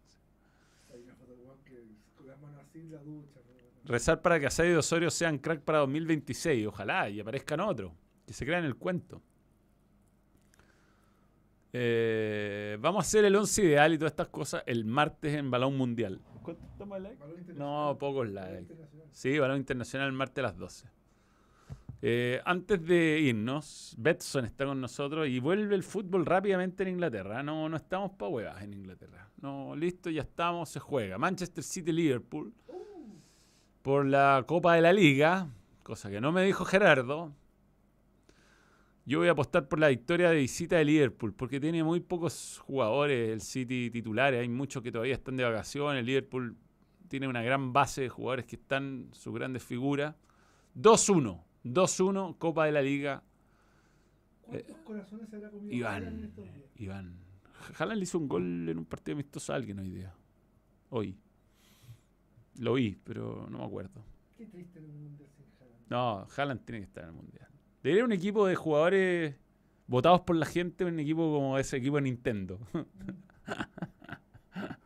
Rezar 3.84 4.20
para 4.20 4.38
que 4.38 4.46
Asadi 4.46 4.70
y 4.70 4.74
Osorio 4.74 5.10
sean 5.10 5.38
crack 5.38 5.62
para 5.62 5.78
2026. 5.78 6.66
Ojalá 6.66 7.08
y 7.08 7.20
aparezcan 7.20 7.60
otros. 7.60 7.92
Que 8.28 8.34
se 8.34 8.44
crean 8.44 8.66
el 8.66 8.76
cuento. 8.76 9.22
Eh, 11.72 12.76
vamos 12.78 13.02
a 13.02 13.06
hacer 13.06 13.24
el 13.24 13.34
11 13.34 13.62
ideal 13.62 13.94
y 13.94 13.96
todas 13.96 14.12
estas 14.12 14.28
cosas 14.28 14.62
el 14.66 14.84
martes 14.84 15.32
en 15.34 15.50
Balón 15.50 15.78
Mundial. 15.78 16.20
¿Cuánto 16.42 16.62
estamos 16.66 17.00
like? 17.00 17.16
No, 17.54 17.96
pocos 17.98 18.28
likes. 18.28 18.74
Sí, 19.12 19.38
Balón 19.38 19.56
Internacional 19.56 20.08
el 20.08 20.12
martes 20.12 20.44
a 20.44 20.48
las 20.48 20.58
12. 20.58 20.90
Eh, 22.02 22.42
antes 22.44 22.84
de 22.84 23.18
irnos, 23.18 23.94
Betson 23.96 24.44
está 24.44 24.66
con 24.66 24.78
nosotros 24.78 25.26
y 25.26 25.40
vuelve 25.40 25.74
el 25.74 25.82
fútbol 25.82 26.26
rápidamente 26.26 26.82
en 26.82 26.90
Inglaterra. 26.90 27.42
No, 27.42 27.66
no 27.70 27.78
estamos 27.78 28.10
para 28.10 28.30
huevas 28.30 28.62
en 28.62 28.74
Inglaterra. 28.74 29.30
No, 29.40 29.74
listo, 29.74 30.10
ya 30.10 30.20
estamos, 30.20 30.68
se 30.68 30.80
juega. 30.80 31.16
Manchester 31.16 31.64
City-Liverpool 31.64 32.52
por 33.80 34.04
la 34.04 34.44
Copa 34.46 34.74
de 34.74 34.82
la 34.82 34.92
Liga, 34.92 35.48
cosa 35.82 36.10
que 36.10 36.20
no 36.20 36.30
me 36.30 36.42
dijo 36.42 36.66
Gerardo. 36.66 37.32
Yo 39.08 39.20
voy 39.20 39.28
a 39.28 39.30
apostar 39.30 39.66
por 39.68 39.78
la 39.78 39.88
victoria 39.88 40.28
de 40.28 40.36
visita 40.36 40.76
de 40.76 40.84
Liverpool, 40.84 41.32
porque 41.32 41.58
tiene 41.58 41.82
muy 41.82 42.00
pocos 42.00 42.60
jugadores 42.62 43.30
el 43.30 43.40
City 43.40 43.90
titulares. 43.90 44.38
Hay 44.42 44.50
muchos 44.50 44.82
que 44.82 44.92
todavía 44.92 45.14
están 45.14 45.38
de 45.38 45.44
vacaciones. 45.44 46.04
Liverpool 46.04 46.58
tiene 47.08 47.26
una 47.26 47.40
gran 47.40 47.72
base 47.72 48.02
de 48.02 48.10
jugadores 48.10 48.44
que 48.44 48.56
están, 48.56 49.08
sus 49.12 49.32
grandes 49.32 49.64
figuras. 49.64 50.14
2-1. 50.76 51.42
2-1, 51.64 52.36
Copa 52.36 52.66
de 52.66 52.72
la 52.72 52.82
Liga. 52.82 53.22
¿Cuántos 54.42 54.76
corazones 54.80 55.30
se 55.30 55.36
habrá 55.36 55.48
comido 55.52 55.74
Iván. 55.74 56.04
En 56.04 56.24
estos 56.24 56.44
días? 56.44 56.70
Iván. 56.76 57.16
Haaland 57.78 58.00
le 58.00 58.02
hizo 58.02 58.18
un 58.18 58.28
gol 58.28 58.68
en 58.68 58.76
un 58.76 58.84
partido 58.84 59.14
amistoso 59.14 59.54
a 59.54 59.56
alguien 59.56 59.78
hoy 59.78 59.88
día. 59.88 60.14
Hoy. 60.90 61.16
Lo 62.58 62.74
vi, 62.74 62.98
pero 63.04 63.46
no 63.48 63.60
me 63.60 63.64
acuerdo. 63.64 64.04
Qué 64.36 64.44
triste 64.44 64.80
en 64.80 64.84
un 64.84 65.00
mundial 65.00 65.30
sin 65.34 65.46
Haaland. 65.58 65.88
No, 65.88 66.26
Haaland 66.36 66.62
tiene 66.66 66.80
que 66.80 66.88
estar 66.88 67.04
en 67.04 67.08
el 67.08 67.16
Mundial. 67.16 67.47
Debería 67.82 68.04
un 68.04 68.12
equipo 68.12 68.46
de 68.46 68.54
jugadores 68.54 69.34
votados 69.86 70.20
por 70.22 70.36
la 70.36 70.46
gente, 70.46 70.84
un 70.84 70.98
equipo 71.00 71.32
como 71.32 71.58
ese 71.58 71.76
equipo 71.76 71.96
de 71.96 72.02
Nintendo. 72.02 72.58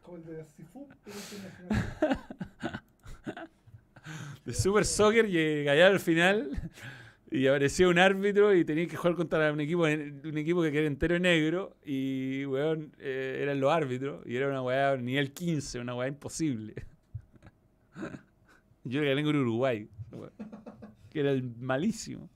Como 0.03 0.19
el 0.19 0.25
de 0.25 0.45
Sifu, 0.45 0.87
internacional. 1.07 2.21
de 4.45 4.53
Super 4.53 4.85
Soccer 4.85 5.29
y 5.29 5.67
allá 5.67 5.87
al 5.87 5.99
final 6.01 6.71
y 7.33 7.47
aparecía 7.47 7.89
un 7.89 7.99
árbitro 7.99 8.55
y 8.55 8.65
tenía 8.65 8.87
que 8.87 8.97
jugar 8.97 9.17
contra 9.17 9.51
un 9.53 9.61
equipo 9.61 9.85
un 9.85 10.37
equipo 10.37 10.61
que 10.63 10.69
era 10.69 10.87
entero 10.87 11.19
negro 11.19 11.77
y 11.85 12.45
weón, 12.45 12.93
eh, 12.99 13.41
eran 13.43 13.59
los 13.59 13.73
árbitros 13.73 14.23
y 14.27 14.37
era 14.37 14.49
una 14.49 14.61
weá 14.63 14.97
nivel 14.99 15.33
15, 15.33 15.81
una 15.81 15.95
weá 15.95 16.09
imposible. 16.09 16.75
Yo 18.85 19.01
le 19.01 19.09
gané 19.09 19.25
con 19.25 19.37
Uruguay, 19.37 19.89
weón, 20.11 20.33
que 21.11 21.21
era 21.21 21.31
el 21.31 21.43
malísimo. 21.43 22.29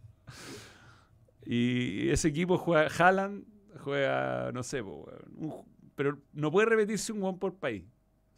Y 1.44 2.08
ese 2.08 2.28
equipo 2.28 2.58
juega 2.58 2.88
Haaland, 2.88 3.44
juega, 3.78 4.50
no 4.52 4.62
sé, 4.62 4.82
un 4.82 5.64
pero 5.96 6.20
no 6.34 6.50
puede 6.50 6.66
repetirse 6.66 7.10
un 7.10 7.22
weón 7.22 7.38
por 7.38 7.54
país. 7.54 7.82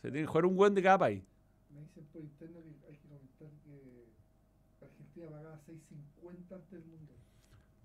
Se 0.01 0.11
tiene 0.11 0.21
que 0.21 0.27
jugar 0.27 0.47
un 0.47 0.57
weón 0.57 0.75
de 0.75 0.83
cada 0.83 0.99
país. 0.99 1.25
Me 1.71 1.81
dicen 1.81 2.07
por 2.13 2.23
interno 2.23 2.61
que 2.63 2.87
hay 2.87 2.97
que 2.97 3.09
comentar 3.09 3.49
que 3.65 4.07
Argentina 4.81 5.29
pagaba 5.29 5.61
6.50 5.67 6.55
antes 6.55 6.71
del 6.71 6.85
mundial. 6.87 7.19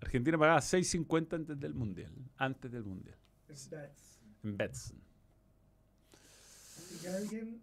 Argentina 0.00 0.38
pagaba 0.38 0.60
6.50 0.60 1.34
antes 1.34 1.60
del 1.60 1.74
Mundial. 1.74 2.12
Antes 2.36 2.70
del 2.70 2.84
Mundial. 2.84 3.16
En 3.48 3.70
bets. 3.70 4.20
En 4.42 4.56
Betson. 4.56 5.00
Así 6.76 6.98
que 7.00 7.08
alguien 7.08 7.62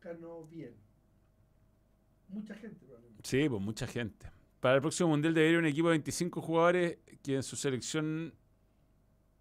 ganó 0.00 0.44
bien. 0.44 0.74
Mucha 2.32 2.54
gente 2.54 2.76
probablemente. 2.86 3.28
Sí, 3.28 3.48
pues 3.48 3.60
mucha 3.62 3.86
gente. 3.86 4.30
Para 4.60 4.76
el 4.76 4.80
próximo 4.80 5.10
Mundial 5.10 5.34
debería 5.34 5.56
haber 5.56 5.64
un 5.64 5.70
equipo 5.70 5.88
de 5.88 5.92
25 5.92 6.40
jugadores 6.40 6.98
que 7.22 7.36
en 7.36 7.42
su 7.42 7.56
selección 7.56 8.34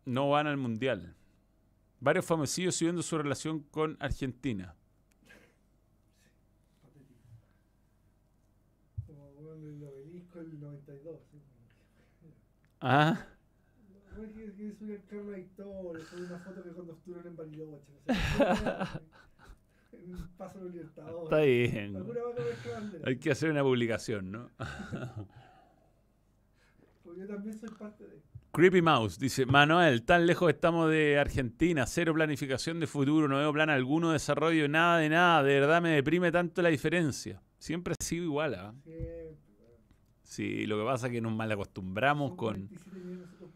no 0.06 0.30
van 0.30 0.48
al 0.48 0.58
Mundial. 0.58 1.16
Varios 2.00 2.26
famosillos 2.26 2.76
subiendo 2.76 3.04
su 3.04 3.18
relación 3.18 3.60
con 3.60 3.98
Argentina. 4.00 4.76
Patético. 6.82 7.20
Como 9.06 9.54
el 9.54 9.84
obelisco 9.84 10.40
el 10.40 10.60
92. 10.60 11.20
¿sí? 11.32 11.38
Ah, 12.80 13.28
que, 14.16 14.22
que 14.22 14.72
subir 14.72 14.94
el 15.00 15.36
Victoria, 15.36 16.06
subir 16.06 16.26
una 16.26 16.40
foto 16.40 16.64
que 16.64 16.70
cuando 16.70 16.94
estuvieron 16.94 17.28
en 17.28 17.36
Bariloche. 17.36 17.94
Paso 20.38 20.64
de 20.64 20.70
libertador. 20.72 21.24
Está 21.26 21.40
bien. 21.42 21.98
Hay 23.06 23.18
que 23.18 23.32
hacer 23.32 23.52
una 23.52 23.64
publicación, 23.64 24.32
¿no? 24.32 24.50
Porque 27.04 27.22
yo 27.22 27.28
también 27.28 27.58
soy 27.58 27.70
parte 27.70 28.04
de. 28.06 28.22
Creepy 28.52 28.82
Mouse 28.82 29.20
dice, 29.20 29.46
Manuel, 29.46 30.04
tan 30.04 30.26
lejos 30.26 30.50
estamos 30.50 30.90
de 30.90 31.20
Argentina, 31.20 31.86
cero 31.86 32.16
planificación 32.16 32.80
de 32.80 32.88
futuro, 32.88 33.28
no 33.28 33.38
veo 33.38 33.54
plan 33.54 33.70
alguno, 33.70 34.12
desarrollo, 34.12 34.68
nada 34.68 34.98
de 34.98 35.10
nada, 35.10 35.44
de 35.44 35.60
verdad 35.60 35.82
me 35.84 35.92
deprime 35.92 36.32
tanto 36.32 36.64
la 36.64 36.70
diferencia. 36.70 37.42
Siempre 37.60 37.94
ha 37.94 38.04
sido 38.04 38.24
igual, 38.24 38.56
¿ah? 38.56 38.74
Sí, 40.24 40.66
lo 40.66 40.80
que 40.80 40.84
pasa 40.86 41.08
es 41.08 41.14
que 41.14 41.22
nos 41.22 41.34
malacostumbramos 41.34 42.30
Son 42.30 42.38
con, 42.38 42.68
47 42.68 43.00
millones 43.00 43.28
nosotros. 43.28 43.52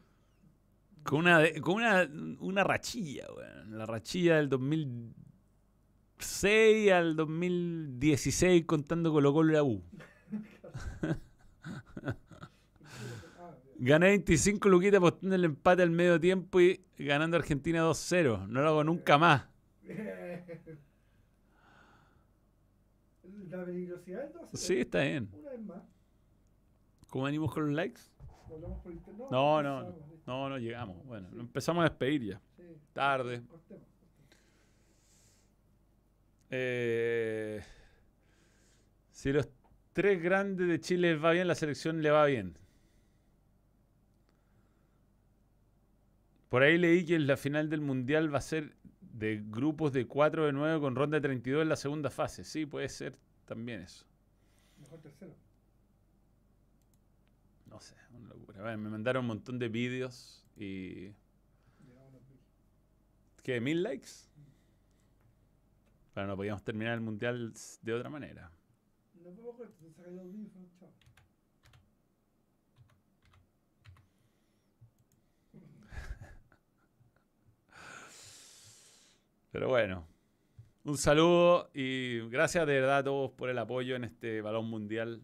con, 1.04 1.20
una, 1.22 1.42
con 1.62 1.76
una, 1.76 2.10
una 2.40 2.64
rachilla, 2.64 3.26
weón. 3.36 3.78
La 3.78 3.86
rachilla 3.88 4.36
del 4.36 4.50
2006 6.24 6.92
al 6.92 7.16
2016 7.16 8.66
contando 8.66 9.12
Colo 9.12 9.34
Colo 9.34 9.52
y 9.52 9.54
la 9.54 9.64
U. 9.64 9.84
Gané 13.78 14.08
25 14.08 14.70
luquitas 14.70 15.00
apostando 15.00 15.36
el 15.36 15.44
empate 15.44 15.84
al 15.84 15.92
medio 15.92 16.20
tiempo 16.20 16.62
y 16.62 16.82
ganando 16.98 17.36
Argentina 17.36 17.82
2-0. 17.84 18.48
No 18.48 18.62
lo 18.62 18.70
hago 18.70 18.84
nunca 18.86 19.18
más. 19.18 19.46
La 23.50 23.66
peligrosidad 23.66 24.32
12. 24.34 24.58
Sí, 24.58 24.80
está 24.80 25.02
bien. 25.02 25.30
Una 25.34 25.50
vez 25.52 25.62
más. 25.62 25.84
¿Cómo 27.10 27.26
venimos 27.26 27.54
con 27.54 27.66
los 27.66 27.74
likes? 27.76 28.02
Volvamos 28.48 28.80
por 28.82 28.94
internet. 28.94 29.28
No, 29.30 29.62
no, 29.62 29.84
no, 29.84 29.96
no, 30.26 30.50
no 30.50 30.58
llegamos. 30.58 31.06
Bueno, 31.06 31.28
nos 31.32 31.42
empezamos 31.42 31.82
a 31.82 31.90
despedir 31.90 32.24
ya. 32.24 32.42
Tarde. 32.94 33.44
Eh, 36.56 37.64
si 39.10 39.32
los 39.32 39.50
tres 39.92 40.22
grandes 40.22 40.68
de 40.68 40.80
Chile 40.80 41.14
les 41.14 41.24
va 41.24 41.32
bien, 41.32 41.48
la 41.48 41.56
selección 41.56 42.04
le 42.04 42.12
va 42.12 42.28
bien. 42.28 42.56
Por 46.50 46.62
ahí 46.62 46.78
leí 46.78 47.06
que 47.06 47.18
la 47.18 47.38
final 47.38 47.72
del 47.72 47.82
Mundial 47.82 48.32
va 48.32 48.38
a 48.38 48.42
ser 48.42 48.76
de 49.02 49.42
grupos 49.44 49.94
de 49.94 50.06
4 50.06 50.46
de 50.46 50.54
9 50.54 50.80
con 50.80 50.96
ronda 50.96 51.18
de 51.18 51.22
32 51.22 51.64
en 51.64 51.70
la 51.70 51.76
segunda 51.76 52.12
fase. 52.12 52.44
Sí, 52.44 52.68
puede 52.68 52.88
ser 52.88 53.18
también 53.46 53.82
eso. 53.82 54.06
Mejor 54.80 55.02
tercero. 55.02 55.36
No 57.66 57.80
sé, 57.82 57.96
una 58.12 58.30
locura. 58.30 58.62
Bueno, 58.62 58.78
me 58.78 58.90
mandaron 58.92 59.22
un 59.22 59.28
montón 59.30 59.58
de 59.58 59.70
vídeos 59.70 60.46
y... 60.56 61.14
¿Qué? 63.42 63.60
¿Mil 63.60 63.82
likes? 63.82 64.30
Pero 66.14 66.28
no 66.28 66.36
podíamos 66.36 66.64
terminar 66.64 66.94
el 66.94 67.02
Mundial 67.02 67.54
de 67.82 67.94
otra 67.94 68.10
manera. 68.10 68.52
Los. 69.24 69.36
Pero 79.52 79.70
bueno, 79.70 80.06
un 80.84 80.98
saludo 80.98 81.70
y 81.74 82.20
gracias 82.30 82.68
de 82.68 82.74
verdad 82.74 82.98
a 82.98 83.04
todos 83.04 83.32
por 83.32 83.50
el 83.50 83.58
apoyo 83.58 83.96
en 83.96 84.04
este 84.04 84.42
balón 84.42 84.70
mundial, 84.70 85.22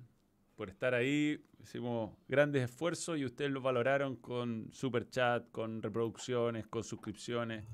por 0.55 0.69
estar 0.69 0.93
ahí. 0.93 1.43
Hicimos 1.61 2.15
grandes 2.27 2.63
esfuerzos 2.63 3.19
y 3.19 3.25
ustedes 3.25 3.51
lo 3.51 3.61
valoraron 3.61 4.15
con 4.15 4.69
super 4.71 5.09
chat, 5.09 5.51
con 5.51 5.81
reproducciones, 5.81 6.67
con 6.67 6.83
suscripciones. 6.83 7.65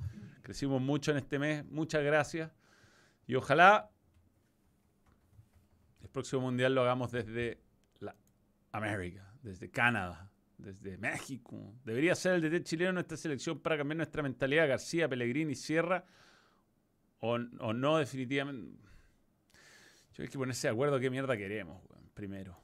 Crecimos 0.41 0.81
mucho 0.81 1.11
en 1.11 1.17
este 1.17 1.37
mes. 1.37 1.63
Muchas 1.65 2.03
gracias. 2.03 2.51
Y 3.27 3.35
ojalá 3.35 3.89
el 6.02 6.10
próximo 6.10 6.41
mundial 6.43 6.76
lo 6.76 6.81
hagamos 6.81 7.11
desde 7.11 7.60
América, 8.72 9.34
desde 9.41 9.69
Canadá, 9.69 10.30
desde 10.57 10.97
México. 10.97 11.73
Debería 11.84 12.15
ser 12.15 12.34
el 12.34 12.41
DT 12.41 12.64
chileno 12.64 12.93
nuestra 12.93 13.18
selección 13.18 13.60
para 13.60 13.77
cambiar 13.77 13.97
nuestra 13.97 14.22
mentalidad. 14.22 14.68
García, 14.68 15.07
Pellegrini, 15.07 15.56
Sierra 15.56 16.06
o, 17.19 17.35
o 17.35 17.73
no 17.73 17.97
definitivamente. 17.97 18.84
Yo 20.14 20.23
hay 20.23 20.30
que 20.30 20.38
ponerse 20.38 20.68
de 20.68 20.73
acuerdo 20.73 20.99
qué 20.99 21.10
mierda 21.10 21.35
queremos, 21.35 21.81
primero. 22.14 22.57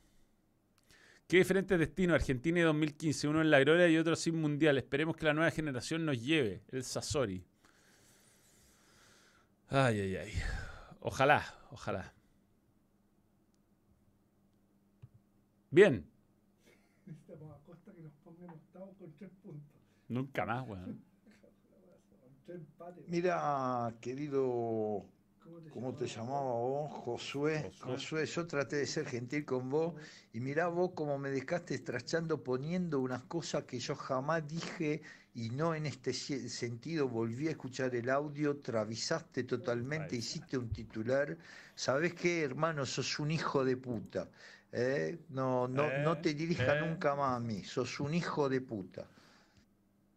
Qué 1.27 1.37
diferentes 1.37 1.79
destinos, 1.79 2.15
Argentina 2.15 2.59
y 2.59 2.63
2015, 2.63 3.27
uno 3.29 3.41
en 3.41 3.51
la 3.51 3.59
gloria 3.61 3.87
y 3.87 3.97
otro 3.97 4.17
sin 4.17 4.35
mundial. 4.35 4.77
Esperemos 4.77 5.15
que 5.15 5.25
la 5.25 5.33
nueva 5.33 5.49
generación 5.49 6.05
nos 6.05 6.21
lleve, 6.21 6.63
el 6.71 6.83
Sassori. 6.83 7.45
Ay, 9.71 9.99
ay, 10.01 10.15
ay. 10.17 10.31
Ojalá, 10.99 11.43
ojalá. 11.71 12.13
Bien, 15.69 16.05
Necesitamos 17.05 17.55
a 17.55 17.59
Costa 17.65 17.93
que 17.93 18.01
nos 18.01 18.11
ponga 18.23 18.43
en 18.43 18.49
octavo 18.51 18.93
con 18.99 19.11
tres 19.13 19.31
puntos. 19.41 19.81
nunca 20.09 20.45
más, 20.45 20.67
weón. 20.67 20.85
Con 22.21 22.35
tres 22.45 22.57
empates. 22.59 23.07
Mira, 23.07 23.93
querido, 24.01 25.05
¿cómo 25.69 25.95
te 25.95 26.07
llamaba 26.07 26.53
vos? 26.53 26.91
Josué. 26.91 27.71
Josué. 27.71 27.71
Josué, 27.79 28.25
yo 28.25 28.47
traté 28.47 28.77
de 28.77 28.85
ser 28.85 29.05
gentil 29.05 29.45
con 29.45 29.69
vos 29.69 29.95
y 30.33 30.39
mirá 30.39 30.67
vos 30.67 30.91
cómo 30.95 31.17
me 31.17 31.29
dejaste 31.29 31.75
estrachando 31.75 32.43
poniendo 32.43 32.99
unas 32.99 33.23
cosas 33.23 33.63
que 33.65 33.79
yo 33.79 33.95
jamás 33.95 34.47
dije 34.47 35.01
y 35.33 35.49
no 35.49 35.73
en 35.75 35.85
este 35.85 36.13
sentido. 36.13 37.07
Volví 37.07 37.47
a 37.47 37.51
escuchar 37.51 37.95
el 37.95 38.09
audio, 38.09 38.57
travisaste 38.59 39.43
totalmente, 39.43 40.15
hiciste 40.15 40.57
un 40.57 40.71
titular. 40.71 41.37
¿Sabés 41.75 42.13
qué, 42.13 42.43
hermano? 42.43 42.85
Sos 42.85 43.19
un 43.19 43.31
hijo 43.31 43.63
de 43.65 43.77
puta. 43.77 44.29
¿eh? 44.71 45.19
No, 45.29 45.67
no, 45.67 45.93
no 45.93 46.13
Eh, 46.13 46.19
te 46.21 46.33
dirijas 46.33 46.77
eh. 46.77 46.81
nunca 46.81 47.15
más 47.15 47.37
a 47.37 47.39
mí. 47.39 47.63
Sos 47.63 47.99
un 47.99 48.13
hijo 48.13 48.49
de 48.49 48.61
puta. 48.61 49.11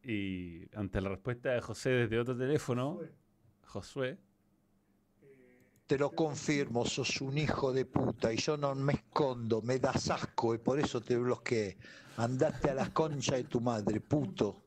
Y 0.03 0.69
ante 0.77 1.01
la 1.01 1.09
respuesta 1.11 1.51
de 1.53 1.61
José 1.61 1.91
desde 1.91 2.19
otro 2.19 2.37
teléfono, 2.37 3.01
Josué, 3.63 4.11
eh, 4.11 4.24
Te 5.87 5.99
lo 5.99 6.11
confirmo, 6.13 6.87
sos 6.87 7.21
un 7.21 7.37
hijo 7.37 7.71
de 7.71 7.85
puta 7.85 8.33
y 8.33 8.37
yo 8.37 8.57
no 8.57 8.75
me 8.75 8.95
escondo, 8.95 9.61
me 9.61 9.79
das 9.79 10.09
asco 10.11 10.55
y 10.55 10.59
por 10.59 10.81
eso 10.81 11.03
te 11.03 11.17
bloqueé. 11.19 11.77
Andate 12.17 12.71
a 12.71 12.75
la 12.75 12.91
concha 12.91 13.37
de 13.37 13.45
tu 13.45 13.61
madre, 13.61 14.01
puto. 14.01 14.63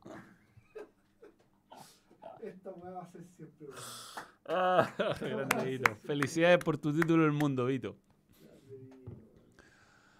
Esta 2.40 2.70
weá 2.70 2.90
va 2.92 3.02
a 3.02 3.10
ser 3.10 3.24
siempre. 3.36 3.66
Ah, 4.46 4.94
grande 5.20 5.64
Vito. 5.64 5.96
Felicidades 5.96 6.58
por 6.58 6.78
tu 6.78 6.92
título 6.92 7.24
del 7.24 7.32
mundo, 7.32 7.66
Vito. 7.66 7.96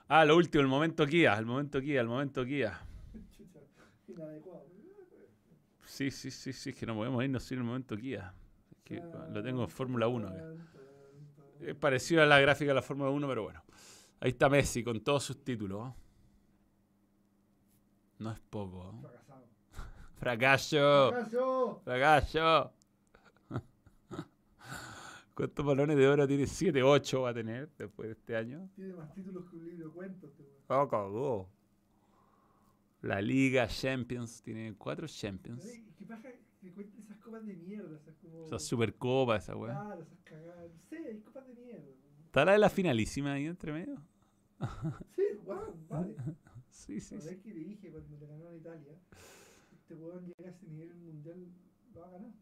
Ah, 0.09 0.25
lo 0.25 0.37
último, 0.37 0.63
el 0.63 0.69
momento 0.69 1.07
Kia, 1.07 1.39
el 1.39 1.47
momento 1.47 1.81
Kia, 1.81 2.01
el 2.01 2.09
momento 2.09 2.45
Kia. 2.45 2.81
Chucha, 3.37 3.61
inadecuado. 4.09 4.67
Sí, 5.85 6.11
sí, 6.11 6.31
sí, 6.33 6.53
sí, 6.53 6.71
es 6.71 6.77
que 6.77 6.87
no 6.87 6.97
podemos 6.97 7.23
irnos 7.23 7.45
sin 7.45 7.59
el 7.59 7.65
momento 7.65 7.97
Kia. 7.97 8.35
Es 8.73 8.83
que 8.83 9.03
lo 9.33 9.43
tengo 9.45 9.63
en 9.63 9.69
Fórmula 9.69 10.09
1. 10.09 10.29
acá. 10.29 10.78
Es 11.61 11.75
parecido 11.75 12.23
a 12.23 12.27
la 12.27 12.41
gráfica 12.41 12.71
de 12.71 12.75
la 12.75 12.83
Fórmula 12.83 13.11
1, 13.11 13.29
pero 13.29 13.43
bueno. 13.45 13.63
Ahí 14.21 14.31
está 14.31 14.49
Messi 14.49 14.83
con 14.83 15.01
todos 15.01 15.25
sus 15.25 15.45
títulos. 15.45 15.89
¿eh? 15.89 15.93
No 18.19 18.33
es 18.33 18.41
poco. 18.41 18.91
¿eh? 18.91 19.19
¡Fracaso! 20.17 21.11
¡Fracaso! 21.13 21.81
¡Fracaso! 21.85 22.73
¿Cuántos 25.35 25.65
balones 25.65 25.97
de 25.97 26.09
oro 26.09 26.27
tiene? 26.27 26.47
7, 26.47 26.83
8 26.83 27.23
va 27.23 27.31
a 27.31 27.35
tener 27.35 27.69
después 27.79 28.09
de 28.09 28.13
este 28.15 28.37
año. 28.37 28.69
Tiene 28.75 28.95
más 28.95 29.13
títulos 29.15 29.49
que 29.49 29.57
un 29.57 29.65
libro 29.65 29.87
de 29.87 29.93
cuentos. 29.95 30.31
este. 30.31 30.45
Ah, 30.69 30.87
cagó. 30.91 31.49
La 33.03 33.21
Liga 33.23 33.69
Champions 33.69 34.43
tiene 34.43 34.75
4 34.77 35.07
Champions. 35.07 35.65
¿Qué 35.97 36.05
pasa? 36.05 36.29
Esas 36.99 37.17
copas 37.19 37.47
de 37.47 37.55
mierda. 37.57 37.97
Esas 37.97 38.15
como. 38.17 38.45
Esa 38.45 38.59
Supercopa, 38.59 39.37
esa 39.37 39.57
weá. 39.57 39.73
Claro, 39.81 40.03
esas 40.03 40.19
cagadas. 40.25 40.71
No 40.73 40.81
sé, 40.89 40.97
hay 41.07 41.21
copas 41.21 41.47
de 41.47 41.55
mierda. 41.55 41.89
¿Está 42.27 42.45
la 42.45 42.53
de 42.53 42.59
la 42.59 42.71
finalísima 42.71 43.33
ahí 43.33 43.47
entre 43.47 43.73
medio? 43.73 43.97
Sí, 45.15 45.23
wow, 45.45 45.75
vale. 45.89 46.15
Sí, 46.71 47.01
sí, 47.01 47.15
La 47.17 47.21
sí. 47.23 47.37
que 47.39 47.55
le 47.55 47.61
dije 47.61 47.91
cuando 47.91 48.17
le 48.19 48.27
ganó 48.27 48.49
a 48.49 48.55
Italia, 48.55 48.93
este 49.73 49.95
weón 49.95 50.25
llega 50.27 50.49
a 50.49 50.53
ese 50.53 50.67
nivel 50.67 50.95
mundial, 50.95 51.47
lo 51.95 52.01
va 52.01 52.09
a 52.09 52.11
ganar. 52.11 52.33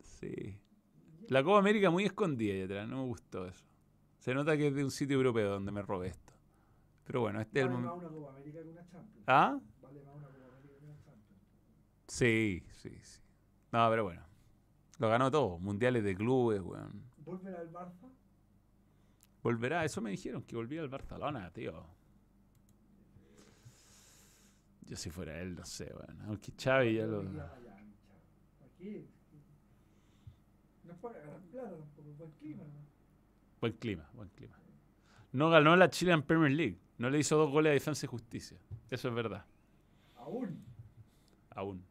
Sí. 0.00 0.58
La 1.28 1.42
Copa 1.42 1.58
América 1.58 1.90
muy 1.90 2.04
escondida 2.04 2.54
ahí 2.54 2.62
atrás, 2.62 2.88
no 2.88 2.98
me 3.02 3.08
gustó 3.08 3.46
eso. 3.46 3.64
Se 4.18 4.34
nota 4.34 4.56
que 4.56 4.68
es 4.68 4.74
de 4.74 4.84
un 4.84 4.90
sitio 4.90 5.16
europeo 5.16 5.50
donde 5.50 5.72
me 5.72 5.82
robé 5.82 6.08
esto. 6.08 6.32
Pero 7.04 7.20
bueno, 7.22 7.40
este 7.40 7.60
es 7.60 7.66
el 7.66 7.72
Vale 7.72 7.82
más 7.86 7.94
momento. 7.96 8.08
una 8.08 8.18
Copa 8.26 8.36
América 8.36 8.62
que 8.62 8.68
una 8.70 8.86
Champions. 8.86 9.24
¿Ah? 9.26 9.60
Vale 9.82 10.02
más 10.02 10.14
una 10.16 10.26
Copa 10.28 10.46
América 10.48 10.74
que 10.78 10.84
una 10.84 10.96
Champions. 10.98 11.42
Sí, 12.08 12.62
sí, 12.72 12.90
sí. 13.02 13.20
No, 13.72 13.90
pero 13.90 14.04
bueno. 14.04 14.22
Lo 14.98 15.08
ganó 15.08 15.30
todo. 15.30 15.58
Mundiales 15.58 16.04
de 16.04 16.16
clubes, 16.16 16.60
weón. 16.60 17.04
¿Volver 17.18 17.54
al 17.54 17.72
Barça? 17.72 18.10
Volverá, 19.42 19.84
eso 19.84 20.00
me 20.00 20.10
dijeron, 20.10 20.42
que 20.42 20.56
volvía 20.56 20.80
al 20.80 20.88
Barcelona, 20.88 21.50
tío. 21.52 21.86
Yo 24.86 24.96
si 24.96 25.10
fuera 25.10 25.40
él, 25.40 25.54
no 25.54 25.64
sé, 25.64 25.92
weón. 25.94 26.20
Aunque 26.22 26.52
Xavi 26.52 26.94
ya 26.94 27.06
lo... 27.06 27.22
No 27.22 27.44
tampoco, 30.94 32.12
buen 32.16 32.30
clima. 32.32 32.64
¿no? 32.64 32.86
Buen 33.60 33.72
clima, 33.74 34.10
buen 34.14 34.28
clima. 34.30 34.56
No 35.32 35.50
ganó 35.50 35.76
la 35.76 35.90
Chilean 35.90 36.22
Premier 36.22 36.52
League. 36.52 36.78
No 36.96 37.10
le 37.10 37.18
hizo 37.18 37.36
dos 37.36 37.50
goles 37.50 37.70
a 37.70 37.74
Defensa 37.74 38.06
y 38.06 38.08
Justicia. 38.08 38.58
Eso 38.90 39.08
es 39.08 39.14
verdad. 39.14 39.44
Aún. 40.16 40.64
Aún. 41.50 41.84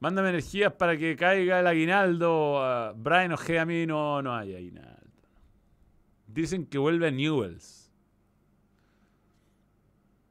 Mándame 0.00 0.28
energías 0.30 0.72
para 0.72 0.96
que 0.96 1.16
caiga 1.16 1.60
el 1.60 1.66
aguinaldo. 1.66 2.62
Ah, 2.62 2.92
Brian 2.96 3.32
Ojea, 3.32 3.62
a 3.62 3.66
mí 3.66 3.86
no, 3.86 4.22
no 4.22 4.34
hay 4.34 4.54
aguinaldo. 4.54 4.98
Dicen 6.26 6.66
que 6.66 6.78
vuelve 6.78 7.08
a 7.08 7.10
Newells. 7.10 7.90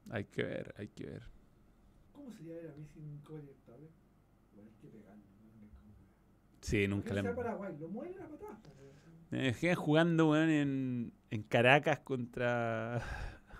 Hay 0.09 0.23
que 0.25 0.43
ver, 0.43 0.73
hay 0.77 0.87
que 0.87 1.05
ver. 1.05 1.23
¿Cómo 2.13 2.31
sería 2.31 2.55
ver 2.55 2.71
a 2.71 2.75
mí 2.75 2.85
sin 2.85 3.21
Libertadores? 3.27 3.89
Bueno, 4.53 4.69
hay 4.69 4.77
que 4.79 4.87
pegarle. 4.87 5.23
Sí, 6.61 6.87
nunca 6.87 7.13
le. 7.13 7.23
Paraguay, 7.33 7.75
lo. 7.77 7.89
Me 9.29 9.39
dejé 9.39 9.75
jugando, 9.75 10.29
weón, 10.29 10.49
en, 10.49 11.13
en 11.31 11.43
Caracas 11.43 11.99
contra... 11.99 12.99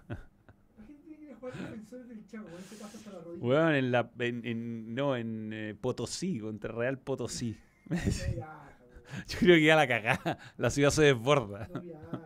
La 0.07 0.83
gente 0.85 1.01
tiene 1.03 1.17
que 1.17 1.23
ir 1.25 1.26
a 1.26 1.26
jugar 1.39 1.53
defensores 1.57 2.07
del 2.09 2.25
Chaco, 2.27 2.45
weón, 2.47 2.61
se 2.63 2.75
pasa 2.75 2.97
hasta 2.97 3.11
la 3.11 3.19
rodilla. 3.19 3.45
Weón, 3.45 3.75
en 3.75 3.91
la... 3.91 4.09
en- 4.19 4.45
en- 4.45 4.95
no, 4.95 5.15
en 5.15 5.53
eh, 5.53 5.75
Potosí, 5.79 6.39
contra 6.39 6.71
Real 6.71 6.97
Potosí. 6.99 7.57
Yo 7.89 9.39
creo 9.39 9.55
que 9.55 9.63
ya 9.63 9.75
la 9.75 9.87
cagada. 9.87 10.37
La 10.57 10.69
ciudad 10.69 10.89
se 10.89 11.03
desborda. 11.03 11.69
No 11.73 11.81
viaja, 11.81 12.21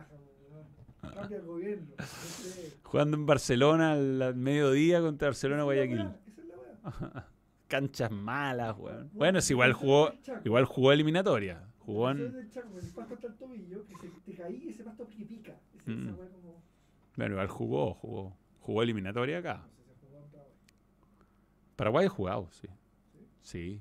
weón. 0.50 1.14
Cambia 1.14 1.36
el 1.38 1.44
gobierno. 1.44 1.86
Jugando 2.82 3.16
en 3.16 3.26
Barcelona 3.26 3.92
al, 3.92 4.20
al 4.22 4.34
mediodía 4.34 5.00
contra 5.00 5.28
Barcelona 5.28 5.62
Guayaquil. 5.62 6.00
Esa 6.00 6.16
es 6.40 6.46
la 6.48 6.56
weá. 6.56 7.26
Canchas 7.68 8.10
malas, 8.10 8.76
weón. 8.76 8.96
Bueno, 8.96 9.10
Bueno, 9.14 9.38
es 9.38 9.50
igual 9.50 9.72
jugó, 9.72 10.12
igual 10.44 10.64
jugó 10.64 10.92
eliminatoria. 10.92 11.64
Jugó 11.78 12.10
en, 12.10 12.18
bueno, 17.16 17.34
igual 17.34 17.48
jugó, 17.48 17.94
jugó. 17.94 18.36
Jugó 18.62 18.82
eliminatoria 18.82 19.38
acá. 19.38 19.64
Paraguay 21.76 22.06
ha 22.06 22.08
jugado, 22.08 22.48
sí. 22.52 22.68
Sí. 23.42 23.80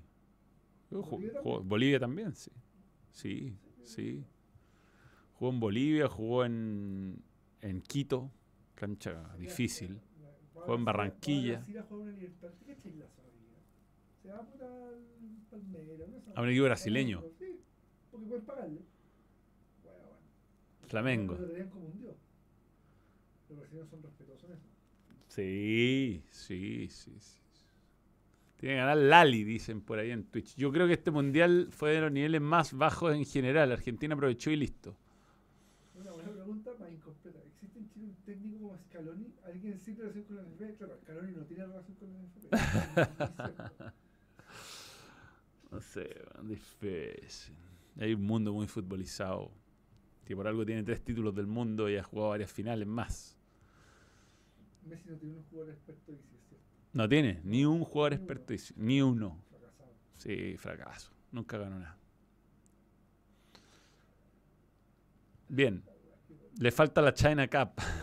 ¿Bolivia 0.90 1.32
jugó- 1.42 1.54
también? 1.58 1.70
Bolivia 1.70 2.00
también, 2.00 2.36
sí. 2.36 2.52
Sí, 3.12 3.56
sí. 3.84 4.26
Jugó 5.34 5.52
en 5.52 5.60
Bolivia, 5.60 6.08
jugó 6.08 6.46
en, 6.46 7.22
en 7.62 7.82
Quito, 7.82 8.32
cancha 8.76 9.36
difícil. 9.38 10.00
Jugó 10.54 10.76
en 10.76 10.86
Barranquilla. 10.86 11.64
A 16.36 16.42
un 16.42 16.50
equipo 16.50 16.66
brasileño. 16.66 17.24
Sí, 17.40 17.60
porque 18.12 18.26
pueden 18.28 18.46
pagarle. 18.46 18.82
Flamengo. 20.88 21.34
Los 21.36 21.50
brasileños 23.60 23.90
son 23.90 24.04
respetuosos 24.04 24.50
en 24.50 24.56
eso. 24.58 24.68
Sí, 25.32 26.22
sí, 26.30 26.90
sí, 26.90 27.18
sí. 27.18 27.40
Tiene 28.58 28.76
que 28.76 28.80
ganar 28.80 28.98
Lali, 28.98 29.46
dicen 29.46 29.80
por 29.80 29.98
ahí 29.98 30.12
en 30.12 30.26
Twitch. 30.26 30.58
Yo 30.58 30.74
creo 30.74 30.88
que 30.88 30.94
este 30.94 31.10
mundial 31.10 31.70
fue 31.72 31.92
de 31.92 32.02
los 32.02 32.12
niveles 32.12 32.42
más 32.42 32.74
bajos 32.74 33.16
en 33.16 33.24
general. 33.24 33.72
Argentina 33.72 34.14
aprovechó 34.14 34.52
y 34.52 34.58
listo. 34.58 34.98
Una 35.96 36.12
buena 36.12 36.32
pregunta, 36.32 36.72
más 36.78 36.92
incompleta. 36.92 37.40
¿Existe 37.48 37.80
en 37.80 37.88
Chile 37.88 38.08
un 38.08 38.16
técnico 38.26 38.58
como 38.58 38.78
Scaloni? 38.78 39.34
¿Alguien 39.46 39.80
sin 39.80 39.96
relación 39.96 40.26
con 40.26 40.36
la 40.36 40.42
NFP? 40.44 40.78
Claro, 40.78 40.98
Scaloni 41.02 41.32
no 41.32 41.46
tiene 41.46 41.66
relación 41.66 41.98
con 41.98 42.14
la 42.14 42.20
NFP. 42.20 43.94
No 45.72 45.80
sé, 45.80 46.14
difícil. 46.44 47.56
Hay 47.98 48.14
un 48.14 48.24
mundo 48.26 48.52
muy 48.52 48.68
futbolizado. 48.68 49.50
Que 50.26 50.36
por 50.36 50.46
algo 50.46 50.66
tiene 50.66 50.84
tres 50.84 51.02
títulos 51.02 51.34
del 51.34 51.48
mundo 51.48 51.90
y 51.90 51.96
ha 51.96 52.04
jugado 52.04 52.32
varias 52.32 52.52
finales 52.52 52.86
más. 52.86 53.41
Messi 54.86 55.10
no 55.10 55.18
tiene 55.18 55.36
un 55.36 55.44
jugador 55.44 55.74
experto 55.74 56.12
y 56.12 56.16
es 56.16 56.22
cierto. 56.48 56.66
No 56.94 57.08
tiene 57.08 57.42
ni 57.44 57.66
un 57.66 57.84
jugador 57.84 58.14
experto, 58.14 58.54
ni 58.76 59.02
uno. 59.02 59.42
Fracasado. 59.50 59.94
Sí, 60.18 60.58
fracaso. 60.58 61.12
Nunca 61.32 61.58
ganó 61.58 61.80
nada. 61.80 61.98
Bien. 65.48 65.84
Le 66.60 66.72
falta 66.72 67.02
la 67.02 67.14
China 67.14 67.48
Cup. 67.48 67.82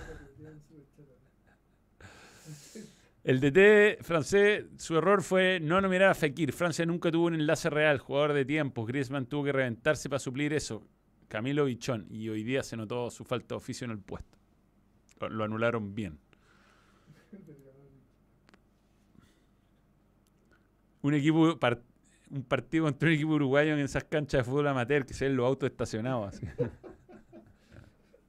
El 3.24 3.40
DT 3.40 4.02
francés, 4.02 4.64
su 4.78 4.96
error 4.96 5.22
fue 5.22 5.60
no 5.60 5.80
nominar 5.80 6.10
a 6.10 6.14
Fekir. 6.14 6.52
Francia 6.52 6.86
nunca 6.86 7.10
tuvo 7.10 7.26
un 7.26 7.34
enlace 7.34 7.68
real, 7.68 7.98
jugador 7.98 8.32
de 8.32 8.46
tiempo. 8.46 8.86
Griezmann 8.86 9.26
tuvo 9.26 9.44
que 9.44 9.52
reventarse 9.52 10.08
para 10.08 10.18
suplir 10.18 10.54
eso. 10.54 10.86
Camilo 11.28 11.66
Bichón. 11.66 12.06
Y 12.10 12.30
hoy 12.30 12.42
día 12.42 12.62
se 12.62 12.76
notó 12.76 13.10
su 13.10 13.24
falta 13.24 13.48
de 13.48 13.56
oficio 13.56 13.84
en 13.84 13.90
el 13.90 13.98
puesto. 13.98 14.38
Lo 15.28 15.44
anularon 15.44 15.94
bien. 15.94 16.18
Un 21.02 21.14
equipo, 21.14 21.58
par- 21.58 21.82
un 22.30 22.42
partido 22.42 22.84
contra 22.84 23.08
un 23.08 23.14
equipo 23.14 23.32
uruguayo 23.32 23.72
en 23.74 23.78
esas 23.80 24.04
canchas 24.04 24.40
de 24.40 24.44
fútbol 24.50 24.66
amateur 24.68 25.06
que 25.06 25.14
se 25.14 25.26
ven 25.26 25.36
los 25.36 25.46
autos 25.46 25.70
estacionados. 25.70 26.34
así. 26.34 26.46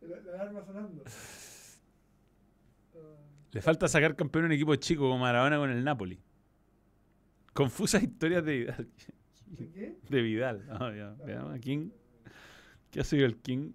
La, 0.01 0.15
la 0.21 0.33
alarma 0.41 0.63
sonando. 0.65 1.03
Le 3.51 3.61
falta 3.61 3.87
sacar 3.87 4.15
campeón 4.15 4.43
a 4.45 4.47
un 4.47 4.51
equipo 4.53 4.75
chico 4.75 5.01
como 5.03 5.17
Maradona 5.17 5.57
con 5.57 5.69
el 5.71 5.83
Napoli. 5.83 6.19
Confusas 7.53 8.03
historias 8.03 8.45
de 8.45 8.57
Vidal. 8.59 8.87
¿De 9.47 9.69
qué? 9.71 9.97
De 10.09 10.21
Vidal. 10.21 10.65
Ya, 10.67 11.15
veamos 11.25 11.53
a 11.55 11.59
King. 11.59 11.89
¿Qué 12.91 12.99
ha 13.01 13.03
sido 13.03 13.25
el 13.25 13.37
King? 13.37 13.71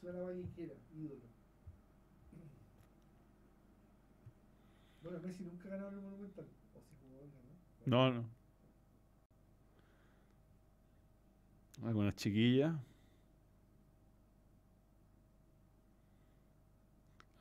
Suena 0.00 0.18
ídolo. 0.96 1.27
Bueno, 5.08 5.26
Messi 5.26 5.42
nunca 5.42 5.70
ganado 5.70 5.88
el 5.88 6.02
Monumental. 6.02 6.44
O 6.74 6.80
si 6.82 6.94
jugó, 7.00 7.30
ganó. 7.86 8.12
No, 8.12 8.12
no. 8.12 8.28
Algunas 11.88 12.14
chiquillas. 12.16 12.76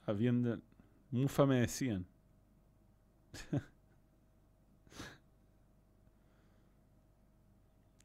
Habiendo. 0.06 0.62
Mufa 1.12 1.46
me 1.46 1.60
decían. 1.60 2.06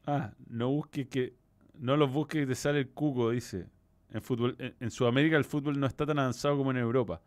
ah, 0.05 0.33
no 0.49 0.71
busques 0.71 1.07
que. 1.07 1.37
No 1.79 1.95
los 1.95 2.11
busques 2.11 2.41
que 2.41 2.47
te 2.47 2.55
sale 2.55 2.79
el 2.79 2.89
cuco, 2.89 3.29
dice. 3.29 3.69
En, 4.09 4.21
fútbol, 4.21 4.57
en, 4.59 4.75
en 4.81 4.91
Sudamérica 4.91 5.37
el 5.37 5.45
fútbol 5.45 5.79
no 5.79 5.87
está 5.87 6.05
tan 6.05 6.19
avanzado 6.19 6.57
como 6.57 6.71
en 6.71 6.77
Europa. 6.77 7.21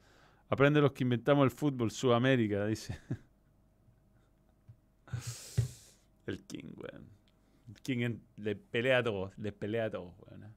Aprende 0.49 0.81
los 0.81 0.93
que 0.93 1.03
inventamos 1.05 1.45
el 1.45 1.51
fútbol, 1.51 1.91
Sudamérica, 1.91 2.67
dice. 2.67 2.99
El 6.27 6.43
King, 6.45 6.73
weón. 6.77 7.09
El 7.69 7.81
King 7.83 7.99
en- 8.01 8.23
le 8.37 8.57
pelea 8.57 8.99
a 8.99 9.03
todos, 9.03 9.37
le 9.39 9.53
pelea 9.53 9.87
a 9.87 9.91
todos, 9.91 10.13
weón. 10.21 10.45
¿eh? 10.45 10.51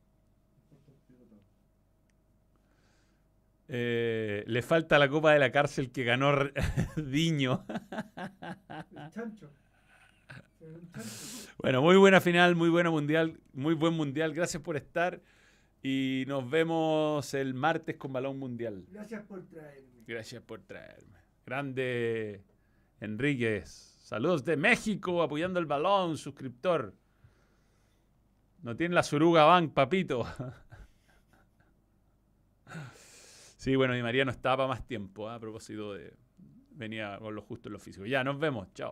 Eh, 3.71 4.43
le 4.47 4.61
falta 4.63 4.97
la 4.97 5.07
copa 5.09 5.31
de 5.31 5.37
la 5.39 5.51
cárcel 5.51 5.91
que 5.91 6.03
ganó 6.03 6.31
Diño. 6.97 7.65
Chancho. 9.11 9.51
Bueno, 11.61 11.81
muy 11.81 11.95
buena 11.97 12.19
final, 12.21 12.55
muy 12.55 12.69
buena 12.69 12.89
mundial, 12.89 13.39
muy 13.53 13.73
buen 13.73 13.93
mundial. 13.93 14.33
Gracias 14.33 14.61
por 14.63 14.75
estar 14.77 15.21
y 15.81 16.25
nos 16.27 16.49
vemos 16.49 17.33
el 17.33 17.53
martes 17.53 17.97
con 17.97 18.13
Balón 18.13 18.39
Mundial. 18.39 18.85
Gracias 18.89 19.23
por 19.23 19.45
traerme. 19.47 20.03
Gracias 20.05 20.41
por 20.43 20.61
traerme. 20.61 21.19
Grande 21.45 22.43
Enríquez. 22.99 23.69
Saludos 24.03 24.43
de 24.43 24.57
México, 24.57 25.21
apoyando 25.21 25.59
el 25.59 25.65
balón, 25.65 26.17
suscriptor. 26.17 26.95
No 28.61 28.75
tiene 28.75 28.95
la 28.95 29.03
Suruga 29.03 29.45
Bank, 29.45 29.73
papito. 29.73 30.25
Sí, 33.59 33.75
bueno, 33.75 33.93
mi 33.93 34.01
María 34.01 34.23
no 34.23 34.31
estaba 34.31 34.55
para 34.55 34.69
más 34.69 34.87
tiempo, 34.87 35.27
¿ah? 35.27 35.35
a 35.35 35.39
propósito 35.39 35.93
de... 35.93 36.13
Venía 36.71 37.17
con 37.19 37.35
lo 37.35 37.41
justo 37.41 37.67
en 37.67 37.73
lo 37.73 37.79
físico. 37.79 38.05
Ya, 38.05 38.23
nos 38.23 38.39
vemos. 38.39 38.73
Chao. 38.73 38.87